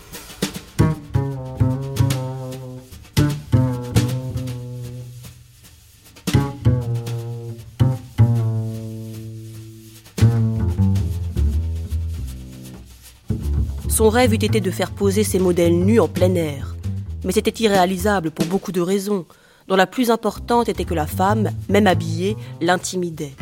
Son 13.89 14.09
rêve 14.09 14.33
eût 14.33 14.35
été 14.35 14.59
de 14.59 14.71
faire 14.71 14.91
poser 14.91 15.23
ses 15.23 15.39
modèles 15.39 15.77
nus 15.77 15.99
en 15.99 16.07
plein 16.07 16.33
air. 16.35 16.75
Mais 17.23 17.31
c'était 17.31 17.63
irréalisable 17.63 18.31
pour 18.31 18.45
beaucoup 18.45 18.71
de 18.71 18.81
raisons 18.81 19.25
dont 19.67 19.75
la 19.75 19.87
plus 19.87 20.11
importante 20.11 20.69
était 20.69 20.85
que 20.85 20.93
la 20.93 21.07
femme, 21.07 21.51
même 21.69 21.87
habillée, 21.87 22.35
l'intimidait. 22.61 23.33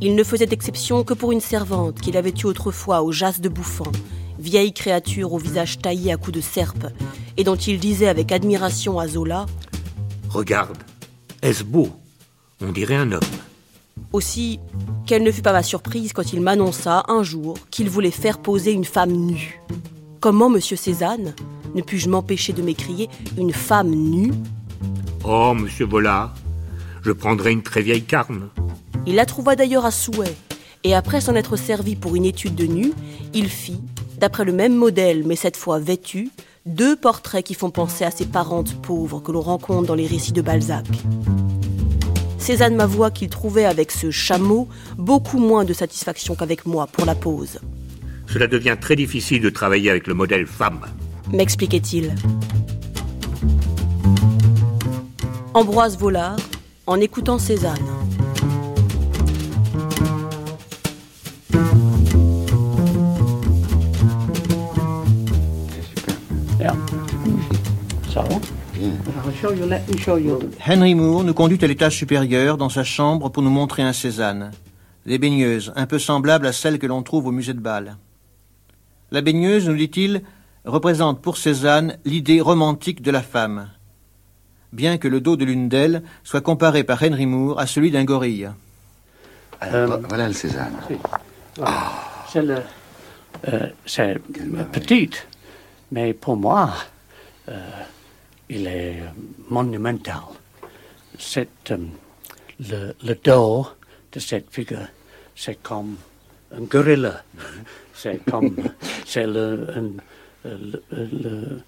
Il 0.00 0.14
ne 0.14 0.24
faisait 0.24 0.48
exception 0.50 1.04
que 1.04 1.14
pour 1.14 1.32
une 1.32 1.40
servante 1.40 2.00
qu'il 2.00 2.16
avait 2.16 2.34
eue 2.42 2.46
autrefois 2.46 3.02
au 3.02 3.12
jas 3.12 3.40
de 3.40 3.48
bouffant, 3.48 3.90
vieille 4.38 4.72
créature 4.72 5.32
au 5.32 5.38
visage 5.38 5.78
taillé 5.78 6.12
à 6.12 6.16
coups 6.16 6.36
de 6.36 6.40
serpe, 6.40 6.86
et 7.36 7.44
dont 7.44 7.56
il 7.56 7.78
disait 7.78 8.08
avec 8.08 8.32
admiration 8.32 8.98
à 8.98 9.08
Zola 9.08 9.46
Regarde, 10.28 10.76
est-ce 11.42 11.64
beau? 11.64 11.88
On 12.60 12.72
dirait 12.72 12.96
un 12.96 13.12
homme. 13.12 13.20
Aussi, 14.12 14.60
quelle 15.06 15.22
ne 15.22 15.32
fut 15.32 15.42
pas 15.42 15.52
ma 15.52 15.62
surprise 15.62 16.12
quand 16.12 16.32
il 16.32 16.40
m'annonça 16.40 17.04
un 17.08 17.22
jour 17.22 17.56
qu'il 17.70 17.88
voulait 17.88 18.10
faire 18.10 18.38
poser 18.38 18.72
une 18.72 18.84
femme 18.84 19.12
nue. 19.12 19.60
Comment, 20.20 20.48
monsieur 20.48 20.76
Cézanne 20.76 21.34
Ne 21.74 21.82
puis-je 21.82 22.08
m'empêcher 22.08 22.52
de 22.52 22.62
m'écrier 22.62 23.08
une 23.38 23.52
femme 23.52 23.90
nue 23.90 24.32
Oh, 25.28 25.54
monsieur 25.54 25.86
Bollard, 25.86 26.32
je 27.02 27.10
prendrai 27.10 27.50
une 27.50 27.64
très 27.64 27.82
vieille 27.82 28.04
carne. 28.04 28.48
Il 29.08 29.16
la 29.16 29.26
trouva 29.26 29.56
d'ailleurs 29.56 29.84
à 29.84 29.90
souhait, 29.90 30.36
et 30.84 30.94
après 30.94 31.20
s'en 31.20 31.34
être 31.34 31.56
servi 31.56 31.96
pour 31.96 32.14
une 32.14 32.24
étude 32.24 32.54
de 32.54 32.66
nu, 32.66 32.92
il 33.34 33.48
fit, 33.48 33.80
d'après 34.18 34.44
le 34.44 34.52
même 34.52 34.76
modèle 34.76 35.24
mais 35.26 35.34
cette 35.34 35.56
fois 35.56 35.80
vêtu, 35.80 36.30
deux 36.64 36.94
portraits 36.94 37.44
qui 37.44 37.54
font 37.54 37.70
penser 37.70 38.04
à 38.04 38.12
ces 38.12 38.26
parentes 38.26 38.80
pauvres 38.82 39.18
que 39.18 39.32
l'on 39.32 39.40
rencontre 39.40 39.88
dans 39.88 39.96
les 39.96 40.06
récits 40.06 40.30
de 40.30 40.42
Balzac. 40.42 40.86
Cézanne 42.38 42.76
m'avoua 42.76 43.10
qu'il 43.10 43.28
trouvait 43.28 43.64
avec 43.64 43.90
ce 43.90 44.12
chameau 44.12 44.68
beaucoup 44.96 45.38
moins 45.38 45.64
de 45.64 45.72
satisfaction 45.72 46.36
qu'avec 46.36 46.66
moi 46.66 46.86
pour 46.86 47.04
la 47.04 47.16
pose. 47.16 47.58
Cela 48.28 48.46
devient 48.46 48.76
très 48.80 48.94
difficile 48.94 49.42
de 49.42 49.50
travailler 49.50 49.90
avec 49.90 50.06
le 50.06 50.14
modèle 50.14 50.46
femme. 50.46 50.86
M'expliquait-il. 51.32 52.14
Ambroise 55.56 55.96
Vollard, 55.96 56.36
en 56.86 57.00
écoutant 57.00 57.38
Cézanne. 57.38 57.78
Henry 70.68 70.94
Moore 70.94 71.24
nous 71.24 71.32
conduit 71.32 71.58
à 71.62 71.66
l'étage 71.66 71.96
supérieur 71.96 72.58
dans 72.58 72.68
sa 72.68 72.84
chambre 72.84 73.30
pour 73.30 73.42
nous 73.42 73.48
montrer 73.48 73.82
un 73.82 73.94
Cézanne. 73.94 74.50
Des 75.06 75.16
baigneuses, 75.16 75.72
un 75.74 75.86
peu 75.86 75.98
semblables 75.98 76.46
à 76.46 76.52
celles 76.52 76.78
que 76.78 76.86
l'on 76.86 77.02
trouve 77.02 77.28
au 77.28 77.32
musée 77.32 77.54
de 77.54 77.60
Bâle. 77.60 77.96
La 79.10 79.22
baigneuse, 79.22 79.66
nous 79.66 79.76
dit-il, 79.76 80.20
représente 80.66 81.22
pour 81.22 81.38
Cézanne 81.38 81.96
l'idée 82.04 82.42
romantique 82.42 83.00
de 83.00 83.10
la 83.10 83.22
femme, 83.22 83.70
bien 84.72 84.98
que 84.98 85.08
le 85.08 85.20
dos 85.20 85.36
de 85.36 85.44
l'une 85.44 85.68
d'elles 85.68 86.02
soit 86.24 86.40
comparé 86.40 86.84
par 86.84 87.02
Henry 87.02 87.26
Moore 87.26 87.58
à 87.60 87.66
celui 87.66 87.90
d'un 87.90 88.04
gorille. 88.04 88.48
Alors, 89.60 90.00
voilà 90.08 90.28
le 90.28 90.34
Cézanne. 90.34 90.76
C'est 92.30 92.42
le. 92.42 92.58
euh, 93.48 93.66
c'est 93.86 94.18
petite, 94.72 95.26
mais 95.92 96.12
pour 96.12 96.36
moi, 96.36 96.74
euh, 97.48 97.58
il 98.50 98.66
est 98.66 99.02
monumental. 99.48 100.20
C'est 101.18 101.48
euh, 101.70 101.78
le, 102.60 102.94
le 103.02 103.14
dos 103.14 103.68
de 104.12 104.18
cette 104.20 104.50
figure, 104.52 104.88
c'est 105.34 105.62
comme 105.62 105.96
un 106.54 106.60
gorilla. 106.62 107.22
C'est 107.94 108.20
comme 108.30 108.54
c'est 109.06 109.26
le, 109.26 109.66
un- 109.74 110.02
le, 110.44 110.82
le 110.92 111.62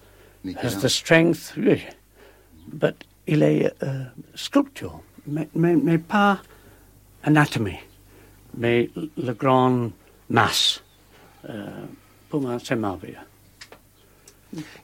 has 0.62 0.76
the 0.82 0.88
strength, 0.88 1.54
oui. 1.56 1.80
But 2.72 2.94
il 3.26 3.42
est 3.42 3.72
euh, 3.82 4.04
sculpture, 4.34 5.00
mais, 5.26 5.48
mais, 5.54 5.76
mais 5.76 5.98
pas 5.98 6.40
anatomie, 7.22 7.78
mais 8.56 8.90
le 8.96 9.32
grand 9.32 9.90
masse. 10.30 10.82
Euh, 11.48 11.66
pour 12.28 12.40
moi, 12.40 12.58
c'est 12.62 12.76
merveilleux. 12.76 13.16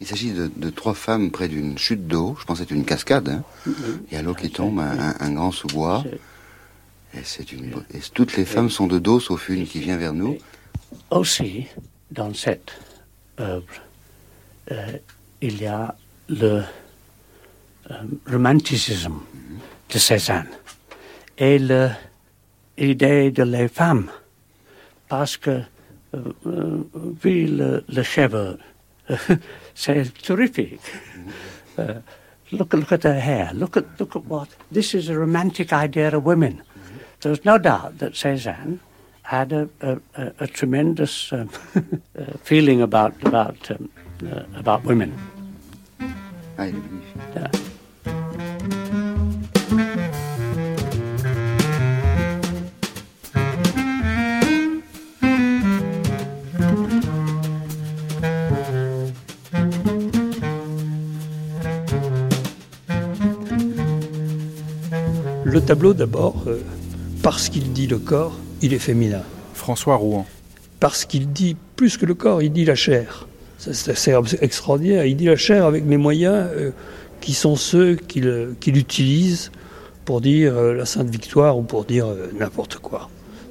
Il 0.01 0.07
s'agit 0.07 0.33
de, 0.33 0.51
de 0.55 0.71
trois 0.71 0.93
femmes 0.95 1.31
près 1.31 1.49
d'une 1.49 1.79
chute 1.79 2.07
d'eau. 2.07 2.37
Je 2.39 2.45
pense 2.45 2.59
que 2.61 2.65
c'est 2.69 2.75
une 2.75 2.85
cascade. 2.85 3.29
hein. 3.31 3.43
Il 3.67 4.15
y 4.15 4.17
a 4.17 4.23
l'eau 4.23 4.35
qui 4.35 4.51
tombe, 4.51 4.79
un, 4.79 4.99
un- 4.99 5.15
un 5.21 5.33
grand 5.33 5.53
sous-bois. 5.53 6.05
Et, 7.15 7.21
c'est 7.25 7.51
une... 7.53 7.71
et 7.93 8.01
toutes 8.13 8.37
les 8.37 8.45
femmes 8.45 8.69
sont 8.71 8.87
de 8.87 8.99
dos, 8.99 9.21
sauf 9.21 9.49
une 9.49 9.67
qui 9.67 9.81
vient 9.81 9.97
vers 9.97 10.13
nous. 10.13 10.37
Aussi, 11.11 11.67
dans 12.11 12.35
cette 12.35 12.73
œuvre, 13.41 13.65
euh, 14.71 14.99
il 15.41 15.61
y 15.63 15.67
a 15.67 15.95
le 16.29 16.63
euh, 17.91 17.95
romanticisme 18.27 19.21
de 19.93 19.99
Cézanne 19.99 20.49
et 21.39 21.59
l'idée 22.79 23.31
de 23.31 23.43
les 23.43 23.69
femmes. 23.69 24.11
Parce 25.09 25.37
que, 25.37 25.51
euh, 25.51 26.33
euh, 26.47 26.83
vu 27.23 27.47
le, 27.47 27.85
le 27.89 28.03
cheveu, 28.03 28.59
c'est 29.75 30.13
terrifique. 30.23 30.81
Uh, 31.77 32.01
look, 32.53 32.73
look 32.73 32.93
at 32.93 33.05
her 33.05 33.21
hair. 33.21 33.53
Look 33.55 33.77
at, 33.77 33.85
look 33.99 34.17
at 34.17 34.25
what. 34.27 34.49
This 34.73 34.95
is 34.95 35.09
a 35.09 35.19
romantic 35.19 35.73
idea 35.73 36.17
of 36.17 36.25
women. 36.25 36.63
There's 37.21 37.45
no 37.45 37.59
doubt 37.59 37.99
that 37.99 38.13
Cézanne 38.15 38.79
had 39.23 39.53
a, 39.53 39.69
a, 39.81 39.99
a, 40.41 40.47
tremendous 40.47 41.33
um, 41.33 41.49
uh, 41.75 42.25
feeling 42.43 42.83
about 42.83 43.15
about 43.25 43.71
um, 43.71 43.89
uh, 44.31 44.43
about 44.55 44.85
women. 44.85 45.13
Yeah. 46.59 47.51
Le 65.55 65.61
tableau, 65.61 65.95
d'abord, 65.95 66.43
euh, 66.49 66.59
parce 67.23 67.49
qu'il 67.49 67.73
dit 67.73 67.87
le 67.87 67.99
corps, 67.99 68.37
il 68.61 68.75
est 68.75 68.81
féminin. 68.81 69.23
François 69.53 69.95
Rouen. 69.95 70.27
Parce 70.81 71.05
qu'il 71.05 71.31
dit 71.31 71.55
plus 71.77 71.97
que 71.97 72.07
le 72.07 72.15
corps, 72.15 72.43
il 72.43 72.51
dit 72.51 72.65
la 72.65 72.75
chair. 72.75 73.29
C'est 73.59 73.93
assez 73.93 74.13
extraordinaire. 74.41 75.05
Il 75.05 75.15
dit 75.15 75.27
la 75.27 75.37
chair 75.37 75.65
avec 75.65 75.85
mes 75.85 75.97
moyens 75.97 76.49
euh, 76.57 76.71
qui 77.21 77.35
sont 77.35 77.55
ceux 77.55 77.95
qu'il 77.95 78.27
euh, 78.27 78.57
utilise 78.67 79.53
pour 80.05 80.21
dire 80.21 80.57
euh, 80.57 80.75
la 80.75 80.87
Sainte 80.87 81.09
Victoire 81.09 81.57
ou 81.57 81.63
pour 81.63 81.85
dire 81.85 82.09
n'importe 82.37 82.79
quoi. 82.79 83.09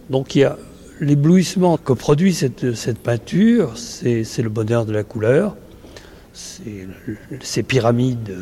Donc 0.09 0.35
il 0.35 0.39
y 0.39 0.43
a 0.43 0.57
l'éblouissement 0.99 1.77
que 1.77 1.93
produit 1.93 2.34
cette, 2.34 2.75
cette 2.75 2.99
peinture, 2.99 3.77
c'est 3.77 4.41
le 4.41 4.49
bonheur 4.49 4.85
de 4.85 4.91
la 4.91 5.03
couleur, 5.03 5.55
c'est 6.34 6.85
ces 7.39 7.63
pyramides 7.63 8.35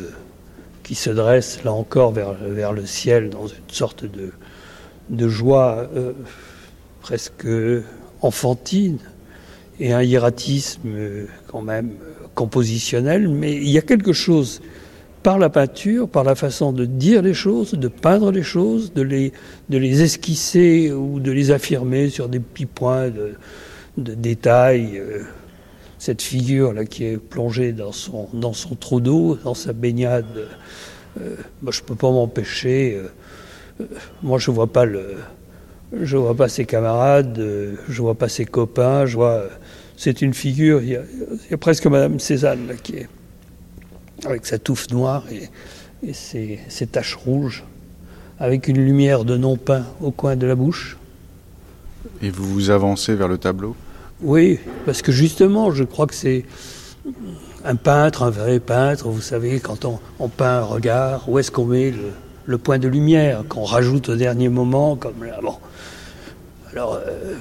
se 0.96 1.10
dressent 1.10 1.64
là 1.64 1.72
encore 1.72 2.12
vers, 2.12 2.72
le 2.72 2.86
ciel 2.86 3.30
dans 3.30 3.46
une 3.46 3.68
sorte 3.68 4.04
de, 4.04 5.28
joie 5.28 5.88
euh, 5.94 6.12
presque 7.00 7.46
enfantine 8.20 8.98
et 9.80 9.92
un 9.92 10.02
hiératisme 10.02 10.80
euh, 10.86 11.26
quand 11.48 11.62
même 11.62 11.90
euh, 12.02 12.26
compositionnel, 12.34 13.28
mais 13.28 13.54
il 13.54 13.68
y 13.68 13.78
a 13.78 13.82
quelque 13.82 14.12
chose 14.12 14.60
par 15.22 15.38
la 15.38 15.50
peinture, 15.50 16.08
par 16.08 16.24
la 16.24 16.34
façon 16.34 16.72
de 16.72 16.84
dire 16.84 17.22
les 17.22 17.34
choses, 17.34 17.74
de 17.74 17.88
peindre 17.88 18.32
les 18.32 18.42
choses, 18.42 18.92
de 18.92 19.02
les, 19.02 20.02
esquisser 20.02 20.92
ou 20.92 21.20
de 21.20 21.30
les 21.30 21.50
affirmer 21.52 22.10
sur 22.10 22.28
des 22.28 22.40
petits 22.40 22.66
points 22.66 23.08
de, 23.08 23.34
détail. 23.96 25.00
Cette 26.02 26.20
figure 26.20 26.72
là 26.72 26.84
qui 26.84 27.04
est 27.04 27.16
plongée 27.16 27.70
dans 27.72 27.92
son, 27.92 28.28
dans 28.32 28.52
son 28.52 28.74
trou 28.74 29.00
d'eau, 29.00 29.38
dans 29.44 29.54
sa 29.54 29.72
baignade, 29.72 30.48
euh, 31.20 31.36
moi 31.62 31.70
je 31.70 31.80
peux 31.80 31.94
pas 31.94 32.10
m'empêcher. 32.10 32.96
euh, 32.96 33.06
euh, 33.80 33.86
moi 34.20 34.40
je 34.40 34.50
vois 34.50 34.66
pas 34.66 34.84
le, 34.84 35.14
je 35.92 36.16
vois 36.16 36.34
pas 36.34 36.48
ses 36.48 36.64
camarades, 36.64 37.38
euh, 37.38 37.76
je 37.88 38.02
vois 38.02 38.16
pas 38.16 38.28
ses 38.28 38.46
copains, 38.46 39.06
je 39.06 39.14
vois. 39.14 39.44
C'est 39.96 40.22
une 40.22 40.34
figure. 40.34 40.82
Il 40.82 40.88
y, 40.88 40.98
y 41.52 41.54
a 41.54 41.56
presque 41.56 41.86
Madame 41.86 42.18
Cézanne 42.18 42.66
là, 42.66 42.74
qui 42.74 42.96
est 42.96 43.08
avec 44.24 44.44
sa 44.44 44.58
touffe 44.58 44.90
noire 44.90 45.22
et, 45.30 45.50
et 46.04 46.14
ses, 46.14 46.58
ses 46.68 46.88
taches 46.88 47.14
rouges, 47.14 47.62
avec 48.40 48.66
une 48.66 48.84
lumière 48.84 49.24
de 49.24 49.36
non-pain 49.36 49.84
au 50.00 50.10
coin 50.10 50.34
de 50.34 50.48
la 50.48 50.56
bouche. 50.56 50.96
Et 52.20 52.30
vous 52.30 52.52
vous 52.52 52.70
avancez 52.70 53.14
vers 53.14 53.28
le 53.28 53.38
tableau? 53.38 53.76
Oui, 54.22 54.60
parce 54.86 55.02
que 55.02 55.10
justement, 55.10 55.72
je 55.72 55.82
crois 55.82 56.06
que 56.06 56.14
c'est 56.14 56.44
un 57.64 57.74
peintre, 57.74 58.22
un 58.22 58.30
vrai 58.30 58.60
peintre, 58.60 59.08
vous 59.08 59.20
savez, 59.20 59.58
quand 59.58 59.84
on, 59.84 60.28
peint 60.28 60.58
un 60.58 60.62
regard, 60.62 61.28
où 61.28 61.38
est-ce 61.38 61.50
qu'on 61.50 61.64
met 61.64 61.92
le, 62.46 62.58
point 62.58 62.78
de 62.78 62.86
lumière 62.86 63.44
qu'on 63.48 63.64
rajoute 63.64 64.10
au 64.10 64.16
dernier 64.16 64.48
moment, 64.48 64.94
comme 64.94 65.14
bon. 65.42 65.54
Alors, 66.70 66.94
euh, 66.94 67.34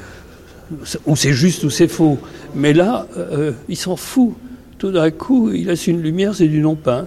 ou 1.05 1.15
c'est 1.15 1.33
juste 1.33 1.63
ou 1.63 1.69
c'est 1.69 1.87
faux. 1.87 2.17
Mais 2.55 2.73
là, 2.73 3.07
euh, 3.17 3.51
il 3.69 3.77
s'en 3.77 3.95
fout. 3.95 4.33
Tout 4.79 4.91
d'un 4.91 5.11
coup, 5.11 5.51
il 5.51 5.67
laisse 5.67 5.85
une 5.85 6.01
lumière, 6.01 6.33
c'est 6.33 6.47
du 6.47 6.61
non-pain. 6.61 7.05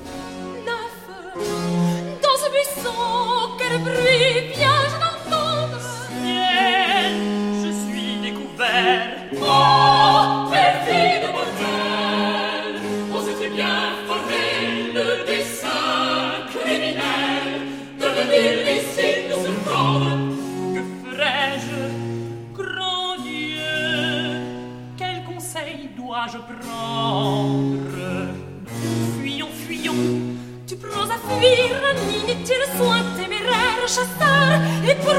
Chasseur 33.87 34.61
Et 34.89 34.95
pour 34.97 35.15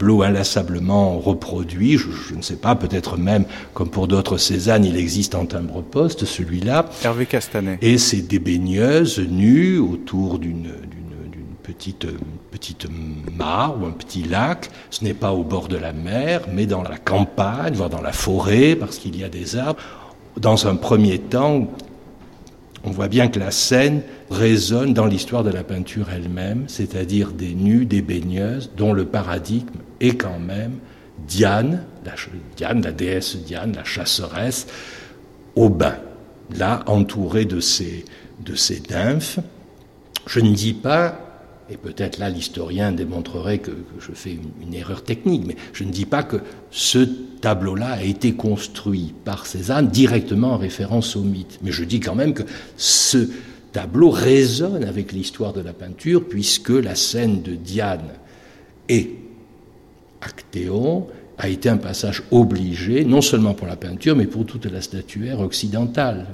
tableau 0.00 0.22
inlassablement 0.22 1.18
reproduit, 1.18 1.98
je, 1.98 2.08
je 2.10 2.34
ne 2.34 2.40
sais 2.40 2.56
pas, 2.56 2.74
peut-être 2.74 3.18
même 3.18 3.44
comme 3.74 3.90
pour 3.90 4.08
d'autres 4.08 4.38
Cézanne, 4.38 4.86
il 4.86 4.96
existe 4.96 5.34
en 5.34 5.44
timbre-poste 5.44 6.24
celui-là. 6.24 6.86
Hervé 7.04 7.26
Castanet. 7.26 7.78
Et 7.82 7.98
c'est 7.98 8.22
des 8.22 8.38
baigneuses 8.38 9.18
nues 9.18 9.78
autour 9.78 10.38
d'une 10.38 10.70
petite, 11.62 12.06
petite 12.50 12.86
mare 13.36 13.76
ou 13.78 13.84
un 13.84 13.90
petit 13.90 14.22
lac. 14.22 14.70
Ce 14.88 15.04
n'est 15.04 15.12
pas 15.12 15.32
au 15.32 15.44
bord 15.44 15.68
de 15.68 15.76
la 15.76 15.92
mer, 15.92 16.40
mais 16.50 16.64
dans 16.64 16.82
la 16.82 16.96
campagne, 16.96 17.74
voire 17.74 17.90
dans 17.90 18.00
la 18.00 18.12
forêt, 18.12 18.76
parce 18.76 18.96
qu'il 18.96 19.18
y 19.18 19.24
a 19.24 19.28
des 19.28 19.56
arbres. 19.56 19.80
Dans 20.38 20.66
un 20.66 20.76
premier 20.76 21.18
temps, 21.18 21.68
on 22.90 22.92
voit 22.92 23.06
bien 23.06 23.28
que 23.28 23.38
la 23.38 23.52
scène 23.52 24.02
résonne 24.30 24.94
dans 24.94 25.06
l'histoire 25.06 25.44
de 25.44 25.50
la 25.50 25.62
peinture 25.62 26.08
elle-même, 26.12 26.64
c'est-à-dire 26.66 27.30
des 27.30 27.54
nus, 27.54 27.86
des 27.86 28.02
baigneuses, 28.02 28.72
dont 28.76 28.92
le 28.92 29.04
paradigme 29.04 29.78
est 30.00 30.16
quand 30.16 30.40
même 30.40 30.72
Diane, 31.28 31.84
la, 32.04 32.14
Diane, 32.56 32.82
la 32.82 32.90
déesse 32.90 33.36
Diane, 33.36 33.74
la 33.76 33.84
chasseresse, 33.84 34.66
au 35.54 35.68
bain, 35.68 35.98
là 36.56 36.82
entourée 36.86 37.44
de 37.44 37.60
ces, 37.60 38.04
de 38.44 38.54
nymphes. 38.92 39.38
Je 40.26 40.40
ne 40.40 40.52
dis 40.52 40.74
pas, 40.74 41.29
et 41.70 41.76
peut-être 41.76 42.18
là 42.18 42.28
l'historien 42.30 42.92
démontrerait 42.92 43.58
que, 43.58 43.70
je 43.98 44.12
fais 44.12 44.32
une, 44.32 44.66
une 44.66 44.74
erreur 44.74 45.04
technique, 45.04 45.44
mais 45.46 45.56
je 45.72 45.84
ne 45.84 45.90
dis 45.90 46.04
pas 46.04 46.22
que 46.22 46.38
ce 46.70 47.06
tableau-là 47.40 47.92
a 47.92 48.02
été 48.02 48.32
construit 48.32 49.14
par 49.24 49.46
Cézanne 49.46 49.88
directement 49.88 50.52
en 50.52 50.58
référence 50.58 51.16
au 51.16 51.22
mythe. 51.22 51.58
Mais 51.62 51.72
je 51.72 51.84
dis 51.84 52.00
quand 52.00 52.14
même 52.14 52.34
que 52.34 52.42
ce 52.76 53.28
tableau 53.72 54.10
résonne 54.10 54.84
avec 54.84 55.12
l'histoire 55.12 55.52
de 55.52 55.60
la 55.60 55.72
peinture, 55.72 56.24
puisque 56.28 56.70
la 56.70 56.94
scène 56.94 57.42
de 57.42 57.54
Diane 57.54 58.10
et 58.88 59.16
Actéon 60.20 61.06
a 61.38 61.48
été 61.48 61.68
un 61.68 61.78
passage 61.78 62.22
obligé, 62.30 63.04
non 63.04 63.22
seulement 63.22 63.54
pour 63.54 63.66
la 63.66 63.76
peinture, 63.76 64.14
mais 64.16 64.26
pour 64.26 64.44
toute 64.44 64.66
la 64.66 64.82
statuaire 64.82 65.40
occidentale. 65.40 66.26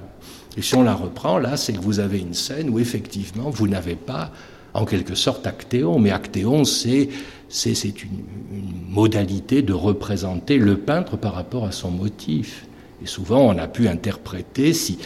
Et 0.56 0.62
si 0.62 0.74
on 0.74 0.82
la 0.82 0.94
reprend, 0.94 1.38
là, 1.38 1.56
c'est 1.56 1.74
que 1.74 1.80
vous 1.80 2.00
avez 2.00 2.18
une 2.18 2.34
scène 2.34 2.70
où 2.70 2.78
effectivement, 2.78 3.50
vous 3.50 3.68
n'avez 3.68 3.94
pas, 3.94 4.32
en 4.76 4.84
quelque 4.84 5.14
sorte, 5.14 5.46
Actéon, 5.46 5.98
mais 5.98 6.10
Actéon, 6.10 6.64
c'est 6.64 7.08
c'est 7.48 8.02
une, 8.02 8.24
une 8.52 8.72
modalité 8.90 9.62
de 9.62 9.72
représenter 9.72 10.58
le 10.58 10.76
peintre 10.76 11.16
par 11.16 11.34
rapport 11.34 11.64
à 11.64 11.72
son 11.72 11.90
motif. 11.90 12.66
Et 13.02 13.06
souvent, 13.06 13.40
on 13.40 13.56
a 13.56 13.68
pu 13.68 13.88
interpréter 13.88 14.72
si 14.72 14.98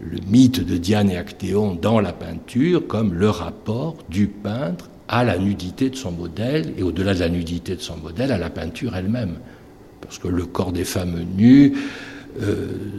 le 0.00 0.18
mythe 0.28 0.64
de 0.64 0.76
Diane 0.76 1.10
et 1.10 1.16
Actéon 1.16 1.74
dans 1.74 2.00
la 2.00 2.12
peinture 2.12 2.86
comme 2.86 3.14
le 3.14 3.30
rapport 3.30 3.96
du 4.08 4.28
peintre 4.28 4.88
à 5.08 5.24
la 5.24 5.38
nudité 5.38 5.90
de 5.90 5.96
son 5.96 6.12
modèle 6.12 6.74
et 6.78 6.82
au-delà 6.82 7.14
de 7.14 7.20
la 7.20 7.28
nudité 7.28 7.74
de 7.74 7.80
son 7.80 7.96
modèle, 7.96 8.30
à 8.30 8.38
la 8.38 8.50
peinture 8.50 8.94
elle-même. 8.94 9.38
Parce 10.00 10.18
que 10.18 10.28
le 10.28 10.44
corps 10.44 10.72
des 10.72 10.84
femmes 10.84 11.24
nues, 11.36 11.74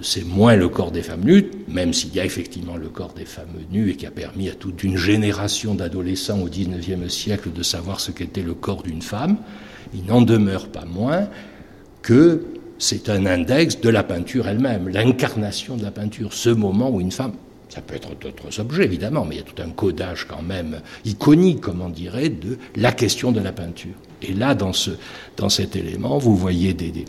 c'est 0.02 0.26
moins 0.26 0.56
le 0.56 0.68
corps 0.70 0.92
des 0.92 1.02
femmes 1.02 1.24
nues, 1.24 1.46
même 1.68 1.94
s'il 1.94 2.14
y 2.14 2.20
a 2.20 2.26
effectivement 2.26 2.76
le 2.76 2.90
corps 2.90 3.14
des 3.14 3.26
femmes 3.26 3.48
nues 3.72 3.92
et 3.92 3.96
qui 3.96 4.06
a 4.06 4.12
permis 4.12 4.50
à 4.50 4.54
toute 4.54 4.84
une 4.84 4.98
génération 4.98 5.76
d'adolescents 5.76 6.40
au 6.42 6.48
XIXe 6.48 7.08
siècle 7.08 7.52
de 7.54 7.64
savoir 7.64 8.00
ce 8.00 8.12
qu'était 8.12 8.42
le 8.42 8.54
corps 8.54 8.84
d'une 8.84 9.02
femme, 9.02 9.38
il 9.94 10.06
n'en 10.06 10.22
demeure 10.22 10.68
pas 10.68 10.86
moins 10.86 11.30
que 12.02 12.44
c'est 12.78 13.10
un 13.10 13.26
index 13.26 13.82
de 13.82 13.90
la 13.90 14.04
peinture 14.04 14.48
elle-même, 14.48 14.88
l'incarnation 14.88 15.76
de 15.76 15.84
la 15.84 15.92
peinture, 15.92 16.34
ce 16.34 16.50
moment 16.50 16.90
où 16.90 17.02
une 17.02 17.12
femme, 17.12 17.34
ça 17.68 17.82
peut 17.82 17.96
être 17.96 18.18
d'autres 18.20 18.60
objets 18.60 18.86
évidemment, 18.86 19.26
mais 19.26 19.36
il 19.36 19.38
y 19.40 19.42
a 19.42 19.44
tout 19.44 19.62
un 19.62 19.70
codage 19.70 20.26
quand 20.28 20.42
même 20.42 20.82
iconique, 21.06 21.62
comme 21.62 21.82
on 21.82 21.90
dirait, 21.90 22.30
de 22.30 22.58
la 22.76 22.92
question 22.92 23.32
de 23.32 23.42
la 23.42 23.52
peinture. 23.52 23.94
Et 24.22 24.34
là, 24.34 24.56
dans, 24.56 24.74
ce, 24.74 24.92
dans 25.38 25.50
cet 25.50 25.76
élément, 25.76 26.18
vous 26.18 26.36
voyez 26.36 26.74
des 26.74 27.06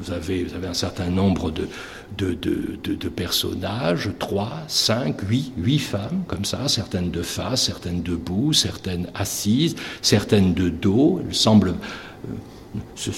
vous 0.00 0.12
avez, 0.12 0.46
un 0.64 0.74
certain 0.74 1.10
nombre 1.10 1.50
de, 1.50 1.68
de, 2.16 2.34
de, 2.34 2.94
de, 2.94 3.08
personnages, 3.08 4.10
trois, 4.18 4.62
cinq, 4.68 5.20
huit, 5.22 5.52
huit 5.56 5.78
femmes, 5.78 6.22
comme 6.26 6.44
ça, 6.44 6.68
certaines 6.68 7.10
de 7.10 7.22
face, 7.22 7.64
certaines 7.64 8.02
debout, 8.02 8.52
certaines 8.52 9.08
assises, 9.14 9.74
certaines 10.02 10.54
de 10.54 10.68
dos. 10.68 11.20
Elles 11.26 11.34
semblent 11.34 11.74
euh, 11.74 13.12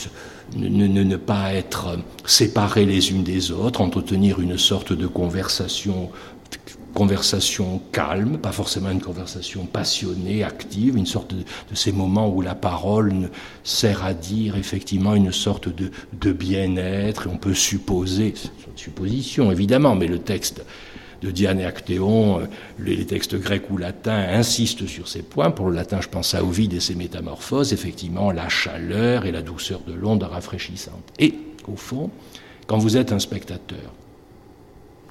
ne, 0.57 0.69
ne, 0.69 1.03
ne, 1.03 1.17
pas 1.17 1.53
être 1.53 1.99
séparées 2.25 2.87
les 2.87 3.11
unes 3.11 3.23
des 3.23 3.53
autres, 3.53 3.81
entretenir 3.81 4.41
une 4.41 4.59
sorte 4.59 4.93
de 4.93 5.07
conversation 5.07 6.11
conversation 6.95 7.81
calme, 7.93 8.39
pas 8.39 8.53
forcément 8.53 8.91
une 8.91 9.01
conversation 9.01 9.67
passionnée, 9.67 10.45
active, 10.45 10.97
une 10.97 11.07
sorte 11.07 11.35
de, 11.35 11.45
ces 11.75 11.93
moments 11.93 12.29
où 12.29 12.43
la 12.43 12.55
parole 12.55 13.31
sert 13.65 14.05
à 14.05 14.15
dire 14.15 14.57
effectivement 14.57 15.15
une 15.15 15.33
sorte 15.33 15.69
de, 15.69 16.33
bien-être, 16.33 17.29
on 17.33 17.37
peut 17.37 17.55
supposer, 17.55 18.35
c'est 18.37 18.49
une 18.71 18.77
supposition 18.77 19.51
évidemment, 19.51 19.95
mais 19.95 20.07
le 20.07 20.19
texte 20.19 20.63
de 21.23 21.31
Diane 21.31 21.61
et 21.61 21.67
Actéon, 21.67 22.49
les 22.79 23.05
textes 23.05 23.37
grecs 23.37 23.71
ou 23.71 23.77
latins 23.77 24.27
insistent 24.31 24.87
sur 24.87 25.07
ces 25.07 25.23
points. 25.23 25.51
Pour 25.51 25.69
le 25.69 25.77
latin, 25.77 26.01
je 26.01 26.09
pense 26.09 26.35
à 26.35 26.43
Ovide 26.43 26.73
et 26.73 26.81
ses 26.81 26.95
métamorphoses, 26.95 27.75
effectivement, 27.75 28.33
la 28.33 28.49
chaleur 28.49 29.27
et 29.27 29.33
la 29.33 29.43
douceur 29.43 29.81
de 29.87 29.93
l'onde 29.93 30.23
rafraîchissante. 30.23 31.13
Et, 31.19 31.35
au 31.69 31.77
fond, 31.77 32.11
quand 32.67 32.79
vous 32.79 32.97
êtes 32.97 33.13
un 33.13 33.19
spectateur, 33.19 33.93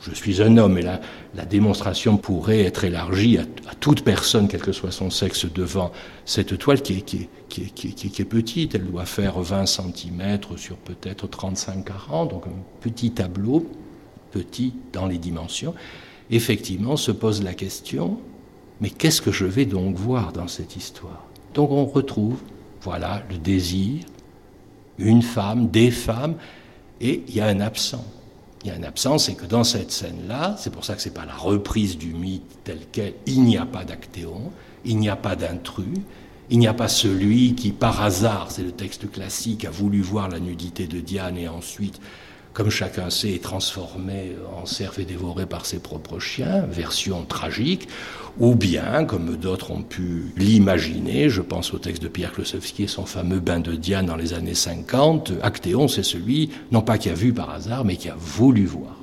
je 0.01 0.13
suis 0.13 0.41
un 0.41 0.57
homme 0.57 0.77
et 0.77 0.81
la, 0.81 0.99
démonstration 1.45 2.17
pourrait 2.17 2.61
être 2.61 2.83
élargie 2.83 3.37
à, 3.37 3.75
toute 3.79 4.03
personne, 4.03 4.47
quel 4.47 4.61
que 4.61 4.71
soit 4.71 4.91
son 4.91 5.09
sexe, 5.09 5.45
devant 5.45 5.91
cette 6.25 6.57
toile 6.57 6.81
qui 6.81 7.03
est 7.03 8.25
petite. 8.25 8.75
Elle 8.75 8.85
doit 8.85 9.05
faire 9.05 9.39
20 9.39 9.65
cm 9.65 10.39
sur 10.55 10.77
peut-être 10.77 11.27
35-40, 11.27 12.29
donc 12.29 12.47
un 12.47 12.61
petit 12.81 13.11
tableau, 13.11 13.67
petit 14.31 14.73
dans 14.93 15.07
les 15.07 15.17
dimensions. 15.17 15.73
Effectivement, 16.31 16.95
se 16.95 17.11
pose 17.11 17.43
la 17.43 17.53
question, 17.53 18.19
mais 18.81 18.89
qu'est-ce 18.89 19.21
que 19.21 19.31
je 19.31 19.45
vais 19.45 19.65
donc 19.65 19.95
voir 19.95 20.31
dans 20.31 20.47
cette 20.47 20.75
histoire? 20.75 21.25
Donc 21.53 21.71
on 21.71 21.85
retrouve, 21.85 22.39
voilà, 22.81 23.23
le 23.29 23.37
désir, 23.37 24.03
une 24.97 25.21
femme, 25.21 25.69
des 25.69 25.91
femmes, 25.91 26.35
et 27.01 27.23
il 27.27 27.35
y 27.35 27.41
a 27.41 27.47
un 27.47 27.59
absent. 27.59 28.05
Il 28.63 28.67
y 28.67 28.71
a 28.71 28.75
un 28.75 28.83
absent, 28.83 29.17
c'est 29.17 29.35
que 29.35 29.45
dans 29.45 29.63
cette 29.63 29.91
scène-là, 29.91 30.55
c'est 30.59 30.71
pour 30.71 30.83
ça 30.83 30.95
que 30.95 31.01
ce 31.01 31.07
n'est 31.07 31.13
pas 31.15 31.25
la 31.25 31.35
reprise 31.35 31.97
du 31.97 32.13
mythe 32.13 32.43
tel 32.63 32.79
quel, 32.91 33.13
il 33.25 33.43
n'y 33.43 33.57
a 33.57 33.65
pas 33.65 33.85
d'actéon, 33.85 34.51
il 34.83 34.97
n'y 34.97 35.09
a 35.09 35.15
pas 35.15 35.35
d'intrus, 35.35 35.97
il 36.49 36.59
n'y 36.59 36.67
a 36.67 36.73
pas 36.73 36.89
celui 36.89 37.55
qui, 37.55 37.71
par 37.71 38.01
hasard, 38.01 38.47
c'est 38.51 38.63
le 38.63 38.71
texte 38.71 39.09
classique, 39.09 39.65
a 39.65 39.69
voulu 39.69 40.01
voir 40.01 40.27
la 40.29 40.39
nudité 40.39 40.87
de 40.87 40.99
Diane 40.99 41.37
et 41.37 41.47
ensuite 41.47 42.01
comme 42.53 42.69
chacun 42.69 43.09
sait, 43.09 43.35
est 43.35 43.43
transformé 43.43 44.35
en 44.61 44.65
cerf 44.65 44.99
et 44.99 45.05
dévoré 45.05 45.45
par 45.45 45.65
ses 45.65 45.79
propres 45.79 46.19
chiens, 46.19 46.65
version 46.69 47.23
tragique, 47.23 47.87
ou 48.39 48.55
bien, 48.55 49.05
comme 49.05 49.35
d'autres 49.37 49.71
ont 49.71 49.81
pu 49.81 50.33
l'imaginer, 50.37 51.29
je 51.29 51.41
pense 51.41 51.73
au 51.73 51.77
texte 51.77 52.03
de 52.03 52.07
Pierre 52.07 52.31
Klosowski 52.31 52.83
et 52.83 52.87
son 52.87 53.05
fameux 53.05 53.39
bain 53.39 53.59
de 53.59 53.73
Diane 53.75 54.05
dans 54.05 54.15
les 54.15 54.33
années 54.33 54.53
50, 54.53 55.33
Actéon, 55.41 55.87
c'est 55.87 56.03
celui, 56.03 56.49
non 56.71 56.81
pas 56.81 56.97
qui 56.97 57.09
a 57.09 57.13
vu 57.13 57.33
par 57.33 57.49
hasard, 57.49 57.85
mais 57.85 57.95
qui 57.95 58.09
a 58.09 58.15
voulu 58.17 58.65
voir. 58.65 58.95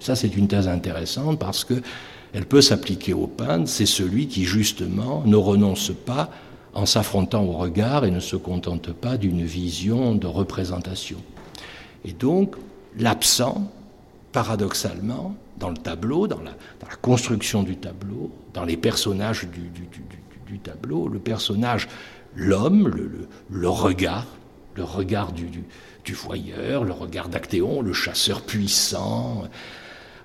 Ça, 0.00 0.14
c'est 0.14 0.36
une 0.36 0.48
thèse 0.48 0.68
intéressante 0.68 1.38
parce 1.38 1.64
que 1.64 1.74
elle 2.32 2.44
peut 2.44 2.60
s'appliquer 2.60 3.14
au 3.14 3.26
peintre, 3.26 3.68
c'est 3.68 3.86
celui 3.86 4.26
qui, 4.26 4.44
justement, 4.44 5.22
ne 5.24 5.36
renonce 5.36 5.90
pas 6.04 6.30
en 6.74 6.84
s'affrontant 6.84 7.44
au 7.44 7.52
regard 7.52 8.04
et 8.04 8.10
ne 8.10 8.20
se 8.20 8.36
contente 8.36 8.92
pas 8.92 9.16
d'une 9.16 9.42
vision 9.42 10.14
de 10.14 10.26
représentation. 10.26 11.16
Et 12.04 12.12
donc, 12.12 12.54
l'absent, 12.98 13.70
paradoxalement, 14.32 15.34
dans 15.58 15.70
le 15.70 15.76
tableau, 15.76 16.26
dans 16.26 16.40
la, 16.42 16.52
construction 17.02 17.62
du 17.62 17.76
tableau, 17.76 18.30
dans 18.54 18.64
les 18.64 18.76
personnages 18.76 19.46
du, 19.48 20.58
tableau, 20.58 21.08
le 21.08 21.18
personnage, 21.18 21.88
l'homme, 22.34 22.88
le, 23.50 23.68
regard, 23.68 24.26
le 24.74 24.84
regard 24.84 25.32
du, 25.32 25.64
voyeur, 26.14 26.84
le 26.84 26.92
regard 26.92 27.28
d'Actéon, 27.28 27.82
le 27.82 27.92
chasseur 27.92 28.42
puissant, 28.42 29.44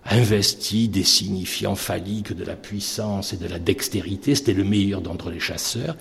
investi 0.06 0.88
des 0.88 1.04
signifiants 1.04 1.76
phalliques 1.76 2.34
de 2.34 2.44
la 2.44 2.56
puissance 2.56 3.34
et 3.34 3.38
de 3.38 3.48
la 3.48 3.60
dextérité, 3.60 4.36
c'était 4.36 4.54
le 4.54 4.64
meilleur 4.64 5.02
d'entre 5.02 5.30
les 5.30 5.40
chasseurs. 5.40 5.96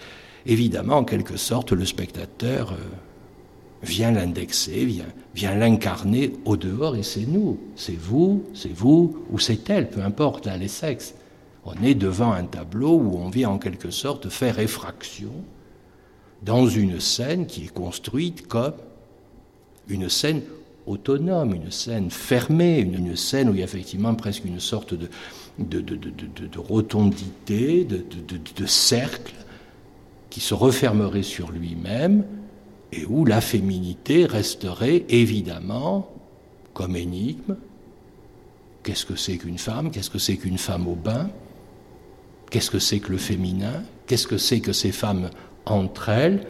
Évidemment, 0.47 0.99
en 0.99 1.05
quelque 1.05 1.37
sorte, 1.37 1.73
le 1.73 1.85
spectateur... 1.85 2.73
Euh, 2.73 2.77
vient 3.83 4.13
l'indexer, 4.13 4.85
vient, 4.85 5.07
vient 5.35 5.55
l'incarner 5.55 6.33
au 6.45 6.57
dehors, 6.57 6.97
et 6.97 7.03
c'est 7.03 7.27
nous, 7.27 7.59
c'est 7.77 7.99
vous, 7.99 8.45
c'est 8.55 8.73
vous, 8.73 9.25
ou 9.31 9.39
c'est 9.39 9.69
elle, 9.71 9.89
peu 9.89 10.03
importe, 10.03 10.47
les 10.47 10.69
sexes. 10.69 11.15
On 11.65 11.75
est 11.83 11.95
devant 11.95 12.33
un 12.33 12.45
tableau 12.45 12.97
où 12.97 13.19
on 13.19 13.29
vient 13.29 13.51
en 13.51 13.59
quelque 13.59 13.91
sorte 13.91 14.29
faire 14.29 14.59
effraction 14.59 15.33
dans 16.43 16.67
une 16.67 17.01
scène 17.01 17.47
qui 17.47 17.65
est 17.65 17.73
construite 17.73 18.47
comme 18.47 18.75
une 19.89 20.09
scène 20.09 20.43
autonome, 20.87 21.55
une 21.55 21.71
scène 21.71 22.11
fermée, 22.11 22.79
une, 22.79 23.15
scène 23.17 23.51
où 23.51 23.53
il 23.53 23.59
y 23.59 23.63
a 23.63 23.65
effectivement 23.65 24.15
presque 24.15 24.45
une 24.47 24.61
sorte 24.61 24.95
de, 24.95 25.09
de, 25.59 25.81
de, 25.81 25.97
de 26.47 26.59
rotondité, 26.59 27.85
de 27.85 28.67
cercle 28.67 29.35
qui 30.31 30.41
se 30.41 30.55
refermerait 30.55 31.23
sur 31.23 31.51
lui-même 31.51 32.25
et 32.93 33.05
où 33.07 33.25
la 33.25 33.41
féminité 33.41 34.27
resterait 34.27 35.05
évidemment 35.09 36.09
comme 36.75 36.97
énigme. 36.97 37.57
Qu'est-ce 38.83 39.05
que 39.05 39.17
c'est 39.17 39.37
qu'une 39.37 39.59
femme? 39.59 39.91
Qu'est-ce 39.91 40.11
que 40.11 40.19
c'est 40.19 40.37
qu'une 40.37 40.59
femme 40.59 40.89
au 40.89 40.95
bain? 40.95 41.31
Qu'est-ce 42.51 42.71
que 42.71 42.79
c'est 42.79 42.99
que 42.99 43.13
le 43.13 43.19
féminin? 43.19 43.83
Qu'est-ce 44.07 44.27
que 44.27 44.39
c'est 44.39 44.61
que 44.61 44.73
ces 44.73 44.93
femmes 44.93 45.31
entre 45.67 46.09
elles? 46.09 46.47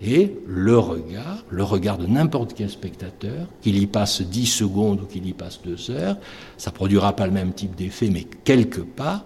Et 0.00 0.36
le 0.46 0.78
regard, 0.78 1.44
le 1.50 1.64
regard 1.64 1.98
de 1.98 2.06
n'importe 2.06 2.54
quel 2.54 2.70
spectateur, 2.70 3.48
qu'il 3.62 3.78
y 3.78 3.86
passe 3.88 4.22
dix 4.22 4.46
secondes 4.46 5.00
ou 5.00 5.06
qu'il 5.06 5.26
y 5.26 5.32
passe 5.32 5.60
deux 5.62 5.90
heures, 5.90 6.16
ça 6.56 6.70
produira 6.70 7.16
pas 7.16 7.26
le 7.26 7.32
même 7.32 7.52
type 7.52 7.74
d'effet, 7.74 8.08
mais 8.08 8.24
quelque 8.44 8.80
part, 8.80 9.24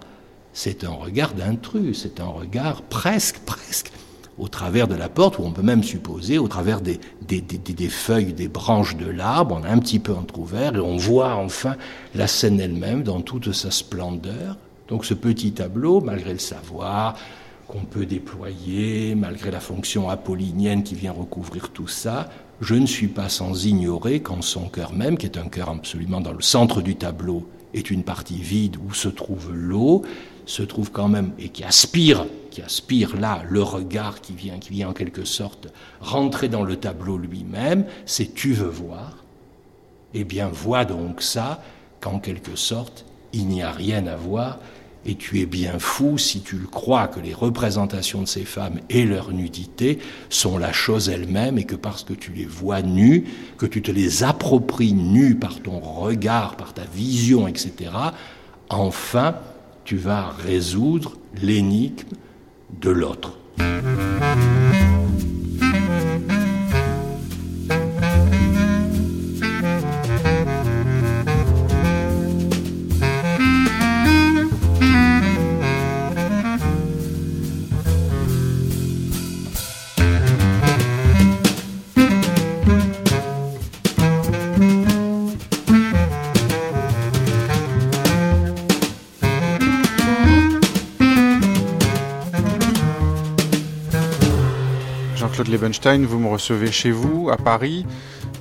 c'est 0.51 0.83
un 0.83 0.91
regard 0.91 1.35
d'intrus, 1.35 2.01
c'est 2.01 2.19
un 2.19 2.27
regard 2.27 2.81
presque, 2.81 3.39
presque 3.45 3.91
au 4.37 4.47
travers 4.47 4.87
de 4.87 4.95
la 4.95 5.09
porte, 5.09 5.37
ou 5.37 5.43
on 5.43 5.51
peut 5.51 5.61
même 5.61 5.83
supposer 5.83 6.37
au 6.39 6.47
travers 6.47 6.81
des, 6.81 6.99
des, 7.21 7.89
feuilles, 7.89 8.33
des 8.33 8.47
branches 8.47 8.97
de 8.97 9.05
l'arbre, 9.05 9.59
on 9.61 9.63
a 9.63 9.69
un 9.69 9.77
petit 9.79 9.99
peu 9.99 10.13
entrouvert 10.13 10.75
et 10.75 10.79
on 10.79 10.97
voit 10.97 11.35
enfin 11.35 11.75
la 12.15 12.27
scène 12.27 12.59
elle-même 12.59 13.03
dans 13.03 13.21
toute 13.21 13.51
sa 13.51 13.69
splendeur. 13.69 14.57
Donc 14.87 15.05
ce 15.05 15.13
petit 15.13 15.51
tableau, 15.51 16.01
malgré 16.01 16.33
le 16.33 16.39
savoir 16.39 17.15
qu'on 17.67 17.85
peut 17.85 18.05
déployer, 18.05 19.15
malgré 19.15 19.51
la 19.51 19.59
fonction 19.59 20.09
apollinienne 20.09 20.83
qui 20.83 20.95
vient 20.95 21.11
recouvrir 21.11 21.69
tout 21.69 21.87
ça, 21.87 22.29
je 22.61 22.75
ne 22.75 22.85
suis 22.85 23.07
pas 23.07 23.29
sans 23.29 23.65
ignorer 23.65 24.21
qu'en 24.21 24.41
son 24.41 24.67
cœur 24.69 24.93
même, 24.93 25.17
qui 25.17 25.25
est 25.25 25.37
un 25.37 25.47
cœur 25.47 25.69
absolument 25.69 26.21
dans 26.21 26.33
le 26.33 26.41
centre 26.41 26.81
du 26.81 26.95
tableau, 26.95 27.47
est 27.73 27.89
une 27.89 28.03
partie 28.03 28.41
vide 28.41 28.77
où 28.77 28.93
se 28.93 29.09
trouve 29.09 29.51
l'eau, 29.53 30.03
se 30.45 30.63
trouve 30.63 30.91
quand 30.91 31.07
même 31.07 31.31
et 31.39 31.49
qui 31.49 31.63
aspire, 31.63 32.25
qui 32.51 32.61
aspire 32.61 33.15
là 33.19 33.43
le 33.49 33.61
regard 33.61 34.21
qui 34.21 34.33
vient, 34.33 34.59
qui 34.59 34.71
vient 34.71 34.89
en 34.89 34.93
quelque 34.93 35.25
sorte 35.25 35.67
rentrer 36.01 36.49
dans 36.49 36.63
le 36.63 36.75
tableau 36.75 37.17
lui-même, 37.17 37.85
c'est 38.05 38.33
tu 38.33 38.53
veux 38.53 38.69
voir. 38.69 39.17
Eh 40.13 40.23
bien, 40.23 40.47
vois 40.47 40.85
donc 40.85 41.21
ça 41.21 41.63
qu'en 41.99 42.19
quelque 42.19 42.55
sorte 42.55 43.05
il 43.33 43.47
n'y 43.47 43.63
a 43.63 43.71
rien 43.71 44.05
à 44.07 44.15
voir 44.15 44.59
et 45.05 45.15
tu 45.15 45.41
es 45.41 45.45
bien 45.45 45.79
fou 45.79 46.17
si 46.17 46.41
tu 46.41 46.57
crois 46.59 47.07
que 47.07 47.19
les 47.19 47.33
représentations 47.33 48.21
de 48.21 48.27
ces 48.27 48.45
femmes 48.45 48.79
et 48.89 49.03
leur 49.05 49.31
nudité 49.31 49.99
sont 50.29 50.57
la 50.57 50.71
chose 50.71 51.09
elle-même 51.09 51.57
et 51.57 51.65
que 51.65 51.75
parce 51.75 52.03
que 52.03 52.13
tu 52.13 52.31
les 52.31 52.45
vois 52.45 52.81
nues, 52.81 53.25
que 53.57 53.65
tu 53.65 53.81
te 53.81 53.91
les 53.91 54.23
appropries 54.23 54.93
nues 54.93 55.35
par 55.35 55.61
ton 55.61 55.79
regard, 55.79 56.55
par 56.55 56.73
ta 56.73 56.83
vision, 56.83 57.47
etc., 57.47 57.91
enfin, 58.69 59.35
tu 59.85 59.97
vas 59.97 60.29
résoudre 60.29 61.13
l'énigme 61.41 62.07
de 62.81 62.89
l'autre. 62.89 63.37
Vous 95.63 96.19
me 96.19 96.27
recevez 96.27 96.73
chez 96.73 96.91
vous, 96.91 97.29
à 97.29 97.37
Paris, 97.37 97.85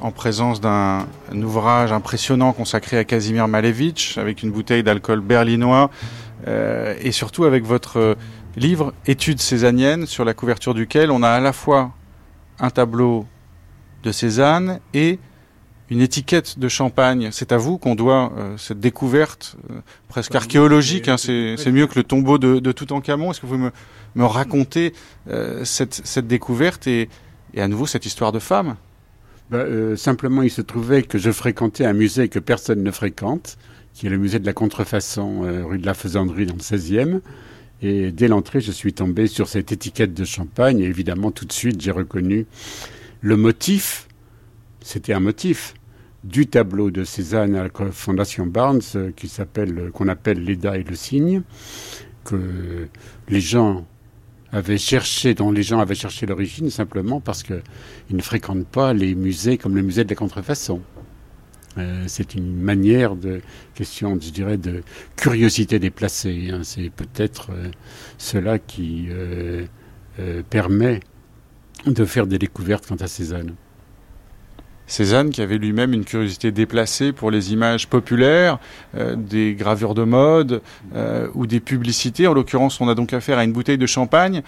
en 0.01 0.11
présence 0.11 0.61
d'un 0.61 1.07
ouvrage 1.33 1.93
impressionnant 1.93 2.53
consacré 2.53 2.99
à 2.99 3.05
Casimir 3.05 3.47
Malevich, 3.47 4.19
avec 4.19 4.43
une 4.43 4.51
bouteille 4.51 4.83
d'alcool 4.83 5.21
berlinois, 5.21 5.89
euh, 6.49 6.97
et 7.01 7.13
surtout 7.13 7.45
avec 7.45 7.65
votre 7.65 8.17
livre 8.57 8.93
Études 9.07 9.41
césaniennes, 9.41 10.07
sur 10.07 10.25
la 10.25 10.35
couverture 10.35 10.75
duquel 10.75 11.13
on 11.13 11.23
a 11.23 11.29
à 11.29 11.39
la 11.39 11.53
fois 11.53 11.93
un 12.59 12.71
tableau 12.71 13.25
de 14.03 14.11
Cézanne 14.11 14.81
et 14.93 15.21
une 15.93 16.01
étiquette 16.01 16.59
de 16.59 16.69
champagne. 16.69 17.29
C'est 17.33 17.53
à 17.53 17.59
vous 17.59 17.77
qu'on 17.77 17.95
doit 17.95 18.33
euh, 18.37 18.57
cette 18.57 18.81
découverte 18.81 19.57
euh, 19.71 19.81
presque 20.09 20.35
archéologique. 20.35 21.07
Hein, 21.09 21.19
c'est 21.19 21.71
mieux 21.71 21.87
que 21.87 21.97
le 21.97 22.03
tombeau 22.03 22.39
de, 22.39 22.61
de 22.61 22.73
Toutankhamon. 22.73 23.31
Est-ce 23.31 23.43
que 23.43 23.47
vous 23.47 23.59
me, 23.59 23.71
me 24.15 24.25
raconter 24.25 24.95
euh, 25.29 25.65
cette, 25.65 26.01
cette, 26.05 26.27
découverte 26.27 26.87
et, 26.87 27.11
et, 27.53 27.61
à 27.61 27.69
nouveau 27.69 27.87
cette 27.87 28.07
histoire 28.07 28.33
de 28.33 28.39
femme? 28.39 28.77
Ben, 29.51 29.95
Simplement, 29.97 30.41
il 30.41 30.51
se 30.51 30.63
trouvait 30.63 31.03
que 31.03 31.19
je 31.19 31.31
fréquentais 31.31 31.85
un 31.85 31.93
musée 31.93 32.29
que 32.31 32.39
personne 32.39 32.83
ne 32.83 32.91
fréquente, 32.91 33.59
qui 33.93 34.07
est 34.07 34.11
le 34.11 34.17
musée 34.17 34.39
de 34.39 34.47
la 34.47 34.55
contrefaçon 34.55 35.43
rue 35.69 35.79
de 35.79 35.85
la 35.85 35.93
Faisanderie 35.93 36.47
dans 36.47 36.55
le 36.55 36.61
16e. 36.61 37.21
Et 37.83 38.13
dès 38.13 38.29
l'entrée, 38.29 38.63
je 38.63 38.73
suis 38.73 38.95
tombé 38.95 39.27
sur 39.27 39.47
cette 39.47 39.73
étiquette 39.73 40.15
de 40.15 40.25
champagne. 40.25 40.81
Et 40.81 40.85
évidemment, 40.85 41.33
tout 41.33 41.45
de 41.45 41.53
suite, 41.53 41.83
j'ai 41.83 41.91
reconnu 41.91 42.47
le 43.21 43.37
motif. 43.37 44.09
C'était 44.81 45.13
un 45.13 45.21
motif 45.21 45.75
du 46.25 46.47
tableau 46.47 46.91
de 46.91 47.05
Cézanne 47.05 47.57
à 47.57 47.65
la 47.65 47.93
Fondation 47.93 48.47
Barnes, 48.47 48.81
qui 49.17 49.29
s'appelle, 49.29 49.91
qu'on 49.93 50.09
appelle 50.09 50.43
L'Eda 50.45 50.77
et 50.77 50.85
le 50.85 50.95
cygne, 50.95 51.43
que 52.25 52.89
les 53.29 53.41
gens 53.41 53.85
avaient 54.53 54.79
cherché, 54.79 55.35
dont 55.35 55.51
les 55.51 55.63
gens 55.63 55.81
avaient 55.81 55.95
cherché 55.95 56.27
l'origine 56.27 56.71
simplement 56.71 57.21
parce 57.21 57.43
qu'ils 57.43 57.63
ne 58.11 58.23
fréquentent 58.23 58.67
pas 58.67 58.93
les 58.93 59.15
musées 59.15 59.59
comme 59.59 59.75
le 59.75 59.83
musée 59.83 60.05
de 60.05 60.11
la 60.11 60.17
contrefaçon. 60.17 60.83
Euh, 61.79 62.05
c'est 62.07 62.35
une 62.35 62.55
manière 62.55 63.17
de 63.17 63.41
question, 63.75 64.19
je 64.21 64.31
dirais, 64.31 64.59
de 64.59 64.83
curiosité 65.17 65.79
déplacée. 65.79 66.51
Hein. 66.53 66.61
C'est 66.65 66.91
peut-être 66.91 67.51
euh, 67.51 67.71
cela 68.19 68.59
qui 68.59 69.07
euh, 69.11 69.65
permet 70.51 71.01
de 71.87 72.05
faire 72.05 72.27
des 72.27 72.39
découvertes 72.39 72.87
quant 72.87 72.97
à 72.97 73.07
Cézanne. 73.07 73.55
Cézanne 74.93 75.31
qui 75.31 75.41
avait 75.41 75.59
lui-même 75.59 75.93
une 75.93 76.05
curiosité 76.05 76.53
déplacée 76.53 77.13
pour 77.13 77.31
les 77.31 77.53
images 77.53 77.89
populaires, 77.89 78.59
des 79.17 79.55
gravures 79.55 79.95
de 79.95 80.05
mode 80.05 80.61
ou 81.35 81.47
des 81.47 81.61
publicités. 81.61 82.27
En 82.27 82.35
l'occurrence, 82.35 82.81
on 82.81 82.89
a 82.89 82.95
donc 82.95 83.13
affaire 83.13 83.39
à 83.39 83.45
une 83.45 83.53
bouteille 83.53 83.79
de 83.79 83.87
champagne 83.87 84.43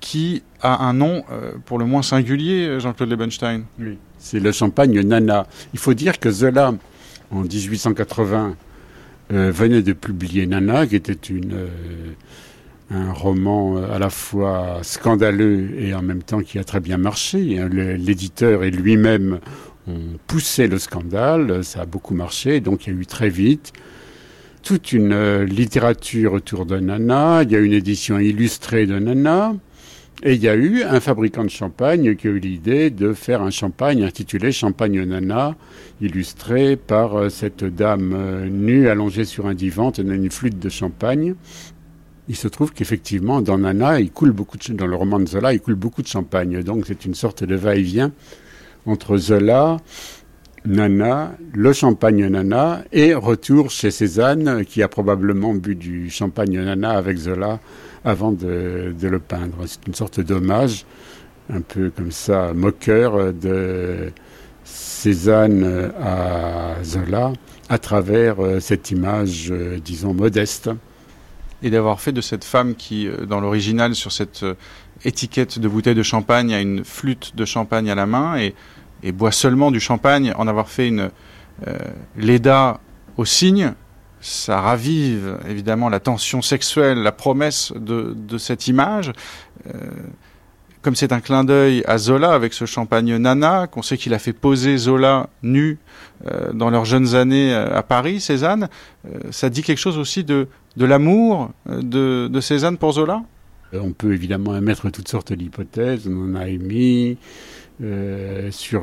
qui 0.00 0.42
a 0.62 0.84
un 0.84 0.94
nom 0.94 1.24
pour 1.66 1.78
le 1.78 1.84
moins 1.84 2.02
singulier, 2.02 2.80
Jean-Claude 2.80 3.10
Lebenstein. 3.10 3.64
Oui 3.78 3.98
c'est 4.26 4.40
le 4.40 4.52
champagne 4.52 5.00
Nana. 5.02 5.46
Il 5.72 5.78
faut 5.78 5.94
dire 5.94 6.18
que 6.18 6.30
Zola, 6.30 6.74
en 7.30 7.40
1880, 7.42 8.56
euh, 9.32 9.50
venait 9.52 9.82
de 9.82 9.92
publier 9.92 10.46
Nana, 10.46 10.86
qui 10.86 10.96
était 10.96 11.12
une, 11.12 11.52
euh, 11.54 11.68
un 12.90 13.12
roman 13.12 13.76
euh, 13.76 13.92
à 13.92 13.98
la 13.98 14.10
fois 14.10 14.78
scandaleux 14.82 15.70
et 15.78 15.94
en 15.94 16.02
même 16.02 16.22
temps 16.22 16.40
qui 16.40 16.58
a 16.58 16.64
très 16.64 16.80
bien 16.80 16.98
marché. 16.98 17.58
Hein. 17.58 17.68
L'éditeur 17.70 18.64
et 18.64 18.70
lui-même 18.70 19.40
ont 19.88 20.18
poussé 20.26 20.66
le 20.66 20.78
scandale, 20.78 21.64
ça 21.64 21.82
a 21.82 21.86
beaucoup 21.86 22.14
marché, 22.14 22.60
donc 22.60 22.86
il 22.86 22.94
y 22.94 22.96
a 22.96 23.00
eu 23.00 23.06
très 23.06 23.28
vite 23.28 23.72
toute 24.62 24.90
une 24.92 25.44
littérature 25.44 26.32
autour 26.32 26.66
de 26.66 26.80
Nana, 26.80 27.44
il 27.44 27.52
y 27.52 27.54
a 27.54 27.60
une 27.60 27.72
édition 27.72 28.18
illustrée 28.18 28.84
de 28.86 28.98
Nana, 28.98 29.54
et 30.22 30.32
il 30.32 30.42
y 30.42 30.48
a 30.48 30.54
eu 30.54 30.82
un 30.82 30.98
fabricant 30.98 31.44
de 31.44 31.50
champagne 31.50 32.16
qui 32.16 32.26
a 32.26 32.30
eu 32.30 32.38
l'idée 32.38 32.88
de 32.88 33.12
faire 33.12 33.42
un 33.42 33.50
champagne 33.50 34.02
intitulé 34.02 34.50
Champagne 34.50 35.04
Nana, 35.04 35.54
illustré 36.00 36.76
par 36.76 37.16
euh, 37.16 37.28
cette 37.28 37.64
dame 37.64 38.14
euh, 38.16 38.48
nue 38.48 38.88
allongée 38.88 39.24
sur 39.26 39.46
un 39.46 39.54
divan 39.54 39.92
tenant 39.92 40.14
une 40.14 40.30
flûte 40.30 40.58
de 40.58 40.70
champagne. 40.70 41.34
Il 42.28 42.36
se 42.36 42.48
trouve 42.48 42.72
qu'effectivement, 42.72 43.40
dans 43.40 43.58
Nana, 43.58 44.00
il 44.00 44.10
coule 44.10 44.32
beaucoup 44.32 44.58
de, 44.58 44.72
dans 44.72 44.86
le 44.86 44.96
roman 44.96 45.20
de 45.20 45.26
Zola, 45.26 45.52
il 45.52 45.60
coule 45.60 45.76
beaucoup 45.76 46.02
de 46.02 46.08
champagne. 46.08 46.62
Donc 46.62 46.84
c'est 46.86 47.04
une 47.04 47.14
sorte 47.14 47.44
de 47.44 47.54
va-et-vient 47.54 48.12
entre 48.84 49.16
Zola, 49.16 49.76
Nana, 50.64 51.36
le 51.54 51.72
champagne 51.72 52.26
Nana, 52.26 52.82
et 52.92 53.14
retour 53.14 53.70
chez 53.70 53.92
Cézanne, 53.92 54.64
qui 54.64 54.82
a 54.82 54.88
probablement 54.88 55.54
bu 55.54 55.76
du 55.76 56.10
champagne 56.10 56.60
Nana 56.60 56.90
avec 56.90 57.16
Zola 57.16 57.60
avant 58.04 58.32
de, 58.32 58.92
le 59.00 59.18
peindre. 59.20 59.58
C'est 59.66 59.86
une 59.86 59.94
sorte 59.94 60.18
d'hommage, 60.20 60.84
un 61.48 61.60
peu 61.60 61.90
comme 61.90 62.10
ça, 62.10 62.52
moqueur 62.52 63.32
de 63.32 64.10
Cézanne 64.64 65.92
à 66.00 66.82
Zola, 66.82 67.32
à 67.68 67.78
travers 67.78 68.40
euh, 68.40 68.58
cette 68.58 68.90
image, 68.90 69.48
euh, 69.52 69.78
disons, 69.84 70.12
modeste. 70.12 70.70
Et 71.62 71.70
d'avoir 71.70 72.00
fait 72.00 72.12
de 72.12 72.20
cette 72.20 72.44
femme 72.44 72.74
qui, 72.74 73.06
euh, 73.06 73.26
dans 73.26 73.40
l'original, 73.40 73.94
sur 73.94 74.12
cette 74.12 74.44
étiquette 75.04 75.58
de 75.58 75.68
bouteille 75.68 75.94
de 75.94 76.02
champagne, 76.02 76.52
a 76.52 76.60
une 76.60 76.84
flûte 76.84 77.36
de 77.36 77.44
champagne 77.44 77.90
à 77.90 77.94
la 77.94 78.06
main 78.06 78.36
et, 78.36 78.54
boit 79.12 79.30
seulement 79.30 79.70
du 79.70 79.78
champagne, 79.78 80.32
en 80.36 80.48
avoir 80.48 80.68
fait 80.68 80.88
une 80.88 81.10
Leda 82.16 82.80
au 83.16 83.24
cygne, 83.24 83.72
ça 84.20 84.60
ravive 84.60 85.38
évidemment 85.48 85.88
la 85.88 86.00
tension 86.00 86.42
sexuelle, 86.42 86.98
la 87.02 87.12
promesse 87.12 87.72
de, 87.76 88.38
cette 88.38 88.66
image. 88.66 89.12
Euh, 89.66 89.72
comme 90.82 90.94
c'est 90.94 91.12
un 91.12 91.20
clin 91.20 91.44
d'œil 91.44 91.82
à 91.86 91.98
Zola 91.98 92.32
avec 92.32 92.52
ce 92.52 92.64
champagne 92.64 93.16
Nana, 93.16 93.66
qu'on 93.66 93.82
sait 93.82 93.96
qu'il 93.96 94.14
a 94.14 94.18
fait 94.18 94.32
poser 94.32 94.76
Zola 94.76 95.28
nu 95.42 95.78
euh, 95.78 96.05
dans 96.54 96.70
leurs 96.70 96.84
jeunes 96.84 97.14
années 97.14 97.52
euh, 97.52 97.76
à 97.76 97.82
Paris, 97.82 98.20
Cézanne, 98.20 98.68
ça 99.30 99.50
dit 99.50 99.62
quelque 99.62 99.78
chose 99.78 99.98
aussi 99.98 100.24
de, 100.24 100.48
l'amour 100.76 101.50
de, 101.66 102.40
Cézanne 102.40 102.78
pour 102.78 102.92
Zola? 102.92 103.22
On 103.72 103.92
peut 103.92 104.12
évidemment 104.12 104.56
émettre 104.56 104.90
toutes 104.90 105.08
sortes 105.08 105.32
d'hypothèses, 105.32 106.08
on 106.08 106.32
en 106.32 106.34
a 106.36 106.48
émis 106.48 107.18
sur 108.50 108.82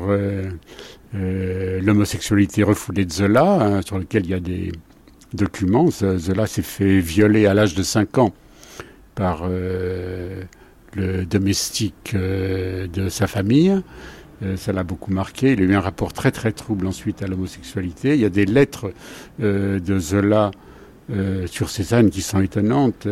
l'homosexualité 1.12 2.62
refoulée 2.62 3.04
de 3.04 3.12
Zola, 3.12 3.44
hein, 3.44 3.82
sur 3.82 3.98
lequel 3.98 4.24
il 4.24 4.30
y 4.30 4.34
a 4.34 4.40
des 4.40 4.72
documents. 5.32 5.90
Zola 5.90 6.46
s'est 6.46 6.62
fait 6.62 7.00
violer 7.00 7.46
à 7.46 7.54
l'âge 7.54 7.74
de 7.74 7.82
5 7.82 8.18
ans 8.18 8.32
par 9.14 9.42
euh, 9.44 10.42
le 10.94 11.24
domestique 11.24 12.12
euh, 12.14 12.86
de 12.86 13.08
sa 13.08 13.26
famille. 13.26 13.80
Euh, 14.44 14.56
ça 14.56 14.72
l'a 14.72 14.82
beaucoup 14.84 15.12
marqué. 15.12 15.52
Il 15.52 15.60
a 15.60 15.64
eu 15.64 15.74
un 15.74 15.80
rapport 15.80 16.12
très 16.12 16.30
très 16.30 16.52
trouble 16.52 16.86
ensuite 16.86 17.22
à 17.22 17.26
l'homosexualité. 17.26 18.14
Il 18.14 18.20
y 18.20 18.24
a 18.24 18.30
des 18.30 18.46
lettres 18.46 18.92
de 19.38 19.98
Zola 19.98 20.50
sur 21.46 21.68
Cézanne 21.68 22.10
qui 22.10 22.22
sont 22.22 22.40
étonnantes. 22.40 23.06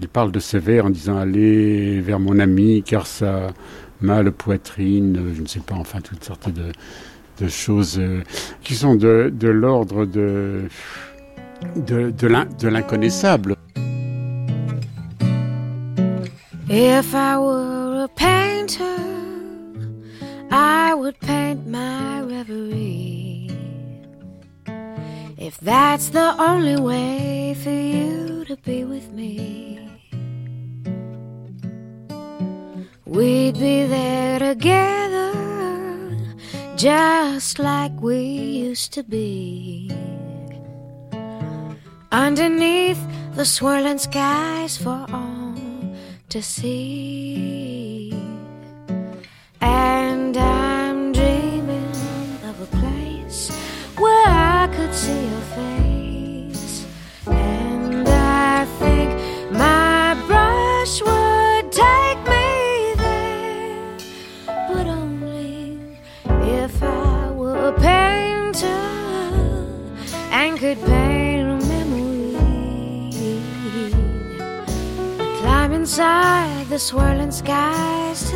il 0.00 0.08
parle 0.08 0.32
de 0.32 0.40
ses 0.40 0.80
en 0.80 0.90
disant 0.90 1.18
Allez 1.18 2.00
vers 2.00 2.20
mon 2.20 2.38
ami 2.38 2.82
car 2.82 3.06
ça 3.06 3.48
m'a 4.00 4.22
le 4.22 4.30
poitrine, 4.30 5.34
je 5.34 5.42
ne 5.42 5.46
sais 5.46 5.60
pas, 5.60 5.74
enfin 5.74 6.00
toutes 6.00 6.24
sortes 6.24 6.50
de, 6.50 6.72
choses 7.48 7.98
euh, 7.98 8.22
qui 8.62 8.74
sont 8.74 8.96
de, 8.96 9.30
l'ordre 9.42 10.04
de, 10.04 10.62
de, 11.76 12.68
l'inconnaissable. 12.68 13.56
I 20.50 20.94
would 20.94 21.18
paint 21.20 21.66
my 21.66 22.20
reverie. 22.22 23.50
If 25.36 25.58
that's 25.60 26.08
the 26.08 26.34
only 26.40 26.80
way 26.80 27.54
for 27.62 27.70
you 27.70 28.44
to 28.46 28.56
be 28.56 28.84
with 28.84 29.12
me, 29.12 29.78
we'd 33.04 33.54
be 33.54 33.86
there 33.86 34.38
together 34.38 35.34
just 36.76 37.58
like 37.58 37.92
we 38.00 38.18
used 38.18 38.92
to 38.92 39.02
be. 39.02 39.90
Underneath 42.12 43.00
the 43.34 43.44
swirling 43.44 43.98
skies 43.98 44.76
for 44.76 45.06
all 45.12 45.54
to 46.28 46.42
see. 46.42 47.97
And 49.60 50.36
I'm 50.36 51.12
dreaming 51.12 51.90
of 52.44 52.60
a 52.60 52.66
place 52.76 53.50
where 53.98 54.26
I 54.26 54.68
could 54.74 54.94
see 54.94 55.28
your 55.28 55.40
face. 55.58 56.86
And 57.26 58.08
I 58.08 58.64
think 58.78 59.10
my 59.50 60.14
brush 60.26 61.00
would 61.02 61.72
take 61.72 62.18
me 62.32 62.94
there. 62.96 63.96
But 64.68 64.86
only 64.86 65.78
if 66.62 66.82
I 66.82 67.30
were 67.32 67.68
a 67.68 67.72
painter 67.72 68.66
and 70.30 70.58
could 70.58 70.80
paint 70.84 71.48
a 71.48 71.58
memory, 71.66 72.36
I'd 75.18 75.38
climb 75.40 75.72
inside 75.72 76.66
the 76.68 76.78
swirling 76.78 77.32
skies 77.32 78.27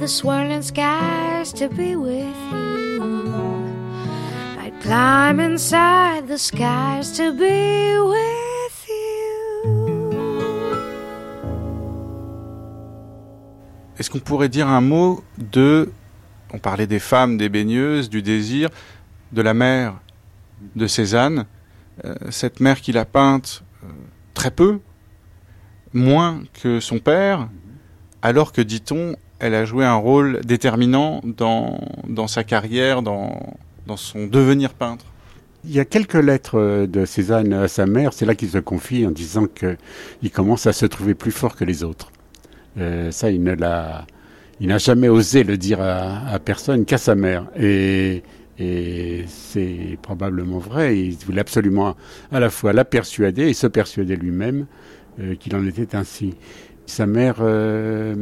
the 0.00 0.08
swirling 0.08 0.62
skies 0.62 1.52
to 1.52 1.68
be 1.68 1.94
with 1.94 2.24
you. 2.50 3.02
I'd 4.58 4.72
climb 4.80 5.38
inside 5.40 6.26
the 6.26 6.38
skies 6.38 7.12
to 7.18 7.32
be 7.32 7.98
with 7.98 8.88
you. 8.88 9.90
Est-ce 13.98 14.08
qu'on 14.08 14.20
pourrait 14.20 14.48
dire 14.48 14.68
un 14.68 14.80
mot 14.80 15.22
de... 15.36 15.92
On 16.54 16.58
parlait 16.58 16.86
des 16.86 16.98
femmes, 16.98 17.36
des 17.36 17.50
baigneuses, 17.50 18.08
du 18.08 18.22
désir, 18.22 18.70
de 19.32 19.42
la 19.42 19.52
mère 19.52 20.00
de 20.76 20.86
Cézanne, 20.86 21.44
euh, 22.06 22.14
cette 22.30 22.60
mère 22.60 22.80
qu'il 22.80 22.96
a 22.96 23.04
peinte 23.04 23.62
euh, 23.84 23.86
très 24.32 24.50
peu, 24.50 24.80
moins 25.92 26.42
que 26.54 26.80
son 26.80 26.98
père, 26.98 27.50
alors 28.22 28.52
que, 28.52 28.62
dit-on, 28.62 29.14
elle 29.40 29.54
a 29.54 29.64
joué 29.64 29.84
un 29.84 29.96
rôle 29.96 30.40
déterminant 30.44 31.20
dans, 31.24 31.80
dans 32.06 32.28
sa 32.28 32.44
carrière, 32.44 33.02
dans, 33.02 33.56
dans 33.86 33.96
son 33.96 34.26
devenir 34.26 34.74
peintre. 34.74 35.06
Il 35.64 35.72
y 35.72 35.80
a 35.80 35.84
quelques 35.84 36.14
lettres 36.14 36.58
euh, 36.58 36.86
de 36.86 37.04
Cézanne 37.04 37.52
à 37.52 37.68
sa 37.68 37.86
mère, 37.86 38.12
c'est 38.12 38.24
là 38.24 38.34
qu'il 38.34 38.48
se 38.48 38.58
confie 38.58 39.06
en 39.06 39.10
disant 39.10 39.46
qu'il 39.46 40.30
commence 40.30 40.66
à 40.66 40.72
se 40.72 40.86
trouver 40.86 41.14
plus 41.14 41.32
fort 41.32 41.56
que 41.56 41.64
les 41.64 41.82
autres. 41.84 42.12
Euh, 42.78 43.10
ça, 43.10 43.30
il 43.30 43.42
ne 43.42 43.52
l'a, 43.52 44.06
il 44.60 44.68
n'a 44.68 44.78
jamais 44.78 45.08
osé 45.08 45.42
le 45.42 45.56
dire 45.56 45.80
à, 45.80 46.38
personne 46.38 46.84
qu'à 46.84 46.98
sa 46.98 47.14
mère. 47.14 47.46
Et, 47.58 48.22
et 48.58 49.24
c'est 49.26 49.98
probablement 50.02 50.58
vrai. 50.58 50.98
Il 50.98 51.16
voulait 51.26 51.40
absolument 51.40 51.96
à 52.30 52.40
la 52.40 52.50
fois 52.50 52.72
la 52.72 52.84
persuader 52.84 53.48
et 53.48 53.54
se 53.54 53.66
persuader 53.66 54.16
lui-même 54.16 54.66
euh, 55.18 55.34
qu'il 55.34 55.54
en 55.56 55.66
était 55.66 55.96
ainsi. 55.96 56.34
Sa 56.90 57.06
mère 57.06 57.36
euh, 57.38 58.16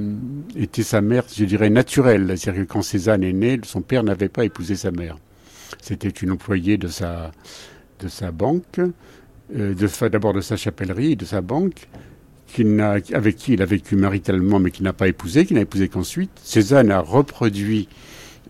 était 0.54 0.82
sa 0.82 1.00
mère, 1.00 1.24
je 1.34 1.46
dirais, 1.46 1.70
naturelle. 1.70 2.34
C'est-à-dire 2.36 2.66
que 2.66 2.68
quand 2.70 2.82
Cézanne 2.82 3.24
est 3.24 3.32
né, 3.32 3.58
son 3.64 3.80
père 3.80 4.02
n'avait 4.02 4.28
pas 4.28 4.44
épousé 4.44 4.76
sa 4.76 4.90
mère. 4.90 5.16
C'était 5.80 6.10
une 6.10 6.32
employée 6.32 6.76
de 6.76 6.86
sa, 6.86 7.32
de 7.98 8.08
sa 8.08 8.30
banque, 8.30 8.78
euh, 9.56 9.74
d'abord 10.12 10.34
de 10.34 10.42
sa 10.42 10.58
chapellerie, 10.58 11.16
de 11.16 11.24
sa 11.24 11.40
banque, 11.40 11.88
avec 13.14 13.36
qui 13.36 13.54
il 13.54 13.62
a 13.62 13.64
vécu 13.64 13.96
maritalement, 13.96 14.60
mais 14.60 14.70
qui 14.70 14.82
n'a 14.82 14.92
pas 14.92 15.08
épousé, 15.08 15.46
qui 15.46 15.54
n'a 15.54 15.62
épousé 15.62 15.88
qu'ensuite. 15.88 16.30
Cézanne 16.44 16.90
a 16.90 17.00
reproduit 17.00 17.88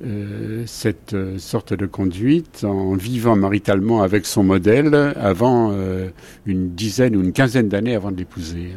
euh, 0.05 0.65
cette 0.67 1.15
sorte 1.39 1.75
de 1.75 1.87
conduite 1.87 2.65
en 2.65 2.97
vivant 2.97 3.37
maritalement 3.37 4.03
avec 4.03 4.27
son 4.27 4.43
modèle 4.43 4.97
avant 5.15 5.73
une 6.45 6.75
dizaine 6.75 7.15
ou 7.15 7.23
une 7.23 7.33
quinzaine 7.33 7.69
d'années 7.69 7.95
avant 7.95 8.11
de 8.11 8.17
l'épouser. 8.17 8.73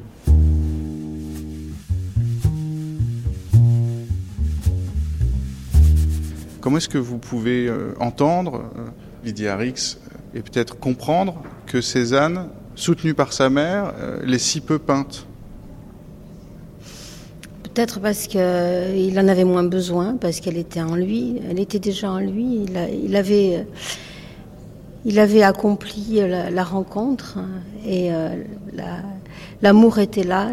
Comment 6.61 6.77
est-ce 6.77 6.89
que 6.89 6.99
vous 6.99 7.17
pouvez 7.17 7.67
euh, 7.67 7.93
entendre, 7.99 8.65
euh, 8.77 8.81
Lydie 9.25 9.47
Harrix, 9.47 9.97
euh, 9.97 10.37
et 10.37 10.41
peut-être 10.41 10.77
comprendre 10.77 11.41
que 11.65 11.81
Cézanne, 11.81 12.49
soutenue 12.75 13.15
par 13.15 13.33
sa 13.33 13.49
mère, 13.49 13.93
l'est 14.23 14.37
si 14.39 14.61
peu 14.61 14.79
peinte? 14.79 15.25
Peut-être 17.63 17.99
parce 17.99 18.27
qu'il 18.27 19.19
en 19.19 19.27
avait 19.27 19.43
moins 19.43 19.63
besoin, 19.63 20.15
parce 20.15 20.39
qu'elle 20.39 20.57
était 20.57 20.81
en 20.81 20.95
lui, 20.95 21.41
elle 21.49 21.59
était 21.59 21.79
déjà 21.79 22.11
en 22.11 22.19
lui, 22.19 22.65
il, 23.03 23.15
avait, 23.15 23.65
il 25.03 25.19
avait 25.19 25.43
accompli 25.43 26.21
la, 26.27 26.63
rencontre 26.63 27.37
hein, 27.37 27.49
et 27.85 28.09
la- 28.73 29.03
l'amour 29.61 29.99
était 29.99 30.23
là. 30.23 30.49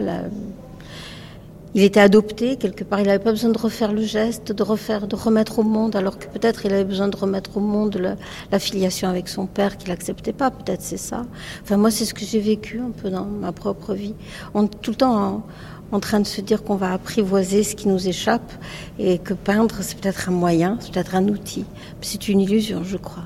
Il 1.79 1.85
était 1.85 2.01
adopté 2.01 2.57
quelque 2.57 2.83
part, 2.83 2.99
il 2.99 3.07
n'avait 3.07 3.23
pas 3.23 3.31
besoin 3.31 3.51
de 3.51 3.59
refaire 3.59 3.93
le 3.93 4.03
geste, 4.03 4.51
de 4.51 4.63
refaire, 4.65 5.07
de 5.07 5.15
remettre 5.15 5.61
au 5.61 5.63
monde, 5.63 5.95
alors 5.95 6.19
que 6.19 6.27
peut-être 6.27 6.67
il 6.67 6.73
avait 6.73 6.85
besoin 6.85 7.07
de 7.07 7.17
remettre 7.17 7.57
au 7.57 7.61
monde 7.61 8.17
la, 8.51 8.59
filiation 8.59 9.09
avec 9.09 9.29
son 9.29 9.47
père 9.47 9.79
qu'il 9.79 9.91
n'acceptait 9.91 10.33
pas, 10.33 10.51
peut-être 10.51 10.83
c'est 10.83 10.97
ça. 10.97 11.25
Enfin 11.63 11.77
moi 11.77 11.93
c'est 11.93 12.05
ce 12.05 12.15
que 12.15 12.25
j'ai 12.25 12.41
vécu 12.41 12.81
un 12.81 12.91
peu 12.91 13.11
dans 13.11 13.27
ma 13.27 13.53
propre 13.53 13.95
vie. 13.95 14.17
On 14.55 14.67
tout 14.67 14.91
le 14.91 14.97
temps 14.97 15.45
en, 15.93 16.01
train 16.01 16.19
de 16.19 16.27
se 16.27 16.41
dire 16.41 16.65
qu'on 16.65 16.75
va 16.75 16.93
apprivoiser 16.93 17.63
ce 17.63 17.77
qui 17.77 17.87
nous 17.87 18.09
échappe 18.09 18.53
et 18.99 19.19
que 19.19 19.33
peindre 19.33 19.77
c'est 19.81 20.01
peut-être 20.01 20.31
un 20.31 20.33
moyen, 20.33 20.79
c'est 20.81 20.93
peut-être 20.93 21.15
un 21.15 21.29
outil. 21.29 21.65
C'est 22.01 22.29
une 22.29 22.41
illusion 22.41 22.83
je 22.83 22.97
crois. 22.97 23.23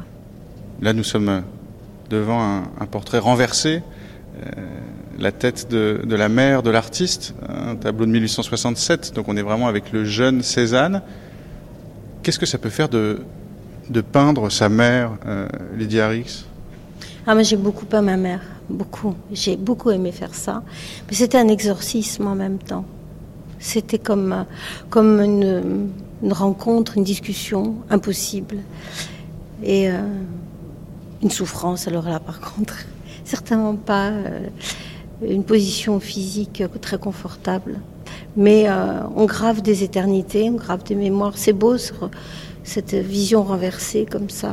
Là, 0.83 0.93
nous 0.93 1.05
sommes 1.05 1.43
devant 2.11 2.43
un, 2.43 2.65
un 2.79 2.87
portrait 2.87 3.19
renversé, 3.19 3.83
euh, 4.37 4.51
la 5.19 5.33
tête 5.33 5.71
de, 5.71 6.03
la 6.09 6.29
mère 6.29 6.63
de 6.63 6.71
l'artiste, 6.71 7.35
un 7.49 7.77
tableau 7.77 8.07
de 8.07 8.11
1867, 8.11 9.15
donc 9.15 9.29
on 9.29 9.37
est 9.37 9.43
vraiment 9.43 9.69
avec 9.69 9.93
le 9.93 10.05
jeune 10.05 10.43
Cézanne. 10.43 11.03
Qu'est-ce 12.23 12.39
que 12.39 12.47
ça 12.47 12.59
peut 12.59 12.71
faire 12.71 12.89
de, 12.89 13.21
peindre 14.13 14.51
sa 14.51 14.69
mère, 14.69 15.13
euh, 15.27 15.49
Lydie 15.77 16.01
Harrix 16.01 16.45
Ah 17.27 17.35
mais 17.35 17.45
j'ai 17.45 17.57
beaucoup 17.57 17.87
aimé 17.93 18.03
ma 18.03 18.17
mère, 18.17 18.41
beaucoup. 18.69 19.15
J'ai 19.33 19.57
beaucoup 19.57 19.91
aimé 19.91 20.13
faire 20.13 20.35
ça, 20.35 20.63
mais 21.09 21.15
c'était 21.15 21.39
un 21.39 21.49
exorcisme 21.49 22.27
en 22.27 22.35
même 22.35 22.59
temps. 22.59 22.85
C'était 23.59 23.99
comme 23.99 24.33
euh, 24.33 24.43
comme 24.91 25.21
une, 25.21 25.91
rencontre, 26.33 26.97
une 26.97 27.05
discussion 27.05 27.77
impossible 27.91 28.59
et 29.63 29.91
euh, 29.91 30.01
une 31.23 31.31
souffrance. 31.31 31.89
Alors 31.89 32.09
là, 32.09 32.21
par 32.21 32.41
contre, 32.41 32.77
certainement 33.25 33.75
pas 33.75 34.11
une 35.29 35.45
position 35.45 36.01
physique 36.01 36.63
très 36.81 36.99
confortable. 36.99 37.81
Mais 38.37 38.65
euh, 38.69 39.01
on 39.17 39.27
grave 39.27 39.63
des 39.63 39.83
éternités, 39.83 40.49
on 40.51 40.55
grave 40.57 40.83
des 40.85 40.95
mémoires. 40.95 41.35
C'est 41.37 41.53
beau 41.53 41.77
ce- 41.79 41.93
cette 42.65 42.95
vision 42.95 43.43
renversée 43.43 44.07
comme 44.11 44.31
ça, 44.31 44.53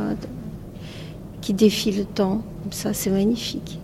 qui 1.42 1.54
défie 1.54 1.92
le 1.92 2.06
temps. 2.06 2.42
Comme 2.64 2.72
ça, 2.74 2.94
c'est 2.94 3.10
magnifique. 3.10 3.80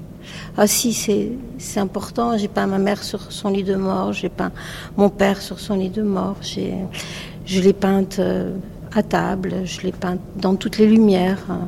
Ah 0.58 0.68
si, 0.68 0.94
c'est 0.94 1.80
important. 1.80 2.38
J'ai 2.38 2.48
peint 2.48 2.68
ma 2.68 2.78
mère 2.78 3.04
sur 3.04 3.32
son 3.32 3.50
lit 3.50 3.64
de 3.64 3.76
mort, 3.76 4.12
j'ai 4.14 4.30
peint 4.30 4.52
mon 4.98 5.10
père 5.10 5.42
sur 5.42 5.60
son 5.60 5.76
lit 5.76 5.90
de 5.90 6.02
mort. 6.02 6.38
Je 6.42 7.62
l'ai 7.62 7.74
peinte 7.74 8.20
euh, 8.20 8.54
à 8.94 9.04
table, 9.04 9.54
je 9.66 9.82
l'ai 9.82 9.92
peinte 9.92 10.20
dans 10.38 10.56
toutes 10.56 10.78
les 10.78 10.88
lumières, 10.88 11.44
hein, 11.50 11.68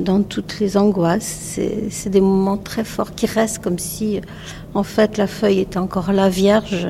dans 0.00 0.22
toutes 0.22 0.60
les 0.60 0.76
angoisses. 0.76 1.58
C'est 1.90 2.10
des 2.10 2.20
moments 2.20 2.56
très 2.56 2.84
forts 2.84 3.14
qui 3.14 3.26
restent 3.26 3.60
comme 3.60 3.78
si, 3.78 4.20
en 4.74 4.82
fait, 4.82 5.18
la 5.18 5.26
feuille 5.26 5.60
était 5.60 5.78
encore 5.78 6.12
là 6.12 6.28
vierge 6.28 6.88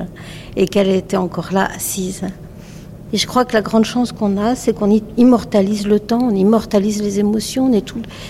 et 0.55 0.67
qu'elle 0.67 0.89
était 0.89 1.17
encore 1.17 1.49
là 1.51 1.69
assise. 1.75 2.23
Et 3.11 3.17
je 3.17 3.25
crois 3.25 3.43
que 3.45 3.53
la 3.53 3.61
grande 3.61 3.85
chance 3.85 4.11
qu'on 4.11 4.37
a, 4.37 4.55
c'est 4.55 4.73
qu'on 4.73 5.01
immortalise 5.17 5.87
le 5.87 5.99
temps, 5.99 6.21
on 6.21 6.35
immortalise 6.35 7.01
les 7.01 7.19
émotions. 7.19 7.71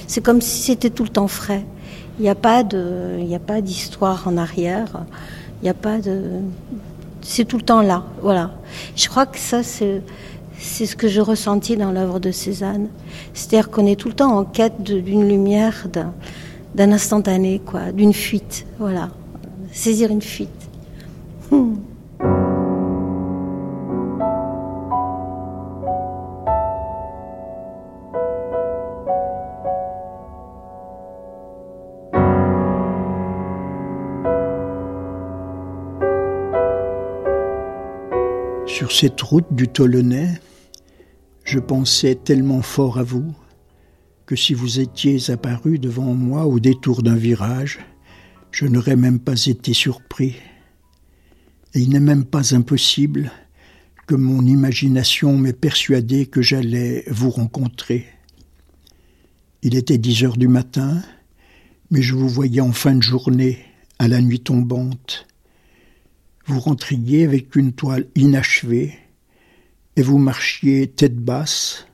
C'est 0.08 0.22
comme 0.22 0.42
si 0.42 0.62
c'était 0.62 0.90
tout 0.90 1.04
le 1.04 1.10
temps 1.10 1.28
frais. 1.28 1.66
Il 2.20 2.24
n'y 2.24 2.30
a 2.30 2.36
pas 2.36 2.64
d'histoire 3.62 4.28
en 4.28 4.38
arrière. 4.38 5.06
Il 5.62 5.66
n'y 5.66 5.70
a 5.70 5.74
pas 5.74 5.98
de, 5.98 6.22
c'est 7.22 7.46
tout 7.46 7.58
le 7.58 7.64
temps 7.64 7.82
là. 7.82 8.06
Voilà. 8.22 8.52
Je 8.96 9.10
crois 9.10 9.26
que 9.26 9.38
ça, 9.38 9.64
c'est 9.64 10.02
ce 10.86 10.96
que 10.96 11.10
je 11.10 11.20
ressentis 11.20 11.76
dans 11.76 11.92
l'œuvre 11.92 12.20
de 12.20 12.32
Cézanne. 12.32 12.88
C'est-à-dire 13.34 13.70
qu'on 13.70 13.86
est 13.86 13.96
tout 13.96 14.10
le 14.10 14.16
temps 14.16 14.38
en 14.38 14.44
quête 14.44 14.82
d'une 14.82 15.28
lumière, 15.28 15.88
d'un, 15.92 16.92
instantané, 16.92 17.62
quoi, 17.66 17.92
d'une 17.92 18.14
fuite. 18.14 18.66
Voilà. 18.80 19.10
Saisir 19.72 20.12
une 20.12 20.22
fuite. 20.22 20.50
Hmm. 21.52 21.76
Sur 38.66 38.92
cette 38.92 39.20
route 39.22 39.48
du 39.52 39.68
Tolonais, 39.68 40.40
je 41.50 41.58
pensais 41.58 42.14
tellement 42.14 42.62
fort 42.62 43.00
à 43.00 43.04
vous 43.04 43.34
que 44.28 44.36
si 44.36 44.54
vous 44.54 44.80
étiez 44.80 45.32
apparu 45.32 45.80
devant 45.80 46.14
moi 46.14 46.46
au 46.46 46.60
détour 46.60 47.02
d'un 47.02 47.16
virage, 47.16 47.80
je 48.52 48.68
n'aurais 48.68 48.96
même 48.96 49.18
pas 49.18 49.48
été 49.48 49.74
surpris. 49.74 50.36
Et 51.74 51.80
il 51.80 51.90
n'est 51.90 52.00
même 52.00 52.26
pas 52.26 52.54
impossible 52.54 53.32
que 54.06 54.14
mon 54.14 54.46
imagination 54.46 55.40
m'ait 55.40 55.52
persuadé 55.52 56.28
que 56.28 56.44
j'allais 56.44 57.04
vous 57.08 57.32
rencontrer. 57.32 58.06
Il 59.64 59.76
était 59.76 59.98
dix 59.98 60.24
heures 60.24 60.38
du 60.38 60.48
matin, 60.48 61.02
mais 61.90 62.04
je 62.04 62.14
vous 62.14 62.30
voyais 62.30 62.62
en 62.62 62.74
fin 62.74 62.94
de 62.94 63.02
journée, 63.02 63.58
à 63.98 64.08
la 64.08 64.22
nuit 64.22 64.42
tombante. 64.42 65.26
Vous 66.46 66.60
rentriez 66.60 67.24
avec 67.24 67.56
une 67.56 67.74
toile 67.74 68.06
inachevée 68.16 69.00
vous 70.02 70.18
marchiez 70.18 70.88
tête 70.88 71.18
basse, 71.18 71.88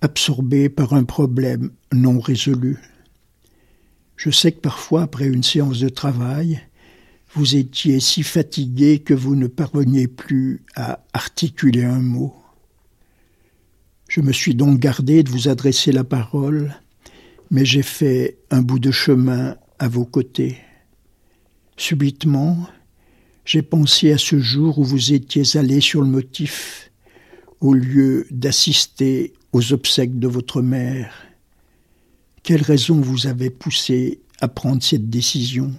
absorbé 0.00 0.68
par 0.68 0.94
un 0.94 1.04
problème 1.04 1.70
non 1.92 2.20
résolu. 2.20 2.78
Je 4.16 4.30
sais 4.30 4.52
que 4.52 4.60
parfois, 4.60 5.02
après 5.02 5.26
une 5.26 5.42
séance 5.42 5.78
de 5.78 5.88
travail, 5.88 6.60
vous 7.34 7.56
étiez 7.56 8.00
si 8.00 8.22
fatigué 8.22 8.98
que 8.98 9.14
vous 9.14 9.36
ne 9.36 9.46
parveniez 9.46 10.08
plus 10.08 10.62
à 10.74 11.04
articuler 11.12 11.84
un 11.84 12.00
mot. 12.00 12.34
Je 14.08 14.20
me 14.20 14.32
suis 14.32 14.54
donc 14.54 14.80
gardé 14.80 15.22
de 15.22 15.30
vous 15.30 15.48
adresser 15.48 15.92
la 15.92 16.02
parole, 16.02 16.74
mais 17.50 17.64
j'ai 17.64 17.82
fait 17.82 18.38
un 18.50 18.60
bout 18.62 18.80
de 18.80 18.90
chemin 18.90 19.56
à 19.78 19.88
vos 19.88 20.04
côtés. 20.04 20.58
Subitement, 21.76 22.68
j'ai 23.44 23.62
pensé 23.62 24.12
à 24.12 24.18
ce 24.18 24.38
jour 24.38 24.78
où 24.78 24.84
vous 24.84 25.12
étiez 25.12 25.56
allé 25.56 25.80
sur 25.80 26.02
le 26.02 26.08
motif, 26.08 26.89
au 27.60 27.74
lieu 27.74 28.26
d'assister 28.30 29.34
aux 29.52 29.72
obsèques 29.72 30.18
de 30.18 30.28
votre 30.28 30.62
mère. 30.62 31.14
Quelle 32.42 32.62
raison 32.62 33.00
vous 33.00 33.26
avait 33.26 33.50
poussé 33.50 34.20
à 34.40 34.48
prendre 34.48 34.82
cette 34.82 35.10
décision? 35.10 35.72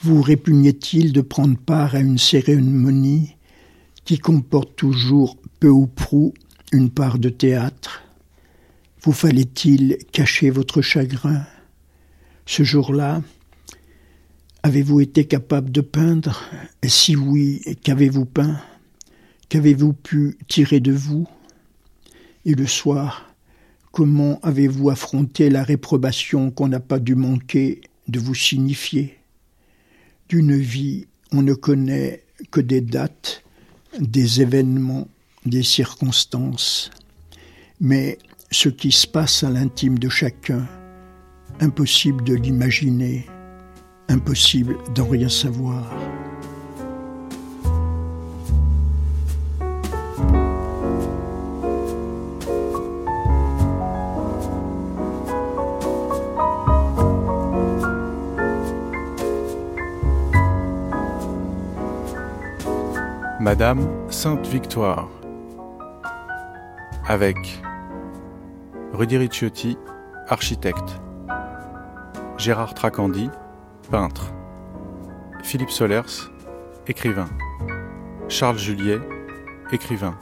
Vous 0.00 0.22
répugnait-il 0.22 1.12
de 1.12 1.20
prendre 1.20 1.58
part 1.58 1.94
à 1.94 2.00
une 2.00 2.18
cérémonie 2.18 3.36
qui 4.04 4.18
comporte 4.18 4.74
toujours 4.76 5.36
peu 5.60 5.68
ou 5.68 5.86
prou 5.86 6.32
une 6.72 6.90
part 6.90 7.18
de 7.18 7.28
théâtre? 7.28 8.04
Vous 9.02 9.12
fallait-il 9.12 9.98
cacher 10.12 10.50
votre 10.50 10.80
chagrin? 10.80 11.44
Ce 12.46 12.62
jour-là, 12.62 13.22
avez-vous 14.62 15.00
été 15.00 15.26
capable 15.26 15.70
de 15.70 15.82
peindre? 15.82 16.42
Et 16.82 16.88
si 16.88 17.16
oui, 17.16 17.60
qu'avez-vous 17.82 18.24
peint? 18.24 18.58
Qu'avez-vous 19.48 19.94
pu 19.94 20.36
tirer 20.46 20.78
de 20.78 20.92
vous? 20.92 21.26
Et 22.44 22.54
le 22.54 22.66
soir, 22.66 23.34
comment 23.92 24.38
avez-vous 24.42 24.90
affronté 24.90 25.48
la 25.48 25.62
réprobation 25.62 26.50
qu'on 26.50 26.68
n'a 26.68 26.80
pas 26.80 26.98
dû 26.98 27.14
manquer 27.14 27.80
de 28.08 28.20
vous 28.20 28.34
signifier? 28.34 29.16
D'une 30.28 30.54
vie, 30.54 31.06
on 31.32 31.40
ne 31.40 31.54
connaît 31.54 32.24
que 32.50 32.60
des 32.60 32.82
dates, 32.82 33.42
des 33.98 34.42
événements, 34.42 35.08
des 35.46 35.62
circonstances. 35.62 36.90
Mais 37.80 38.18
ce 38.50 38.68
qui 38.68 38.92
se 38.92 39.06
passe 39.06 39.44
à 39.44 39.50
l'intime 39.50 39.98
de 39.98 40.10
chacun, 40.10 40.68
impossible 41.60 42.22
de 42.22 42.34
l'imaginer, 42.34 43.24
impossible 44.08 44.76
d'en 44.94 45.08
rien 45.08 45.30
savoir. 45.30 45.90
Madame 63.48 63.88
Sainte-Victoire. 64.10 65.08
Avec 67.06 67.62
Rudy 68.92 69.16
Ricciotti, 69.16 69.78
architecte, 70.26 71.00
Gérard 72.36 72.74
Tracandi, 72.74 73.30
peintre, 73.90 74.34
Philippe 75.42 75.70
Solers, 75.70 76.30
écrivain, 76.88 77.30
Charles 78.28 78.58
Juliet, 78.58 79.00
écrivain, 79.72 80.18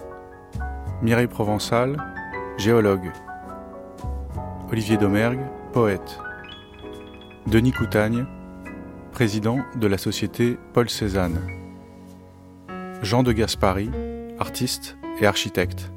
Mireille 1.03 1.27
Provençal, 1.27 1.97
géologue, 2.59 3.11
Olivier 4.71 4.99
Domergue, 4.99 5.43
poète, 5.73 6.21
Denis 7.49 7.73
Coutagne, 7.73 8.25
président 9.11 9.59
de 9.75 9.89
la 9.89 9.99
société 9.99 10.57
Paul 10.73 10.89
Cézanne, 10.89 11.66
Jean 13.03 13.23
de 13.23 13.33
Gaspari, 13.33 13.91
artiste 14.39 14.97
et 15.21 15.27
architecte, 15.27 15.93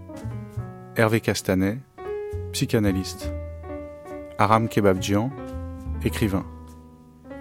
Hervé 0.96 1.22
Castanet, 1.22 1.80
psychanalyste, 2.52 3.32
Aram 4.38 4.68
Kebabdjian, 4.68 5.32
écrivain, 6.04 6.46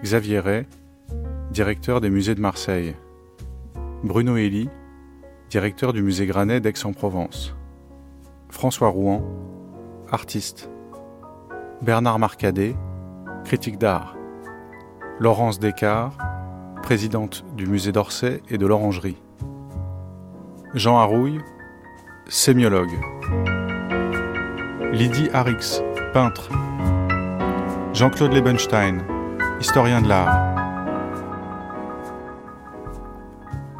Xavier 0.03 0.39
Ray, 0.39 0.67
directeur 1.51 2.01
des 2.01 2.09
musées 2.09 2.37
de 2.37 2.41
Marseille, 2.41 2.95
Bruno 4.05 4.37
Elie, 4.37 4.71
directeur 5.51 5.93
du 5.93 6.03
musée 6.03 6.27
Granet 6.27 6.61
d'Aix-en-Provence, 6.61 7.57
François 8.51 8.89
Rouen, 8.89 9.25
artiste, 10.11 10.71
Bernard 11.83 12.21
Marcadet, 12.21 12.77
critique 13.45 13.79
d'art, 13.79 14.17
Laurence 15.19 15.59
Descartes, 15.59 16.17
présidente 16.83 17.45
du 17.57 17.67
musée 17.67 17.91
d'Orsay 17.91 18.41
et 18.49 18.57
de 18.57 18.67
l'Orangerie, 18.67 19.21
Jean 20.75 20.99
Harouille, 20.99 21.41
sémiologue. 22.29 22.93
Lydie 24.93 25.31
Harix, 25.33 25.83
peintre. 26.13 26.51
Jean-Claude 27.95 28.35
Lebenstein, 28.35 28.99
historien 29.61 30.03
de 30.03 30.09
l'art. 30.09 30.55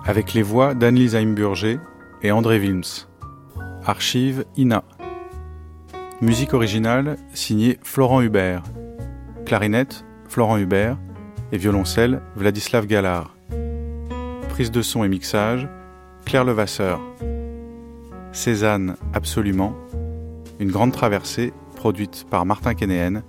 Avec 0.07 0.33
les 0.33 0.41
voix 0.43 0.73
d'Annelise 0.73 1.15
Heimburger 1.15 1.79
et 2.23 2.33
André 2.33 2.59
Wilms. 2.59 3.07
Archive 3.85 4.47
INA. 4.57 4.83
Musique 6.23 6.55
originale 6.55 7.17
signée 7.35 7.79
Florent 7.83 8.23
Hubert. 8.23 8.63
Clarinette, 9.45 10.07
Florent 10.27 10.57
Hubert. 10.57 10.97
Et 11.53 11.59
violoncelle, 11.59 12.23
Vladislav 12.35 12.87
Galard. 12.87 13.35
Prise 14.49 14.71
de 14.71 14.83
son 14.83 15.05
et 15.05 15.09
mixage, 15.09 15.69
Claire 16.29 16.45
Levasseur. 16.45 17.01
Cézanne 18.33 18.97
Absolument, 19.15 19.73
une 20.61 20.71
grande 20.71 20.93
traversée 20.93 21.55
produite 21.75 22.27
par 22.29 22.45
Martin 22.45 22.75
Kénéen 22.75 23.23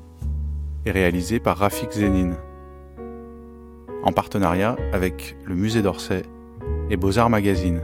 et 0.86 0.92
réalisée 0.92 1.40
par 1.40 1.56
Rafik 1.56 1.94
Zénine. 1.94 2.36
En 4.04 4.12
partenariat 4.12 4.76
avec 4.92 5.38
le 5.46 5.56
Musée 5.56 5.82
d'Orsay 5.82 6.24
et 6.90 6.98
Beaux-Arts 6.98 7.30
Magazine. 7.30 7.80